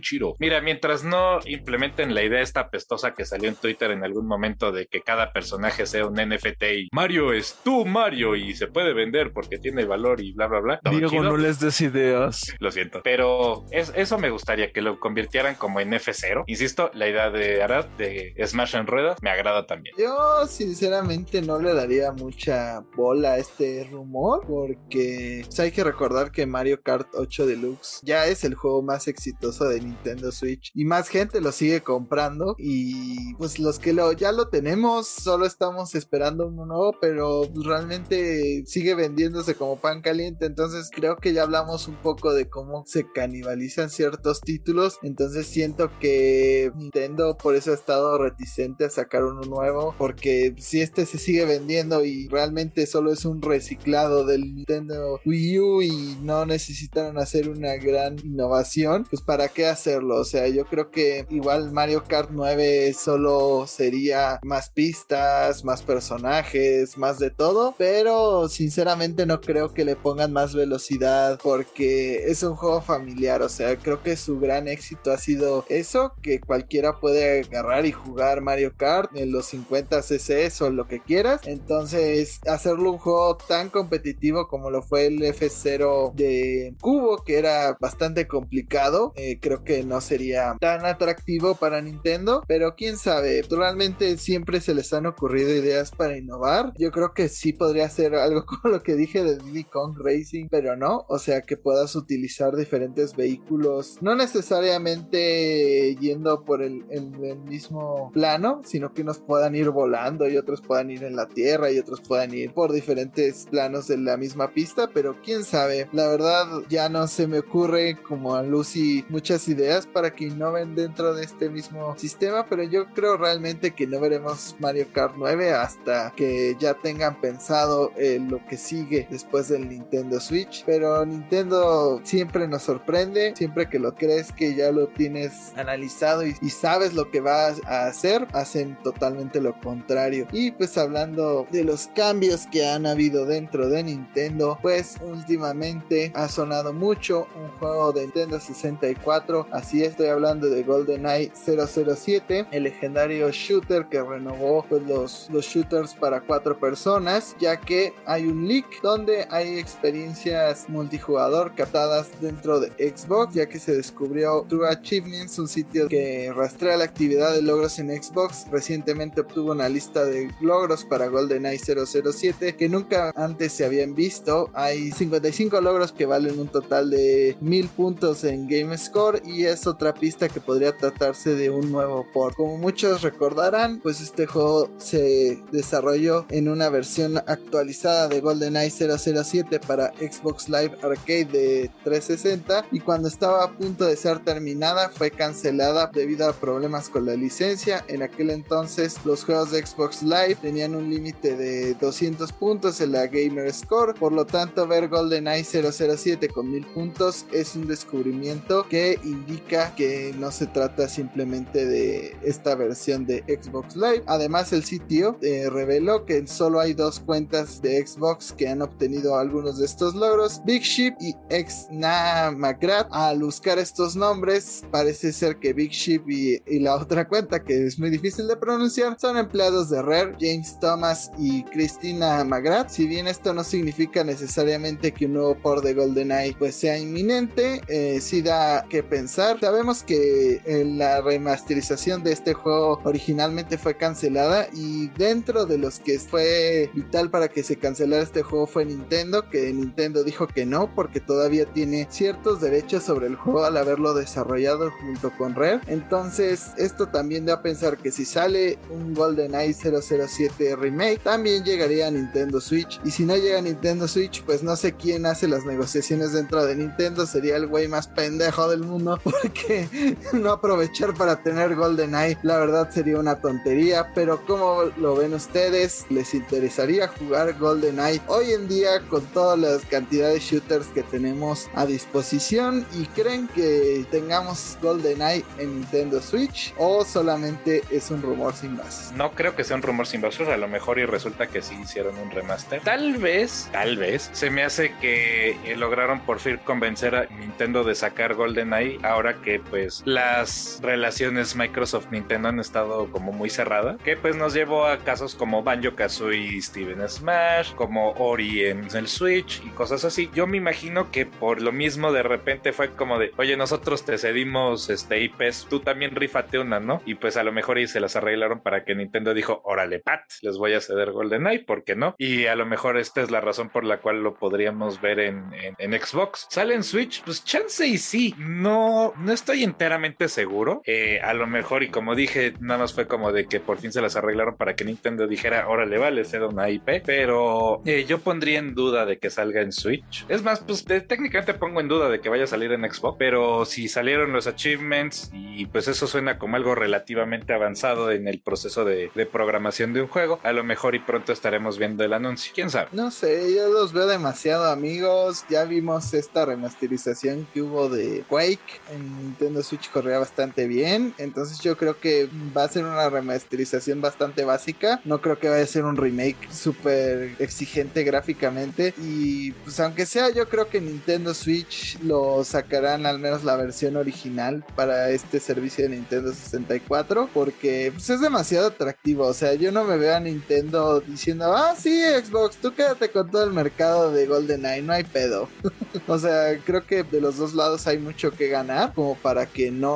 chido. 0.00 0.34
Mira, 0.40 0.60
mientras 0.60 1.04
no 1.04 1.13
implementen 1.46 2.14
la 2.14 2.22
idea 2.22 2.40
esta 2.40 2.70
pestosa 2.70 3.14
que 3.14 3.24
salió 3.24 3.48
en 3.48 3.56
Twitter 3.56 3.90
en 3.90 4.04
algún 4.04 4.26
momento 4.26 4.72
de 4.72 4.86
que 4.86 5.00
cada 5.00 5.32
personaje 5.32 5.86
sea 5.86 6.06
un 6.06 6.14
NFT 6.14 6.62
y 6.76 6.88
Mario 6.92 7.32
es 7.32 7.58
tú, 7.64 7.84
Mario, 7.84 8.36
y 8.36 8.54
se 8.54 8.66
puede 8.68 8.92
vender 8.94 9.32
porque 9.32 9.58
tiene 9.58 9.84
valor 9.84 10.20
y 10.20 10.32
bla, 10.32 10.46
bla, 10.46 10.60
bla. 10.60 10.80
Diego, 10.90 11.08
chido. 11.08 11.22
no 11.24 11.36
les 11.36 11.60
des 11.60 11.80
ideas. 11.80 12.52
Lo 12.60 12.70
siento. 12.70 13.00
Pero 13.02 13.64
es- 13.70 13.92
eso 13.96 14.18
me 14.18 14.30
gustaría 14.30 14.72
que 14.72 14.82
lo 14.82 14.98
convirtieran 15.00 15.54
como 15.54 15.80
en 15.80 15.92
F0 15.92 16.12
cero. 16.14 16.44
Insisto, 16.46 16.90
la 16.94 17.08
idea 17.08 17.30
de 17.30 17.62
Arad 17.62 17.86
de 17.98 18.34
Smash 18.46 18.76
en 18.76 18.86
ruedas 18.86 19.18
me 19.22 19.30
agrada 19.30 19.66
también. 19.66 19.94
Yo 19.98 20.46
sinceramente 20.46 21.42
no 21.42 21.58
le 21.60 21.74
daría 21.74 22.12
mucha 22.12 22.80
bola 22.96 23.32
a 23.32 23.38
este 23.38 23.86
rumor 23.90 24.46
porque 24.46 25.42
pues, 25.44 25.60
hay 25.60 25.70
que 25.72 25.84
recordar 25.84 26.30
que 26.30 26.46
Mario 26.46 26.82
Kart 26.82 27.08
8 27.14 27.46
Deluxe 27.46 28.00
ya 28.02 28.26
es 28.26 28.44
el 28.44 28.54
juego 28.54 28.82
más 28.82 29.08
exitoso 29.08 29.68
de 29.68 29.80
Nintendo 29.80 30.30
Switch 30.32 30.70
y 30.74 30.84
más 30.84 31.03
gente 31.08 31.40
lo 31.40 31.52
sigue 31.52 31.82
comprando 31.82 32.54
y 32.58 33.34
pues 33.34 33.58
los 33.58 33.78
que 33.78 33.92
lo, 33.92 34.12
ya 34.12 34.32
lo 34.32 34.48
tenemos 34.48 35.06
solo 35.06 35.46
estamos 35.46 35.94
esperando 35.94 36.46
uno 36.46 36.66
nuevo 36.66 36.96
pero 37.00 37.42
realmente 37.54 38.64
sigue 38.66 38.94
vendiéndose 38.94 39.54
como 39.54 39.76
pan 39.76 40.02
caliente 40.02 40.46
entonces 40.46 40.90
creo 40.94 41.16
que 41.16 41.32
ya 41.32 41.42
hablamos 41.42 41.88
un 41.88 41.96
poco 41.96 42.32
de 42.32 42.48
cómo 42.48 42.84
se 42.86 43.06
canibalizan 43.12 43.90
ciertos 43.90 44.40
títulos 44.40 44.98
entonces 45.02 45.46
siento 45.46 45.90
que 46.00 46.72
Nintendo 46.76 47.36
por 47.36 47.54
eso 47.54 47.72
ha 47.72 47.74
estado 47.74 48.18
reticente 48.18 48.84
a 48.84 48.90
sacar 48.90 49.24
uno 49.24 49.42
nuevo 49.42 49.94
porque 49.98 50.54
si 50.58 50.80
este 50.80 51.06
se 51.06 51.18
sigue 51.18 51.44
vendiendo 51.44 52.04
y 52.04 52.28
realmente 52.28 52.86
solo 52.86 53.12
es 53.12 53.24
un 53.24 53.42
reciclado 53.42 54.24
del 54.24 54.54
Nintendo 54.54 55.20
Wii 55.24 55.58
U 55.58 55.82
y 55.82 56.16
no 56.22 56.46
necesitan 56.46 57.18
hacer 57.18 57.48
una 57.48 57.74
gran 57.76 58.18
innovación, 58.18 59.06
pues 59.08 59.22
para 59.22 59.48
qué 59.48 59.66
hacerlo. 59.66 60.16
O 60.16 60.24
sea, 60.24 60.48
yo 60.48 60.64
creo 60.66 60.90
que 60.90 60.93
igual 61.30 61.72
Mario 61.72 62.04
Kart 62.04 62.30
9 62.32 62.94
solo 62.94 63.66
sería 63.66 64.38
más 64.42 64.70
pistas, 64.70 65.64
más 65.64 65.82
personajes, 65.82 66.96
más 66.98 67.18
de 67.18 67.30
todo, 67.30 67.74
pero 67.78 68.48
sinceramente 68.48 69.26
no 69.26 69.40
creo 69.40 69.72
que 69.72 69.84
le 69.84 69.96
pongan 69.96 70.32
más 70.32 70.54
velocidad 70.54 71.38
porque 71.42 72.30
es 72.30 72.42
un 72.42 72.56
juego 72.56 72.80
familiar. 72.80 73.42
O 73.42 73.48
sea, 73.48 73.76
creo 73.76 74.02
que 74.02 74.16
su 74.16 74.38
gran 74.38 74.68
éxito 74.68 75.12
ha 75.12 75.18
sido 75.18 75.64
eso, 75.68 76.14
que 76.22 76.40
cualquiera 76.40 77.00
puede 77.00 77.40
agarrar 77.40 77.86
y 77.86 77.92
jugar 77.92 78.40
Mario 78.40 78.74
Kart 78.76 79.16
en 79.16 79.32
los 79.32 79.46
50 79.46 80.02
cc 80.02 80.62
o 80.62 80.70
lo 80.70 80.86
que 80.86 81.00
quieras. 81.00 81.40
Entonces, 81.44 82.40
hacerlo 82.46 82.92
un 82.92 82.98
juego 82.98 83.36
tan 83.36 83.70
competitivo 83.70 84.48
como 84.48 84.70
lo 84.70 84.82
fue 84.82 85.06
el 85.06 85.22
F0 85.22 86.14
de 86.14 86.74
Cubo, 86.80 87.22
que 87.24 87.38
era 87.38 87.76
bastante 87.80 88.26
complicado, 88.26 89.12
eh, 89.16 89.38
creo 89.40 89.64
que 89.64 89.84
no 89.84 90.00
sería 90.00 90.56
tan 90.60 90.83
atractivo 90.86 91.54
para 91.54 91.80
Nintendo, 91.80 92.42
pero 92.46 92.74
quién 92.74 92.96
sabe, 92.96 93.42
realmente 93.48 94.16
siempre 94.18 94.60
se 94.60 94.74
les 94.74 94.92
han 94.92 95.06
ocurrido 95.06 95.50
ideas 95.54 95.90
para 95.90 96.16
innovar. 96.16 96.72
Yo 96.78 96.90
creo 96.90 97.12
que 97.14 97.28
sí 97.28 97.52
podría 97.52 97.88
ser 97.88 98.14
algo 98.14 98.44
como 98.46 98.74
lo 98.74 98.82
que 98.82 98.94
dije 98.94 99.22
de 99.22 99.38
Diddy 99.38 99.64
Kong 99.64 99.96
Racing, 99.98 100.48
pero 100.50 100.76
no, 100.76 101.04
o 101.08 101.18
sea 101.18 101.42
que 101.42 101.56
puedas 101.56 101.94
utilizar 101.96 102.56
diferentes 102.56 103.16
vehículos, 103.16 103.98
no 104.00 104.14
necesariamente 104.14 105.96
yendo 106.00 106.44
por 106.44 106.62
el, 106.62 106.84
el 106.90 107.10
mismo 107.38 108.10
plano, 108.12 108.60
sino 108.64 108.92
que 108.92 109.02
unos 109.02 109.18
puedan 109.18 109.54
ir 109.54 109.70
volando 109.70 110.28
y 110.28 110.36
otros 110.36 110.60
puedan 110.60 110.90
ir 110.90 111.04
en 111.04 111.16
la 111.16 111.26
tierra 111.26 111.70
y 111.70 111.78
otros 111.78 112.00
puedan 112.00 112.34
ir 112.34 112.52
por 112.52 112.72
diferentes 112.72 113.46
planos 113.50 113.88
de 113.88 113.98
la 113.98 114.16
misma 114.16 114.52
pista, 114.52 114.90
pero 114.92 115.16
quién 115.22 115.44
sabe, 115.44 115.88
la 115.92 116.08
verdad 116.08 116.46
ya 116.68 116.88
no 116.88 117.06
se 117.06 117.26
me 117.26 117.40
ocurre 117.40 117.96
como 118.02 118.34
a 118.34 118.42
Lucy 118.42 119.04
muchas 119.08 119.48
ideas 119.48 119.86
para 119.86 120.14
que 120.14 120.24
innoven 120.24 120.73
dentro 120.74 121.14
de 121.14 121.24
este 121.24 121.48
mismo 121.48 121.96
sistema, 121.98 122.46
pero 122.46 122.62
yo 122.62 122.86
creo 122.94 123.16
realmente 123.16 123.74
que 123.74 123.86
no 123.86 124.00
veremos 124.00 124.56
Mario 124.58 124.86
Kart 124.92 125.14
9 125.16 125.52
hasta 125.52 126.12
que 126.16 126.56
ya 126.58 126.74
tengan 126.74 127.20
pensado 127.20 127.92
lo 128.28 128.44
que 128.46 128.56
sigue 128.56 129.06
después 129.10 129.48
del 129.48 129.68
Nintendo 129.68 130.20
Switch, 130.20 130.64
pero 130.66 131.04
Nintendo 131.04 132.00
siempre 132.04 132.48
nos 132.48 132.62
sorprende, 132.62 133.34
siempre 133.36 133.68
que 133.68 133.78
lo 133.78 133.94
crees 133.94 134.32
que 134.32 134.54
ya 134.54 134.70
lo 134.72 134.88
tienes 134.88 135.52
analizado 135.56 136.26
y, 136.26 136.34
y 136.40 136.50
sabes 136.50 136.94
lo 136.94 137.10
que 137.10 137.20
vas 137.20 137.60
a 137.66 137.86
hacer, 137.86 138.26
hacen 138.32 138.76
totalmente 138.82 139.40
lo 139.40 139.58
contrario. 139.60 140.26
Y 140.32 140.50
pues 140.52 140.76
hablando 140.78 141.46
de 141.50 141.64
los 141.64 141.88
cambios 141.88 142.46
que 142.50 142.66
han 142.66 142.86
habido 142.86 143.26
dentro 143.26 143.68
de 143.68 143.82
Nintendo, 143.82 144.58
pues 144.62 144.96
últimamente 145.00 146.12
ha 146.14 146.28
sonado 146.28 146.72
mucho 146.72 147.26
un 147.36 147.48
juego 147.58 147.92
de 147.92 148.02
Nintendo 148.02 148.40
64, 148.40 149.48
así 149.52 149.82
estoy 149.82 150.08
hablando 150.08 150.48
de 150.48 150.62
GoldenEye 150.64 151.32
007, 151.34 152.46
el 152.50 152.64
legendario 152.64 153.30
shooter 153.30 153.86
que 153.86 154.02
renovó 154.02 154.64
pues, 154.68 154.82
los, 154.82 155.28
shooters 155.30 155.94
para 155.94 156.20
cuatro 156.20 156.58
personas, 156.58 157.36
ya 157.38 157.60
que 157.60 157.92
hay 158.06 158.26
un 158.26 158.48
leak 158.48 158.80
donde 158.82 159.26
hay 159.30 159.58
experiencias 159.58 160.68
multijugador 160.68 161.54
captadas 161.54 162.10
dentro 162.20 162.60
de 162.60 162.68
Xbox, 162.78 163.34
ya 163.34 163.46
que 163.46 163.58
se 163.58 163.74
descubrió 163.74 164.44
True 164.48 164.68
Achievements, 164.68 165.38
un 165.38 165.48
sitio 165.48 165.88
que 165.88 166.32
rastrea 166.34 166.76
la 166.76 166.84
actividad 166.84 167.32
de 167.32 167.42
logros 167.42 167.78
en 167.78 167.90
Xbox, 167.90 168.46
recientemente 168.50 169.20
obtuvo 169.20 169.52
una 169.52 169.68
lista 169.68 170.04
de 170.04 170.30
logros 170.40 170.84
para 170.84 171.08
GoldenEye 171.08 171.58
007 171.58 172.56
que 172.56 172.68
nunca 172.68 173.12
antes 173.16 173.52
se 173.52 173.64
habían 173.64 173.94
visto. 173.94 174.50
Hay 174.54 174.90
55 174.90 175.60
logros 175.60 175.92
que 175.92 176.06
valen 176.06 176.38
un 176.38 176.48
total 176.48 176.90
de 176.90 177.36
1000 177.40 177.68
puntos 177.68 178.24
en 178.24 178.46
Game 178.48 178.76
Score 178.78 179.22
y 179.24 179.44
es 179.44 179.66
otra 179.66 179.94
pista 179.94 180.28
que 180.28 180.40
podría 180.54 180.76
tratarse 180.76 181.34
de 181.34 181.50
un 181.50 181.72
nuevo 181.72 182.06
port. 182.12 182.36
Como 182.36 182.56
muchos 182.58 183.02
recordarán, 183.02 183.80
pues 183.80 184.00
este 184.00 184.24
juego 184.26 184.70
se 184.78 185.42
desarrolló 185.50 186.26
en 186.30 186.48
una 186.48 186.68
versión 186.68 187.18
actualizada 187.18 188.06
de 188.06 188.20
GoldenEye 188.20 188.70
007 188.70 189.58
para 189.58 189.92
Xbox 189.94 190.48
Live 190.48 190.78
Arcade 190.80 191.24
de 191.24 191.70
360 191.82 192.66
y 192.70 192.78
cuando 192.78 193.08
estaba 193.08 193.42
a 193.42 193.50
punto 193.50 193.84
de 193.84 193.96
ser 193.96 194.20
terminada 194.20 194.90
fue 194.90 195.10
cancelada 195.10 195.90
debido 195.92 196.28
a 196.28 196.32
problemas 196.32 196.88
con 196.88 197.06
la 197.06 197.16
licencia. 197.16 197.84
En 197.88 198.04
aquel 198.04 198.30
entonces 198.30 199.00
los 199.04 199.24
juegos 199.24 199.50
de 199.50 199.66
Xbox 199.66 200.04
Live 200.04 200.36
tenían 200.40 200.76
un 200.76 200.88
límite 200.88 201.36
de 201.36 201.74
200 201.74 202.30
puntos 202.30 202.80
en 202.80 202.92
la 202.92 203.08
Gamer 203.08 203.52
Score, 203.52 203.94
por 203.94 204.12
lo 204.12 204.24
tanto 204.24 204.68
ver 204.68 204.86
GoldenEye 204.86 205.42
007 205.42 206.28
con 206.28 206.52
1000 206.52 206.66
puntos 206.66 207.26
es 207.32 207.56
un 207.56 207.66
descubrimiento 207.66 208.68
que 208.68 209.00
indica 209.02 209.74
que 209.74 210.14
no 210.16 210.30
se 210.30 210.43
trata 210.46 210.88
simplemente 210.88 211.66
de 211.66 212.16
esta 212.22 212.54
versión 212.54 213.06
de 213.06 213.24
Xbox 213.28 213.76
Live. 213.76 214.02
Además 214.06 214.52
el 214.52 214.64
sitio 214.64 215.18
eh, 215.22 215.48
reveló 215.50 216.04
que 216.04 216.26
solo 216.26 216.60
hay 216.60 216.74
dos 216.74 217.00
cuentas 217.00 217.60
de 217.62 217.86
Xbox 217.86 218.32
que 218.32 218.48
han 218.48 218.62
obtenido 218.62 219.16
algunos 219.16 219.58
de 219.58 219.66
estos 219.66 219.94
logros, 219.94 220.42
Big 220.44 220.62
Ship 220.62 220.94
y 221.00 221.14
Exna 221.30 222.32
McGrath. 222.36 222.88
Al 222.90 223.20
buscar 223.20 223.58
estos 223.58 223.96
nombres 223.96 224.62
parece 224.70 225.12
ser 225.12 225.38
que 225.38 225.52
Big 225.52 225.70
Ship 225.70 226.02
y, 226.08 226.42
y 226.46 226.60
la 226.60 226.76
otra 226.76 227.06
cuenta 227.08 227.42
que 227.42 227.66
es 227.66 227.78
muy 227.78 227.90
difícil 227.90 228.28
de 228.28 228.36
pronunciar 228.36 228.96
son 228.98 229.16
empleados 229.16 229.70
de 229.70 229.82
Rare, 229.82 230.16
James 230.20 230.58
Thomas 230.60 231.10
y 231.18 231.42
Christina 231.44 232.24
McGrath. 232.24 232.70
Si 232.70 232.86
bien 232.86 233.08
esto 233.08 233.32
no 233.32 233.44
significa 233.44 234.04
necesariamente 234.04 234.92
que 234.92 235.06
un 235.06 235.14
nuevo 235.14 235.36
port 235.36 235.64
de 235.64 235.74
GoldenEye 235.74 236.36
pues 236.38 236.54
sea 236.54 236.78
inminente, 236.78 237.60
eh, 237.68 238.00
sí 238.00 238.22
da 238.22 238.66
que 238.68 238.82
pensar. 238.82 239.38
Sabemos 239.40 239.82
que 239.82 240.23
la 240.64 241.00
remasterización 241.00 242.02
de 242.02 242.12
este 242.12 242.34
juego 242.34 242.80
originalmente 242.84 243.58
fue 243.58 243.76
cancelada 243.76 244.48
y 244.52 244.88
dentro 244.88 245.46
de 245.46 245.58
los 245.58 245.78
que 245.78 245.98
fue 245.98 246.70
vital 246.74 247.10
para 247.10 247.28
que 247.28 247.42
se 247.42 247.56
cancelara 247.56 248.02
este 248.02 248.22
juego 248.22 248.46
fue 248.46 248.64
Nintendo, 248.64 249.28
que 249.28 249.52
Nintendo 249.52 250.04
dijo 250.04 250.26
que 250.26 250.46
no 250.46 250.74
porque 250.74 251.00
todavía 251.00 251.46
tiene 251.46 251.86
ciertos 251.90 252.40
derechos 252.40 252.84
sobre 252.84 253.06
el 253.06 253.16
juego 253.16 253.44
al 253.44 253.56
haberlo 253.56 253.94
desarrollado 253.94 254.70
junto 254.70 255.10
con 255.16 255.34
Rare. 255.34 255.60
Entonces 255.66 256.52
esto 256.56 256.88
también 256.88 257.26
da 257.26 257.34
a 257.34 257.42
pensar 257.42 257.78
que 257.78 257.90
si 257.90 258.04
sale 258.04 258.58
un 258.70 258.94
GoldenEye 258.94 259.54
007 259.54 260.56
remake, 260.56 261.02
también 261.02 261.44
llegaría 261.44 261.88
a 261.88 261.90
Nintendo 261.90 262.40
Switch. 262.40 262.80
Y 262.84 262.90
si 262.90 263.04
no 263.04 263.16
llega 263.16 263.38
a 263.38 263.42
Nintendo 263.42 263.88
Switch, 263.88 264.22
pues 264.24 264.42
no 264.42 264.56
sé 264.56 264.72
quién 264.72 265.06
hace 265.06 265.28
las 265.28 265.44
negociaciones 265.44 266.12
dentro 266.12 266.44
de 266.44 266.56
Nintendo. 266.56 267.06
Sería 267.06 267.36
el 267.36 267.46
güey 267.46 267.68
más 267.68 267.88
pendejo 267.88 268.48
del 268.48 268.60
mundo. 268.60 268.98
Porque 269.04 269.68
no 270.22 270.32
aprovechar 270.32 270.94
para 270.94 271.16
tener 271.16 271.54
GoldenEye, 271.54 272.18
la 272.22 272.38
verdad 272.38 272.70
sería 272.70 272.98
una 272.98 273.16
tontería. 273.16 273.92
Pero 273.94 274.24
como 274.24 274.64
lo 274.76 274.96
ven 274.96 275.14
ustedes, 275.14 275.86
les 275.90 276.14
interesaría 276.14 276.88
jugar 276.88 277.34
GoldenEye 277.38 278.00
hoy 278.06 278.32
en 278.32 278.48
día 278.48 278.80
con 278.88 279.04
todas 279.06 279.38
las 279.38 279.64
cantidades 279.64 280.14
de 280.14 280.20
shooters 280.20 280.66
que 280.68 280.82
tenemos 280.82 281.48
a 281.54 281.66
disposición. 281.66 282.66
Y 282.74 282.86
creen 282.86 283.28
que 283.28 283.84
tengamos 283.90 284.58
GoldenEye 284.62 285.24
en 285.38 285.60
Nintendo 285.60 286.00
Switch 286.00 286.54
o 286.58 286.84
solamente 286.84 287.62
es 287.70 287.90
un 287.90 288.02
rumor 288.02 288.34
sin 288.34 288.56
base. 288.56 288.94
No 288.94 289.12
creo 289.12 289.34
que 289.34 289.44
sea 289.44 289.56
un 289.56 289.62
rumor 289.62 289.86
sin 289.86 290.00
base, 290.00 290.14
a 290.14 290.36
lo 290.36 290.48
mejor 290.48 290.78
y 290.78 290.84
resulta 290.84 291.26
que 291.26 291.42
sí 291.42 291.56
hicieron 291.60 291.98
un 291.98 292.10
remaster. 292.10 292.60
Tal 292.62 292.98
vez, 292.98 293.48
tal 293.52 293.76
vez, 293.76 294.10
se 294.12 294.30
me 294.30 294.44
hace 294.44 294.72
que 294.80 295.30
eh, 295.44 295.56
lograron 295.56 296.00
por 296.00 296.20
fin 296.20 296.38
convencer 296.44 296.94
a 296.94 297.06
Nintendo 297.06 297.64
de 297.64 297.74
sacar 297.74 298.14
GoldenEye 298.14 298.78
ahora 298.82 299.14
que 299.22 299.40
pues 299.40 299.82
las 300.04 300.60
relaciones 300.62 301.34
Microsoft-Nintendo 301.34 302.28
han 302.28 302.38
estado 302.38 302.90
como 302.90 303.12
muy 303.12 303.30
cerradas, 303.30 303.80
que 303.82 303.96
pues 303.96 304.16
nos 304.16 304.34
llevó 304.34 304.66
a 304.66 304.78
casos 304.78 305.14
como 305.14 305.42
Banjo-Kazooie 305.42 306.36
y 306.36 306.42
Steven 306.42 306.86
Smash, 306.88 307.54
como 307.54 307.92
Ori 307.92 308.44
en 308.44 308.64
el 308.74 308.86
Switch 308.86 309.42
y 309.44 309.48
cosas 309.50 309.84
así. 309.84 310.10
Yo 310.14 310.26
me 310.26 310.36
imagino 310.36 310.90
que 310.90 311.06
por 311.06 311.40
lo 311.40 311.52
mismo 311.52 311.90
de 311.92 312.02
repente 312.02 312.52
fue 312.52 312.70
como 312.70 312.98
de, 312.98 313.12
oye, 313.16 313.36
nosotros 313.36 313.84
te 313.84 313.96
cedimos 313.96 314.68
este 314.68 315.00
IP 315.00 315.14
IPs, 315.14 315.46
tú 315.48 315.60
también 315.60 315.94
rífate 315.94 316.38
una, 316.38 316.60
¿no? 316.60 316.82
Y 316.84 316.94
pues 316.96 317.16
a 317.16 317.22
lo 317.22 317.32
mejor 317.32 317.58
y 317.58 317.66
se 317.66 317.80
las 317.80 317.96
arreglaron 317.96 318.40
para 318.40 318.64
que 318.64 318.74
Nintendo 318.74 319.14
dijo, 319.14 319.40
órale, 319.44 319.78
Pat, 319.78 320.02
les 320.22 320.36
voy 320.36 320.54
a 320.54 320.60
ceder 320.60 320.92
GoldenEye, 320.92 321.44
¿por 321.44 321.64
qué 321.64 321.76
no? 321.76 321.94
Y 321.98 322.26
a 322.26 322.34
lo 322.34 322.46
mejor 322.46 322.76
esta 322.76 323.00
es 323.02 323.10
la 323.10 323.20
razón 323.20 323.48
por 323.48 323.64
la 323.64 323.80
cual 323.80 324.02
lo 324.02 324.14
podríamos 324.14 324.80
ver 324.80 325.00
en, 325.00 325.24
en, 325.58 325.72
Xbox. 325.74 326.26
¿Sale 326.30 326.54
en 326.54 326.62
Switch? 326.62 327.02
Pues 327.04 327.24
chance 327.24 327.66
y 327.66 327.78
sí. 327.78 328.14
No, 328.18 328.92
no 328.96 329.12
estoy 329.12 329.44
enteramente 329.44 329.93
seguro. 330.08 330.62
Eh, 330.66 331.00
a 331.02 331.14
lo 331.14 331.26
mejor, 331.26 331.62
y 331.62 331.68
como 331.68 331.94
dije, 331.94 332.34
nada 332.40 332.60
más 332.60 332.72
fue 332.72 332.86
como 332.86 333.12
de 333.12 333.26
que 333.26 333.40
por 333.40 333.58
fin 333.58 333.72
se 333.72 333.80
las 333.80 333.96
arreglaron 333.96 334.36
para 334.36 334.54
que 334.54 334.64
Nintendo 334.64 335.06
dijera, 335.06 335.48
órale, 335.48 335.78
vale, 335.78 336.04
cedo 336.04 336.28
una 336.28 336.50
IP. 336.50 336.82
Pero 336.84 337.62
eh, 337.64 337.84
yo 337.86 338.00
pondría 338.00 338.38
en 338.38 338.54
duda 338.54 338.86
de 338.86 338.98
que 338.98 339.10
salga 339.10 339.40
en 339.40 339.52
Switch. 339.52 340.04
Es 340.08 340.22
más, 340.22 340.40
pues 340.40 340.64
técnicamente 340.64 341.34
pongo 341.34 341.60
en 341.60 341.68
duda 341.68 341.88
de 341.88 342.00
que 342.00 342.08
vaya 342.08 342.24
a 342.24 342.28
salir 342.28 342.52
en 342.52 342.62
Xbox. 342.70 342.96
Pero 342.98 343.44
si 343.44 343.68
salieron 343.68 344.12
los 344.12 344.26
achievements 344.26 345.10
y 345.12 345.46
pues 345.46 345.68
eso 345.68 345.86
suena 345.86 346.18
como 346.18 346.36
algo 346.36 346.54
relativamente 346.54 347.32
avanzado 347.32 347.90
en 347.90 348.08
el 348.08 348.20
proceso 348.20 348.64
de, 348.64 348.90
programación 349.12 349.72
de 349.72 349.82
un 349.82 349.88
juego, 349.88 350.18
a 350.22 350.32
lo 350.32 350.44
mejor 350.44 350.74
y 350.74 350.78
pronto 350.78 351.12
estaremos 351.12 351.58
viendo 351.58 351.84
el 351.84 351.92
anuncio. 351.92 352.32
¿Quién 352.34 352.50
sabe? 352.50 352.68
No 352.72 352.90
sé, 352.90 353.34
yo 353.34 353.48
los 353.48 353.72
veo 353.72 353.86
demasiado 353.86 354.50
amigos. 354.50 355.24
Ya 355.28 355.44
vimos 355.44 355.92
esta 355.94 356.24
remasterización 356.24 357.26
que 357.32 357.42
hubo 357.42 357.68
de 357.68 358.04
Quake 358.08 358.60
en 358.72 358.96
Nintendo 358.98 359.42
Switch 359.42 359.70
corría 359.84 359.98
bastante 359.98 360.46
bien. 360.46 360.94
Entonces 360.96 361.40
yo 361.40 361.58
creo 361.58 361.78
que 361.78 362.08
va 362.34 362.44
a 362.44 362.48
ser 362.48 362.64
una 362.64 362.88
remasterización 362.88 363.82
bastante 363.82 364.24
básica. 364.24 364.80
No 364.86 365.02
creo 365.02 365.18
que 365.18 365.28
vaya 365.28 365.44
a 365.44 365.46
ser 365.46 365.66
un 365.66 365.76
remake 365.76 366.16
súper 366.32 367.14
exigente 367.18 367.84
gráficamente. 367.84 368.72
Y 368.78 369.32
pues 369.32 369.60
aunque 369.60 369.84
sea, 369.84 370.08
yo 370.08 370.26
creo 370.26 370.48
que 370.48 370.62
Nintendo 370.62 371.12
Switch 371.12 371.78
lo 371.82 372.24
sacarán 372.24 372.86
al 372.86 372.98
menos 372.98 373.24
la 373.24 373.36
versión 373.36 373.76
original 373.76 374.42
para 374.56 374.88
este 374.88 375.20
servicio 375.20 375.64
de 375.64 375.76
Nintendo 375.76 376.14
64. 376.14 377.10
Porque 377.12 377.70
pues, 377.74 377.90
es 377.90 378.00
demasiado 378.00 378.46
atractivo. 378.46 379.06
O 379.06 379.14
sea, 379.14 379.34
yo 379.34 379.52
no 379.52 379.64
me 379.64 379.76
veo 379.76 379.96
a 379.96 380.00
Nintendo 380.00 380.80
diciendo, 380.80 381.30
ah, 381.36 381.54
sí, 381.58 381.82
Xbox, 382.02 382.38
tú 382.38 382.54
quédate 382.54 382.88
con 382.88 383.10
todo 383.10 383.22
el 383.24 383.34
mercado 383.34 383.92
de 383.92 384.06
GoldenEye, 384.06 384.62
no 384.62 384.72
hay 384.72 384.84
pedo. 384.84 385.28
o 385.86 385.98
sea, 385.98 386.38
creo 386.42 386.66
que 386.66 386.84
de 386.84 387.02
los 387.02 387.18
dos 387.18 387.34
lados 387.34 387.66
hay 387.66 387.76
mucho 387.76 388.12
que 388.12 388.28
ganar 388.28 388.72
como 388.72 388.94
para 388.96 389.26
que 389.26 389.50
no 389.50 389.73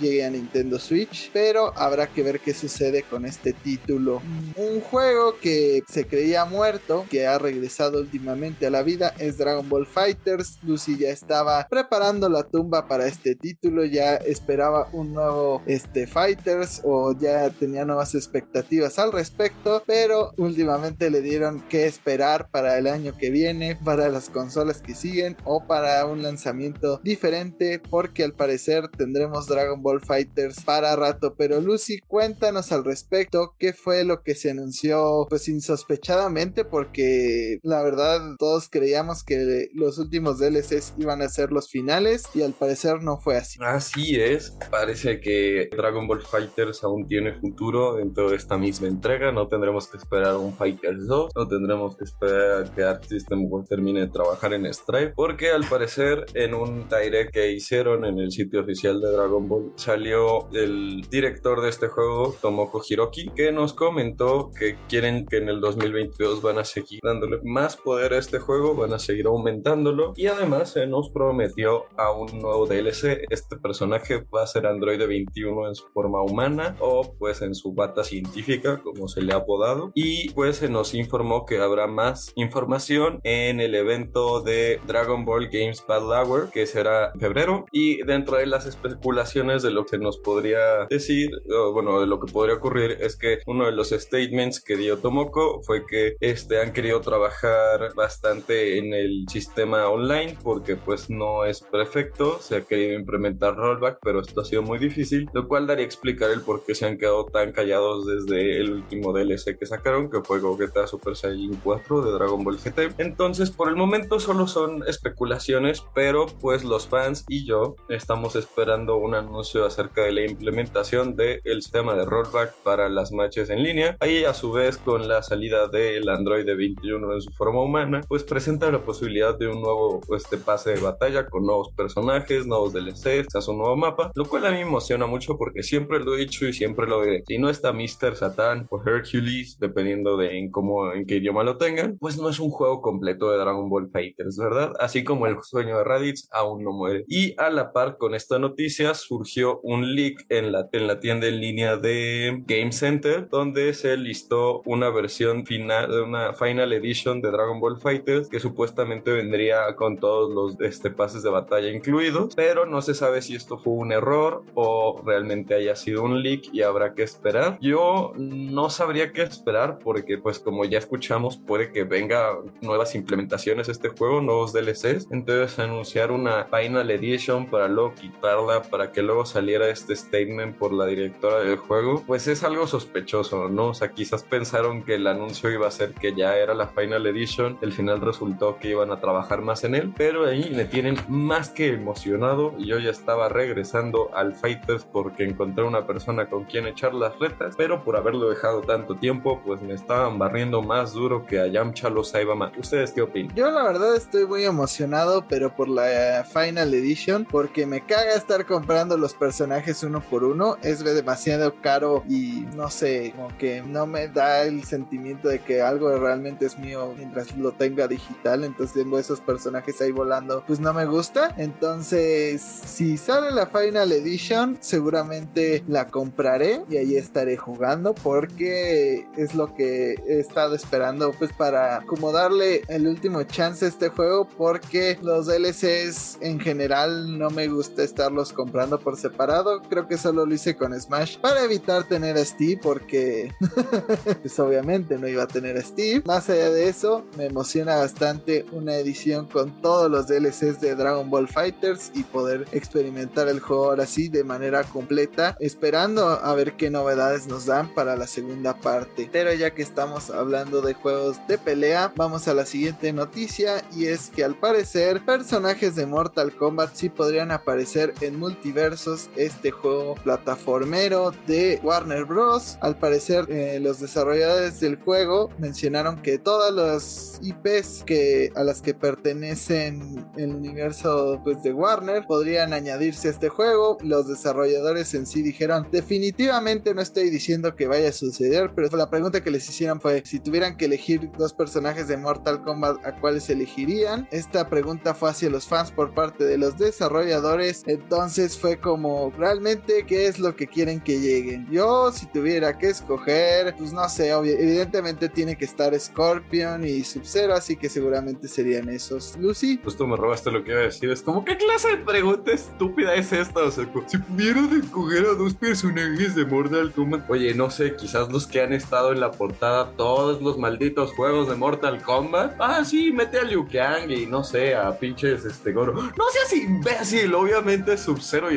llegue 0.00 0.24
a 0.24 0.30
Nintendo 0.30 0.78
Switch, 0.78 1.30
pero 1.32 1.72
habrá 1.76 2.06
que 2.06 2.22
ver 2.22 2.40
qué 2.40 2.54
sucede 2.54 3.02
con 3.02 3.24
este 3.24 3.52
título. 3.52 4.22
Un 4.56 4.80
juego 4.80 5.38
que 5.40 5.82
se 5.88 6.06
creía 6.06 6.44
muerto, 6.44 7.04
que 7.10 7.26
ha 7.26 7.38
regresado 7.38 8.00
últimamente 8.00 8.66
a 8.66 8.70
la 8.70 8.82
vida, 8.82 9.14
es 9.18 9.38
Dragon 9.38 9.68
Ball 9.68 9.86
Fighters. 9.86 10.58
Lucy 10.62 10.98
ya 10.98 11.10
estaba 11.10 11.66
preparando 11.68 12.28
la 12.28 12.44
tumba 12.44 12.86
para 12.88 13.06
este 13.06 13.34
título, 13.34 13.84
ya 13.84 14.16
esperaba 14.16 14.88
un 14.92 15.14
nuevo 15.14 15.62
este, 15.66 16.06
Fighters 16.06 16.80
o 16.84 17.16
ya 17.18 17.50
tenía 17.50 17.84
nuevas 17.84 18.14
expectativas 18.14 18.98
al 18.98 19.12
respecto, 19.12 19.82
pero 19.86 20.32
últimamente 20.36 21.10
le 21.10 21.20
dieron 21.20 21.60
que 21.68 21.86
esperar 21.86 22.48
para 22.50 22.78
el 22.78 22.86
año 22.86 23.16
que 23.16 23.30
viene, 23.30 23.76
para 23.84 24.08
las 24.08 24.30
consolas 24.30 24.80
que 24.80 24.94
siguen 24.94 25.36
o 25.44 25.66
para 25.66 26.06
un 26.06 26.22
lanzamiento 26.22 27.00
diferente, 27.02 27.80
porque 27.90 28.24
al 28.24 28.32
parecer 28.32 28.88
tendremos 28.88 29.35
Dragon 29.44 29.82
Ball 29.82 30.00
Fighters 30.00 30.64
para 30.64 30.96
rato. 30.96 31.34
Pero 31.36 31.60
Lucy, 31.60 32.00
cuéntanos 32.08 32.72
al 32.72 32.84
respecto 32.84 33.54
qué 33.58 33.74
fue 33.74 34.04
lo 34.04 34.22
que 34.22 34.34
se 34.34 34.50
anunció 34.50 35.26
pues 35.28 35.48
insospechadamente, 35.48 36.64
porque 36.64 37.58
la 37.62 37.82
verdad 37.82 38.20
todos 38.38 38.70
creíamos 38.70 39.22
que 39.22 39.68
los 39.74 39.98
últimos 39.98 40.38
DLCs 40.38 40.94
iban 40.98 41.20
a 41.20 41.28
ser 41.28 41.52
los 41.52 41.68
finales 41.68 42.24
y 42.34 42.42
al 42.42 42.54
parecer 42.54 43.02
no 43.02 43.18
fue 43.18 43.36
así. 43.36 43.58
Así 43.62 44.16
es, 44.18 44.56
parece 44.70 45.20
que 45.20 45.68
Dragon 45.76 46.06
Ball 46.06 46.22
Fighters 46.22 46.82
aún 46.84 47.06
tiene 47.06 47.34
futuro 47.34 47.96
dentro 47.96 48.30
de 48.30 48.36
esta 48.36 48.56
misma 48.56 48.88
entrega, 48.88 49.32
no 49.32 49.48
tendremos 49.48 49.88
que 49.88 49.98
esperar 49.98 50.36
un 50.36 50.56
Fighters 50.56 51.06
2, 51.06 51.32
no 51.34 51.48
tendremos 51.48 51.96
que 51.96 52.04
esperar 52.04 52.64
a 52.64 52.74
que 52.74 52.82
Art 52.82 53.04
System 53.04 53.44
World 53.50 53.68
termine 53.68 54.00
de 54.00 54.08
trabajar 54.08 54.52
en 54.54 54.72
Stripe, 54.72 55.12
porque 55.14 55.50
al 55.50 55.68
parecer 55.68 56.26
en 56.34 56.54
un 56.54 56.88
direct 56.88 57.32
que 57.32 57.52
hicieron 57.52 58.04
en 58.04 58.18
el 58.18 58.30
sitio 58.30 58.60
oficial 58.60 59.00
de 59.00 59.10
Dragon 59.10 59.25
Ball 59.30 59.72
salió 59.76 60.48
el 60.52 61.02
director 61.10 61.60
de 61.60 61.68
este 61.68 61.88
juego, 61.88 62.34
Tomoko 62.40 62.82
Hiroki, 62.86 63.30
que 63.34 63.52
nos 63.52 63.72
comentó 63.72 64.50
que 64.58 64.76
quieren 64.88 65.26
que 65.26 65.38
en 65.38 65.48
el 65.48 65.60
2022 65.60 66.42
van 66.42 66.58
a 66.58 66.64
seguir 66.64 67.00
dándole 67.02 67.38
más 67.44 67.76
poder 67.76 68.14
a 68.14 68.18
este 68.18 68.38
juego, 68.38 68.74
van 68.74 68.92
a 68.92 68.98
seguir 68.98 69.26
aumentándolo 69.26 70.12
y 70.16 70.26
además 70.26 70.72
se 70.72 70.86
nos 70.86 71.10
prometió 71.10 71.84
a 71.96 72.12
un 72.12 72.38
nuevo 72.38 72.66
DLC. 72.66 73.26
Este 73.30 73.56
personaje 73.56 74.24
va 74.34 74.42
a 74.42 74.46
ser 74.46 74.66
Android 74.66 74.98
21 75.06 75.68
en 75.68 75.74
su 75.74 75.86
forma 75.88 76.22
humana 76.22 76.76
o 76.80 77.14
pues 77.18 77.42
en 77.42 77.54
su 77.54 77.72
bata 77.72 78.04
científica, 78.04 78.80
como 78.82 79.08
se 79.08 79.22
le 79.22 79.32
ha 79.32 79.36
apodado. 79.36 79.92
Y 79.94 80.30
pues 80.30 80.56
se 80.56 80.68
nos 80.68 80.94
informó 80.94 81.46
que 81.46 81.58
habrá 81.58 81.86
más 81.86 82.32
información 82.36 83.20
en 83.24 83.60
el 83.60 83.74
evento 83.74 84.40
de 84.40 84.80
Dragon 84.86 85.24
Ball 85.24 85.48
Games 85.48 85.84
Battle 85.86 86.14
Hour, 86.14 86.50
que 86.50 86.66
será 86.66 87.12
en 87.14 87.20
febrero. 87.20 87.66
Y 87.72 88.02
dentro 88.04 88.36
de 88.36 88.46
las 88.46 88.66
especulaciones 88.66 89.05
de 89.06 89.70
lo 89.70 89.86
que 89.86 89.98
nos 89.98 90.18
podría 90.18 90.86
decir, 90.90 91.30
bueno, 91.72 92.00
de 92.00 92.06
lo 92.06 92.18
que 92.18 92.32
podría 92.32 92.56
ocurrir, 92.56 92.98
es 93.00 93.16
que 93.16 93.38
uno 93.46 93.66
de 93.66 93.72
los 93.72 93.90
statements 93.90 94.60
que 94.60 94.76
dio 94.76 94.98
Tomoko 94.98 95.62
fue 95.62 95.86
que 95.86 96.16
este, 96.20 96.60
han 96.60 96.72
querido 96.72 97.00
trabajar 97.00 97.94
bastante 97.94 98.78
en 98.78 98.92
el 98.92 99.24
sistema 99.28 99.88
online 99.88 100.36
porque 100.42 100.76
pues 100.76 101.08
no 101.08 101.44
es 101.44 101.60
perfecto, 101.60 102.38
se 102.40 102.56
ha 102.56 102.60
querido 102.62 102.94
implementar 102.98 103.54
rollback, 103.54 103.98
pero 104.02 104.20
esto 104.20 104.40
ha 104.40 104.44
sido 104.44 104.62
muy 104.62 104.78
difícil, 104.78 105.28
lo 105.32 105.46
cual 105.46 105.66
daría 105.66 105.84
a 105.84 105.86
explicar 105.86 106.30
el 106.30 106.40
por 106.40 106.64
qué 106.64 106.74
se 106.74 106.86
han 106.86 106.98
quedado 106.98 107.26
tan 107.26 107.52
callados 107.52 108.06
desde 108.06 108.60
el 108.60 108.72
último 108.72 109.12
DLC 109.12 109.56
que 109.58 109.66
sacaron, 109.66 110.10
que 110.10 110.20
fue 110.22 110.40
Gogeta 110.40 110.86
Super 110.86 111.16
Saiyan 111.16 111.60
4 111.62 112.02
de 112.02 112.12
Dragon 112.12 112.42
Ball 112.42 112.58
GT. 112.58 112.94
Entonces, 112.98 113.50
por 113.50 113.68
el 113.68 113.76
momento 113.76 114.18
solo 114.18 114.46
son 114.46 114.82
especulaciones, 114.86 115.84
pero 115.94 116.26
pues 116.26 116.64
los 116.64 116.88
fans 116.88 117.24
y 117.28 117.46
yo 117.46 117.76
estamos 117.88 118.36
esperando 118.36 118.95
un 118.98 119.14
anuncio 119.14 119.64
acerca 119.64 120.02
de 120.02 120.12
la 120.12 120.24
implementación 120.24 121.16
del 121.16 121.62
sistema 121.62 121.94
de 121.94 122.04
rollback 122.04 122.54
para 122.62 122.88
las 122.88 123.12
matches 123.12 123.50
en 123.50 123.62
línea. 123.62 123.96
Ahí 124.00 124.24
a 124.24 124.34
su 124.34 124.52
vez 124.52 124.76
con 124.78 125.08
la 125.08 125.22
salida 125.22 125.68
del 125.68 126.08
Android 126.08 126.46
21 126.46 127.12
en 127.14 127.20
su 127.20 127.30
forma 127.32 127.62
humana, 127.62 128.00
pues 128.08 128.24
presenta 128.24 128.70
la 128.70 128.84
posibilidad 128.84 129.36
de 129.38 129.48
un 129.48 129.60
nuevo 129.60 130.00
este 130.16 130.38
pase 130.38 130.74
de 130.74 130.80
batalla 130.80 131.26
con 131.26 131.44
nuevos 131.44 131.70
personajes, 131.72 132.46
nuevos 132.46 132.72
DLCs, 132.72 133.34
hace 133.34 133.50
un 133.50 133.58
nuevo 133.58 133.76
mapa, 133.76 134.10
lo 134.14 134.24
cual 134.24 134.46
a 134.46 134.50
mí 134.50 134.56
me 134.56 134.62
emociona 134.62 135.06
mucho 135.06 135.36
porque 135.36 135.62
siempre 135.62 136.00
lo 136.00 136.14
he 136.14 136.18
dicho 136.18 136.46
y 136.46 136.52
siempre 136.52 136.86
lo 136.86 137.02
diré. 137.02 137.24
Si 137.26 137.38
no 137.38 137.50
está 137.50 137.72
Mr. 137.72 138.16
Satan 138.16 138.66
o 138.70 138.80
Hercules, 138.84 139.58
dependiendo 139.58 140.16
de 140.16 140.38
en 140.38 140.50
cómo, 140.50 140.92
en 140.92 141.06
qué 141.06 141.16
idioma 141.16 141.44
lo 141.44 141.56
tengan, 141.56 141.96
pues 141.98 142.18
no 142.18 142.28
es 142.28 142.38
un 142.40 142.50
juego 142.50 142.80
completo 142.80 143.30
de 143.30 143.38
Dragon 143.38 143.68
Ball 143.68 143.90
Fighters, 143.90 144.36
¿verdad? 144.36 144.72
Así 144.78 145.04
como 145.04 145.26
el 145.26 145.36
sueño 145.42 145.78
de 145.78 145.84
Raditz 145.84 146.28
aún 146.32 146.64
no 146.64 146.72
muere. 146.72 147.04
Y 147.08 147.34
a 147.40 147.50
la 147.50 147.72
par 147.72 147.96
con 147.96 148.14
esta 148.14 148.38
noticia 148.38 148.85
surgió 148.94 149.60
un 149.62 149.94
leak 149.94 150.26
en 150.28 150.52
la, 150.52 150.68
en 150.72 150.86
la 150.86 151.00
tienda 151.00 151.26
en 151.26 151.40
línea 151.40 151.76
de 151.76 152.42
Game 152.46 152.72
Center 152.72 153.28
donde 153.28 153.74
se 153.74 153.96
listó 153.96 154.62
una 154.64 154.90
versión 154.90 155.46
final, 155.46 155.90
de 155.90 156.02
una 156.02 156.32
Final 156.32 156.72
Edition 156.72 157.20
de 157.20 157.30
Dragon 157.30 157.60
Ball 157.60 157.80
Fighters 157.80 158.28
que 158.28 158.40
supuestamente 158.40 159.12
vendría 159.12 159.74
con 159.76 159.98
todos 159.98 160.32
los 160.32 160.60
este, 160.60 160.90
pases 160.90 161.22
de 161.22 161.30
batalla 161.30 161.70
incluidos, 161.70 162.34
pero 162.34 162.66
no 162.66 162.82
se 162.82 162.94
sabe 162.94 163.22
si 163.22 163.34
esto 163.34 163.58
fue 163.58 163.74
un 163.74 163.92
error 163.92 164.44
o 164.54 165.00
realmente 165.04 165.54
haya 165.54 165.76
sido 165.76 166.02
un 166.02 166.22
leak 166.22 166.52
y 166.52 166.62
habrá 166.62 166.94
que 166.94 167.02
esperar. 167.02 167.58
Yo 167.60 168.12
no 168.16 168.70
sabría 168.70 169.12
qué 169.12 169.22
esperar 169.22 169.78
porque 169.78 170.18
pues 170.18 170.38
como 170.38 170.64
ya 170.64 170.78
escuchamos 170.78 171.36
puede 171.36 171.72
que 171.72 171.84
venga 171.84 172.38
nuevas 172.60 172.94
implementaciones 172.94 173.68
a 173.68 173.72
este 173.72 173.88
juego, 173.88 174.20
nuevos 174.20 174.52
DLCs, 174.52 175.08
entonces 175.10 175.58
anunciar 175.58 176.10
una 176.10 176.46
Final 176.46 176.90
Edition 176.90 177.46
para 177.46 177.68
luego 177.68 177.94
quitarla 177.94 178.62
para 178.76 178.92
que 178.92 179.00
luego 179.00 179.24
saliera 179.24 179.70
este 179.70 179.96
statement 179.96 180.58
por 180.58 180.70
la 180.70 180.84
directora 180.84 181.40
del 181.40 181.56
juego, 181.56 182.04
pues 182.06 182.28
es 182.28 182.44
algo 182.44 182.66
sospechoso, 182.66 183.48
¿no? 183.48 183.68
O 183.68 183.74
sea, 183.74 183.92
quizás 183.92 184.22
pensaron 184.22 184.84
que 184.84 184.96
el 184.96 185.06
anuncio 185.06 185.50
iba 185.50 185.66
a 185.66 185.70
ser 185.70 185.94
que 185.94 186.14
ya 186.14 186.36
era 186.36 186.52
la 186.52 186.66
Final 186.66 187.06
Edition, 187.06 187.56
el 187.62 187.72
final 187.72 188.02
resultó 188.02 188.58
que 188.58 188.68
iban 188.68 188.90
a 188.90 189.00
trabajar 189.00 189.40
más 189.40 189.64
en 189.64 189.76
él, 189.76 189.94
pero 189.96 190.26
ahí 190.26 190.52
me 190.54 190.66
tienen 190.66 190.98
más 191.08 191.48
que 191.48 191.68
emocionado 191.68 192.54
y 192.58 192.66
yo 192.66 192.78
ya 192.78 192.90
estaba 192.90 193.30
regresando 193.30 194.10
al 194.14 194.34
Fighters 194.34 194.84
porque 194.84 195.24
encontré 195.24 195.64
una 195.64 195.86
persona 195.86 196.28
con 196.28 196.44
quien 196.44 196.66
echar 196.66 196.92
las 196.92 197.18
retas, 197.18 197.54
pero 197.56 197.82
por 197.82 197.96
haberlo 197.96 198.28
dejado 198.28 198.60
tanto 198.60 198.96
tiempo, 198.96 199.40
pues 199.42 199.62
me 199.62 199.72
estaban 199.72 200.18
barriendo 200.18 200.60
más 200.60 200.92
duro 200.92 201.24
que 201.24 201.40
a 201.40 201.46
Yamcha 201.46 201.88
los 201.88 202.10
Saibama. 202.10 202.52
¿Ustedes 202.58 202.92
qué 202.92 203.00
opinan? 203.00 203.34
Yo 203.34 203.50
la 203.50 203.62
verdad 203.62 203.96
estoy 203.96 204.26
muy 204.26 204.44
emocionado, 204.44 205.24
pero 205.26 205.56
por 205.56 205.66
la 205.66 206.26
Final 206.30 206.74
Edition, 206.74 207.24
porque 207.24 207.64
me 207.64 207.80
caga 207.80 208.12
estar 208.14 208.44
comprando 208.66 208.98
los 208.98 209.14
personajes 209.14 209.84
uno 209.84 210.00
por 210.00 210.24
uno, 210.24 210.56
es 210.60 210.82
demasiado 210.82 211.54
caro 211.62 212.02
y 212.08 212.46
no 212.56 212.68
sé, 212.68 213.12
como 213.14 213.28
que 213.38 213.62
no 213.62 213.86
me 213.86 214.08
da 214.08 214.42
el 214.42 214.64
sentimiento 214.64 215.28
de 215.28 215.38
que 215.38 215.62
algo 215.62 215.96
realmente 215.96 216.46
es 216.46 216.58
mío 216.58 216.92
mientras 216.98 217.36
lo 217.36 217.52
tenga 217.52 217.86
digital, 217.86 218.42
entonces 218.42 218.74
tengo 218.74 218.98
esos 218.98 219.20
personajes 219.20 219.80
ahí 219.80 219.92
volando, 219.92 220.42
pues 220.48 220.58
no 220.58 220.72
me 220.72 220.84
gusta. 220.84 221.32
Entonces, 221.36 222.42
si 222.42 222.96
sale 222.96 223.30
la 223.30 223.46
Final 223.46 223.92
Edition, 223.92 224.58
seguramente 224.58 225.62
la 225.68 225.86
compraré 225.86 226.64
y 226.68 226.76
ahí 226.76 226.96
estaré 226.96 227.36
jugando 227.36 227.94
porque 227.94 229.06
es 229.16 229.36
lo 229.36 229.54
que 229.54 229.94
he 230.08 230.18
estado 230.18 230.56
esperando 230.56 231.12
pues 231.12 231.32
para 231.32 231.82
como 231.86 232.10
darle 232.10 232.62
el 232.66 232.88
último 232.88 233.22
chance 233.22 233.64
a 233.64 233.68
este 233.68 233.90
juego 233.90 234.26
porque 234.36 234.98
los 235.02 235.26
DLCs 235.26 236.18
en 236.20 236.40
general 236.40 237.16
no 237.16 237.30
me 237.30 237.46
gusta 237.46 237.84
estarlos 237.84 238.32
comprando 238.32 238.55
por 238.82 238.96
separado. 238.96 239.62
Creo 239.68 239.86
que 239.86 239.98
solo 239.98 240.24
lo 240.24 240.34
hice 240.34 240.56
con 240.56 240.78
Smash 240.78 241.18
para 241.18 241.44
evitar 241.44 241.84
tener 241.84 242.16
a 242.16 242.24
Steve 242.24 242.58
porque 242.62 243.34
pues 244.22 244.38
obviamente 244.38 244.98
no 244.98 245.06
iba 245.06 245.24
a 245.24 245.26
tener 245.26 245.56
a 245.56 245.62
Steve. 245.62 246.02
Más 246.06 246.30
allá 246.30 246.50
de 246.50 246.68
eso, 246.68 247.04
me 247.18 247.26
emociona 247.26 247.76
bastante 247.76 248.46
una 248.52 248.76
edición 248.76 249.26
con 249.26 249.60
todos 249.60 249.90
los 249.90 250.06
DLCs 250.08 250.60
de 250.60 250.74
Dragon 250.74 251.10
Ball 251.10 251.28
Fighters 251.28 251.90
y 251.94 252.02
poder 252.02 252.46
experimentar 252.52 253.28
el 253.28 253.40
juego 253.40 253.66
ahora 253.66 253.86
sí 253.86 254.08
de 254.08 254.24
manera 254.24 254.64
completa, 254.64 255.36
esperando 255.38 256.08
a 256.08 256.34
ver 256.34 256.56
qué 256.56 256.70
novedades 256.70 257.26
nos 257.26 257.46
dan 257.46 257.74
para 257.74 257.96
la 257.96 258.06
segunda 258.06 258.54
parte. 258.54 259.08
Pero 259.12 259.34
ya 259.34 259.52
que 259.52 259.62
estamos 259.62 260.10
hablando 260.10 260.62
de 260.62 260.74
juegos 260.74 261.18
de 261.28 261.36
pelea, 261.36 261.92
vamos 261.94 262.26
a 262.26 262.34
la 262.34 262.46
siguiente 262.46 262.92
noticia 262.92 263.62
y 263.74 263.86
es 263.86 264.08
que 264.08 264.24
al 264.24 264.34
parecer 264.34 265.04
personajes 265.04 265.76
de 265.76 265.86
Mortal 265.86 266.34
Kombat 266.34 266.74
sí 266.74 266.88
podrían 266.88 267.30
aparecer 267.30 267.92
en 268.00 268.18
multiversos 268.46 269.10
este 269.16 269.50
juego 269.50 269.96
plataformero 269.96 271.12
de 271.26 271.58
Warner 271.64 272.04
Bros. 272.04 272.58
Al 272.60 272.78
parecer 272.78 273.26
eh, 273.28 273.58
los 273.60 273.80
desarrolladores 273.80 274.60
del 274.60 274.76
juego 274.76 275.30
mencionaron 275.38 276.00
que 276.00 276.18
todas 276.18 276.54
las 276.54 277.18
IPs 277.22 277.82
que 277.84 278.30
a 278.36 278.44
las 278.44 278.62
que 278.62 278.72
pertenecen 278.72 280.06
el 280.16 280.32
universo 280.32 281.20
pues, 281.24 281.42
de 281.42 281.52
Warner 281.52 282.06
podrían 282.06 282.52
añadirse 282.52 283.08
a 283.08 283.10
este 283.10 283.28
juego. 283.28 283.78
Los 283.82 284.06
desarrolladores 284.06 284.94
en 284.94 285.06
sí 285.06 285.22
dijeron 285.22 285.66
definitivamente 285.72 286.72
no 286.72 286.82
estoy 286.82 287.10
diciendo 287.10 287.56
que 287.56 287.66
vaya 287.66 287.88
a 287.88 287.92
suceder, 287.92 288.52
pero 288.54 288.68
la 288.76 288.90
pregunta 288.90 289.24
que 289.24 289.32
les 289.32 289.48
hicieron 289.48 289.80
fue 289.80 290.02
si 290.06 290.20
tuvieran 290.20 290.56
que 290.56 290.66
elegir 290.66 291.10
dos 291.18 291.32
personajes 291.32 291.88
de 291.88 291.96
Mortal 291.96 292.44
Kombat 292.44 292.86
a 292.86 293.00
cuáles 293.00 293.28
elegirían. 293.28 294.06
Esta 294.12 294.48
pregunta 294.48 294.94
fue 294.94 295.10
hacia 295.10 295.30
los 295.30 295.46
fans 295.46 295.72
por 295.72 295.94
parte 295.94 296.24
de 296.24 296.38
los 296.38 296.56
desarrolladores. 296.56 297.64
Entonces 297.66 298.35
fue 298.38 298.58
como 298.58 299.12
realmente 299.16 299.84
qué 299.86 300.06
es 300.06 300.18
lo 300.18 300.36
que 300.36 300.46
quieren 300.46 300.80
que 300.80 300.98
lleguen. 301.00 301.46
Yo 301.50 301.92
si 301.92 302.06
tuviera 302.06 302.58
que 302.58 302.68
escoger, 302.68 303.54
pues 303.56 303.72
no 303.72 303.88
sé, 303.88 304.10
evidentemente 304.10 305.08
tiene 305.08 305.36
que 305.36 305.44
estar 305.44 305.78
Scorpion 305.78 306.66
y 306.66 306.84
Sub-Zero, 306.84 307.34
así 307.34 307.56
que 307.56 307.68
seguramente 307.68 308.28
serían 308.28 308.68
esos. 308.68 309.16
Lucy. 309.18 309.58
Pues 309.58 309.78
me 309.80 309.96
robaste 309.96 310.30
lo 310.30 310.42
que 310.42 310.52
iba 310.52 310.60
a 310.60 310.64
decir. 310.64 310.90
Es 310.90 311.02
como, 311.02 311.24
¿qué 311.24 311.36
clase 311.36 311.68
de 311.68 311.76
pregunta 311.78 312.32
estúpida 312.32 312.94
es 312.94 313.12
esta? 313.12 313.40
O 313.40 313.50
sea, 313.50 313.66
si 313.86 313.98
pudieran 313.98 314.60
escoger 314.60 315.06
a 315.06 315.14
dos 315.14 315.34
personajes 315.34 316.14
de 316.14 316.24
Mortal 316.24 316.72
Kombat. 316.72 317.08
Oye, 317.10 317.34
no 317.34 317.50
sé, 317.50 317.76
quizás 317.76 318.10
los 318.10 318.26
que 318.26 318.40
han 318.40 318.52
estado 318.52 318.92
en 318.92 319.00
la 319.00 319.12
portada 319.12 319.72
todos 319.76 320.20
los 320.22 320.38
malditos 320.38 320.92
juegos 320.92 321.28
de 321.28 321.34
Mortal 321.34 321.82
Kombat. 321.82 322.34
Ah, 322.38 322.64
sí, 322.64 322.92
mete 322.92 323.18
a 323.18 323.22
Liu 323.22 323.46
Kang 323.50 323.90
y 323.90 324.06
no 324.06 324.24
sé, 324.24 324.54
a 324.54 324.76
pinches 324.78 325.24
este 325.24 325.52
Goro. 325.52 325.72
No 325.72 326.04
seas 326.12 326.32
imbécil, 326.32 327.14
obviamente 327.14 327.76
Sub-Zero 327.76 328.15
y. 328.30 328.36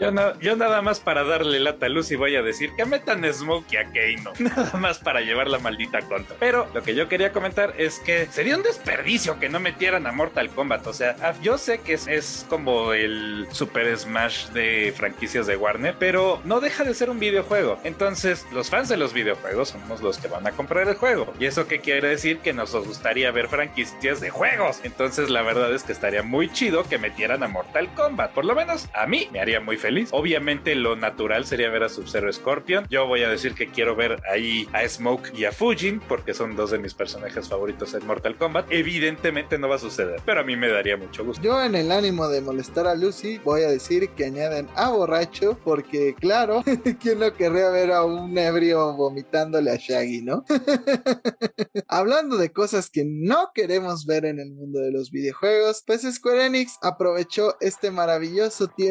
Yo, 0.00 0.40
yo 0.40 0.56
nada 0.56 0.82
más 0.82 1.00
para 1.00 1.24
darle 1.24 1.60
lata 1.60 1.86
a 1.86 1.88
Lucy 1.88 2.16
voy 2.16 2.36
a 2.36 2.42
decir 2.42 2.70
que 2.76 2.84
metan 2.84 3.24
Smokey 3.32 3.78
a 3.78 3.90
Keino. 3.90 4.32
Nada 4.38 4.78
más 4.78 4.98
para 4.98 5.20
llevar 5.20 5.48
la 5.48 5.58
maldita 5.58 6.00
contra. 6.02 6.36
Pero 6.38 6.68
lo 6.74 6.82
que 6.82 6.94
yo 6.94 7.08
quería 7.08 7.32
comentar 7.32 7.74
es 7.78 7.98
que 8.00 8.26
sería 8.26 8.56
un 8.56 8.62
desperdicio 8.62 9.38
que 9.38 9.48
no 9.48 9.60
metieran 9.60 10.06
a 10.06 10.12
Mortal 10.12 10.50
Kombat. 10.50 10.86
O 10.86 10.92
sea, 10.92 11.16
ah, 11.22 11.34
yo 11.42 11.58
sé 11.58 11.80
que 11.80 11.94
es, 11.94 12.46
como 12.48 12.92
el 12.92 13.46
Super 13.50 13.96
Smash 13.96 14.48
de 14.48 14.92
franquicias 14.96 15.46
de 15.46 15.56
Warner, 15.56 15.94
pero 15.98 16.40
no 16.44 16.60
deja 16.60 16.84
de 16.84 16.94
ser 16.94 17.10
un 17.10 17.18
videojuego. 17.18 17.78
Entonces, 17.84 18.46
los 18.52 18.70
fans 18.70 18.88
de 18.88 18.96
los 18.96 19.12
videojuegos 19.12 19.70
somos 19.70 20.00
los 20.02 20.18
que 20.18 20.28
van 20.28 20.46
a 20.46 20.52
comprar 20.52 20.88
el 20.88 20.94
juego. 20.94 21.32
¿Y 21.38 21.46
eso 21.46 21.66
qué 21.66 21.80
quiere 21.80 22.08
decir? 22.08 22.38
Que 22.38 22.52
nos 22.52 22.74
gustaría 22.74 23.30
ver 23.30 23.48
franquicias 23.48 24.20
de 24.20 24.30
juegos. 24.30 24.80
Entonces, 24.82 25.30
la 25.30 25.42
verdad 25.42 25.72
es 25.74 25.82
que 25.82 25.92
estaría 25.92 26.22
muy 26.22 26.50
chido 26.50 26.84
que 26.84 26.98
metieran 26.98 27.42
a 27.42 27.48
Mortal 27.48 27.92
Kombat. 27.94 28.32
Por 28.32 28.44
lo 28.44 28.54
menos 28.54 28.88
a 28.94 29.06
mí 29.06 29.28
me 29.32 29.40
haría 29.40 29.60
muy 29.60 29.76
feliz. 29.76 30.08
Obviamente, 30.12 30.74
lo 30.74 30.96
natural 30.96 31.46
sería 31.46 31.68
ver 31.68 31.82
a 31.82 31.88
Sub-Zero 31.88 32.32
Scorpion. 32.32 32.86
Yo 32.88 33.06
voy 33.06 33.22
a 33.22 33.28
decir 33.28 33.54
que 33.54 33.68
quiero 33.68 33.96
ver 33.96 34.22
ahí 34.30 34.68
a 34.72 34.86
Smoke 34.88 35.32
y 35.36 35.44
a 35.44 35.52
Fujin, 35.52 36.00
porque 36.00 36.32
son 36.32 36.54
dos 36.56 36.70
de 36.70 36.78
mis 36.78 36.94
personajes 36.94 37.48
favoritos 37.48 37.92
en 37.94 38.06
Mortal 38.06 38.36
Kombat. 38.36 38.66
Evidentemente 38.70 39.58
no 39.58 39.68
va 39.68 39.76
a 39.76 39.80
suceder, 39.80 40.20
pero 40.24 40.40
a 40.40 40.44
mí 40.44 40.56
me 40.56 40.68
daría 40.68 40.96
mucho 40.96 41.24
gusto. 41.24 41.42
Yo 41.42 41.60
en 41.62 41.74
el 41.74 41.90
ánimo 41.90 42.28
de 42.28 42.40
molestar 42.40 42.86
a 42.86 42.94
Lucy 42.94 43.38
voy 43.38 43.62
a 43.62 43.68
decir 43.68 44.10
que 44.10 44.26
añaden 44.26 44.68
a 44.76 44.90
borracho, 44.90 45.58
porque 45.64 46.14
claro, 46.14 46.62
¿quién 47.00 47.18
no 47.18 47.34
querría 47.34 47.70
ver 47.70 47.90
a 47.90 48.04
un 48.04 48.36
ebrio 48.38 48.94
vomitándole 48.94 49.72
a 49.72 49.76
Shaggy, 49.76 50.22
no? 50.22 50.44
Hablando 51.88 52.36
de 52.36 52.52
cosas 52.52 52.90
que 52.90 53.04
no 53.04 53.50
queremos 53.54 54.06
ver 54.06 54.24
en 54.24 54.38
el 54.38 54.52
mundo 54.52 54.78
de 54.80 54.92
los 54.92 55.10
videojuegos, 55.10 55.82
pues 55.84 56.02
Square 56.02 56.46
Enix 56.46 56.78
aprovechó 56.82 57.56
este 57.60 57.90
maravilloso 57.90 58.68
tiempo 58.68 58.83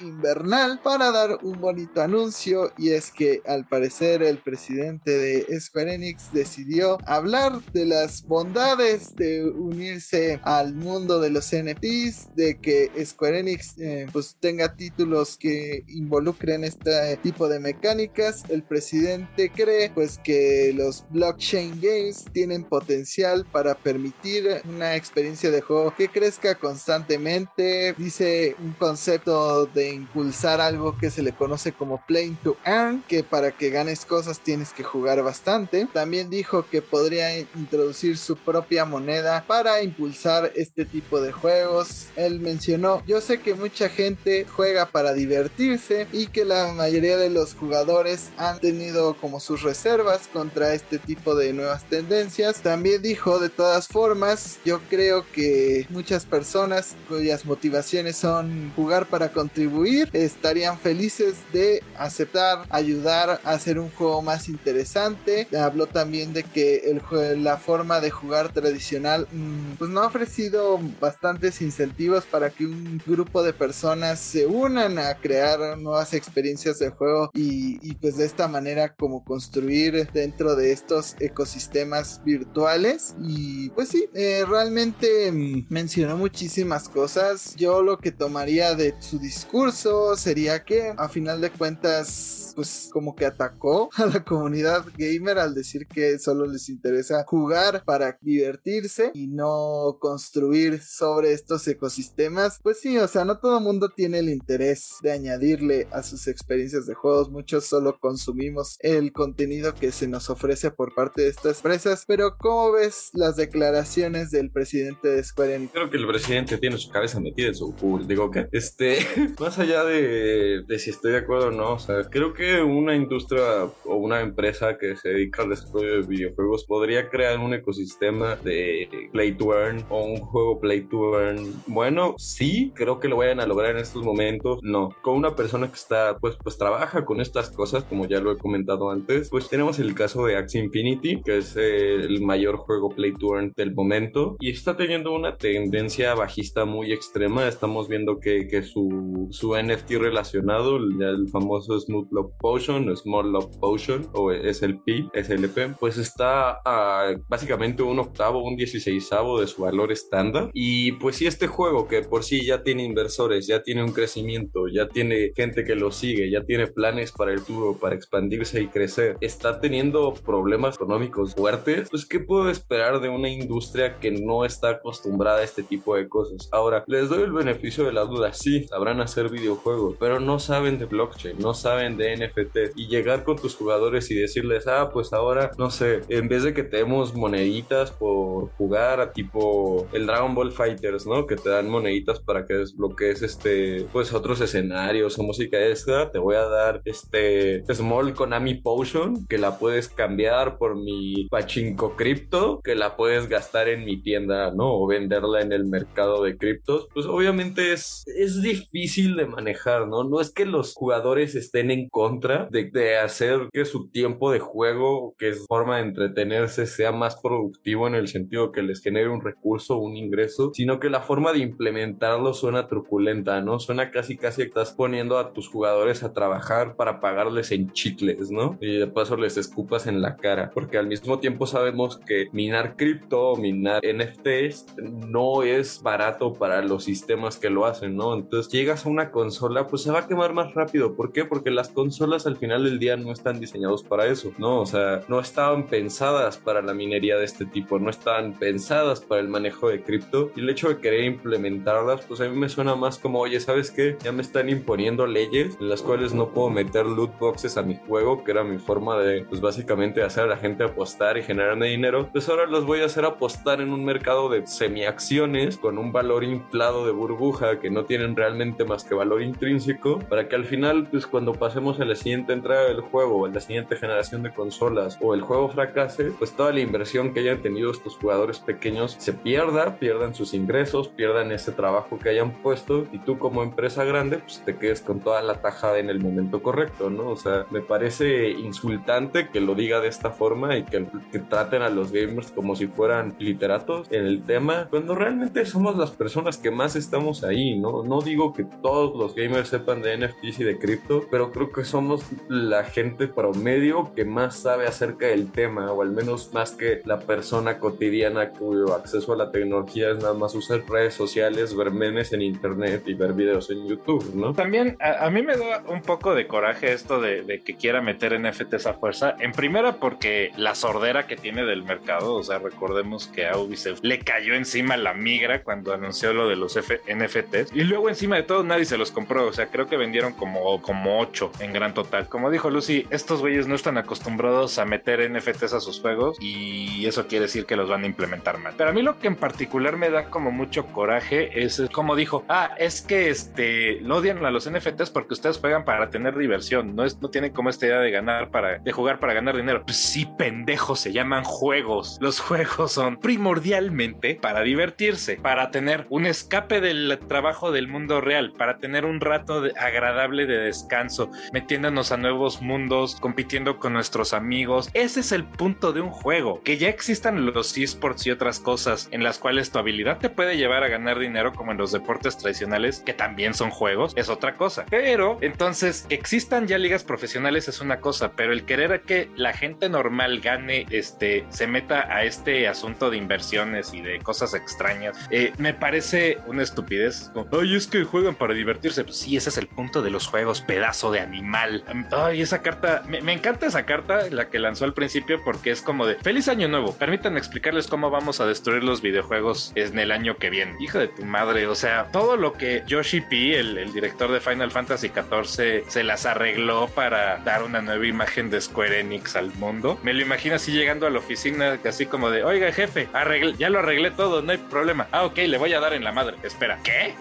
invernal 0.00 0.80
para 0.82 1.10
dar 1.10 1.38
un 1.42 1.60
bonito 1.60 2.00
anuncio 2.00 2.72
y 2.76 2.90
es 2.90 3.10
que 3.10 3.42
al 3.46 3.66
parecer 3.66 4.22
el 4.22 4.38
presidente 4.38 5.10
de 5.10 5.60
Square 5.60 5.94
Enix 5.94 6.32
decidió 6.32 6.98
hablar 7.06 7.60
de 7.72 7.86
las 7.86 8.22
bondades 8.24 9.14
de 9.16 9.44
unirse 9.44 10.40
al 10.42 10.74
mundo 10.74 11.20
de 11.20 11.30
los 11.30 11.46
NFTs, 11.52 12.34
de 12.34 12.58
que 12.60 12.90
Square 13.04 13.40
Enix 13.40 13.78
eh, 13.78 14.06
pues 14.12 14.36
tenga 14.40 14.74
títulos 14.74 15.36
que 15.36 15.84
involucren 15.88 16.64
este 16.64 17.16
tipo 17.22 17.48
de 17.48 17.60
mecánicas. 17.60 18.44
El 18.48 18.62
presidente 18.62 19.50
cree 19.50 19.90
pues 19.90 20.18
que 20.18 20.72
los 20.74 21.04
blockchain 21.10 21.80
games 21.80 22.24
tienen 22.32 22.64
potencial 22.64 23.46
para 23.50 23.74
permitir 23.74 24.62
una 24.68 24.96
experiencia 24.96 25.50
de 25.50 25.60
juego 25.60 25.94
que 25.96 26.08
crezca 26.08 26.54
constantemente. 26.54 27.94
Dice 27.96 28.56
un 28.58 28.72
concepto 28.72 29.27
de 29.28 29.92
impulsar 29.92 30.60
algo 30.60 30.96
que 30.96 31.10
se 31.10 31.22
le 31.22 31.32
conoce 31.32 31.72
como 31.72 32.02
play 32.06 32.36
to 32.42 32.56
earn, 32.64 33.02
que 33.06 33.22
para 33.22 33.52
que 33.52 33.70
ganes 33.70 34.04
cosas 34.04 34.40
tienes 34.40 34.72
que 34.72 34.82
jugar 34.82 35.22
bastante. 35.22 35.86
También 35.92 36.30
dijo 36.30 36.66
que 36.70 36.80
podría 36.80 37.38
introducir 37.38 38.16
su 38.16 38.36
propia 38.36 38.84
moneda 38.84 39.44
para 39.46 39.82
impulsar 39.82 40.52
este 40.54 40.84
tipo 40.84 41.20
de 41.20 41.32
juegos. 41.32 42.06
Él 42.16 42.40
mencionó, 42.40 43.02
yo 43.06 43.20
sé 43.20 43.40
que 43.40 43.54
mucha 43.54 43.88
gente 43.88 44.46
juega 44.46 44.86
para 44.86 45.12
divertirse 45.12 46.06
y 46.12 46.28
que 46.28 46.44
la 46.44 46.72
mayoría 46.72 47.16
de 47.16 47.30
los 47.30 47.54
jugadores 47.54 48.30
han 48.38 48.58
tenido 48.60 49.14
como 49.14 49.40
sus 49.40 49.62
reservas 49.62 50.28
contra 50.32 50.74
este 50.74 50.98
tipo 50.98 51.34
de 51.34 51.52
nuevas 51.52 51.84
tendencias. 51.84 52.62
También 52.62 53.02
dijo, 53.02 53.38
de 53.38 53.50
todas 53.50 53.88
formas, 53.88 54.58
yo 54.64 54.80
creo 54.88 55.24
que 55.32 55.86
muchas 55.90 56.24
personas 56.24 56.96
cuyas 57.08 57.44
motivaciones 57.44 58.16
son 58.16 58.72
jugar 58.76 59.06
para 59.06 59.17
contribuir 59.26 60.08
estarían 60.12 60.78
felices 60.78 61.34
de 61.52 61.82
aceptar, 61.96 62.64
ayudar 62.70 63.40
a 63.42 63.50
hacer 63.50 63.80
un 63.80 63.90
juego 63.90 64.22
más 64.22 64.48
interesante. 64.48 65.48
Habló 65.58 65.86
también 65.86 66.32
de 66.32 66.44
que 66.44 66.90
el, 66.90 67.42
la 67.42 67.56
forma 67.56 68.00
de 68.00 68.10
jugar 68.10 68.52
tradicional 68.52 69.26
mm, 69.32 69.72
pues 69.78 69.90
no 69.90 70.00
ha 70.00 70.06
ofrecido 70.06 70.78
bastantes 71.00 71.60
incentivos 71.60 72.24
para 72.24 72.50
que 72.50 72.66
un 72.66 73.02
grupo 73.06 73.42
de 73.42 73.52
personas 73.52 74.20
se 74.20 74.46
unan 74.46 74.98
a 74.98 75.14
crear 75.14 75.78
nuevas 75.78 76.14
experiencias 76.14 76.78
de 76.78 76.90
juego 76.90 77.30
y, 77.34 77.94
pues 77.94 78.16
de 78.16 78.26
esta 78.26 78.46
manera 78.46 78.94
como 78.94 79.24
construir 79.24 80.08
dentro 80.12 80.54
de 80.54 80.72
estos 80.72 81.16
ecosistemas 81.18 82.22
virtuales 82.24 83.14
y 83.20 83.70
pues 83.70 83.88
sí 83.88 84.08
eh, 84.14 84.44
realmente 84.48 85.32
mm, 85.32 85.66
mencionó 85.68 86.16
muchísimas 86.16 86.88
cosas 86.88 87.54
yo 87.56 87.82
lo 87.82 87.98
que 87.98 88.12
tomaría 88.12 88.74
de 88.74 88.94
su 89.08 89.18
discurso 89.18 90.16
sería 90.16 90.64
que 90.64 90.92
a 90.94 91.08
final 91.08 91.40
de 91.40 91.50
cuentas 91.50 92.52
pues 92.58 92.90
como 92.92 93.14
que 93.14 93.24
atacó 93.24 93.88
a 93.94 94.06
la 94.06 94.24
comunidad 94.24 94.84
gamer 94.96 95.38
al 95.38 95.54
decir 95.54 95.86
que 95.86 96.18
solo 96.18 96.44
les 96.44 96.68
interesa 96.68 97.24
jugar 97.24 97.84
para 97.84 98.18
divertirse 98.20 99.12
y 99.14 99.28
no 99.28 99.98
construir 100.00 100.82
sobre 100.82 101.32
estos 101.34 101.68
ecosistemas. 101.68 102.58
Pues 102.60 102.80
sí, 102.80 102.98
o 102.98 103.06
sea, 103.06 103.24
no 103.24 103.38
todo 103.38 103.58
el 103.58 103.64
mundo 103.64 103.90
tiene 103.90 104.18
el 104.18 104.28
interés 104.28 104.96
de 105.02 105.12
añadirle 105.12 105.86
a 105.92 106.02
sus 106.02 106.26
experiencias 106.26 106.84
de 106.86 106.94
juegos. 106.94 107.30
Muchos 107.30 107.64
solo 107.64 108.00
consumimos 108.00 108.76
el 108.80 109.12
contenido 109.12 109.72
que 109.72 109.92
se 109.92 110.08
nos 110.08 110.28
ofrece 110.28 110.72
por 110.72 110.96
parte 110.96 111.22
de 111.22 111.28
estas 111.28 111.58
empresas. 111.58 112.02
Pero 112.08 112.36
¿cómo 112.38 112.72
ves 112.72 113.10
las 113.12 113.36
declaraciones 113.36 114.32
del 114.32 114.50
presidente 114.50 115.06
de 115.06 115.22
Square 115.22 115.54
Enix? 115.54 115.72
Creo 115.72 115.90
que 115.90 115.96
el 115.96 116.08
presidente 116.08 116.58
tiene 116.58 116.76
su 116.76 116.90
cabeza 116.90 117.20
metida 117.20 117.46
en 117.46 117.54
su 117.54 117.72
pool. 117.72 118.08
Digo 118.08 118.32
que, 118.32 118.48
este, 118.50 118.97
más 119.40 119.58
allá 119.58 119.84
de, 119.84 120.62
de 120.66 120.78
si 120.78 120.90
estoy 120.90 121.12
de 121.12 121.18
acuerdo 121.18 121.48
o 121.48 121.50
no, 121.50 121.74
o 121.74 121.78
sea, 121.78 122.04
creo 122.10 122.32
que 122.32 122.62
una 122.62 122.94
industria 122.94 123.64
o 123.84 123.96
una 123.96 124.20
empresa 124.20 124.78
que 124.78 124.96
se 124.96 125.10
dedica 125.10 125.42
al 125.42 125.50
desarrollo 125.50 126.00
de 126.00 126.06
videojuegos 126.06 126.64
podría 126.64 127.08
crear 127.08 127.38
un 127.38 127.54
ecosistema 127.54 128.36
de 128.36 129.08
play 129.12 129.32
to 129.32 129.54
earn 129.54 129.84
o 129.88 130.04
un 130.04 130.18
juego 130.18 130.60
play 130.60 130.82
to 130.82 131.20
earn? 131.20 131.54
Bueno, 131.66 132.14
sí, 132.18 132.72
creo 132.74 133.00
que 133.00 133.08
lo 133.08 133.16
vayan 133.16 133.40
a 133.40 133.46
lograr 133.46 133.72
en 133.72 133.78
estos 133.78 134.04
momentos. 134.04 134.60
No, 134.62 134.94
con 135.02 135.16
una 135.16 135.34
persona 135.34 135.68
que 135.68 135.74
está, 135.74 136.18
pues, 136.18 136.36
pues 136.42 136.58
trabaja 136.58 137.04
con 137.04 137.20
estas 137.20 137.50
cosas, 137.50 137.84
como 137.84 138.06
ya 138.06 138.20
lo 138.20 138.32
he 138.32 138.38
comentado 138.38 138.90
antes, 138.90 139.28
pues 139.28 139.48
tenemos 139.48 139.78
el 139.78 139.94
caso 139.94 140.24
de 140.26 140.36
Axie 140.36 140.62
Infinity, 140.62 141.22
que 141.22 141.38
es 141.38 141.56
el 141.56 142.20
mayor 142.22 142.56
juego 142.56 142.90
play 142.90 143.12
to 143.12 143.34
earn 143.34 143.52
del 143.56 143.74
momento 143.74 144.36
y 144.40 144.50
está 144.50 144.76
teniendo 144.76 145.12
una 145.12 145.36
tendencia 145.36 146.14
bajista 146.14 146.64
muy 146.64 146.92
extrema. 146.92 147.48
Estamos 147.48 147.88
viendo 147.88 148.18
que, 148.20 148.46
que 148.48 148.62
su, 148.62 148.87
su 149.30 149.54
NFT 149.56 149.92
relacionado, 149.92 150.76
el, 150.76 151.28
famoso 151.28 151.78
Smooth 151.78 152.08
Love 152.10 152.32
Potion, 152.38 152.96
Small 152.96 153.32
Love 153.32 153.56
Potion 153.58 154.06
o 154.14 154.32
SLP, 154.32 155.10
SLP, 155.14 155.76
pues 155.78 155.98
está 155.98 156.60
a 156.64 157.14
básicamente 157.28 157.82
un 157.82 157.98
octavo, 157.98 158.42
un 158.42 158.56
dieciséisavo 158.56 159.40
de 159.40 159.46
su 159.46 159.62
valor 159.62 159.92
estándar. 159.92 160.50
Y 160.54 160.92
pues 160.92 161.16
si 161.16 161.26
este 161.26 161.46
juego 161.46 161.88
que 161.88 162.02
por 162.02 162.24
sí 162.24 162.44
ya 162.44 162.62
tiene 162.62 162.84
inversores, 162.84 163.46
ya 163.46 163.62
tiene 163.62 163.84
un 163.84 163.92
crecimiento, 163.92 164.68
ya 164.68 164.88
tiene 164.88 165.32
gente 165.36 165.64
que 165.64 165.74
lo 165.74 165.90
sigue, 165.90 166.30
ya 166.30 166.44
tiene 166.44 166.66
planes 166.66 167.12
para 167.12 167.32
el 167.32 167.40
futuro, 167.40 167.78
para 167.78 167.94
expandirse 167.94 168.62
y 168.62 168.68
crecer, 168.68 169.16
está 169.20 169.60
teniendo 169.60 170.14
problemas 170.14 170.76
económicos 170.76 171.34
fuertes, 171.34 171.88
pues 171.90 172.06
¿qué 172.06 172.20
puedo 172.20 172.50
esperar 172.50 173.00
de 173.00 173.08
una 173.08 173.28
industria 173.28 173.98
que 173.98 174.10
no 174.10 174.44
está 174.44 174.70
acostumbrada 174.70 175.38
a 175.38 175.44
este 175.44 175.62
tipo 175.62 175.96
de 175.96 176.08
cosas? 176.08 176.48
Ahora, 176.52 176.84
les 176.86 177.08
doy 177.08 177.22
el 177.22 177.32
beneficio 177.32 177.84
de 177.84 177.92
la 177.92 178.04
duda, 178.04 178.32
sí, 178.32 178.66
sabrán 178.78 179.00
hacer 179.00 179.28
videojuegos, 179.28 179.96
pero 179.98 180.20
no 180.20 180.38
saben 180.38 180.78
de 180.78 180.84
blockchain, 180.84 181.36
no 181.40 181.52
saben 181.52 181.96
de 181.96 182.16
NFT 182.16 182.76
y 182.76 182.86
llegar 182.86 183.24
con 183.24 183.36
tus 183.36 183.56
jugadores 183.56 184.08
y 184.12 184.14
decirles, 184.14 184.68
ah, 184.68 184.90
pues 184.92 185.12
ahora, 185.12 185.50
no 185.58 185.68
sé, 185.72 186.02
en 186.08 186.28
vez 186.28 186.44
de 186.44 186.54
que 186.54 186.62
tenemos 186.62 187.12
moneditas 187.12 187.90
por 187.90 188.50
jugar 188.50 189.00
a 189.00 189.12
tipo 189.12 189.88
el 189.92 190.06
Dragon 190.06 190.32
Ball 190.32 190.52
Fighters, 190.52 191.08
¿no? 191.08 191.26
Que 191.26 191.34
te 191.34 191.50
dan 191.50 191.68
moneditas 191.68 192.20
para 192.20 192.46
que 192.46 192.54
desbloquees 192.54 193.22
este, 193.22 193.84
pues 193.92 194.12
otros 194.12 194.40
escenarios 194.40 195.18
o 195.18 195.24
música 195.24 195.58
extra, 195.66 196.12
te 196.12 196.20
voy 196.20 196.36
a 196.36 196.44
dar 196.44 196.80
este 196.84 197.64
Small 197.74 198.14
Konami 198.14 198.54
Potion 198.54 199.26
que 199.26 199.38
la 199.38 199.58
puedes 199.58 199.88
cambiar 199.88 200.56
por 200.56 200.76
mi 200.76 201.26
Pachinko 201.32 201.96
Crypto, 201.96 202.60
que 202.62 202.76
la 202.76 202.96
puedes 202.96 203.28
gastar 203.28 203.68
en 203.68 203.84
mi 203.84 204.00
tienda, 204.00 204.52
¿no? 204.52 204.72
O 204.72 204.86
venderla 204.86 205.40
en 205.40 205.52
el 205.52 205.64
mercado 205.64 206.22
de 206.22 206.36
criptos. 206.36 206.86
Pues 206.94 207.06
obviamente 207.06 207.72
es, 207.72 208.04
es 208.06 208.40
difícil 208.40 208.57
de 208.72 209.26
manejar, 209.26 209.88
¿no? 209.88 210.04
No 210.04 210.20
es 210.20 210.32
que 210.32 210.46
los 210.46 210.74
jugadores 210.74 211.34
estén 211.34 211.70
en 211.70 211.88
contra 211.88 212.48
de, 212.50 212.70
de 212.70 212.96
hacer 212.96 213.48
que 213.52 213.64
su 213.64 213.88
tiempo 213.88 214.30
de 214.32 214.40
juego, 214.40 215.14
que 215.18 215.28
es 215.30 215.44
forma 215.46 215.76
de 215.76 215.82
entretenerse, 215.82 216.66
sea 216.66 216.92
más 216.92 217.20
productivo 217.20 217.86
en 217.86 217.94
el 217.94 218.08
sentido 218.08 218.52
que 218.52 218.62
les 218.62 218.82
genere 218.82 219.08
un 219.08 219.20
recurso, 219.20 219.78
un 219.78 219.96
ingreso, 219.96 220.50
sino 220.54 220.80
que 220.80 220.90
la 220.90 221.00
forma 221.00 221.32
de 221.32 221.40
implementarlo 221.40 222.34
suena 222.34 222.66
truculenta, 222.66 223.40
¿no? 223.40 223.58
Suena 223.58 223.90
casi 223.90 224.16
casi 224.16 224.42
que 224.42 224.48
estás 224.48 224.72
poniendo 224.72 225.18
a 225.18 225.32
tus 225.32 225.48
jugadores 225.48 226.02
a 226.02 226.12
trabajar 226.12 226.76
para 226.76 227.00
pagarles 227.00 227.52
en 227.52 227.72
chicles, 227.72 228.30
¿no? 228.30 228.58
Y 228.60 228.78
de 228.78 228.86
paso 228.86 229.16
les 229.16 229.36
escupas 229.36 229.86
en 229.86 230.02
la 230.02 230.16
cara, 230.16 230.50
porque 230.52 230.78
al 230.78 230.86
mismo 230.86 231.18
tiempo 231.18 231.46
sabemos 231.46 231.98
que 231.98 232.28
minar 232.32 232.76
cripto, 232.76 233.36
minar 233.36 233.82
NFTs 233.84 234.66
no 234.78 235.42
es 235.42 235.82
barato 235.82 236.32
para 236.32 236.62
los 236.62 236.84
sistemas 236.84 237.36
que 237.36 237.50
lo 237.50 237.66
hacen, 237.66 237.96
¿no? 237.96 238.14
Entonces 238.14 238.47
llegas 238.50 238.86
a 238.86 238.88
una 238.88 239.10
consola, 239.10 239.66
pues 239.66 239.82
se 239.82 239.90
va 239.90 240.00
a 240.00 240.06
quemar 240.06 240.32
más 240.32 240.54
rápido. 240.54 240.94
¿Por 240.94 241.12
qué? 241.12 241.24
Porque 241.24 241.50
las 241.50 241.68
consolas 241.68 242.26
al 242.26 242.36
final 242.36 242.64
del 242.64 242.78
día 242.78 242.96
no 242.96 243.12
están 243.12 243.40
diseñados 243.40 243.82
para 243.82 244.06
eso, 244.06 244.32
¿no? 244.38 244.60
O 244.60 244.66
sea, 244.66 245.02
no 245.08 245.20
estaban 245.20 245.66
pensadas 245.66 246.38
para 246.38 246.62
la 246.62 246.74
minería 246.74 247.16
de 247.16 247.24
este 247.24 247.44
tipo, 247.44 247.78
no 247.78 247.90
estaban 247.90 248.34
pensadas 248.34 249.00
para 249.00 249.20
el 249.20 249.28
manejo 249.28 249.68
de 249.68 249.82
cripto 249.82 250.30
y 250.36 250.40
el 250.40 250.50
hecho 250.50 250.68
de 250.68 250.78
querer 250.78 251.04
implementarlas, 251.04 252.02
pues 252.02 252.20
a 252.20 252.28
mí 252.28 252.36
me 252.36 252.48
suena 252.48 252.74
más 252.74 252.98
como, 252.98 253.20
oye, 253.20 253.40
¿sabes 253.40 253.70
qué? 253.70 253.96
Ya 254.02 254.12
me 254.12 254.22
están 254.22 254.48
imponiendo 254.48 255.06
leyes 255.06 255.56
en 255.60 255.68
las 255.68 255.82
cuales 255.82 256.14
no 256.14 256.30
puedo 256.30 256.50
meter 256.50 256.86
loot 256.86 257.18
boxes 257.18 257.56
a 257.56 257.62
mi 257.62 257.76
juego, 257.76 258.24
que 258.24 258.30
era 258.30 258.44
mi 258.44 258.58
forma 258.58 258.98
de, 258.98 259.24
pues 259.24 259.40
básicamente 259.40 260.02
hacer 260.02 260.24
a 260.24 260.28
la 260.28 260.36
gente 260.36 260.64
apostar 260.64 261.18
y 261.18 261.22
generarme 261.22 261.68
dinero, 261.68 262.08
pues 262.12 262.28
ahora 262.28 262.46
los 262.46 262.64
voy 262.64 262.80
a 262.80 262.86
hacer 262.86 263.04
apostar 263.04 263.60
en 263.60 263.72
un 263.72 263.84
mercado 263.84 264.28
de 264.28 264.46
semiacciones 264.46 265.58
con 265.58 265.78
un 265.78 265.92
valor 265.92 266.24
inflado 266.24 266.86
de 266.86 266.92
burbuja 266.92 267.60
que 267.60 267.70
no 267.70 267.84
tienen 267.84 268.16
realmente 268.16 268.37
más 268.66 268.84
que 268.84 268.94
valor 268.94 269.22
intrínseco, 269.22 269.98
para 269.98 270.28
que 270.28 270.36
al 270.36 270.44
final, 270.44 270.88
pues 270.90 271.06
cuando 271.06 271.32
pasemos 271.32 271.80
a 271.80 271.84
la 271.84 271.94
siguiente 271.94 272.32
entrada 272.32 272.68
del 272.68 272.80
juego, 272.80 273.26
a 273.26 273.30
la 273.30 273.40
siguiente 273.40 273.76
generación 273.76 274.22
de 274.22 274.32
consolas 274.32 274.98
o 275.00 275.14
el 275.14 275.22
juego 275.22 275.48
fracase, 275.48 276.12
pues 276.12 276.32
toda 276.32 276.52
la 276.52 276.60
inversión 276.60 277.12
que 277.12 277.20
hayan 277.20 277.42
tenido 277.42 277.70
estos 277.70 277.96
jugadores 277.96 278.38
pequeños 278.38 278.96
se 278.98 279.12
pierda, 279.12 279.76
pierdan 279.78 280.14
sus 280.14 280.34
ingresos, 280.34 280.88
pierdan 280.88 281.32
ese 281.32 281.52
trabajo 281.52 281.98
que 281.98 282.10
hayan 282.10 282.32
puesto 282.32 282.86
y 282.92 282.98
tú 282.98 283.18
como 283.18 283.42
empresa 283.42 283.84
grande, 283.84 284.18
pues 284.18 284.42
te 284.44 284.56
quedes 284.56 284.80
con 284.80 285.00
toda 285.00 285.22
la 285.22 285.40
tajada 285.40 285.78
en 285.78 285.90
el 285.90 286.00
momento 286.00 286.42
correcto, 286.42 286.90
¿no? 286.90 287.10
O 287.10 287.16
sea, 287.16 287.46
me 287.50 287.60
parece 287.60 288.30
insultante 288.30 289.28
que 289.28 289.40
lo 289.40 289.54
diga 289.54 289.80
de 289.80 289.88
esta 289.88 290.10
forma 290.10 290.56
y 290.56 290.64
que, 290.64 290.86
que 291.10 291.18
traten 291.18 291.62
a 291.62 291.70
los 291.70 291.92
gamers 291.92 292.30
como 292.30 292.54
si 292.56 292.66
fueran 292.66 293.16
literatos 293.18 293.88
en 293.90 294.06
el 294.06 294.22
tema, 294.22 294.68
cuando 294.70 294.94
realmente 294.94 295.44
somos 295.44 295.76
las 295.76 295.90
personas 295.90 296.38
que 296.38 296.50
más 296.50 296.76
estamos 296.76 297.24
ahí, 297.24 297.58
¿no? 297.58 297.82
No 297.82 298.00
digo 298.00 298.27
que 298.32 298.44
todos 298.44 298.96
los 298.96 299.14
gamers 299.14 299.48
sepan 299.48 299.82
de 299.82 299.96
NFTs 299.96 300.40
y 300.40 300.44
de 300.44 300.58
cripto, 300.58 301.06
pero 301.10 301.32
creo 301.32 301.50
que 301.52 301.64
somos 301.64 302.04
la 302.28 302.64
gente 302.64 303.08
promedio 303.08 303.92
que 303.94 304.04
más 304.04 304.36
sabe 304.36 304.66
acerca 304.66 305.06
del 305.06 305.30
tema, 305.30 305.72
o 305.72 305.82
al 305.82 305.90
menos 305.90 306.32
más 306.32 306.52
que 306.52 306.82
la 306.84 307.00
persona 307.00 307.58
cotidiana 307.58 308.30
cuyo 308.30 308.74
acceso 308.74 309.12
a 309.12 309.16
la 309.16 309.30
tecnología 309.30 309.90
es 309.90 309.98
nada 309.98 310.14
más 310.14 310.34
usar 310.34 310.62
redes 310.68 310.94
sociales, 310.94 311.56
ver 311.56 311.70
memes 311.70 312.12
en 312.12 312.22
internet 312.22 312.82
y 312.86 312.94
ver 312.94 313.12
videos 313.12 313.50
en 313.50 313.66
YouTube, 313.66 314.14
¿no? 314.14 314.32
También 314.32 314.76
a, 314.80 315.06
a 315.06 315.10
mí 315.10 315.22
me 315.22 315.36
da 315.36 315.62
un 315.68 315.82
poco 315.82 316.14
de 316.14 316.26
coraje 316.26 316.72
esto 316.72 317.00
de, 317.00 317.22
de, 317.22 317.40
que 317.40 317.56
quiera 317.56 317.80
meter 317.80 318.18
NFTs 318.18 318.66
a 318.66 318.74
fuerza. 318.74 319.16
En 319.20 319.32
primera 319.32 319.76
porque 319.76 320.32
la 320.36 320.54
sordera 320.54 321.06
que 321.06 321.16
tiene 321.16 321.44
del 321.44 321.62
mercado, 321.62 322.14
o 322.14 322.22
sea, 322.22 322.38
recordemos 322.38 323.08
que 323.08 323.26
a 323.26 323.36
Ubisoft 323.36 323.80
le 323.82 323.98
cayó 324.00 324.34
encima 324.34 324.76
la 324.76 324.94
migra 324.94 325.42
cuando 325.42 325.72
anunció 325.72 326.12
lo 326.12 326.28
de 326.28 326.36
los 326.36 326.56
F 326.56 326.80
NFTs 326.86 327.52
y 327.54 327.64
luego 327.64 327.88
encima 327.88 328.16
de 328.18 328.24
todo 328.24 328.44
nadie 328.44 328.64
se 328.64 328.76
los 328.76 328.90
compró, 328.90 329.26
o 329.26 329.32
sea, 329.32 329.48
creo 329.48 329.66
que 329.66 329.76
vendieron 329.76 330.12
como, 330.12 330.60
como 330.62 331.00
8 331.00 331.32
en 331.40 331.52
gran 331.52 331.74
total. 331.74 332.08
Como 332.08 332.30
dijo 332.30 332.50
Lucy, 332.50 332.86
estos 332.90 333.20
güeyes 333.20 333.46
no 333.46 333.54
están 333.54 333.78
acostumbrados 333.78 334.58
a 334.58 334.64
meter 334.64 335.10
NFTs 335.10 335.54
a 335.54 335.60
sus 335.60 335.80
juegos 335.80 336.16
y 336.20 336.86
eso 336.86 337.06
quiere 337.06 337.26
decir 337.26 337.46
que 337.46 337.56
los 337.56 337.68
van 337.68 337.84
a 337.84 337.86
implementar 337.86 338.38
mal. 338.38 338.54
Pero 338.56 338.70
a 338.70 338.72
mí 338.72 338.82
lo 338.82 338.98
que 338.98 339.08
en 339.08 339.16
particular 339.16 339.76
me 339.76 339.90
da 339.90 340.10
como 340.10 340.30
mucho 340.30 340.66
coraje 340.66 341.42
es 341.42 341.62
como 341.72 341.96
dijo, 341.96 342.24
ah, 342.28 342.54
es 342.58 342.82
que 342.82 343.10
este 343.10 343.80
lo 343.80 343.96
odian 343.96 344.24
a 344.24 344.30
los 344.30 344.50
NFTs 344.50 344.90
porque 344.90 345.14
ustedes 345.14 345.38
juegan 345.38 345.64
para 345.64 345.90
tener 345.90 346.16
diversión, 346.16 346.74
no 346.74 346.84
es 346.84 347.00
no 347.00 347.10
tienen 347.10 347.32
como 347.32 347.50
esta 347.50 347.66
idea 347.66 347.78
de 347.78 347.90
ganar 347.90 348.30
para 348.30 348.58
de 348.58 348.72
jugar 348.72 348.98
para 348.98 349.14
ganar 349.14 349.36
dinero. 349.36 349.62
Pues 349.64 349.76
sí, 349.76 350.08
pendejos, 350.18 350.80
se 350.80 350.92
llaman 350.92 351.24
juegos. 351.24 351.98
Los 352.00 352.20
juegos 352.28 352.72
son 352.72 352.98
primordialmente 352.98 354.16
para 354.16 354.42
divertirse, 354.42 355.16
para 355.16 355.50
tener 355.50 355.86
un 355.90 356.06
escape 356.06 356.60
del 356.60 356.98
trabajo 357.08 357.52
del 357.52 357.68
mundo 357.68 358.00
real, 358.08 358.32
para 358.32 358.58
tener 358.58 358.84
un 358.84 359.00
rato 359.00 359.42
de, 359.42 359.52
agradable 359.58 360.26
de 360.26 360.38
descanso, 360.38 361.10
metiéndonos 361.32 361.92
a 361.92 361.96
nuevos 361.98 362.40
mundos, 362.40 362.96
compitiendo 363.00 363.58
con 363.58 363.74
nuestros 363.74 364.14
amigos. 364.14 364.70
Ese 364.72 365.00
es 365.00 365.12
el 365.12 365.24
punto 365.24 365.72
de 365.72 365.82
un 365.82 365.90
juego, 365.90 366.40
que 366.42 366.56
ya 366.56 366.68
existan 366.68 367.26
los 367.26 367.56
esports 367.56 368.06
y 368.06 368.10
otras 368.10 368.40
cosas 368.40 368.88
en 368.92 369.02
las 369.02 369.18
cuales 369.18 369.50
tu 369.50 369.58
habilidad 369.58 369.98
te 369.98 370.08
puede 370.08 370.36
llevar 370.36 370.64
a 370.64 370.68
ganar 370.68 370.98
dinero 370.98 371.32
como 371.34 371.52
en 371.52 371.58
los 371.58 371.72
deportes 371.72 372.16
tradicionales, 372.16 372.80
que 372.80 372.94
también 372.94 373.34
son 373.34 373.50
juegos, 373.50 373.92
es 373.96 374.08
otra 374.08 374.36
cosa. 374.36 374.64
Pero 374.70 375.18
entonces, 375.20 375.86
existan 375.90 376.46
ya 376.46 376.56
ligas 376.56 376.84
profesionales 376.84 377.48
es 377.48 377.60
una 377.60 377.80
cosa, 377.80 378.12
pero 378.12 378.32
el 378.32 378.44
querer 378.44 378.82
que 378.82 379.10
la 379.16 379.32
gente 379.32 379.68
normal 379.68 380.20
gane, 380.20 380.66
este, 380.70 381.26
se 381.28 381.46
meta 381.46 381.94
a 381.94 382.04
este 382.04 382.48
asunto 382.48 382.90
de 382.90 382.96
inversiones 382.96 383.74
y 383.74 383.82
de 383.82 383.98
cosas 384.00 384.34
extrañas, 384.34 384.96
eh, 385.10 385.32
me 385.38 385.54
parece 385.54 386.18
una 386.26 386.42
estupidez. 386.42 387.10
Ay, 387.32 387.56
es 387.56 387.66
que 387.66 387.84
juegan 387.98 388.14
para 388.14 388.34
divertirse. 388.34 388.84
Pues 388.84 388.96
sí, 388.96 389.16
ese 389.16 389.30
es 389.30 389.38
el 389.38 389.46
punto 389.48 389.82
de 389.82 389.90
los 389.90 390.06
juegos, 390.06 390.40
pedazo 390.40 390.90
de 390.90 391.00
animal. 391.00 391.64
Ay, 391.90 392.22
esa 392.22 392.42
carta, 392.42 392.82
me, 392.86 393.00
me 393.00 393.12
encanta 393.12 393.46
esa 393.46 393.66
carta, 393.66 394.08
la 394.10 394.28
que 394.28 394.38
lanzó 394.38 394.64
al 394.64 394.74
principio, 394.74 395.22
porque 395.24 395.50
es 395.50 395.62
como 395.62 395.86
de 395.86 395.96
feliz 395.96 396.28
año 396.28 396.48
nuevo. 396.48 396.74
Permítanme 396.76 397.18
explicarles 397.18 397.66
cómo 397.66 397.90
vamos 397.90 398.20
a 398.20 398.26
destruir 398.26 398.62
los 398.62 398.82
videojuegos 398.82 399.52
en 399.54 399.78
el 399.78 399.90
año 399.90 400.16
que 400.16 400.30
viene. 400.30 400.56
Hijo 400.60 400.78
de 400.78 400.88
tu 400.88 401.04
madre, 401.04 401.46
o 401.46 401.54
sea, 401.54 401.88
todo 401.92 402.16
lo 402.16 402.32
que 402.34 402.62
Yoshi 402.66 403.00
P, 403.00 403.38
el, 403.38 403.58
el 403.58 403.72
director 403.72 404.10
de 404.10 404.20
Final 404.20 404.50
Fantasy 404.50 404.88
XIV, 404.88 405.64
se 405.68 405.84
las 405.84 406.06
arregló 406.06 406.68
para 406.68 407.18
dar 407.18 407.42
una 407.42 407.60
nueva 407.60 407.86
imagen 407.86 408.30
de 408.30 408.40
Square 408.40 408.80
Enix 408.80 409.16
al 409.16 409.32
mundo. 409.34 409.78
Me 409.82 409.92
lo 409.92 410.02
imagino 410.02 410.36
así 410.36 410.52
llegando 410.52 410.86
a 410.86 410.90
la 410.90 410.98
oficina, 410.98 411.58
así 411.64 411.86
como 411.86 412.10
de, 412.10 412.22
oiga 412.24 412.52
jefe, 412.52 412.88
arreglé, 412.92 413.34
ya 413.38 413.50
lo 413.50 413.58
arreglé 413.58 413.90
todo, 413.90 414.22
no 414.22 414.32
hay 414.32 414.38
problema. 414.38 414.86
Ah, 414.92 415.04
ok, 415.04 415.18
le 415.18 415.38
voy 415.38 415.52
a 415.52 415.60
dar 415.60 415.72
en 415.72 415.84
la 415.84 415.92
madre. 415.92 416.16
Espera, 416.22 416.58
¿qué? 416.62 416.94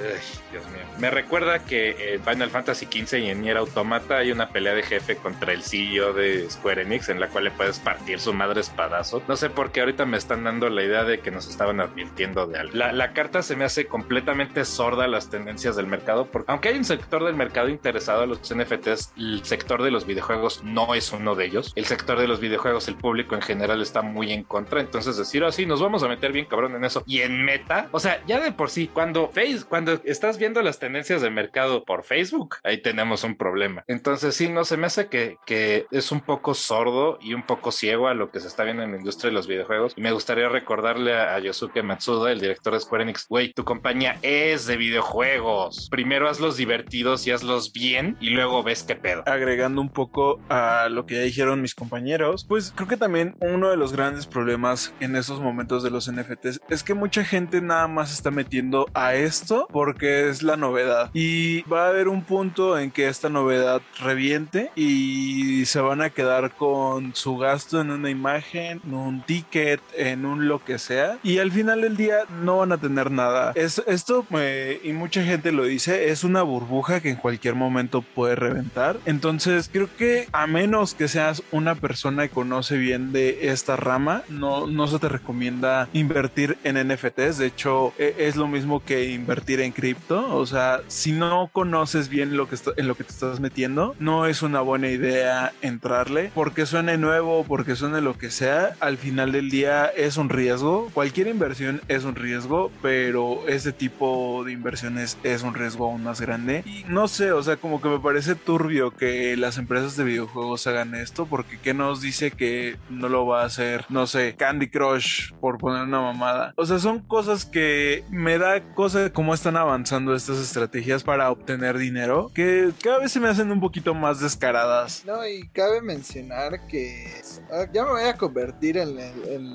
Dios 0.51 0.65
mío. 0.69 0.86
Me 0.99 1.09
recuerda 1.09 1.59
que 1.59 2.15
en 2.15 2.23
Final 2.23 2.49
Fantasy 2.49 2.85
XV 2.85 3.18
y 3.19 3.30
en 3.30 3.41
Nier 3.41 3.57
Automata 3.57 4.18
hay 4.18 4.31
una 4.31 4.49
pelea 4.49 4.73
de 4.73 4.84
jefe 4.84 5.18
contra 5.18 5.53
el 5.53 5.61
CEO 5.61 6.14
de 6.14 6.49
Square 6.49 6.81
Enix 6.81 7.09
en 7.09 7.19
la 7.19 7.27
cual 7.27 7.45
le 7.45 7.51
puedes 7.51 7.80
partir 7.80 8.19
su 8.19 8.34
madre 8.34 8.61
espadazo. 8.61 9.22
No 9.27 9.35
sé 9.35 9.49
por 9.49 9.72
qué 9.72 9.81
ahorita 9.81 10.05
me 10.05 10.18
están 10.18 10.43
dando 10.43 10.69
la 10.69 10.84
idea 10.84 11.03
de 11.03 11.19
que 11.19 11.31
nos 11.31 11.47
estaban 11.47 11.80
advirtiendo 11.80 12.47
de 12.47 12.59
algo. 12.59 12.73
La, 12.73 13.14
carta 13.14 13.41
se 13.41 13.55
me 13.55 13.64
hace 13.64 13.88
completamente 13.88 14.65
sorda 14.65 15.05
a 15.05 15.07
las 15.07 15.30
tendencias 15.30 15.76
del 15.76 15.88
mercado, 15.88 16.27
porque 16.27 16.51
aunque 16.51 16.69
hay 16.69 16.77
un 16.77 16.85
sector 16.85 17.23
del 17.23 17.35
mercado 17.35 17.69
interesado 17.69 18.23
a 18.23 18.26
los 18.26 18.39
NFTs, 18.53 19.14
el 19.18 19.43
sector 19.43 19.81
de 19.81 19.91
los 19.91 20.05
videojuegos 20.05 20.64
no 20.64 20.93
es 20.93 21.11
uno 21.11 21.35
de 21.35 21.45
ellos. 21.45 21.73
El 21.76 21.85
sector 21.85 22.19
de 22.19 22.27
los 22.27 22.39
videojuegos, 22.39 22.88
el 22.88 22.95
público 22.95 23.35
en 23.35 23.41
general 23.41 23.81
está 23.81 24.01
muy 24.01 24.31
en 24.34 24.43
contra. 24.43 24.81
Entonces 24.81 25.18
decir 25.18 25.43
así, 25.43 25.65
nos 25.65 25.81
vamos 25.81 26.03
a 26.03 26.07
meter 26.07 26.31
bien 26.31 26.45
cabrón 26.45 26.76
en 26.76 26.84
eso. 26.84 27.03
Y 27.05 27.22
en 27.22 27.43
meta, 27.43 27.88
o 27.91 27.99
sea, 27.99 28.22
ya 28.27 28.39
de 28.39 28.51
por 28.51 28.69
sí, 28.69 28.89
cuando 28.91 29.30
Face, 29.30 29.64
cuando 29.68 29.99
estás 30.03 30.38
viendo 30.38 30.61
las 30.68 30.80
tendencias 30.80 31.22
del 31.22 31.31
mercado 31.31 31.85
por 31.85 32.03
Facebook, 32.03 32.57
ahí 32.64 32.81
tenemos 32.81 33.23
un 33.23 33.38
problema. 33.38 33.84
Entonces 33.88 34.35
sí, 34.35 34.49
no 34.49 34.65
se 34.65 34.77
me 34.77 34.88
hace 34.88 35.07
que, 35.07 35.38
que 35.45 35.85
es 35.91 36.11
un 36.11 36.22
poco 36.22 36.53
sordo 36.53 37.18
y 37.22 37.34
un 37.34 37.44
poco 37.44 37.72
ciego 37.72 38.07
a 38.07 38.14
lo 38.14 38.31
que 38.31 38.39
se 38.39 38.48
está 38.48 38.64
viendo 38.64 38.84
en 38.84 38.91
la 38.91 38.98
industria 38.98 39.30
de 39.30 39.35
los 39.35 39.48
videojuegos. 39.48 39.94
Y 39.95 40.02
me 40.02 40.11
gustaría 40.11 40.49
recordarle 40.49 41.18
a 41.18 41.39
Yosuke 41.39 41.84
Matsuda, 41.84 42.31
el 42.31 42.41
director 42.41 42.73
de 42.73 42.80
Square 42.81 43.03
Enix, 43.03 43.27
güey, 43.27 43.53
tu 43.53 43.64
compañía 43.64 44.18
es 44.22 44.65
de 44.65 44.77
videojuegos. 44.77 45.88
Primero 45.89 46.30
hazlos 46.30 46.57
divertidos 46.57 47.26
y 47.26 47.31
hazlos 47.31 47.72
bien 47.72 48.18
y 48.19 48.31
luego 48.31 48.64
ves 48.64 48.84
qué 48.84 48.95
pedo. 48.95 49.23
agregando 49.26 49.81
un 49.81 49.89
poco 49.89 50.39
a 50.49 50.89
lo 50.89 51.06
que 51.06 51.15
ya 51.15 51.22
dijeron 51.22 51.61
mis 51.61 51.76
compañeros, 51.76 52.45
pues 52.48 52.73
creo 52.76 52.88
que 52.89 52.98
también 52.98 53.35
uno 53.39 53.69
de 53.69 53.77
los 53.77 53.94
grandes 53.94 54.27
problemas 54.27 54.94
en 54.99 55.15
esos 55.15 55.39
momentos 55.39 55.84
de 55.84 55.91
los 55.91 56.11
NFTs 56.11 56.60
es 56.69 56.84
que 56.84 56.94
mucha 56.94 57.23
gente 57.23 57.61
nada 57.61 57.88
más 57.88 58.11
está 58.11 58.31
metiendo 58.31 58.88
a 58.94 59.15
esto 59.15 59.68
porque 59.72 60.27
es 60.30 60.44
la 60.44 60.56
novedad 60.57 61.09
y 61.13 61.61
va 61.63 61.85
a 61.85 61.89
haber 61.89 62.07
un 62.07 62.23
punto 62.23 62.77
en 62.77 62.91
que 62.91 63.07
esta 63.07 63.29
novedad 63.29 63.81
reviente 63.99 64.71
y 64.75 65.65
se 65.65 65.79
van 65.81 66.01
a 66.01 66.09
quedar 66.09 66.51
con 66.55 67.15
su 67.15 67.38
gasto 67.38 67.81
en 67.81 67.91
una 67.91 68.09
imagen, 68.09 68.81
en 68.85 68.93
un 68.93 69.21
ticket, 69.21 69.81
en 69.95 70.25
un 70.25 70.47
lo 70.47 70.63
que 70.63 70.79
sea 70.79 71.17
y 71.23 71.39
al 71.39 71.51
final 71.51 71.81
del 71.81 71.97
día 71.97 72.19
no 72.43 72.57
van 72.57 72.71
a 72.71 72.77
tener 72.77 73.11
nada. 73.11 73.51
Es, 73.55 73.81
esto, 73.88 74.25
eh, 74.38 74.79
y 74.84 74.93
mucha 74.93 75.23
gente 75.23 75.51
lo 75.51 75.63
dice, 75.63 76.09
es 76.09 76.23
una 76.23 76.41
burbuja 76.41 76.99
que 77.01 77.09
en 77.09 77.15
cualquier 77.15 77.55
momento 77.55 78.01
puede 78.01 78.35
reventar. 78.35 78.97
Entonces 79.05 79.69
creo 79.71 79.89
que 79.97 80.27
a 80.31 80.47
menos 80.47 80.93
que 80.93 81.07
seas 81.07 81.43
una 81.51 81.75
persona 81.75 82.27
que 82.27 82.34
conoce 82.34 82.77
bien 82.77 83.11
de 83.11 83.49
esta 83.49 83.75
rama, 83.75 84.23
no, 84.29 84.67
no 84.67 84.88
se 84.88 84.99
te 84.99 85.09
recomienda 85.09 85.89
invertir 85.93 86.57
en 86.63 86.77
NFTs. 86.88 87.38
De 87.38 87.47
hecho, 87.47 87.93
e- 87.97 88.15
es 88.19 88.35
lo 88.35 88.47
mismo 88.47 88.84
que 88.84 89.11
invertir 89.11 89.59
en 89.61 89.71
cripto. 89.71 90.17
Sea, 90.47 90.81
si 90.87 91.11
no 91.11 91.49
conoces 91.51 92.09
bien 92.09 92.37
lo 92.37 92.49
que 92.49 92.55
en 92.77 92.87
lo 92.87 92.95
que 92.95 93.03
te 93.03 93.11
estás 93.11 93.39
metiendo, 93.39 93.95
no 93.99 94.25
es 94.25 94.41
una 94.41 94.61
buena 94.61 94.89
idea 94.89 95.53
entrarle. 95.61 96.31
Porque 96.33 96.65
suene 96.65 96.97
nuevo, 96.97 97.43
porque 97.43 97.75
suene 97.75 98.01
lo 98.01 98.17
que 98.17 98.31
sea, 98.31 98.75
al 98.79 98.97
final 98.97 99.31
del 99.31 99.49
día 99.49 99.85
es 99.85 100.17
un 100.17 100.29
riesgo. 100.29 100.89
Cualquier 100.93 101.27
inversión 101.27 101.81
es 101.87 102.03
un 102.03 102.15
riesgo, 102.15 102.71
pero 102.81 103.47
ese 103.47 103.71
tipo 103.73 104.43
de 104.45 104.51
inversiones 104.51 105.17
es 105.23 105.43
un 105.43 105.53
riesgo 105.53 105.85
aún 105.85 106.03
más 106.03 106.21
grande. 106.21 106.63
Y 106.65 106.85
no 106.87 107.07
sé, 107.07 107.31
o 107.31 107.43
sea, 107.43 107.57
como 107.57 107.81
que 107.81 107.89
me 107.89 107.99
parece 107.99 108.35
turbio 108.35 108.91
que 108.91 109.35
las 109.37 109.57
empresas 109.57 109.95
de 109.95 110.03
videojuegos 110.03 110.65
hagan 110.67 110.95
esto, 110.95 111.25
porque 111.25 111.59
¿qué 111.59 111.73
nos 111.73 112.01
dice 112.01 112.31
que 112.31 112.77
no 112.89 113.09
lo 113.09 113.25
va 113.25 113.43
a 113.43 113.45
hacer, 113.45 113.85
no 113.89 114.07
sé, 114.07 114.35
Candy 114.35 114.69
Crush, 114.69 115.33
por 115.39 115.57
poner 115.57 115.83
una 115.83 116.01
mamada? 116.01 116.53
O 116.55 116.65
sea, 116.65 116.79
son 116.79 116.99
cosas 116.99 117.45
que 117.45 118.03
me 118.09 118.37
da 118.37 118.61
cosa 118.73 118.99
de 118.99 119.11
cómo 119.11 119.33
están 119.33 119.57
avanzando 119.57 120.15
estas 120.15 120.36
estrategias 120.38 121.03
para 121.03 121.31
obtener 121.31 121.77
dinero, 121.77 122.31
que 122.34 122.72
cada 122.84 122.99
vez 122.99 123.11
se 123.11 123.19
me 123.19 123.30
hacen 123.30 123.51
un 123.51 123.59
poquito 123.59 123.93
más 123.93 124.19
descaradas. 124.19 125.03
No, 125.05 125.27
y 125.27 125.47
cabe 125.49 125.81
mencionar 125.81 126.68
que 126.68 127.07
ah, 127.51 127.65
ya 127.73 127.85
me 127.85 127.91
voy 127.91 128.03
a 128.03 128.18
convertir 128.18 128.77
en, 128.77 128.97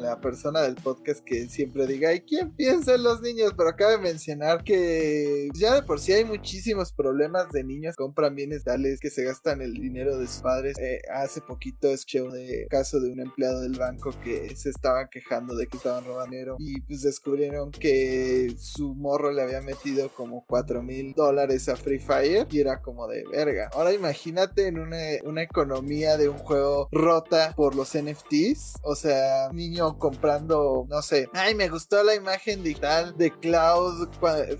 la 0.01 0.21
persona 0.21 0.63
del 0.63 0.77
podcast 0.77 1.23
que 1.25 1.49
siempre 1.49 1.87
diga, 1.87 2.13
¿y 2.13 2.21
quién 2.21 2.51
piensa 2.53 2.95
en 2.95 3.03
los 3.03 3.21
niños? 3.21 3.53
Pero 3.57 3.75
cabe 3.77 3.99
mencionar 3.99 4.65
que 4.65 5.49
ya 5.55 5.75
de 5.75 5.83
por 5.83 6.01
sí 6.01 6.13
hay 6.13 6.25
muchísimos 6.25 6.93
problemas 6.93 7.51
de 7.51 7.65
niños 7.65 7.97
que 7.97 8.03
compran 8.03 8.35
bienes 8.35 8.65
tales 8.65 9.01
que 9.01 9.11
se 9.11 9.25
gastan 9.25 9.61
el 9.61 9.75
dinero 9.75 10.19
de 10.19 10.27
sus 10.27 10.43
padres. 10.43 10.79
Eh, 10.79 11.01
hace 11.13 11.41
poquito 11.41 11.89
escuché 11.89 12.23
un 12.23 12.37
eh, 12.37 12.67
caso 12.71 13.01
de 13.01 13.11
un 13.11 13.21
empleado 13.21 13.61
del 13.61 13.79
banco 13.79 14.13
que 14.23 14.55
se 14.57 14.71
estaba 14.71 15.09
quejando 15.09 15.55
de 15.55 15.67
que 15.67 15.77
estaban 15.77 16.05
robando 16.05 16.23
dinero 16.31 16.57
y 16.59 16.81
pues 16.81 17.03
descubrieron 17.03 17.71
que 17.71 18.55
su 18.59 18.95
morro 18.95 19.33
le 19.33 19.43
había 19.43 19.61
metido 19.61 20.09
como 20.11 20.45
4 20.73 20.83
mil 20.83 21.13
dólares 21.15 21.69
a 21.69 21.77
Free 21.77 21.99
Fire 21.99 22.47
y 22.51 22.61
era 22.61 22.81
como 22.81 23.07
de 23.07 23.25
verga. 23.31 23.69
Ahora 23.75 23.93
imagínate 23.93 24.69
en 24.69 24.79
una, 24.79 24.97
una 25.25 25.43
economía 25.43 26.17
de 26.17 26.29
un 26.29 26.39
juego 26.39 26.89
rota 26.91 27.53
por 27.55 27.75
los 27.75 27.95
NFTs, 27.95 28.79
o 28.83 28.95
sea, 28.95 29.51
niño 29.53 29.99
comprando, 29.99 30.87
no 30.89 31.03
sé, 31.03 31.29
ay, 31.35 31.55
me 31.55 31.69
gustó 31.69 32.03
la 32.03 32.15
imagen 32.15 32.63
digital 32.63 33.15
de 33.17 33.31
Cloud 33.33 34.09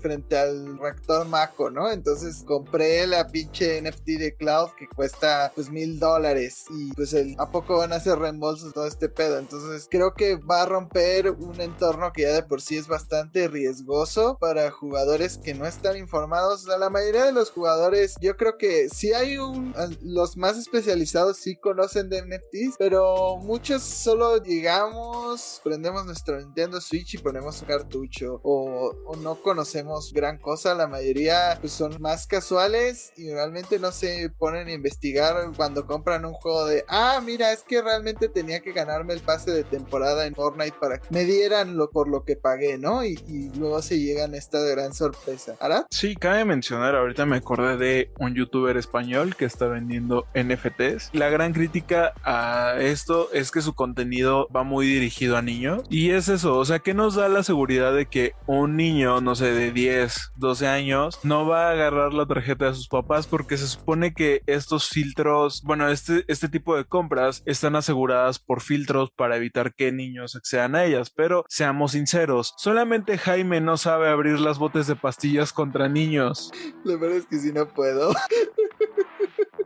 frente 0.01 0.37
al 0.37 0.77
reactor 0.77 1.27
Mako, 1.27 1.71
¿no? 1.71 1.91
Entonces 1.91 2.43
compré 2.45 3.07
la 3.07 3.27
pinche 3.27 3.81
NFT 3.81 4.05
de 4.19 4.35
Cloud 4.35 4.71
que 4.77 4.87
cuesta 4.87 5.51
pues 5.55 5.71
mil 5.71 5.99
dólares 5.99 6.65
y 6.69 6.93
pues 6.93 7.13
el, 7.13 7.35
a 7.39 7.49
poco 7.49 7.77
van 7.77 7.93
a 7.93 7.97
hacer 7.97 8.19
reembolsos 8.19 8.73
todo 8.73 8.85
este 8.85 9.09
pedo. 9.09 9.39
Entonces 9.39 9.87
creo 9.89 10.13
que 10.13 10.35
va 10.35 10.61
a 10.61 10.65
romper 10.65 11.31
un 11.31 11.59
entorno 11.59 12.13
que 12.13 12.23
ya 12.23 12.33
de 12.33 12.43
por 12.43 12.61
sí 12.61 12.77
es 12.77 12.87
bastante 12.87 13.47
riesgoso 13.47 14.37
para 14.39 14.69
jugadores 14.69 15.37
que 15.37 15.53
no 15.53 15.65
están 15.65 15.97
informados. 16.03 16.65
La 16.65 16.89
mayoría 16.89 17.25
de 17.25 17.31
los 17.31 17.49
jugadores, 17.49 18.15
yo 18.21 18.37
creo 18.37 18.57
que 18.57 18.89
si 18.89 19.13
hay 19.13 19.37
un, 19.37 19.73
los 20.01 20.37
más 20.37 20.57
especializados 20.57 21.37
sí 21.37 21.55
conocen 21.55 22.09
de 22.09 22.21
NFTs, 22.21 22.75
pero 22.77 23.37
muchos 23.37 23.81
solo 23.81 24.41
llegamos, 24.43 25.61
prendemos 25.63 26.05
nuestro 26.05 26.39
Nintendo 26.39 26.79
Switch 26.79 27.15
y 27.15 27.17
ponemos 27.17 27.61
un 27.61 27.67
cartucho 27.67 28.39
o, 28.43 28.93
o 29.05 29.15
no 29.15 29.35
conocemos 29.41 30.13
gran 30.13 30.37
cosa. 30.37 30.75
La 30.75 30.87
mayoría 30.87 31.57
pues, 31.59 31.73
son 31.73 32.01
más 32.01 32.27
casuales 32.27 33.11
y 33.15 33.31
realmente 33.31 33.79
no 33.79 33.91
se 33.91 34.29
ponen 34.37 34.67
a 34.67 34.73
investigar 34.73 35.51
cuando 35.55 35.85
compran 35.85 36.25
un 36.25 36.33
juego 36.33 36.65
de, 36.65 36.85
ah, 36.87 37.21
mira, 37.23 37.51
es 37.51 37.63
que 37.63 37.81
realmente 37.81 38.29
tenía 38.29 38.59
que 38.59 38.73
ganarme 38.73 39.13
el 39.13 39.21
pase 39.21 39.51
de 39.51 39.63
temporada 39.63 40.25
en 40.25 40.35
Fortnite 40.35 40.77
para 40.79 40.99
que 40.99 41.07
me 41.09 41.23
dieran 41.23 41.77
lo 41.77 41.89
por 41.89 42.07
lo 42.07 42.23
que 42.23 42.35
pagué, 42.35 42.77
¿no? 42.77 43.03
Y, 43.03 43.13
y 43.27 43.49
luego 43.57 43.81
se 43.81 43.99
llegan 43.99 44.33
a 44.33 44.37
esta 44.37 44.59
gran 44.59 44.93
sorpresa. 44.93 45.55
¿Ahora? 45.59 45.87
Sí, 45.93 46.15
cabe 46.15 46.43
mencionar, 46.43 46.95
ahorita 46.95 47.27
me 47.27 47.35
acordé 47.35 47.77
de 47.77 48.11
un 48.17 48.33
youtuber 48.33 48.77
español 48.77 49.35
que 49.35 49.45
está 49.45 49.67
vendiendo 49.67 50.25
NFTs. 50.33 51.11
La 51.13 51.29
gran 51.29 51.53
crítica 51.53 52.13
a 52.23 52.77
esto 52.79 53.29
es 53.31 53.51
que 53.51 53.61
su 53.61 53.75
contenido 53.75 54.47
va 54.53 54.63
muy 54.63 54.87
dirigido 54.87 55.37
a 55.37 55.43
niños. 55.43 55.83
Y 55.91 56.09
es 56.09 56.29
eso, 56.29 56.57
o 56.57 56.65
sea, 56.65 56.79
que 56.79 56.95
nos 56.95 57.13
da 57.13 57.29
la 57.29 57.43
seguridad 57.43 57.93
de 57.93 58.07
que 58.07 58.31
un 58.47 58.75
niño, 58.75 59.21
no 59.21 59.35
sé, 59.35 59.53
de 59.53 59.71
10, 59.71 60.31
12 60.35 60.67
años, 60.67 61.19
no 61.21 61.45
va 61.45 61.67
a 61.67 61.73
agarrar 61.73 62.11
la 62.11 62.25
tarjeta 62.25 62.65
de 62.65 62.73
sus 62.73 62.87
papás 62.87 63.27
porque 63.27 63.57
se 63.57 63.67
supone 63.67 64.15
que 64.15 64.41
estos 64.47 64.89
filtros, 64.89 65.61
bueno, 65.61 65.89
este, 65.89 66.25
este 66.27 66.49
tipo 66.49 66.75
de 66.75 66.85
compras 66.85 67.43
están 67.45 67.75
aseguradas 67.75 68.39
por 68.39 68.61
filtros 68.61 69.11
para 69.11 69.37
evitar 69.37 69.75
que 69.75 69.91
niños 69.91 70.35
accedan 70.35 70.73
a 70.73 70.85
ellas. 70.85 71.11
Pero 71.11 71.45
seamos 71.49 71.91
sinceros, 71.91 72.55
solamente 72.57 73.19
Jaime 73.19 73.61
no 73.61 73.77
sabe 73.77 74.09
abrir 74.09 74.39
las 74.39 74.57
botes 74.57 74.87
de 74.87 74.95
pastillas 74.95 75.53
contra 75.53 75.82
niños. 75.89 76.51
La 76.83 76.95
verdad 76.97 77.17
es 77.17 77.25
que 77.25 77.39
sí 77.39 77.51
no 77.51 77.67
puedo. 77.67 78.13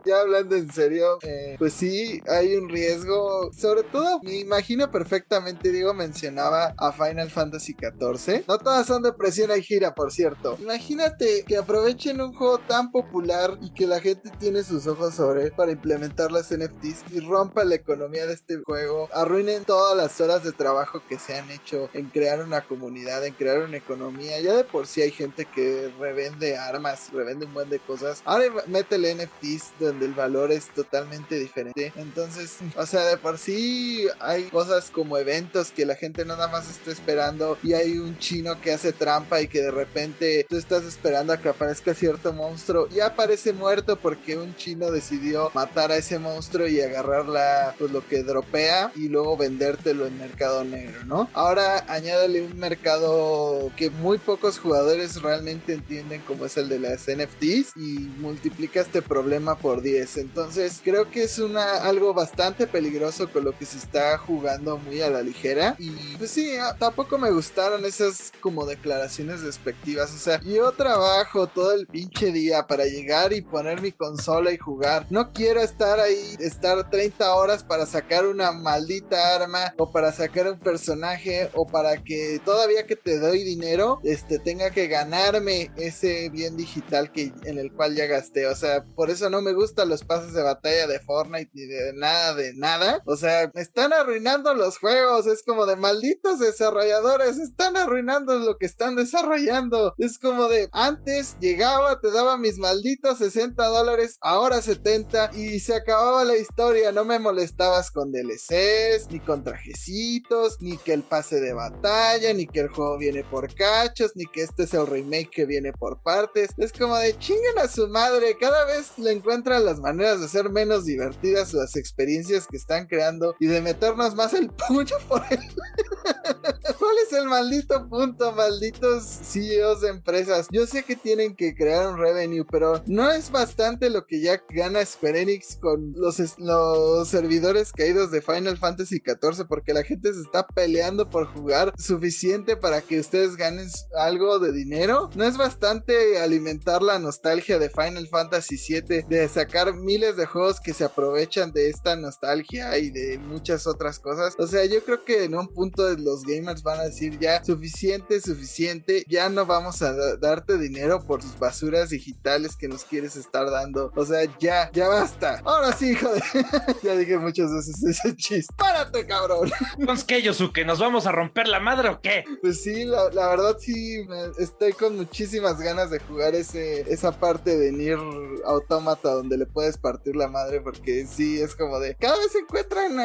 ya 0.08 0.20
hablando 0.20 0.56
en 0.56 0.72
serio, 0.72 1.18
eh, 1.22 1.56
pues 1.58 1.74
sí, 1.74 2.20
hay 2.26 2.56
un 2.56 2.68
riesgo. 2.68 3.50
Sobre 3.52 3.82
todo, 3.82 4.20
me 4.22 4.38
imagino 4.38 4.90
perfectamente, 4.90 5.70
Diego 5.70 5.92
mencionaba 5.92 6.74
a 6.78 6.92
Final 6.92 7.30
Fantasy 7.30 7.74
XIV. 7.74 8.44
No 8.48 8.58
todas 8.58 8.86
son 8.86 9.02
de 9.02 9.12
presión 9.12 9.50
y 9.56 9.62
gira, 9.62 9.94
por 9.94 10.12
cierto. 10.12 10.56
Imagínate 10.60 11.44
que 11.46 11.58
aprovechen 11.58 12.20
un 12.20 12.34
juego 12.34 12.58
tan 12.58 12.90
popular 12.90 13.58
y 13.60 13.72
que 13.74 13.86
la 13.86 14.00
gente 14.00 14.30
tiene 14.38 14.62
sus 14.62 14.86
ojos 14.86 15.14
sobre 15.14 15.44
él 15.44 15.52
para 15.52 15.72
implementar 15.72 16.32
las 16.32 16.50
NFTs 16.50 17.12
y 17.12 17.20
rompa 17.20 17.64
la 17.64 17.74
economía 17.74 18.26
de 18.26 18.34
este 18.34 18.58
juego. 18.58 19.08
Arruinen 19.12 19.64
todas 19.64 19.96
las 19.96 20.20
horas 20.20 20.42
de 20.44 20.52
trabajo 20.52 21.02
que 21.08 21.18
se 21.18 21.36
han 21.36 21.50
hecho 21.50 21.90
en 21.92 22.06
crear 22.08 22.42
una 22.42 22.62
comunidad, 22.62 23.24
en 23.26 23.34
crear 23.34 23.62
una 23.62 23.76
economía. 23.76 24.40
Ya 24.40 24.54
de 24.54 24.64
por 24.64 24.86
sí 24.86 25.02
hay 25.02 25.10
gente 25.10 25.44
que 25.44 25.92
revende 25.98 26.56
armas, 26.56 27.10
revende 27.12 27.46
un 27.46 27.54
buen 27.54 27.68
de 27.68 27.78
cosas. 27.78 28.22
Ahora 28.24 28.46
métele 28.66 29.14
NFTs 29.14 29.72
donde 29.78 29.97
el 30.04 30.14
valor 30.14 30.52
es 30.52 30.68
totalmente 30.68 31.38
diferente. 31.38 31.92
Entonces, 31.96 32.58
o 32.76 32.86
sea, 32.86 33.04
de 33.04 33.16
por 33.16 33.38
sí 33.38 34.06
hay 34.20 34.44
cosas 34.44 34.90
como 34.90 35.18
eventos 35.18 35.70
que 35.70 35.86
la 35.86 35.94
gente 35.94 36.24
nada 36.24 36.48
más 36.48 36.70
está 36.70 36.90
esperando 36.90 37.58
y 37.62 37.72
hay 37.72 37.98
un 37.98 38.18
chino 38.18 38.60
que 38.60 38.72
hace 38.72 38.92
trampa 38.92 39.40
y 39.40 39.48
que 39.48 39.62
de 39.62 39.70
repente 39.70 40.46
tú 40.48 40.56
estás 40.56 40.84
esperando 40.84 41.32
a 41.32 41.38
que 41.38 41.48
aparezca 41.48 41.94
cierto 41.94 42.32
monstruo 42.32 42.88
y 42.94 43.00
aparece 43.00 43.52
muerto 43.52 43.96
porque 43.96 44.36
un 44.36 44.54
chino 44.56 44.90
decidió 44.90 45.50
matar 45.54 45.92
a 45.92 45.96
ese 45.96 46.18
monstruo 46.18 46.66
y 46.66 46.80
agarrarla 46.80 47.74
pues 47.78 47.90
lo 47.90 48.06
que 48.06 48.22
dropea 48.22 48.92
y 48.94 49.08
luego 49.08 49.36
vendértelo 49.36 50.06
en 50.06 50.18
mercado 50.18 50.64
negro, 50.64 51.04
¿no? 51.04 51.28
Ahora 51.34 51.84
añádale 51.88 52.42
un 52.42 52.58
mercado 52.58 53.70
que 53.76 53.90
muy 53.90 54.18
pocos 54.18 54.58
jugadores 54.58 55.20
realmente 55.22 55.72
entienden 55.72 56.20
como 56.22 56.46
es 56.46 56.56
el 56.56 56.68
de 56.68 56.78
las 56.78 57.06
NFTs 57.08 57.76
y 57.76 58.08
multiplica 58.20 58.80
este 58.80 59.02
problema 59.02 59.56
por 59.56 59.82
10. 59.92 60.18
Entonces 60.18 60.80
creo 60.82 61.10
que 61.10 61.24
es 61.24 61.38
una, 61.38 61.82
algo 61.82 62.14
bastante 62.14 62.66
peligroso 62.66 63.30
con 63.30 63.44
lo 63.44 63.56
que 63.56 63.64
se 63.64 63.78
está 63.78 64.18
jugando 64.18 64.78
muy 64.78 65.00
a 65.00 65.10
la 65.10 65.22
ligera. 65.22 65.76
Y 65.78 65.90
pues 66.16 66.30
sí, 66.30 66.56
ah, 66.56 66.76
tampoco 66.78 67.18
me 67.18 67.30
gustaron 67.30 67.84
esas 67.84 68.32
como 68.40 68.66
declaraciones 68.66 69.42
despectivas. 69.42 70.14
O 70.14 70.18
sea, 70.18 70.40
yo 70.42 70.72
trabajo 70.72 71.46
todo 71.46 71.72
el 71.72 71.86
pinche 71.86 72.32
día 72.32 72.66
para 72.66 72.84
llegar 72.84 73.32
y 73.32 73.40
poner 73.40 73.80
mi 73.80 73.92
consola 73.92 74.52
y 74.52 74.58
jugar. 74.58 75.06
No 75.10 75.32
quiero 75.32 75.60
estar 75.60 76.00
ahí, 76.00 76.36
estar 76.38 76.90
30 76.90 77.34
horas 77.34 77.64
para 77.64 77.86
sacar 77.86 78.26
una 78.26 78.52
maldita 78.52 79.34
arma 79.34 79.74
o 79.76 79.90
para 79.90 80.12
sacar 80.12 80.48
un 80.50 80.58
personaje 80.58 81.50
o 81.54 81.66
para 81.66 82.02
que 82.02 82.40
todavía 82.44 82.86
que 82.86 82.96
te 82.96 83.18
doy 83.18 83.42
dinero, 83.42 84.00
este 84.04 84.38
tenga 84.38 84.70
que 84.70 84.88
ganarme 84.88 85.70
ese 85.76 86.28
bien 86.30 86.56
digital 86.56 87.12
que 87.12 87.32
en 87.44 87.58
el 87.58 87.72
cual 87.72 87.94
ya 87.94 88.06
gasté. 88.06 88.46
O 88.46 88.54
sea, 88.54 88.84
por 88.84 89.10
eso 89.10 89.30
no 89.30 89.42
me 89.42 89.52
los 89.84 90.04
pases 90.04 90.32
de 90.32 90.42
batalla 90.42 90.86
de 90.86 91.00
Fortnite 91.00 91.50
ni 91.54 91.66
de 91.66 91.92
nada 91.94 92.34
de 92.34 92.54
nada. 92.54 93.02
O 93.04 93.16
sea, 93.16 93.50
están 93.54 93.92
arruinando 93.92 94.54
los 94.54 94.78
juegos. 94.78 95.26
Es 95.26 95.42
como 95.42 95.66
de 95.66 95.76
malditos 95.76 96.38
desarrolladores, 96.38 97.38
están 97.38 97.76
arruinando 97.76 98.38
lo 98.38 98.58
que 98.58 98.66
están 98.66 98.96
desarrollando. 98.96 99.94
Es 99.98 100.18
como 100.18 100.48
de 100.48 100.68
antes 100.72 101.36
llegaba, 101.40 102.00
te 102.00 102.10
daba 102.10 102.36
mis 102.36 102.58
malditos 102.58 103.18
60 103.18 103.64
dólares, 103.66 104.18
ahora 104.20 104.62
70 104.62 105.30
y 105.34 105.60
se 105.60 105.74
acababa 105.74 106.24
la 106.24 106.36
historia. 106.36 106.92
No 106.92 107.04
me 107.04 107.18
molestabas 107.18 107.90
con 107.90 108.12
DLCs, 108.12 109.10
ni 109.10 109.20
con 109.20 109.44
trajecitos, 109.44 110.60
ni 110.60 110.76
que 110.76 110.92
el 110.92 111.02
pase 111.02 111.40
de 111.40 111.52
batalla, 111.52 112.32
ni 112.32 112.46
que 112.46 112.60
el 112.60 112.68
juego 112.68 112.98
viene 112.98 113.24
por 113.24 113.54
cachos, 113.54 114.12
ni 114.14 114.26
que 114.26 114.42
este 114.42 114.64
es 114.64 114.74
el 114.74 114.86
remake 114.86 115.30
que 115.30 115.46
viene 115.46 115.72
por 115.72 116.02
partes. 116.02 116.50
Es 116.56 116.72
como 116.72 116.96
de 116.96 117.18
chinguen 117.18 117.58
a 117.58 117.68
su 117.68 117.88
madre. 117.88 118.36
Cada 118.38 118.64
vez 118.66 118.98
le 118.98 119.12
encuentran 119.12 119.57
las 119.60 119.80
maneras 119.80 120.20
de 120.20 120.26
hacer 120.26 120.50
menos 120.50 120.84
divertidas 120.84 121.54
las 121.54 121.76
experiencias 121.76 122.46
que 122.46 122.56
están 122.56 122.86
creando 122.86 123.36
y 123.40 123.46
de 123.46 123.60
meternos 123.60 124.14
más 124.14 124.34
el 124.34 124.50
puño 124.50 124.96
por 125.08 125.22
el. 125.30 125.38
¿Cuál 126.78 126.96
es 127.06 127.12
el 127.12 127.26
maldito 127.26 127.88
punto, 127.88 128.32
malditos 128.32 129.04
CEOs 129.04 129.80
de 129.80 129.88
empresas? 129.88 130.48
Yo 130.50 130.66
sé 130.66 130.84
que 130.84 130.96
tienen 130.96 131.34
que 131.34 131.54
crear 131.54 131.88
un 131.88 131.98
revenue, 131.98 132.44
pero 132.44 132.82
no 132.86 133.10
es 133.10 133.30
bastante 133.30 133.90
lo 133.90 134.06
que 134.06 134.20
ya 134.20 134.42
gana 134.50 134.84
Square 134.84 135.22
Enix 135.22 135.56
con 135.56 135.92
los, 135.96 136.38
los 136.38 137.08
servidores 137.08 137.72
caídos 137.72 138.10
de 138.10 138.22
Final 138.22 138.58
Fantasy 138.58 139.02
XIV, 139.04 139.46
porque 139.48 139.74
la 139.74 139.82
gente 139.82 140.12
se 140.14 140.20
está 140.20 140.46
peleando 140.46 141.10
por 141.10 141.26
jugar 141.26 141.72
suficiente 141.76 142.56
para 142.56 142.80
que 142.80 143.00
ustedes 143.00 143.36
ganen 143.36 143.68
algo 143.96 144.38
de 144.38 144.52
dinero. 144.52 145.10
No 145.14 145.24
es 145.24 145.36
bastante 145.36 146.18
alimentar 146.18 146.82
la 146.82 146.98
nostalgia 146.98 147.58
de 147.58 147.70
Final 147.70 148.06
Fantasy 148.08 148.56
VII, 148.56 149.02
de 149.08 149.28
sacar 149.28 149.47
miles 149.74 150.16
de 150.16 150.26
juegos 150.26 150.60
que 150.60 150.72
se 150.72 150.84
aprovechan 150.84 151.52
de 151.52 151.70
esta 151.70 151.96
nostalgia 151.96 152.78
y 152.78 152.90
de 152.90 153.18
muchas 153.18 153.66
otras 153.66 153.98
cosas. 153.98 154.34
O 154.38 154.46
sea, 154.46 154.64
yo 154.64 154.82
creo 154.84 155.04
que 155.04 155.24
en 155.24 155.34
un 155.34 155.48
punto 155.48 155.88
los 155.96 156.24
gamers 156.24 156.62
van 156.62 156.80
a 156.80 156.84
decir 156.84 157.18
ya 157.18 157.42
suficiente, 157.44 158.20
suficiente, 158.20 159.04
ya 159.08 159.28
no 159.28 159.46
vamos 159.46 159.82
a 159.82 159.94
darte 160.16 160.58
dinero 160.58 161.04
por 161.06 161.20
tus 161.20 161.38
basuras 161.38 161.90
digitales 161.90 162.56
que 162.56 162.68
nos 162.68 162.84
quieres 162.84 163.16
estar 163.16 163.50
dando. 163.50 163.92
O 163.94 164.04
sea, 164.04 164.20
ya, 164.38 164.70
ya 164.72 164.88
basta. 164.88 165.40
Ahora 165.44 165.72
sí, 165.72 165.90
hijo 165.90 166.12
de... 166.12 166.22
ya 166.82 166.96
dije 166.96 167.18
muchas 167.18 167.52
veces 167.52 167.82
ese 167.82 168.14
chiste. 168.16 168.54
Párate, 168.56 169.06
cabrón. 169.06 169.50
¿Pues 169.84 170.04
qué, 170.04 170.22
Yosuke? 170.22 170.64
¿Nos 170.64 170.78
vamos 170.78 171.06
a 171.06 171.12
romper 171.12 171.48
la 171.48 171.60
madre 171.60 171.88
o 171.88 172.00
qué? 172.00 172.24
Pues 172.42 172.62
sí, 172.62 172.84
la, 172.84 173.10
la 173.12 173.28
verdad 173.28 173.56
sí, 173.58 174.06
estoy 174.38 174.72
con 174.72 174.96
muchísimas 174.96 175.58
ganas 175.60 175.90
de 175.90 176.00
jugar 176.00 176.34
ese, 176.34 176.80
esa 176.92 177.12
parte 177.12 177.56
de 177.56 177.72
Nier 177.72 177.98
Automata 178.44 179.10
donde 179.10 179.37
le 179.38 179.46
puedes 179.46 179.78
partir 179.78 180.16
la 180.16 180.28
madre 180.28 180.60
porque 180.60 181.06
sí, 181.06 181.40
es 181.40 181.54
como 181.54 181.78
de... 181.80 181.94
Cada 181.96 182.18
vez 182.18 182.32
se 182.32 182.38
encuentran 182.38 182.96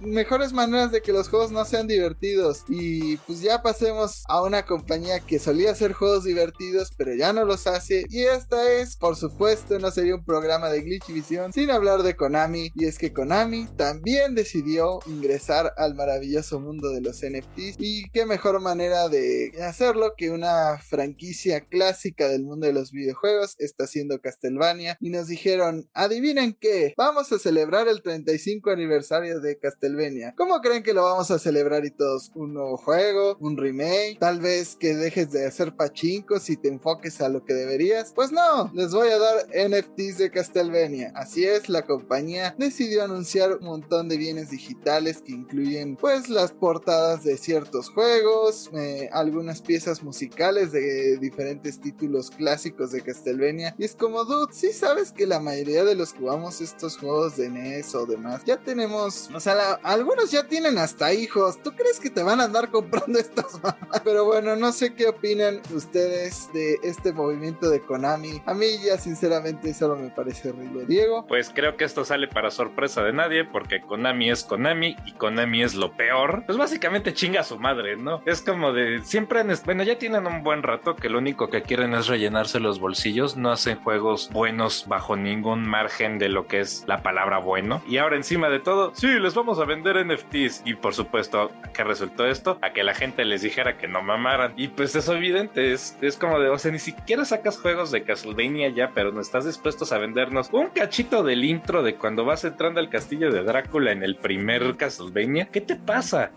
mejores 0.00 0.52
maneras 0.52 0.92
de 0.92 1.02
que 1.02 1.12
los 1.12 1.28
juegos 1.28 1.50
no 1.50 1.64
sean 1.64 1.86
divertidos. 1.86 2.64
Y 2.68 3.16
pues 3.18 3.40
ya 3.40 3.62
pasemos 3.62 4.24
a 4.28 4.42
una 4.42 4.64
compañía 4.64 5.20
que 5.20 5.38
solía 5.38 5.72
hacer 5.72 5.92
juegos 5.92 6.24
divertidos, 6.24 6.90
pero 6.96 7.14
ya 7.14 7.32
no 7.32 7.44
los 7.44 7.66
hace. 7.66 8.04
Y 8.08 8.22
esta 8.22 8.72
es, 8.72 8.96
por 8.96 9.16
supuesto, 9.16 9.78
no 9.78 9.90
sería 9.90 10.14
un 10.14 10.24
programa 10.24 10.68
de 10.70 10.82
Glitch 10.82 11.08
Vision 11.08 11.52
sin 11.52 11.70
hablar 11.70 12.02
de 12.02 12.16
Konami. 12.16 12.70
Y 12.74 12.86
es 12.86 12.98
que 12.98 13.12
Konami 13.12 13.66
también 13.76 14.34
decidió 14.34 15.00
ingresar 15.06 15.74
al 15.76 15.94
maravilloso 15.94 16.60
mundo 16.60 16.90
de 16.90 17.00
los 17.00 17.22
NFTs. 17.22 17.76
Y 17.78 18.08
qué 18.10 18.26
mejor 18.26 18.60
manera 18.60 19.08
de 19.08 19.52
hacerlo 19.62 20.14
que 20.16 20.30
una 20.30 20.78
franquicia 20.78 21.60
clásica 21.60 22.28
del 22.28 22.44
mundo 22.44 22.66
de 22.66 22.72
los 22.72 22.92
videojuegos 22.92 23.56
está 23.58 23.84
haciendo 23.84 24.20
Castlevania. 24.20 24.96
Y 25.00 25.10
nos 25.10 25.28
dijeron, 25.28 25.57
adivinen 25.92 26.56
qué, 26.60 26.94
vamos 26.96 27.30
a 27.32 27.38
celebrar 27.38 27.88
el 27.88 28.02
35 28.02 28.70
aniversario 28.70 29.40
de 29.40 29.58
Castlevania. 29.58 30.34
¿Cómo 30.36 30.60
creen 30.60 30.82
que 30.82 30.94
lo 30.94 31.04
vamos 31.04 31.30
a 31.30 31.38
celebrar 31.38 31.84
y 31.84 31.90
todos? 31.90 32.30
¿Un 32.34 32.54
nuevo 32.54 32.76
juego? 32.76 33.36
¿Un 33.40 33.56
remake? 33.56 34.18
Tal 34.18 34.40
vez 34.40 34.76
que 34.76 34.94
dejes 34.94 35.30
de 35.30 35.46
hacer 35.46 35.74
pachincos 35.76 36.50
y 36.50 36.56
te 36.56 36.68
enfoques 36.68 37.20
a 37.20 37.28
lo 37.28 37.44
que 37.44 37.54
deberías. 37.54 38.12
Pues 38.14 38.32
no, 38.32 38.70
les 38.74 38.92
voy 38.92 39.08
a 39.08 39.18
dar 39.18 39.46
NFTs 39.48 40.18
de 40.18 40.30
Castlevania. 40.30 41.12
Así 41.14 41.44
es, 41.44 41.68
la 41.68 41.86
compañía 41.86 42.54
decidió 42.58 43.04
anunciar 43.04 43.54
un 43.54 43.66
montón 43.66 44.08
de 44.08 44.16
bienes 44.16 44.50
digitales 44.50 45.22
que 45.22 45.32
incluyen 45.32 45.96
pues 45.96 46.28
las 46.28 46.52
portadas 46.52 47.24
de 47.24 47.36
ciertos 47.36 47.90
juegos, 47.90 48.70
eh, 48.74 49.08
algunas 49.12 49.62
piezas 49.62 50.02
musicales 50.02 50.72
de 50.72 51.18
diferentes 51.18 51.80
títulos 51.80 52.30
clásicos 52.30 52.92
de 52.92 53.02
Castlevania. 53.02 53.74
Y 53.78 53.84
es 53.84 53.94
como, 53.94 54.24
dude, 54.24 54.52
si 54.52 54.72
sabes 54.72 55.12
que 55.12 55.26
la 55.26 55.40
mayoría 55.48 55.84
de 55.84 55.94
los 55.94 56.12
que 56.12 56.20
jugamos 56.20 56.60
estos 56.60 56.98
juegos 56.98 57.36
de 57.36 57.48
NES 57.48 57.94
o 57.94 58.06
demás, 58.06 58.44
ya 58.44 58.56
tenemos, 58.56 59.30
o 59.34 59.40
sea, 59.40 59.78
algunos 59.82 60.30
ya 60.30 60.46
tienen 60.46 60.78
hasta 60.78 61.12
hijos. 61.12 61.62
¿Tú 61.62 61.72
crees 61.72 61.98
que 62.00 62.10
te 62.10 62.22
van 62.22 62.40
a 62.40 62.44
andar 62.44 62.70
comprando 62.70 63.18
estas 63.18 63.54
mamás? 63.62 64.02
Pero 64.04 64.24
bueno, 64.24 64.56
no 64.56 64.72
sé 64.72 64.94
qué 64.94 65.08
opinan 65.08 65.60
ustedes 65.74 66.52
de 66.52 66.78
este 66.82 67.12
movimiento 67.12 67.70
de 67.70 67.80
Konami. 67.80 68.42
A 68.46 68.54
mí 68.54 68.66
ya 68.84 68.98
sinceramente 68.98 69.72
solo 69.74 69.96
me 69.96 70.10
parece 70.10 70.50
horrible. 70.50 70.84
Diego. 70.86 71.26
Pues 71.26 71.50
creo 71.54 71.76
que 71.76 71.84
esto 71.84 72.04
sale 72.04 72.28
para 72.28 72.50
sorpresa 72.50 73.02
de 73.02 73.12
nadie 73.12 73.44
porque 73.44 73.80
Konami 73.80 74.30
es 74.30 74.44
Konami 74.44 74.96
y 75.06 75.12
Konami 75.12 75.62
es 75.62 75.74
lo 75.74 75.96
peor. 75.96 76.44
Pues 76.46 76.58
básicamente 76.58 77.14
chinga 77.14 77.40
a 77.40 77.44
su 77.44 77.58
madre, 77.58 77.96
¿no? 77.96 78.22
Es 78.26 78.42
como 78.42 78.72
de 78.72 79.00
siempre, 79.04 79.40
en, 79.40 79.52
bueno, 79.64 79.82
ya 79.82 79.98
tienen 79.98 80.26
un 80.26 80.42
buen 80.42 80.62
rato 80.62 80.96
que 80.96 81.08
lo 81.08 81.18
único 81.18 81.48
que 81.48 81.62
quieren 81.62 81.94
es 81.94 82.06
rellenarse 82.06 82.60
los 82.60 82.78
bolsillos, 82.80 83.36
no 83.36 83.50
hacen 83.50 83.78
juegos 83.82 84.30
buenos 84.30 84.86
bajo 84.88 85.16
ningún 85.16 85.37
margen 85.42 86.18
de 86.18 86.28
lo 86.28 86.46
que 86.46 86.60
es 86.60 86.84
la 86.86 87.02
palabra 87.02 87.38
bueno. 87.38 87.82
Y 87.88 87.98
ahora 87.98 88.16
encima 88.16 88.48
de 88.48 88.60
todo, 88.60 88.92
sí, 88.94 89.06
les 89.06 89.34
vamos 89.34 89.58
a 89.58 89.64
vender 89.64 90.04
NFTs. 90.04 90.62
Y 90.64 90.74
por 90.74 90.94
supuesto, 90.94 91.50
¿a 91.62 91.72
qué 91.72 91.84
resultó 91.84 92.26
esto? 92.26 92.58
A 92.62 92.72
que 92.72 92.84
la 92.84 92.94
gente 92.94 93.24
les 93.24 93.42
dijera 93.42 93.78
que 93.78 93.88
no 93.88 94.02
mamaran. 94.02 94.54
Y 94.56 94.68
pues 94.68 94.94
es 94.94 95.08
evidente, 95.08 95.72
es, 95.72 95.96
es 96.00 96.16
como 96.16 96.38
de, 96.38 96.48
o 96.48 96.58
sea, 96.58 96.72
ni 96.72 96.78
siquiera 96.78 97.24
sacas 97.24 97.58
juegos 97.60 97.90
de 97.90 98.02
Castlevania 98.02 98.68
ya, 98.68 98.92
pero 98.94 99.12
no 99.12 99.20
estás 99.20 99.44
dispuestos 99.44 99.92
a 99.92 99.98
vendernos 99.98 100.48
un 100.52 100.68
cachito 100.68 101.22
del 101.22 101.44
intro 101.44 101.82
de 101.82 101.96
cuando 101.96 102.24
vas 102.24 102.44
entrando 102.44 102.80
al 102.80 102.90
castillo 102.90 103.30
de 103.30 103.42
Drácula 103.42 103.92
en 103.92 104.02
el 104.02 104.16
primer 104.16 104.76
Castlevania. 104.76 105.48
¿Qué 105.50 105.60
te 105.60 105.76
pasa? 105.76 106.30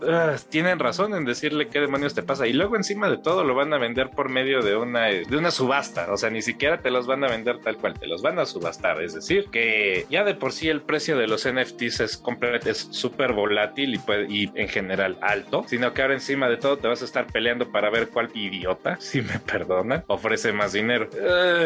tienen 0.48 0.78
razón 0.78 1.14
en 1.14 1.24
decirle 1.24 1.68
qué 1.68 1.80
demonios 1.80 2.14
te 2.14 2.22
pasa. 2.22 2.46
Y 2.46 2.52
luego 2.52 2.76
encima 2.76 3.08
de 3.08 3.18
todo 3.18 3.44
lo 3.44 3.54
van 3.54 3.72
a 3.72 3.78
vender 3.78 4.10
por 4.10 4.28
medio 4.28 4.62
de 4.62 4.76
una, 4.76 5.06
de 5.06 5.36
una 5.36 5.50
subasta. 5.50 6.12
O 6.12 6.16
sea, 6.16 6.30
ni 6.30 6.42
siquiera 6.42 6.78
te 6.78 6.90
los 6.90 7.06
van 7.06 7.24
a 7.24 7.28
vender 7.28 7.58
tal 7.60 7.76
cual, 7.76 7.98
te 7.98 8.06
los 8.06 8.22
van 8.22 8.38
a 8.38 8.46
subastar. 8.46 8.91
Es 9.00 9.14
decir, 9.14 9.46
que 9.50 10.06
ya 10.10 10.24
de 10.24 10.34
por 10.34 10.52
sí 10.52 10.68
el 10.68 10.82
precio 10.82 11.16
de 11.16 11.26
los 11.26 11.48
NFTs 11.48 12.00
es 12.00 12.22
es 12.66 12.88
súper 12.90 13.32
volátil 13.32 13.94
y, 13.94 13.98
puede, 13.98 14.26
y 14.32 14.50
en 14.54 14.68
general 14.68 15.18
alto, 15.20 15.64
sino 15.68 15.92
que 15.92 16.02
ahora 16.02 16.14
encima 16.14 16.48
de 16.48 16.56
todo 16.56 16.78
te 16.78 16.88
vas 16.88 17.02
a 17.02 17.04
estar 17.04 17.26
peleando 17.26 17.70
para 17.70 17.90
ver 17.90 18.08
cuál 18.08 18.30
idiota, 18.34 18.96
si 19.00 19.22
me 19.22 19.38
perdonan, 19.38 20.04
ofrece 20.06 20.52
más 20.52 20.72
dinero. 20.72 21.08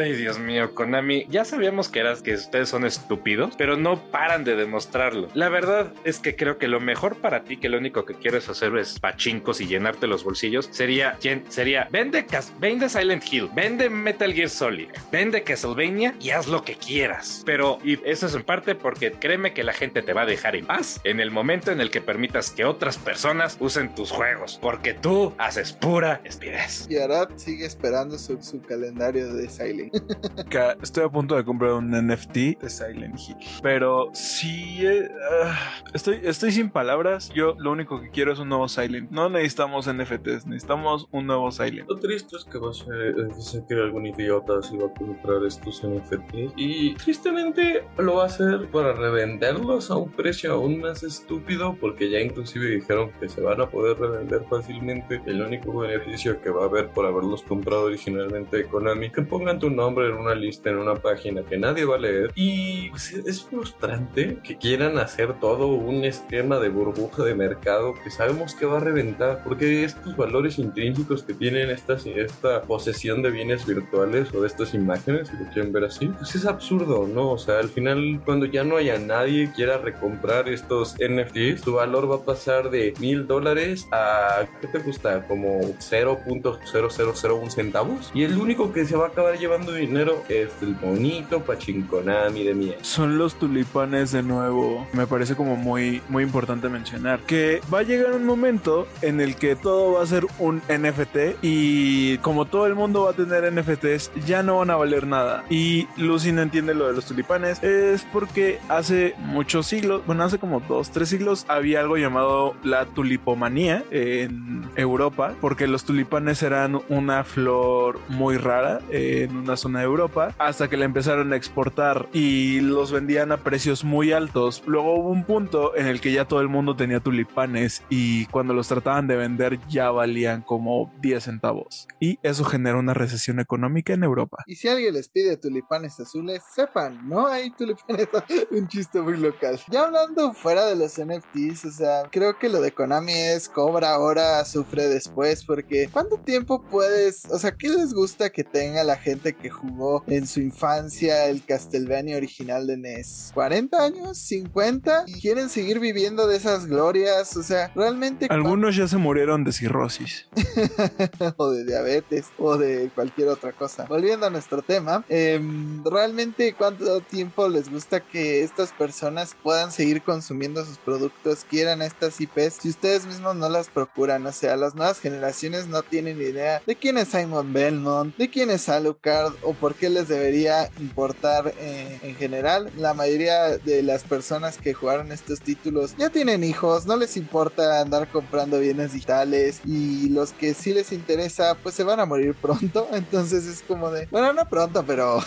Ay, 0.01 0.13
Dios 0.13 0.39
mío, 0.39 0.75
Konami, 0.75 1.27
ya 1.29 1.45
sabíamos 1.45 1.89
que 1.89 2.01
eras 2.01 2.23
que 2.23 2.35
ustedes 2.35 2.69
son 2.69 2.85
estúpidos, 2.85 3.55
pero 3.57 3.77
no 3.77 4.11
paran 4.11 4.45
de 4.45 4.57
demostrarlo. 4.57 5.29
La 5.35 5.49
verdad 5.49 5.93
es 6.05 6.19
que 6.19 6.37
creo 6.37 6.59
que 6.59 6.69
lo 6.69 6.81
mejor 6.81 7.17
para 7.17 7.45
ti, 7.45 7.57
que 7.57 7.69
lo 7.69 7.79
único 7.79 8.05
que 8.05 8.15
quieres 8.15 8.49
hacer 8.49 8.77
es 8.77 8.99
pachincos 8.99 9.61
y 9.61 9.67
llenarte 9.67 10.07
los 10.07 10.25
bolsillos, 10.25 10.69
sería, 10.73 11.17
sería 11.49 11.89
vende, 11.91 12.27
vende 12.59 12.89
Silent 12.89 13.25
Hill, 13.31 13.49
vende 13.55 13.89
Metal 13.91 14.33
Gear 14.33 14.49
Solid, 14.49 14.89
vende 15.11 15.43
Castlevania 15.43 16.15
y 16.21 16.31
haz 16.31 16.47
lo 16.47 16.63
que 16.65 16.75
quieras. 16.75 17.16
Pero, 17.45 17.79
y 17.85 17.99
eso 18.09 18.27
es 18.27 18.35
en 18.35 18.43
parte 18.43 18.75
porque 18.75 19.13
créeme 19.13 19.53
que 19.55 19.65
la 19.65 19.73
gente 19.73 20.03
te 20.03 20.13
va 20.13 20.23
a 20.23 20.27
dejar 20.27 20.57
en 20.57 20.67
paz 20.67 21.01
en 21.05 21.21
el 21.21 21.31
momento 21.31 21.71
en 21.71 21.81
el 21.81 21.91
que 21.91 22.01
permitas 22.01 22.51
que 22.51 22.65
otras 22.65 22.99
personas 22.99 23.57
usen 23.61 23.95
tus 23.95 24.11
juegos, 24.11 24.59
porque 24.61 24.95
tú 24.95 25.35
haces 25.39 25.73
pura 25.73 26.21
espidez. 26.25 26.87
Y 26.89 26.99
Arad 26.99 27.31
sigue 27.37 27.67
esperando 27.67 28.19
su, 28.19 28.41
su 28.43 28.61
calendario 28.63 29.33
de 29.35 29.49
Silent. 29.49 29.95
Estoy 30.83 31.05
a 31.05 31.09
punto 31.09 31.37
de 31.37 31.45
comprar 31.45 31.73
un 31.73 31.91
NFT 31.91 32.61
de 32.61 32.71
Silent 32.71 33.19
Hill. 33.19 33.37
Pero 33.63 34.11
sí, 34.13 34.87
eh, 34.87 35.09
ah, 35.43 35.83
estoy, 35.95 36.21
estoy 36.23 36.53
sin 36.53 36.71
palabras. 36.71 37.31
Yo 37.35 37.55
lo 37.59 37.73
único 37.73 38.01
que 38.01 38.11
quiero 38.11 38.33
es 38.33 38.39
un 38.39 38.49
nuevo 38.49 38.69
Silent. 38.69 39.11
No 39.11 39.29
necesitamos 39.29 39.93
NFTs, 39.93 40.47
necesitamos 40.47 41.09
un 41.11 41.27
nuevo 41.27 41.51
Silent. 41.51 41.89
Lo 41.89 41.97
triste 41.97 42.37
es 42.37 42.45
que 42.45 42.59
va 42.59 42.71
a 42.71 42.75
ser, 42.75 43.15
eh, 43.19 43.65
que 43.69 43.75
algún 43.75 44.07
idiota 44.07 44.63
se 44.63 44.77
va 44.77 44.87
a 44.87 44.95
comprar 44.95 45.45
estos 45.45 45.83
NFTs 45.85 46.53
y 46.57 46.95
tristemente 47.07 47.85
lo 47.99 48.17
va 48.17 48.25
a 48.25 48.27
hacer 48.27 48.67
para 48.73 48.93
revenderlos 48.93 49.93
a 49.93 49.97
un 49.97 50.11
precio 50.11 50.55
aún 50.55 50.81
más 50.81 51.05
estúpido 51.05 51.77
porque 51.81 52.11
ya 52.11 52.19
inclusive 52.19 52.69
dijeron 52.69 53.13
que 53.21 53.29
se 53.29 53.41
van 53.41 53.61
a 53.61 53.71
poder 53.71 53.97
revender 53.97 54.43
fácilmente. 54.51 55.23
El 55.25 55.41
único 55.41 55.79
beneficio 55.79 56.41
que 56.41 56.51
va 56.51 56.63
a 56.63 56.67
haber 56.67 56.89
por 56.89 57.07
haberlos 57.07 57.45
comprado 57.45 57.85
originalmente 57.85 58.57
de 58.57 58.65
Konami, 58.65 59.11
que 59.11 59.23
pongan 59.23 59.61
tu 59.61 59.71
nombre 59.71 60.09
en 60.09 60.15
una 60.15 60.35
lista, 60.35 60.71
en 60.71 60.79
una 60.79 60.97
página 60.97 61.45
que 61.45 61.57
nadie 61.57 61.85
va 61.85 61.95
a 61.95 62.01
leer 62.01 62.33
y 62.35 62.91
pues, 62.91 63.13
es 63.13 63.45
frustrante 63.45 64.39
que 64.43 64.59
quieran 64.59 64.99
hacer 64.99 65.39
todo 65.39 65.69
un 65.69 66.05
esquema 66.05 66.59
de 66.59 66.71
burbuja 66.71 67.23
de 67.23 67.37
mercado 67.37 67.95
que 68.03 68.11
sabemos 68.11 68.57
que 68.57 68.67
va 68.67 68.79
a 68.79 68.81
reventar 68.81 69.45
porque 69.45 69.85
estos 69.85 70.17
valores 70.17 70.59
intrínsecos 70.59 71.23
que 71.23 71.35
tienen 71.35 71.71
estas, 71.71 72.05
esta 72.05 72.63
posesión 72.63 73.23
de 73.23 73.31
bienes 73.31 73.65
virtuales 73.65 74.35
o 74.35 74.41
de 74.41 74.49
estas 74.49 74.75
imágenes, 74.75 75.29
si 75.29 75.37
lo 75.37 75.49
quieren 75.53 75.73
ver 75.73 75.85
así, 75.85 76.09
pues 76.09 76.35
es 76.35 76.45
absurdo, 76.47 76.86
¿no? 76.87 77.33
O 77.33 77.39
sea, 77.39 77.59
al 77.59 77.69
final, 77.69 78.21
cuando 78.25 78.47
ya 78.47 78.65
no 78.65 78.77
haya 78.77 78.99
nadie 78.99 79.51
quiera 79.55 79.79
recomprar 79.79 80.49
estos 80.49 80.95
NFTs, 80.95 81.63
su 81.63 81.75
valor 81.75 82.11
va 82.11 82.17
a 82.17 82.25
pasar 82.25 82.71
de 82.71 82.95
mil 83.01 83.27
dólares 83.27 83.89
a, 83.93 84.47
¿qué 84.61 84.69
te 84.69 84.79
gusta? 84.79 85.27
Como 85.27 85.61
0.0001 85.61 87.51
centavos. 87.51 88.11
Y 88.15 88.23
el 88.23 88.37
único 88.37 88.73
que 88.73 88.85
se 88.85 88.97
va 88.97 89.07
a 89.07 89.09
acabar 89.09 89.39
llevando 89.39 89.73
dinero 89.73 90.23
es 90.29 90.51
el 90.63 90.75
bonito 90.75 91.41
pachinkonami 91.43 92.45
de 92.45 92.55
mierda. 92.55 92.85
Son 92.85 93.19
los 93.19 93.35
tulipanes 93.35 94.13
de 94.13 94.23
nuevo. 94.23 94.87
Me 94.93 95.07
parece 95.07 95.35
como 95.35 95.57
muy, 95.57 96.03
muy 96.09 96.23
importante 96.23 96.69
mencionar 96.69 97.21
que 97.27 97.61
va 97.73 97.81
a 97.81 97.83
llegar 97.83 98.13
un 98.13 98.25
momento 98.25 98.87
en 99.03 99.21
el 99.21 99.37
que 99.37 99.57
todo 99.57 99.95
va 99.95 100.03
a 100.03 100.07
ser 100.07 100.27
un 100.39 100.63
NFT 100.69 101.43
y 101.43 102.19
como 102.19 102.45
todo 102.45 102.67
el 102.67 102.75
mundo 102.75 103.05
va 103.05 103.11
a 103.11 103.15
tener 103.15 103.53
NFTs, 103.53 104.13
ya 104.27 104.43
no 104.43 104.59
van 104.59 104.71
a 104.71 104.77
valer 104.77 105.07
nada. 105.07 105.45
Y 105.51 105.87
Lucy 105.97 106.33
no 106.33 106.43
entiende 106.43 106.75
lo 106.77 106.87
de 106.87 106.95
los 106.95 107.07
tulipanes. 107.07 107.63
Es 107.63 108.07
porque 108.13 108.59
hace 108.69 109.15
muchos 109.19 109.67
siglos, 109.67 110.05
bueno, 110.07 110.25
hace 110.25 110.39
como 110.39 110.61
dos, 110.61 110.91
tres 110.91 111.09
siglos, 111.09 111.45
había 111.49 111.81
algo 111.81 111.97
llamado 111.97 112.55
la 112.63 112.87
tulipomanía 112.87 113.85
en 113.91 114.69
Europa, 114.77 115.35
porque 115.41 115.67
los 115.67 115.85
tulipanes 115.85 116.43
eran 116.43 116.81
una 116.89 117.25
flor 117.25 117.99
muy 118.09 118.37
rara 118.37 118.81
en 118.91 119.37
una 119.37 119.57
zona 119.57 119.81
de 119.81 119.87
Europa, 119.87 120.35
hasta 120.39 120.69
que 120.69 120.77
la 120.77 120.85
empezaron 120.85 121.33
a 121.33 121.37
exportar 121.37 122.09
y 122.13 122.61
los 122.61 122.93
vendían 122.93 123.33
a 123.33 123.39
precios 123.39 123.85
muy 123.85 124.13
altos. 124.13 124.63
Luego 124.67 124.95
hubo 124.95 125.11
un 125.11 125.25
punto 125.25 125.77
en 125.77 125.87
el 125.87 126.01
que 126.01 126.13
ya 126.13 126.27
todo 126.27 126.41
el 126.41 126.49
mundo 126.49 126.77
tenía 126.77 127.01
tulipanes 127.01 127.83
y 127.89 128.27
cuando 128.27 128.55
los 128.55 128.69
trataban 128.69 129.07
de 129.07 129.17
vender 129.17 129.59
ya 129.69 129.91
valían 129.91 130.43
como 130.43 130.93
10 131.01 131.25
centavos. 131.25 131.89
Y 132.01 132.19
eso 132.23 132.45
generó 132.45 132.79
una 132.79 132.95
recesión 132.95 133.41
económica 133.41 133.93
en 133.93 134.05
Europa. 134.05 134.45
Y 134.47 134.57
si 134.57 134.69
alguien 134.69 134.95
les 134.95 135.09
pide 135.09 135.37
tulipanes 135.37 135.99
azules, 136.01 136.43
sepan, 136.67 137.09
no 137.09 137.27
hay 137.27 137.51
tulipanes. 137.51 138.09
un 138.51 138.69
chiste 138.69 139.01
muy 139.01 139.17
local. 139.17 139.61
Ya 139.71 139.83
hablando 139.85 140.33
fuera 140.33 140.67
de 140.67 140.77
los 140.77 140.99
NFTs, 140.99 141.65
o 141.65 141.71
sea, 141.71 142.03
creo 142.11 142.39
que 142.39 142.49
lo 142.49 142.61
de 142.61 142.73
Konami 142.73 143.13
es 143.13 143.49
cobra 143.49 143.95
ahora, 143.95 144.45
sufre 144.45 144.89
después, 144.89 145.45
porque 145.45 145.89
¿cuánto 145.93 146.19
tiempo 146.19 146.63
puedes, 146.63 147.25
o 147.27 147.39
sea, 147.39 147.53
qué 147.53 147.69
les 147.69 147.95
gusta 147.95 148.31
que 148.31 148.45
tenga 148.45 148.85
la 148.85 148.97
gente 148.97 149.35
que 149.35 149.51
jugó 149.51 150.05
en 150.07 150.27
su 150.27 150.41
infancia 150.41 151.27
el 151.27 151.45
Castlevania 151.45 152.17
original 152.17 152.67
de 152.67 152.77
NES? 152.77 153.33
¿40 153.35 153.75
años? 153.79 154.19
¿50? 154.31 155.05
¿Y 155.07 155.21
quieren 155.21 155.49
seguir 155.49 155.81
viviendo 155.81 156.27
de 156.27 156.37
esas 156.37 156.67
glorias? 156.67 157.37
O 157.37 157.43
sea, 157.43 157.71
realmente... 157.75 158.27
Algunos 158.31 158.77
ya 158.77 158.89
se 158.89 158.97
murieron 158.97 159.45
de 159.45 159.53
cirrosis. 159.53 160.27
o 161.37 161.51
de 161.51 161.65
diabetes 161.65 162.27
o 162.39 162.57
de 162.57 162.91
cualquier 162.95 163.29
otra 163.29 163.53
cosa. 163.53 163.85
Volviendo 163.89 164.27
a 164.27 164.31
nuestro 164.31 164.63
tema, 164.63 165.05
eh, 165.09 165.41
realmente 165.85 166.56
cuánto 166.57 167.01
tiempo 167.01 167.49
les 167.49 167.71
gusta 167.71 168.01
que 168.01 168.43
estas 168.43 168.73
personas 168.73 169.37
puedan 169.43 169.73
seguir 169.73 170.03
consumiendo 170.03 170.65
sus 170.65 170.79
productos, 170.79 171.45
quieran 171.49 171.83
estas 171.83 172.21
IPs, 172.21 172.55
si 172.61 172.71
ustedes 172.71 173.07
mismos 173.07 173.37
no 173.37 173.49
las 173.49 173.69
procuran, 173.69 174.27
o 174.27 174.33
sea, 174.33 174.57
las 174.57 174.75
nuevas 174.75 175.01
generaciones 175.01 175.67
no 175.69 175.83
tienen 175.83 176.21
idea 176.21 176.63
de 176.67 176.77
quién 176.77 176.99
es 176.99 177.09
Simon 177.09 177.53
Belmont, 177.53 178.17
de 178.17 178.31
quién 178.31 178.51
es 178.51 178.69
Alucard 178.69 179.33
o 179.43 179.53
por 179.55 179.75
qué 179.75 179.89
les 179.89 180.09
debería 180.09 180.71
importar 180.81 181.55
eh, 181.59 181.99
en 182.03 182.15
general. 182.17 182.71
La 182.77 182.95
mayoría 182.95 183.59
de 183.59 183.83
las 183.83 184.05
personas 184.05 184.59
que 184.59 184.75
jugaron 184.75 185.13
estos 185.13 185.41
títulos 185.41 185.95
ya 185.97 186.11
tienen 186.11 186.45
hijos, 186.45 186.87
no 186.87 186.97
les 186.97 187.17
importa 187.17 187.81
andar 187.81 188.09
comprando 188.09 188.59
bienes 188.59 188.93
digitales 188.93 189.61
y 189.65 190.09
los 190.09 190.33
que 190.33 190.55
sí 190.55 190.73
les 190.73 190.93
interesa 190.93 191.57
pues 191.63 191.75
se 191.75 191.85
van 191.85 192.01
a 192.01 192.07
morir 192.07 192.35
pronto, 192.35 192.89
entonces 192.93 193.47
es 193.47 193.63
como 193.63 193.91
de, 193.91 194.07
bueno, 194.11 194.33
no 194.33 194.49
pronto, 194.49 194.85
pero... 194.87 195.21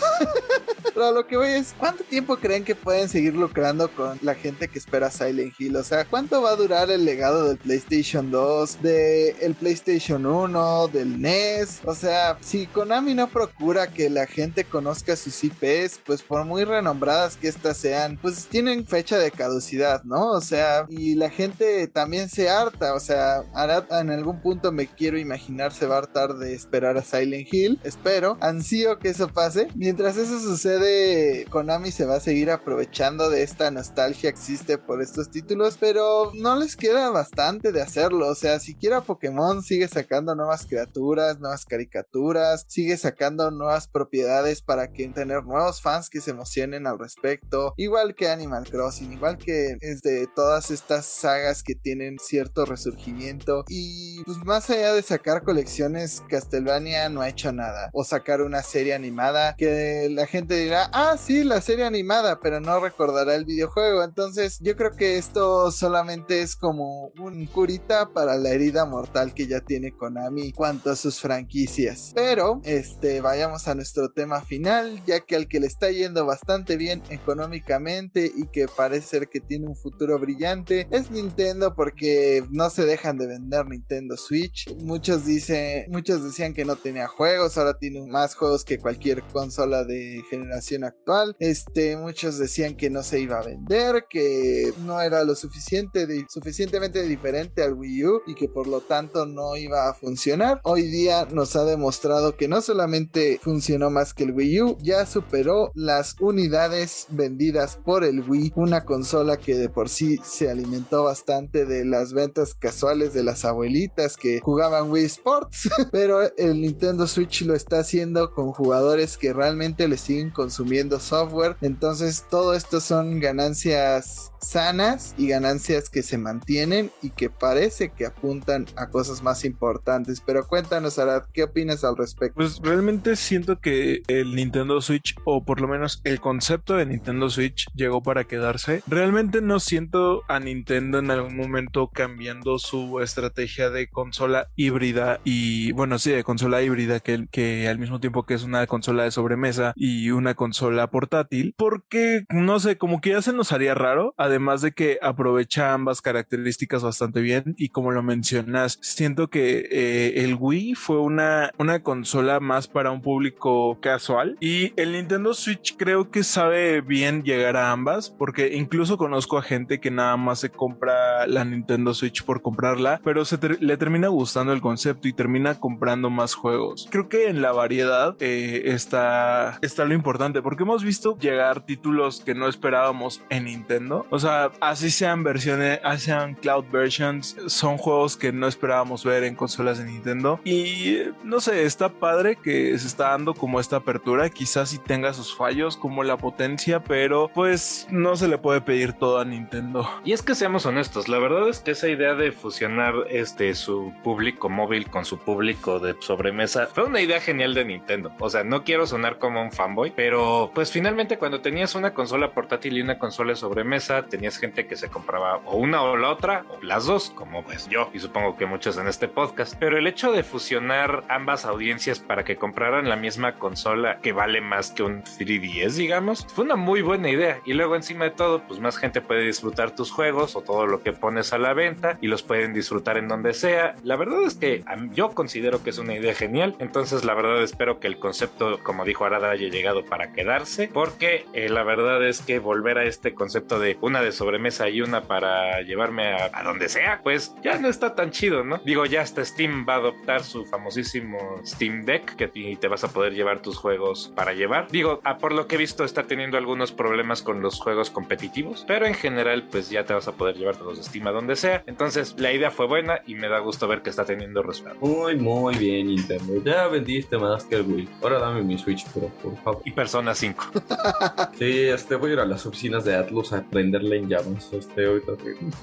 Pero 0.94 1.19
lo 1.20 1.26
que 1.26 1.36
voy 1.36 1.48
es, 1.48 1.74
¿cuánto 1.76 2.02
tiempo 2.02 2.38
creen 2.38 2.64
que 2.64 2.74
pueden 2.74 3.06
seguir 3.06 3.34
lucrando 3.34 3.90
con 3.90 4.18
la 4.22 4.34
gente 4.34 4.68
que 4.68 4.78
espera 4.78 5.10
Silent 5.10 5.52
Hill? 5.58 5.76
O 5.76 5.84
sea, 5.84 6.06
¿cuánto 6.06 6.40
va 6.40 6.52
a 6.52 6.56
durar 6.56 6.90
el 6.90 7.04
legado 7.04 7.46
del 7.46 7.58
PlayStation 7.58 8.30
2, 8.30 8.80
del 8.80 9.54
PlayStation 9.54 10.24
1, 10.24 10.88
del 10.88 11.20
NES? 11.20 11.80
O 11.84 11.94
sea, 11.94 12.38
si 12.40 12.66
Konami 12.66 13.14
no 13.14 13.28
procura 13.28 13.88
que 13.88 14.08
la 14.08 14.26
gente 14.26 14.64
conozca 14.64 15.14
sus 15.14 15.44
IPs, 15.44 16.00
pues 16.06 16.22
por 16.22 16.46
muy 16.46 16.64
renombradas 16.64 17.36
que 17.36 17.48
estas 17.48 17.76
sean, 17.76 18.16
pues 18.16 18.46
tienen 18.46 18.86
fecha 18.86 19.18
de 19.18 19.30
caducidad, 19.30 20.02
¿no? 20.04 20.30
O 20.30 20.40
sea, 20.40 20.86
y 20.88 21.16
la 21.16 21.28
gente 21.28 21.86
también 21.88 22.30
se 22.30 22.48
harta, 22.48 22.94
o 22.94 23.00
sea, 23.00 23.44
hará, 23.52 23.86
en 24.00 24.10
algún 24.10 24.40
punto 24.40 24.72
me 24.72 24.86
quiero 24.86 25.18
imaginar 25.18 25.74
se 25.74 25.84
va 25.84 25.96
a 25.96 25.98
hartar 25.98 26.38
de 26.38 26.54
esperar 26.54 26.96
a 26.96 27.04
Silent 27.04 27.52
Hill, 27.52 27.78
espero, 27.84 28.38
ansío 28.40 28.98
que 28.98 29.10
eso 29.10 29.28
pase. 29.28 29.68
Mientras 29.74 30.16
eso 30.16 30.40
sucede, 30.40 31.09
Konami 31.50 31.90
se 31.90 32.04
va 32.04 32.16
a 32.16 32.20
seguir 32.20 32.50
aprovechando 32.50 33.30
de 33.30 33.42
esta 33.42 33.70
nostalgia 33.70 34.20
que 34.20 34.28
existe 34.28 34.78
por 34.78 35.02
estos 35.02 35.30
títulos, 35.30 35.76
pero 35.78 36.32
no 36.34 36.56
les 36.56 36.76
queda 36.76 37.10
bastante 37.10 37.72
de 37.72 37.82
hacerlo, 37.82 38.28
o 38.28 38.34
sea, 38.34 38.60
siquiera 38.60 39.00
Pokémon 39.00 39.62
sigue 39.62 39.88
sacando 39.88 40.34
nuevas 40.34 40.66
criaturas, 40.66 41.38
nuevas 41.40 41.64
caricaturas, 41.64 42.64
sigue 42.68 42.96
sacando 42.96 43.50
nuevas 43.50 43.88
propiedades 43.88 44.62
para 44.62 44.92
que 44.92 45.08
tener 45.08 45.44
nuevos 45.44 45.80
fans 45.80 46.10
que 46.10 46.20
se 46.20 46.30
emocionen 46.30 46.86
al 46.86 46.98
respecto, 46.98 47.74
igual 47.76 48.14
que 48.14 48.28
Animal 48.28 48.68
Crossing, 48.68 49.12
igual 49.12 49.38
que 49.38 49.76
es 49.80 50.02
de 50.02 50.26
todas 50.34 50.70
estas 50.70 51.06
sagas 51.06 51.62
que 51.62 51.74
tienen 51.74 52.18
cierto 52.18 52.64
resurgimiento. 52.64 53.64
Y 53.68 54.22
pues 54.24 54.38
más 54.44 54.70
allá 54.70 54.92
de 54.92 55.02
sacar 55.02 55.42
colecciones, 55.42 56.22
Castlevania 56.28 57.08
no 57.08 57.22
ha 57.22 57.28
hecho 57.28 57.52
nada, 57.52 57.90
o 57.92 58.04
sacar 58.04 58.42
una 58.42 58.62
serie 58.62 58.94
animada 58.94 59.54
que 59.56 60.08
la 60.10 60.26
gente 60.26 60.56
dirá, 60.56 60.90
ah, 60.92 60.99
sí, 61.16 61.44
la 61.44 61.60
serie 61.60 61.84
animada, 61.84 62.40
pero 62.40 62.60
no 62.60 62.78
recordará 62.80 63.34
el 63.34 63.44
videojuego, 63.44 64.02
entonces 64.02 64.58
yo 64.60 64.76
creo 64.76 64.92
que 64.92 65.18
esto 65.18 65.70
solamente 65.70 66.42
es 66.42 66.56
como 66.56 67.12
un 67.18 67.46
curita 67.46 68.12
para 68.12 68.36
la 68.36 68.50
herida 68.50 68.84
mortal 68.84 69.32
que 69.32 69.46
ya 69.46 69.60
tiene 69.60 69.92
Konami 69.92 70.52
cuanto 70.52 70.90
a 70.90 70.96
sus 70.96 71.20
franquicias. 71.20 72.12
Pero, 72.14 72.60
este, 72.64 73.20
vayamos 73.20 73.66
a 73.66 73.74
nuestro 73.74 74.10
tema 74.10 74.42
final, 74.42 75.02
ya 75.06 75.20
que 75.20 75.36
al 75.36 75.48
que 75.48 75.60
le 75.60 75.66
está 75.66 75.90
yendo 75.90 76.26
bastante 76.26 76.76
bien 76.76 77.02
económicamente 77.08 78.30
y 78.36 78.48
que 78.48 78.66
parece 78.68 79.06
ser 79.06 79.28
que 79.28 79.40
tiene 79.40 79.68
un 79.68 79.76
futuro 79.76 80.18
brillante 80.18 80.86
es 80.90 81.10
Nintendo 81.10 81.74
porque 81.74 82.44
no 82.50 82.68
se 82.70 82.84
dejan 82.84 83.16
de 83.16 83.26
vender 83.26 83.66
Nintendo 83.66 84.16
Switch. 84.16 84.72
Muchos 84.82 85.24
dicen, 85.24 85.86
muchos 85.90 86.22
decían 86.22 86.52
que 86.52 86.64
no 86.64 86.76
tenía 86.76 87.08
juegos, 87.08 87.56
ahora 87.56 87.78
tiene 87.78 88.06
más 88.06 88.34
juegos 88.34 88.64
que 88.64 88.78
cualquier 88.78 89.22
consola 89.22 89.84
de 89.84 90.22
generación 90.30 90.84
actual. 90.90 91.36
Este, 91.38 91.96
muchos 91.96 92.38
decían 92.38 92.76
que 92.76 92.90
no 92.90 93.02
se 93.02 93.20
iba 93.20 93.38
a 93.38 93.44
vender, 93.44 94.04
que 94.08 94.72
no 94.84 95.00
era 95.00 95.24
lo 95.24 95.34
suficiente 95.34 96.06
suficientemente 96.28 97.02
diferente 97.02 97.62
al 97.62 97.74
Wii 97.74 98.04
U 98.06 98.22
y 98.26 98.34
que 98.34 98.48
por 98.48 98.66
lo 98.66 98.80
tanto 98.80 99.26
no 99.26 99.56
iba 99.56 99.88
a 99.88 99.94
funcionar. 99.94 100.60
Hoy 100.64 100.82
día 100.82 101.26
nos 101.30 101.56
ha 101.56 101.64
demostrado 101.64 102.36
que 102.36 102.48
no 102.48 102.60
solamente 102.60 103.38
funcionó 103.42 103.90
más 103.90 104.14
que 104.14 104.24
el 104.24 104.32
Wii 104.32 104.62
U, 104.62 104.78
ya 104.80 105.06
superó 105.06 105.70
las 105.74 106.16
unidades 106.20 107.06
vendidas 107.10 107.76
por 107.76 108.04
el 108.04 108.28
Wii, 108.28 108.52
una 108.56 108.84
consola 108.84 109.36
que 109.36 109.56
de 109.56 109.68
por 109.68 109.88
sí 109.88 110.18
se 110.24 110.50
alimentó 110.50 111.04
bastante 111.04 111.64
de 111.64 111.84
las 111.84 112.12
ventas 112.12 112.54
casuales 112.54 113.12
de 113.12 113.22
las 113.22 113.44
abuelitas 113.44 114.16
que 114.16 114.40
jugaban 114.40 114.90
Wii 114.90 115.04
Sports, 115.04 115.68
pero 115.92 116.20
el 116.36 116.60
Nintendo 116.60 117.06
Switch 117.06 117.42
lo 117.42 117.54
está 117.54 117.80
haciendo 117.80 118.32
con 118.32 118.52
jugadores 118.52 119.16
que 119.16 119.32
realmente 119.32 119.88
le 119.88 119.96
siguen 119.96 120.30
consumiendo 120.30 120.69
software, 121.00 121.56
entonces 121.60 122.24
todo 122.30 122.54
esto 122.54 122.80
son 122.80 123.20
ganancias 123.20 124.29
sanas 124.40 125.14
y 125.18 125.28
ganancias 125.28 125.90
que 125.90 126.02
se 126.02 126.18
mantienen 126.18 126.90
y 127.02 127.10
que 127.10 127.30
parece 127.30 127.90
que 127.90 128.06
apuntan 128.06 128.66
a 128.76 128.90
cosas 128.90 129.22
más 129.22 129.44
importantes. 129.44 130.22
Pero 130.24 130.46
cuéntanos, 130.46 130.98
Arad, 130.98 131.24
¿qué 131.32 131.44
opinas 131.44 131.84
al 131.84 131.96
respecto? 131.96 132.34
Pues 132.36 132.60
realmente 132.62 133.16
siento 133.16 133.60
que 133.60 134.02
el 134.08 134.34
Nintendo 134.34 134.80
Switch, 134.80 135.14
o 135.24 135.44
por 135.44 135.60
lo 135.60 135.68
menos 135.68 136.00
el 136.04 136.20
concepto 136.20 136.74
de 136.74 136.86
Nintendo 136.86 137.30
Switch, 137.30 137.66
llegó 137.74 138.02
para 138.02 138.24
quedarse. 138.24 138.82
Realmente 138.86 139.40
no 139.40 139.60
siento 139.60 140.22
a 140.28 140.40
Nintendo 140.40 140.98
en 140.98 141.10
algún 141.10 141.36
momento 141.36 141.88
cambiando 141.88 142.58
su 142.58 143.00
estrategia 143.00 143.70
de 143.70 143.88
consola 143.88 144.48
híbrida 144.56 145.20
y, 145.24 145.72
bueno, 145.72 145.98
sí, 145.98 146.10
de 146.10 146.24
consola 146.24 146.62
híbrida, 146.62 147.00
que, 147.00 147.26
que 147.30 147.68
al 147.68 147.78
mismo 147.78 148.00
tiempo 148.00 148.24
que 148.24 148.34
es 148.34 148.42
una 148.42 148.66
consola 148.66 149.04
de 149.04 149.10
sobremesa 149.10 149.72
y 149.76 150.10
una 150.10 150.34
consola 150.34 150.90
portátil, 150.90 151.54
porque 151.56 152.24
no 152.30 152.60
sé, 152.60 152.78
como 152.78 153.00
que 153.00 153.10
ya 153.10 153.22
se 153.22 153.32
nos 153.32 153.52
haría 153.52 153.74
raro, 153.74 154.14
además 154.30 154.62
de 154.62 154.72
que 154.72 154.98
aprovecha 155.02 155.74
ambas 155.74 156.00
características 156.00 156.82
bastante 156.82 157.20
bien 157.20 157.54
y 157.58 157.68
como 157.68 157.90
lo 157.90 158.02
mencionas, 158.02 158.78
siento 158.80 159.28
que 159.28 159.68
eh, 159.70 160.24
el 160.24 160.36
Wii 160.38 160.74
fue 160.74 161.00
una, 161.00 161.50
una 161.58 161.82
consola 161.82 162.40
más 162.40 162.68
para 162.68 162.90
un 162.90 163.02
público 163.02 163.78
casual 163.80 164.36
y 164.40 164.72
el 164.80 164.92
Nintendo 164.92 165.34
Switch 165.34 165.76
creo 165.76 166.10
que 166.10 166.24
sabe 166.24 166.80
bien 166.80 167.22
llegar 167.22 167.56
a 167.56 167.72
ambas 167.72 168.10
porque 168.10 168.54
incluso 168.54 168.96
conozco 168.96 169.38
a 169.38 169.42
gente 169.42 169.80
que 169.80 169.90
nada 169.90 170.16
más 170.16 170.40
se 170.40 170.50
compra 170.50 171.26
la 171.26 171.44
Nintendo 171.44 171.94
Switch 171.94 172.24
por 172.24 172.42
comprarla, 172.42 173.00
pero 173.04 173.24
se 173.24 173.38
le 173.60 173.76
termina 173.76 174.08
gustando 174.08 174.52
el 174.52 174.60
concepto 174.60 175.08
y 175.08 175.12
termina 175.12 175.58
comprando 175.58 176.10
más 176.10 176.34
juegos. 176.34 176.88
Creo 176.90 177.08
que 177.08 177.28
en 177.28 177.42
la 177.42 177.52
variedad 177.52 178.16
eh, 178.20 178.62
está, 178.66 179.58
está 179.62 179.84
lo 179.84 179.94
importante 179.94 180.42
porque 180.42 180.62
hemos 180.62 180.84
visto 180.84 181.16
llegar 181.18 181.64
títulos 181.64 182.22
que 182.24 182.34
no 182.34 182.48
esperábamos 182.48 183.22
en 183.30 183.44
Nintendo. 183.44 184.06
Sea, 184.20 184.52
así 184.60 184.90
sean 184.90 185.22
versiones, 185.22 185.80
así 185.82 186.06
sean 186.06 186.34
cloud 186.34 186.64
versions, 186.70 187.36
son 187.46 187.76
juegos 187.76 188.16
que 188.16 188.32
no 188.32 188.46
esperábamos 188.46 189.04
ver 189.04 189.24
en 189.24 189.34
consolas 189.34 189.78
de 189.78 189.84
Nintendo. 189.84 190.40
Y 190.44 190.98
no 191.24 191.40
sé, 191.40 191.64
está 191.64 191.88
padre 191.88 192.36
que 192.36 192.78
se 192.78 192.86
está 192.86 193.10
dando 193.10 193.34
como 193.34 193.60
esta 193.60 193.76
apertura. 193.76 194.30
Quizás 194.30 194.70
si 194.70 194.78
tenga 194.78 195.12
sus 195.12 195.34
fallos 195.34 195.76
como 195.76 196.04
la 196.04 196.16
potencia, 196.16 196.80
pero 196.80 197.30
pues 197.34 197.86
no 197.90 198.16
se 198.16 198.28
le 198.28 198.38
puede 198.38 198.60
pedir 198.60 198.92
todo 198.92 199.18
a 199.18 199.24
Nintendo. 199.24 199.88
Y 200.04 200.12
es 200.12 200.22
que 200.22 200.34
seamos 200.34 200.66
honestos, 200.66 201.08
la 201.08 201.18
verdad 201.18 201.48
es 201.48 201.60
que 201.60 201.72
esa 201.72 201.88
idea 201.88 202.14
de 202.14 202.32
fusionar 202.32 202.94
este 203.08 203.54
su 203.54 203.92
público 204.02 204.48
móvil 204.48 204.88
con 204.88 205.04
su 205.04 205.18
público 205.18 205.78
de 205.78 205.94
sobremesa 206.00 206.66
fue 206.66 206.84
una 206.84 207.00
idea 207.00 207.20
genial 207.20 207.54
de 207.54 207.64
Nintendo. 207.64 208.12
O 208.18 208.30
sea, 208.30 208.44
no 208.44 208.64
quiero 208.64 208.86
sonar 208.86 209.18
como 209.18 209.42
un 209.42 209.52
fanboy, 209.52 209.92
pero 209.94 210.50
pues 210.54 210.70
finalmente 210.70 211.18
cuando 211.18 211.40
tenías 211.40 211.74
una 211.74 211.94
consola 211.94 212.32
portátil 212.32 212.76
y 212.76 212.82
una 212.82 212.98
consola 212.98 213.30
de 213.30 213.36
sobremesa, 213.36 214.06
tenías 214.10 214.36
gente 214.36 214.66
que 214.66 214.76
se 214.76 214.88
compraba 214.88 215.38
o 215.46 215.56
una 215.56 215.82
o 215.82 215.96
la 215.96 216.10
otra, 216.10 216.44
o 216.50 216.62
las 216.62 216.86
dos, 216.86 217.10
como 217.10 217.42
pues 217.42 217.68
yo, 217.68 217.88
y 217.94 218.00
supongo 218.00 218.36
que 218.36 218.46
muchos 218.46 218.76
en 218.76 218.88
este 218.88 219.08
podcast. 219.08 219.54
Pero 219.58 219.78
el 219.78 219.86
hecho 219.86 220.12
de 220.12 220.22
fusionar 220.22 221.04
ambas 221.08 221.44
audiencias 221.44 222.00
para 222.00 222.24
que 222.24 222.36
compraran 222.36 222.88
la 222.88 222.96
misma 222.96 223.36
consola 223.36 224.00
que 224.00 224.12
vale 224.12 224.40
más 224.40 224.72
que 224.72 224.82
un 224.82 225.02
3DS, 225.02 225.72
digamos, 225.72 226.26
fue 226.34 226.44
una 226.44 226.56
muy 226.56 226.82
buena 226.82 227.08
idea. 227.08 227.40
Y 227.46 227.54
luego 227.54 227.76
encima 227.76 228.04
de 228.04 228.10
todo, 228.10 228.42
pues 228.46 228.60
más 228.60 228.76
gente 228.76 229.00
puede 229.00 229.24
disfrutar 229.24 229.74
tus 229.74 229.90
juegos 229.90 230.36
o 230.36 230.42
todo 230.42 230.66
lo 230.66 230.82
que 230.82 230.92
pones 230.92 231.32
a 231.32 231.38
la 231.38 231.54
venta 231.54 231.98
y 232.00 232.08
los 232.08 232.22
pueden 232.22 232.52
disfrutar 232.52 232.98
en 232.98 233.08
donde 233.08 233.32
sea. 233.32 233.76
La 233.84 233.96
verdad 233.96 234.22
es 234.22 234.34
que 234.34 234.64
yo 234.92 235.10
considero 235.10 235.62
que 235.62 235.70
es 235.70 235.78
una 235.78 235.94
idea 235.94 236.14
genial. 236.14 236.56
Entonces 236.58 237.04
la 237.04 237.14
verdad 237.14 237.42
espero 237.42 237.80
que 237.80 237.86
el 237.86 237.98
concepto, 237.98 238.60
como 238.62 238.84
dijo 238.84 239.04
Arada, 239.04 239.30
haya 239.30 239.48
llegado 239.48 239.84
para 239.84 240.12
quedarse. 240.12 240.68
Porque 240.72 241.26
eh, 241.32 241.48
la 241.48 241.62
verdad 241.62 242.04
es 242.04 242.20
que 242.20 242.38
volver 242.38 242.78
a 242.78 242.84
este 242.84 243.14
concepto 243.14 243.58
de 243.58 243.78
una 243.80 243.99
de 244.02 244.12
sobremesa 244.12 244.68
y 244.68 244.80
una 244.82 245.02
para 245.02 245.62
llevarme 245.62 246.12
a, 246.12 246.30
a 246.32 246.42
donde 246.42 246.68
sea, 246.68 247.00
pues 247.02 247.34
ya 247.42 247.58
no 247.58 247.68
está 247.68 247.94
tan 247.94 248.10
chido, 248.10 248.44
¿no? 248.44 248.58
Digo, 248.64 248.86
ya 248.86 249.02
hasta 249.02 249.24
Steam 249.24 249.66
va 249.68 249.74
a 249.74 249.78
adoptar 249.78 250.24
su 250.24 250.44
famosísimo 250.46 251.40
Steam 251.44 251.84
Deck 251.84 252.16
que 252.16 252.28
te 252.28 252.68
vas 252.68 252.84
a 252.84 252.88
poder 252.88 253.14
llevar 253.14 253.42
tus 253.42 253.56
juegos 253.56 254.12
para 254.14 254.32
llevar. 254.32 254.68
Digo, 254.70 255.00
a 255.04 255.18
por 255.18 255.32
lo 255.32 255.46
que 255.46 255.56
he 255.56 255.58
visto 255.58 255.84
está 255.84 256.04
teniendo 256.04 256.38
algunos 256.38 256.72
problemas 256.72 257.22
con 257.22 257.42
los 257.42 257.60
juegos 257.60 257.90
competitivos, 257.90 258.64
pero 258.66 258.86
en 258.86 258.94
general 258.94 259.44
pues 259.50 259.70
ya 259.70 259.84
te 259.84 259.94
vas 259.94 260.08
a 260.08 260.12
poder 260.12 260.36
llevar 260.36 260.56
todos 260.56 260.78
de 260.78 260.84
Steam 260.84 261.06
a 261.06 261.12
donde 261.12 261.36
sea. 261.36 261.62
Entonces 261.66 262.14
la 262.18 262.32
idea 262.32 262.50
fue 262.50 262.66
buena 262.66 263.00
y 263.06 263.14
me 263.14 263.28
da 263.28 263.38
gusto 263.38 263.68
ver 263.68 263.82
que 263.82 263.90
está 263.90 264.04
teniendo 264.04 264.42
resultados. 264.42 264.80
Muy, 264.80 265.16
muy 265.16 265.56
bien 265.56 265.88
Nintendo. 265.88 266.42
Ya 266.44 266.66
vendiste 266.68 267.18
más 267.18 267.44
que 267.44 267.56
el 267.56 267.62
Wii. 267.62 267.88
Ahora 268.02 268.18
dame 268.18 268.42
mi 268.42 268.58
Switch 268.58 268.86
Pro, 268.88 269.10
por 269.22 269.36
favor. 269.38 269.62
Y 269.64 269.72
Persona 269.72 270.14
5. 270.14 270.44
sí, 271.38 271.62
este 271.68 271.96
voy 271.96 272.10
a 272.10 272.12
ir 272.14 272.20
a 272.20 272.26
las 272.26 272.46
oficinas 272.46 272.84
de 272.84 272.94
Atlus 272.96 273.32
a 273.32 273.42
prenderle 273.42 273.89
en 273.96 274.08
llamas. 274.08 274.52
Este, 274.52 274.86
ahorita 274.86 275.12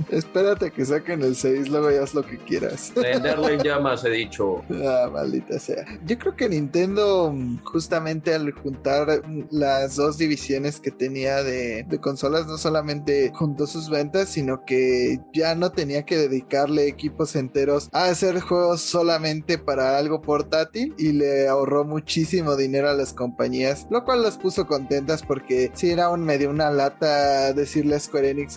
Espérate 0.10 0.72
que 0.72 0.86
saquen 0.86 1.22
el 1.24 1.36
6, 1.36 1.70
luego 1.70 1.91
ya 1.91 2.04
haz 2.04 2.14
lo 2.14 2.24
que 2.24 2.38
quieras. 2.38 2.91
Prenderle 2.95 3.56
en 3.56 3.64
llamas, 3.64 4.04
he 4.06 4.10
dicho. 4.10 4.64
Ah, 4.70 5.10
maldita 5.12 5.60
sea. 5.60 5.86
Yo 6.06 6.18
creo 6.18 6.36
que 6.36 6.49
Nintendo, 6.49 7.34
justamente 7.64 8.34
al 8.34 8.52
juntar 8.52 9.22
las 9.52 9.95
dos 9.95 10.18
divisiones 10.18 10.80
que 10.80 10.91
tenía 10.91 11.44
de, 11.44 11.84
de 11.84 11.99
consolas, 11.99 12.48
no 12.48 12.58
solamente 12.58 13.32
juntó 13.34 13.68
sus 13.68 13.90
ventas, 13.90 14.30
sino 14.30 14.66
que 14.66 15.20
ya 15.34 15.56
no 15.56 15.72
tenía 15.72 16.04
que 16.04 16.18
dedicarle 16.18 16.88
equipos 16.88 17.36
enteros 17.36 17.90
a 17.91 18.06
hacer 18.06 18.40
juegos 18.40 18.82
solamente 18.82 19.58
para 19.58 19.98
algo 19.98 20.22
portátil 20.22 20.94
y 20.98 21.12
le 21.12 21.48
ahorró 21.48 21.86
muchísimo 21.86 22.56
dinero 22.56 22.90
a 22.90 22.94
las 22.94 23.14
compañías, 23.14 23.88
lo 23.90 24.04
cual 24.04 24.24
las 24.24 24.38
puso 24.38 24.68
contentas 24.68 25.24
porque 25.24 25.72
si 25.74 25.91
era 25.91 26.10
un 26.10 26.24
medio 26.24 26.49
una 26.49 26.72
lata 26.72 27.54
decirle 27.54 27.95
a 27.95 27.98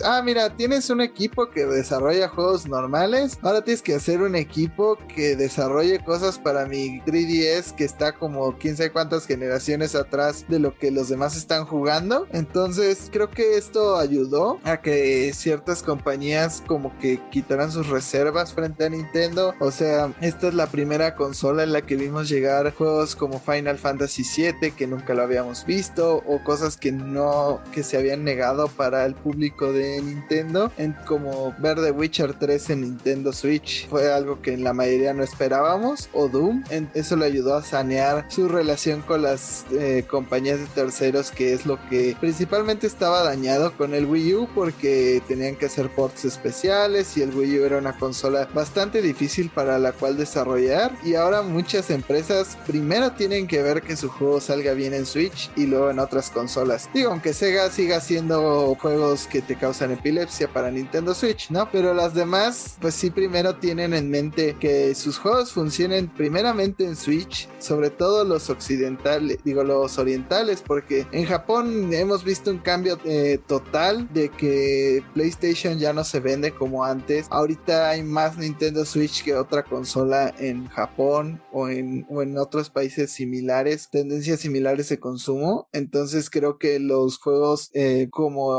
Ah, 0.04 0.22
mira, 0.24 0.56
tienes 0.56 0.90
un 0.90 1.00
equipo 1.00 1.50
que 1.50 1.66
desarrolla 1.66 2.28
juegos 2.28 2.66
normales, 2.66 3.38
ahora 3.42 3.62
tienes 3.62 3.82
que 3.82 3.94
hacer 3.94 4.22
un 4.22 4.34
equipo 4.34 4.98
que 5.14 5.36
desarrolle 5.36 6.02
cosas 6.02 6.38
para 6.38 6.66
mi 6.66 7.00
3DS 7.02 7.74
que 7.74 7.84
está 7.84 8.12
como 8.12 8.56
quién 8.58 8.76
sabe 8.76 8.90
cuántas 8.90 9.26
generaciones 9.26 9.94
atrás 9.94 10.44
de 10.48 10.58
lo 10.58 10.76
que 10.76 10.90
los 10.90 11.08
demás 11.08 11.36
están 11.36 11.64
jugando. 11.64 12.26
Entonces 12.32 13.08
creo 13.12 13.30
que 13.30 13.56
esto 13.56 13.96
ayudó 13.96 14.58
a 14.64 14.80
que 14.80 15.32
ciertas 15.34 15.82
compañías 15.82 16.62
como 16.66 16.96
que 16.98 17.20
quitaran 17.30 17.72
sus 17.72 17.88
reservas 17.88 18.52
frente 18.52 18.84
a 18.84 18.90
Nintendo. 18.90 19.54
O 19.60 19.70
sea, 19.70 20.12
esta 20.20 20.48
es 20.48 20.54
la 20.54 20.66
primera 20.66 21.14
consola 21.16 21.62
en 21.62 21.72
la 21.72 21.82
que 21.82 21.96
vimos 21.96 22.28
llegar 22.28 22.72
juegos 22.74 23.16
como 23.16 23.40
Final 23.40 23.78
Fantasy 23.78 24.22
VII 24.22 24.72
que 24.72 24.86
nunca 24.86 25.14
lo 25.14 25.22
habíamos 25.22 25.64
visto 25.64 26.22
o 26.26 26.42
cosas 26.44 26.76
que 26.76 26.92
no 26.92 27.60
que 27.72 27.82
se 27.82 27.96
habían 27.96 28.24
negado 28.24 28.68
para 28.68 29.04
el 29.04 29.14
público 29.14 29.39
de 29.40 30.02
Nintendo 30.02 30.70
en 30.76 30.94
como 31.06 31.54
ver 31.58 31.80
The 31.80 31.92
Witcher 31.92 32.34
3 32.34 32.70
en 32.70 32.80
Nintendo 32.82 33.32
Switch 33.32 33.88
fue 33.88 34.12
algo 34.12 34.42
que 34.42 34.52
en 34.52 34.62
la 34.62 34.74
mayoría 34.74 35.14
no 35.14 35.22
esperábamos 35.22 36.10
o 36.12 36.28
Doom 36.28 36.62
eso 36.92 37.16
le 37.16 37.24
ayudó 37.24 37.54
a 37.54 37.62
sanear 37.62 38.26
su 38.28 38.48
relación 38.48 39.00
con 39.00 39.22
las 39.22 39.64
eh, 39.72 40.04
compañías 40.08 40.60
de 40.60 40.66
terceros 40.66 41.30
que 41.30 41.54
es 41.54 41.64
lo 41.64 41.78
que 41.88 42.14
principalmente 42.20 42.86
estaba 42.86 43.22
dañado 43.22 43.72
con 43.78 43.94
el 43.94 44.04
Wii 44.04 44.34
U 44.34 44.48
porque 44.54 45.22
tenían 45.26 45.56
que 45.56 45.66
hacer 45.66 45.88
ports 45.88 46.26
especiales 46.26 47.16
y 47.16 47.22
el 47.22 47.34
Wii 47.34 47.60
U 47.60 47.64
era 47.64 47.78
una 47.78 47.96
consola 47.96 48.46
bastante 48.52 49.00
difícil 49.00 49.48
para 49.48 49.78
la 49.78 49.92
cual 49.92 50.18
desarrollar 50.18 50.92
y 51.02 51.14
ahora 51.14 51.40
muchas 51.40 51.88
empresas 51.90 52.58
primero 52.66 53.12
tienen 53.12 53.46
que 53.46 53.62
ver 53.62 53.80
que 53.80 53.96
su 53.96 54.10
juego 54.10 54.40
salga 54.40 54.74
bien 54.74 54.92
en 54.92 55.06
Switch 55.06 55.50
y 55.56 55.66
luego 55.66 55.90
en 55.90 55.98
otras 55.98 56.30
consolas. 56.30 56.90
Digo, 56.92 57.10
aunque 57.10 57.32
Sega 57.32 57.70
siga 57.70 57.96
haciendo 57.96 58.76
juegos 58.80 59.28
que 59.30 59.40
te 59.40 59.56
causan 59.56 59.92
epilepsia 59.92 60.52
para 60.52 60.70
Nintendo 60.70 61.14
Switch, 61.14 61.50
¿no? 61.50 61.70
Pero 61.70 61.94
las 61.94 62.12
demás 62.12 62.76
pues 62.80 62.94
sí 62.94 63.10
primero 63.10 63.56
tienen 63.56 63.94
en 63.94 64.10
mente 64.10 64.56
que 64.60 64.94
sus 64.94 65.18
juegos 65.18 65.52
funcionen 65.52 66.08
primeramente 66.08 66.84
en 66.84 66.96
Switch, 66.96 67.48
sobre 67.58 67.88
todo 67.88 68.24
los 68.24 68.50
occidentales, 68.50 69.38
digo 69.44 69.64
los 69.64 69.98
orientales, 69.98 70.62
porque 70.66 71.06
en 71.12 71.24
Japón 71.24 71.92
hemos 71.94 72.24
visto 72.24 72.50
un 72.50 72.58
cambio 72.58 72.98
eh, 73.04 73.38
total 73.46 74.12
de 74.12 74.28
que 74.28 75.02
PlayStation 75.14 75.78
ya 75.78 75.92
no 75.92 76.04
se 76.04 76.20
vende 76.20 76.52
como 76.52 76.84
antes. 76.84 77.26
Ahorita 77.30 77.90
hay 77.90 78.02
más 78.02 78.36
Nintendo 78.36 78.84
Switch 78.84 79.22
que 79.22 79.34
otra 79.34 79.64
consola 79.64 80.34
en 80.38 80.66
Japón 80.68 81.40
o 81.52 81.68
en, 81.68 82.06
o 82.10 82.22
en 82.22 82.36
otros 82.36 82.70
países 82.70 83.12
similares, 83.12 83.88
tendencias 83.90 84.40
similares 84.40 84.88
de 84.88 84.98
consumo. 84.98 85.68
Entonces 85.72 86.30
creo 86.30 86.58
que 86.58 86.80
los 86.80 87.18
juegos 87.18 87.70
eh, 87.74 88.08
como 88.10 88.50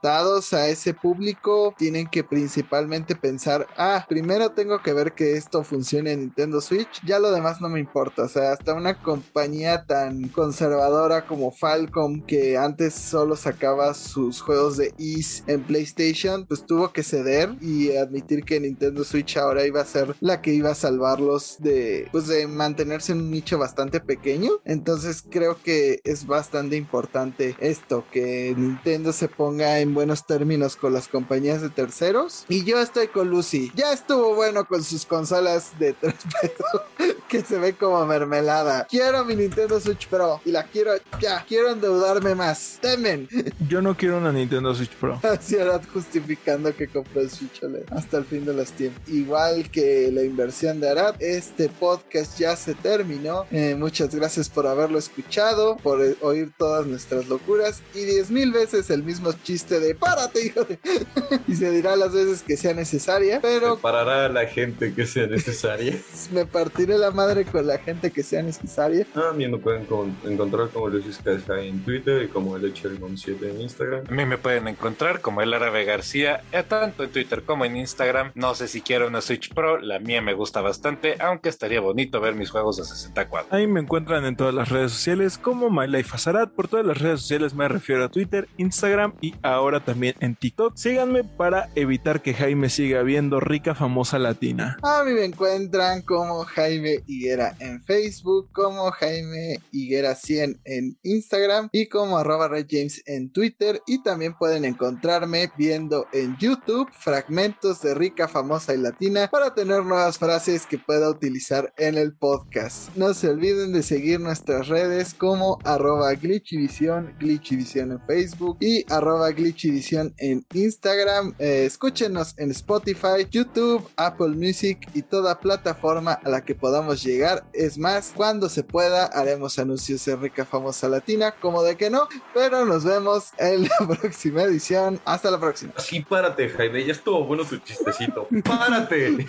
orientados 0.00 0.54
a 0.54 0.68
ese 0.68 0.94
público 0.94 1.74
tienen 1.76 2.06
que 2.06 2.24
principalmente 2.24 3.14
pensar, 3.14 3.66
ah, 3.76 4.06
primero 4.08 4.50
tengo 4.50 4.82
que 4.82 4.92
ver 4.92 5.12
que 5.12 5.36
esto 5.36 5.62
funcione 5.62 6.12
en 6.12 6.20
Nintendo 6.20 6.60
Switch, 6.60 7.00
ya 7.04 7.18
lo 7.18 7.30
demás 7.30 7.60
no 7.60 7.68
me 7.68 7.80
importa. 7.80 8.22
O 8.22 8.28
sea, 8.28 8.52
hasta 8.52 8.74
una 8.74 9.00
compañía 9.02 9.84
tan 9.84 10.28
conservadora 10.28 11.26
como 11.26 11.50
Falcom, 11.50 12.22
que 12.22 12.56
antes 12.56 12.94
solo 12.94 13.36
sacaba 13.36 13.94
sus 13.94 14.40
juegos 14.40 14.76
de 14.76 14.94
Ease 14.98 15.42
en 15.46 15.62
PlayStation, 15.62 16.46
pues 16.46 16.64
tuvo 16.64 16.92
que 16.92 17.02
ceder 17.02 17.54
y 17.60 17.96
admitir 17.96 18.44
que 18.44 18.60
Nintendo 18.60 19.04
Switch 19.04 19.36
ahora 19.36 19.66
iba 19.66 19.80
a 19.80 19.84
ser 19.84 20.14
la 20.20 20.40
que 20.40 20.52
iba 20.54 20.70
a 20.70 20.74
salvarlos 20.74 21.56
de, 21.58 22.08
pues 22.10 22.26
de 22.26 22.46
mantenerse 22.46 23.12
en 23.12 23.18
un 23.18 23.30
nicho 23.30 23.58
bastante 23.58 24.00
pequeño. 24.00 24.52
Entonces 24.64 25.22
creo 25.28 25.58
que 25.62 26.00
es 26.04 26.26
bastante 26.26 26.76
importante 26.76 27.56
esto, 27.60 28.04
que 28.10 28.54
Nintendo 28.56 29.12
se 29.12 29.28
ponga 29.28 29.80
en 29.80 29.89
en 29.90 29.94
buenos 29.94 30.24
términos 30.24 30.76
con 30.76 30.92
las 30.92 31.08
compañías 31.08 31.62
de 31.62 31.68
terceros. 31.68 32.44
Y 32.48 32.64
yo 32.64 32.78
estoy 32.78 33.08
con 33.08 33.28
Lucy. 33.28 33.72
Ya 33.74 33.92
estuvo 33.92 34.36
bueno 34.36 34.64
con 34.64 34.84
sus 34.84 35.04
consolas 35.04 35.78
de 35.80 35.92
tres 36.00 36.14
pesos 36.40 36.82
que 37.28 37.42
se 37.42 37.58
ve 37.58 37.74
como 37.74 38.06
mermelada. 38.06 38.86
Quiero 38.88 39.24
mi 39.24 39.34
Nintendo 39.34 39.80
Switch 39.80 40.06
Pro 40.06 40.40
y 40.44 40.52
la 40.52 40.64
quiero 40.64 40.92
ya. 41.20 41.44
Quiero 41.46 41.70
endeudarme 41.70 42.36
más. 42.36 42.78
Temen. 42.80 43.28
Yo 43.68 43.82
no 43.82 43.96
quiero 43.96 44.18
una 44.18 44.32
Nintendo 44.32 44.74
Switch 44.74 44.92
Pro. 44.92 45.18
Así 45.24 45.58
ahora 45.58 45.80
justificando 45.92 46.74
que 46.74 46.86
compró 46.86 47.20
el 47.20 47.30
Switch 47.30 47.62
OLED 47.62 47.84
hasta 47.90 48.18
el 48.18 48.24
fin 48.24 48.44
de 48.44 48.54
los 48.54 48.70
tiempos. 48.70 49.02
Igual 49.08 49.70
que 49.70 50.10
la 50.12 50.22
inversión 50.22 50.80
de 50.80 50.90
Arad, 50.90 51.20
este 51.20 51.68
podcast 51.68 52.38
ya 52.38 52.54
se 52.54 52.74
terminó. 52.74 53.44
Eh, 53.50 53.74
muchas 53.76 54.14
gracias 54.14 54.48
por 54.48 54.68
haberlo 54.68 54.98
escuchado, 54.98 55.76
por 55.78 56.00
oír 56.20 56.52
todas 56.56 56.86
nuestras 56.86 57.28
locuras 57.28 57.82
y 57.94 58.04
diez 58.04 58.30
mil 58.30 58.52
veces 58.52 58.88
el 58.90 59.02
mismo 59.02 59.32
chiste 59.42 59.79
de 59.80 59.94
párate, 59.94 60.46
hijo 60.46 60.64
de... 60.64 60.78
y 61.48 61.54
se 61.54 61.70
dirá 61.70 61.96
las 61.96 62.12
veces 62.12 62.42
que 62.42 62.56
sea 62.56 62.74
necesaria, 62.74 63.40
pero 63.40 63.76
Se 63.76 63.82
parará 63.82 64.26
a 64.26 64.28
la 64.28 64.46
gente 64.46 64.94
que 64.94 65.06
sea 65.06 65.26
necesaria. 65.26 65.96
me 66.32 66.46
partiré 66.46 66.98
la 66.98 67.10
madre 67.10 67.44
con 67.44 67.66
la 67.66 67.78
gente 67.78 68.10
que 68.10 68.22
sea 68.22 68.42
necesaria. 68.42 69.06
A 69.14 69.32
mí 69.32 69.48
me 69.48 69.58
pueden 69.58 69.84
con- 69.86 70.16
encontrar 70.24 70.68
como 70.68 70.88
Luis 70.88 71.18
Casca 71.22 71.60
en 71.60 71.82
Twitter 71.84 72.22
y 72.22 72.28
como 72.28 72.56
el 72.56 72.72
7 72.74 73.50
en 73.50 73.60
Instagram. 73.60 74.04
A 74.08 74.12
mí 74.12 74.24
me 74.24 74.38
pueden 74.38 74.68
encontrar 74.68 75.20
como 75.20 75.42
el 75.42 75.52
Árabe 75.52 75.84
García, 75.84 76.42
eh, 76.52 76.62
tanto 76.66 77.04
en 77.04 77.10
Twitter 77.10 77.42
como 77.42 77.64
en 77.64 77.76
Instagram. 77.76 78.32
No 78.34 78.54
sé 78.54 78.68
si 78.68 78.80
quiero 78.80 79.06
una 79.06 79.20
Switch 79.20 79.52
Pro, 79.52 79.78
la 79.80 79.98
mía 79.98 80.20
me 80.22 80.34
gusta 80.34 80.60
bastante, 80.60 81.16
aunque 81.20 81.48
estaría 81.48 81.80
bonito 81.80 82.20
ver 82.20 82.34
mis 82.34 82.50
juegos 82.50 82.76
de 82.78 82.84
64. 82.84 83.54
Ahí 83.56 83.66
me 83.66 83.80
encuentran 83.80 84.24
en 84.24 84.36
todas 84.36 84.54
las 84.54 84.68
redes 84.68 84.92
sociales 84.92 85.38
como 85.38 85.70
My 85.70 85.86
Life 85.86 86.10
Azarat. 86.14 86.50
Por 86.50 86.68
todas 86.68 86.84
las 86.86 86.98
redes 86.98 87.20
sociales 87.20 87.54
me 87.54 87.68
refiero 87.68 88.04
a 88.04 88.08
Twitter, 88.08 88.48
Instagram 88.56 89.14
y 89.20 89.34
ahora 89.42 89.69
también 89.78 90.16
en 90.18 90.34
TikTok. 90.34 90.76
Síganme 90.76 91.22
para 91.22 91.68
evitar 91.76 92.22
que 92.22 92.34
Jaime 92.34 92.68
siga 92.68 93.04
viendo 93.04 93.38
rica 93.38 93.76
famosa 93.76 94.18
latina. 94.18 94.76
A 94.82 95.04
mí 95.04 95.12
me 95.12 95.24
encuentran 95.24 96.02
como 96.02 96.42
Jaime 96.44 97.04
Higuera 97.06 97.54
en 97.60 97.80
Facebook, 97.84 98.48
como 98.50 98.90
Jaime 98.90 99.60
Higuera 99.70 100.16
100 100.16 100.60
en 100.64 100.98
Instagram 101.04 101.68
y 101.70 101.86
como 101.86 102.18
arroba 102.18 102.48
Red 102.48 102.66
James 102.68 103.02
en 103.06 103.30
Twitter. 103.30 103.80
Y 103.86 104.02
también 104.02 104.34
pueden 104.36 104.64
encontrarme 104.64 105.52
viendo 105.56 106.06
en 106.12 106.36
YouTube 106.38 106.90
fragmentos 106.92 107.82
de 107.82 107.94
rica, 107.94 108.26
famosa 108.26 108.74
y 108.74 108.78
latina 108.78 109.28
para 109.30 109.54
tener 109.54 109.84
nuevas 109.84 110.18
frases 110.18 110.66
que 110.66 110.78
pueda 110.78 111.08
utilizar 111.08 111.72
en 111.76 111.96
el 111.96 112.14
podcast. 112.14 112.94
No 112.96 113.14
se 113.14 113.28
olviden 113.28 113.72
de 113.72 113.82
seguir 113.82 114.20
nuestras 114.20 114.68
redes 114.68 115.14
como 115.14 115.58
arroba 115.64 116.14
glitchivision, 116.14 117.14
glitchivision 117.18 117.92
en 117.92 118.00
Facebook 118.06 118.56
y 118.60 118.84
arroba 118.92 119.30
glitchivision 119.60 120.14
en 120.18 120.44
Instagram. 120.54 121.34
Eh, 121.38 121.64
escúchenos 121.66 122.34
en 122.38 122.50
Spotify, 122.50 123.26
YouTube, 123.30 123.86
Apple 123.96 124.30
Music 124.30 124.78
y 124.94 125.02
toda 125.02 125.38
plataforma 125.38 126.12
a 126.12 126.28
la 126.28 126.44
que 126.44 126.54
podamos 126.54 127.02
llegar. 127.02 127.44
Es 127.52 127.78
más, 127.78 128.12
cuando 128.14 128.48
se 128.48 128.62
pueda 128.62 129.06
haremos 129.06 129.58
anuncios 129.58 130.04
de 130.04 130.16
rica 130.16 130.44
famosa 130.44 130.88
latina, 130.88 131.32
como 131.32 131.62
de 131.62 131.76
que 131.76 131.90
no, 131.90 132.08
pero 132.32 132.64
nos 132.64 132.84
vemos 132.84 133.30
en 133.38 133.64
la 133.64 133.96
próxima 134.00 134.42
edición. 134.42 135.00
Hasta 135.04 135.30
la 135.30 135.38
próxima. 135.38 135.72
Así 135.76 136.00
párate, 136.00 136.48
Jaime, 136.48 136.84
ya 136.84 136.92
estuvo 136.92 137.24
bueno 137.24 137.44
tu 137.44 137.58
chistecito. 137.58 138.28
¡Párate! 138.44 139.26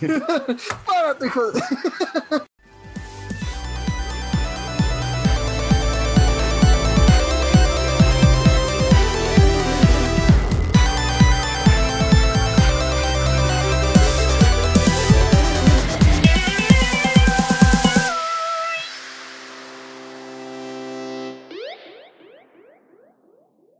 ¡Párate, 0.85 1.25
hijo 1.27 1.41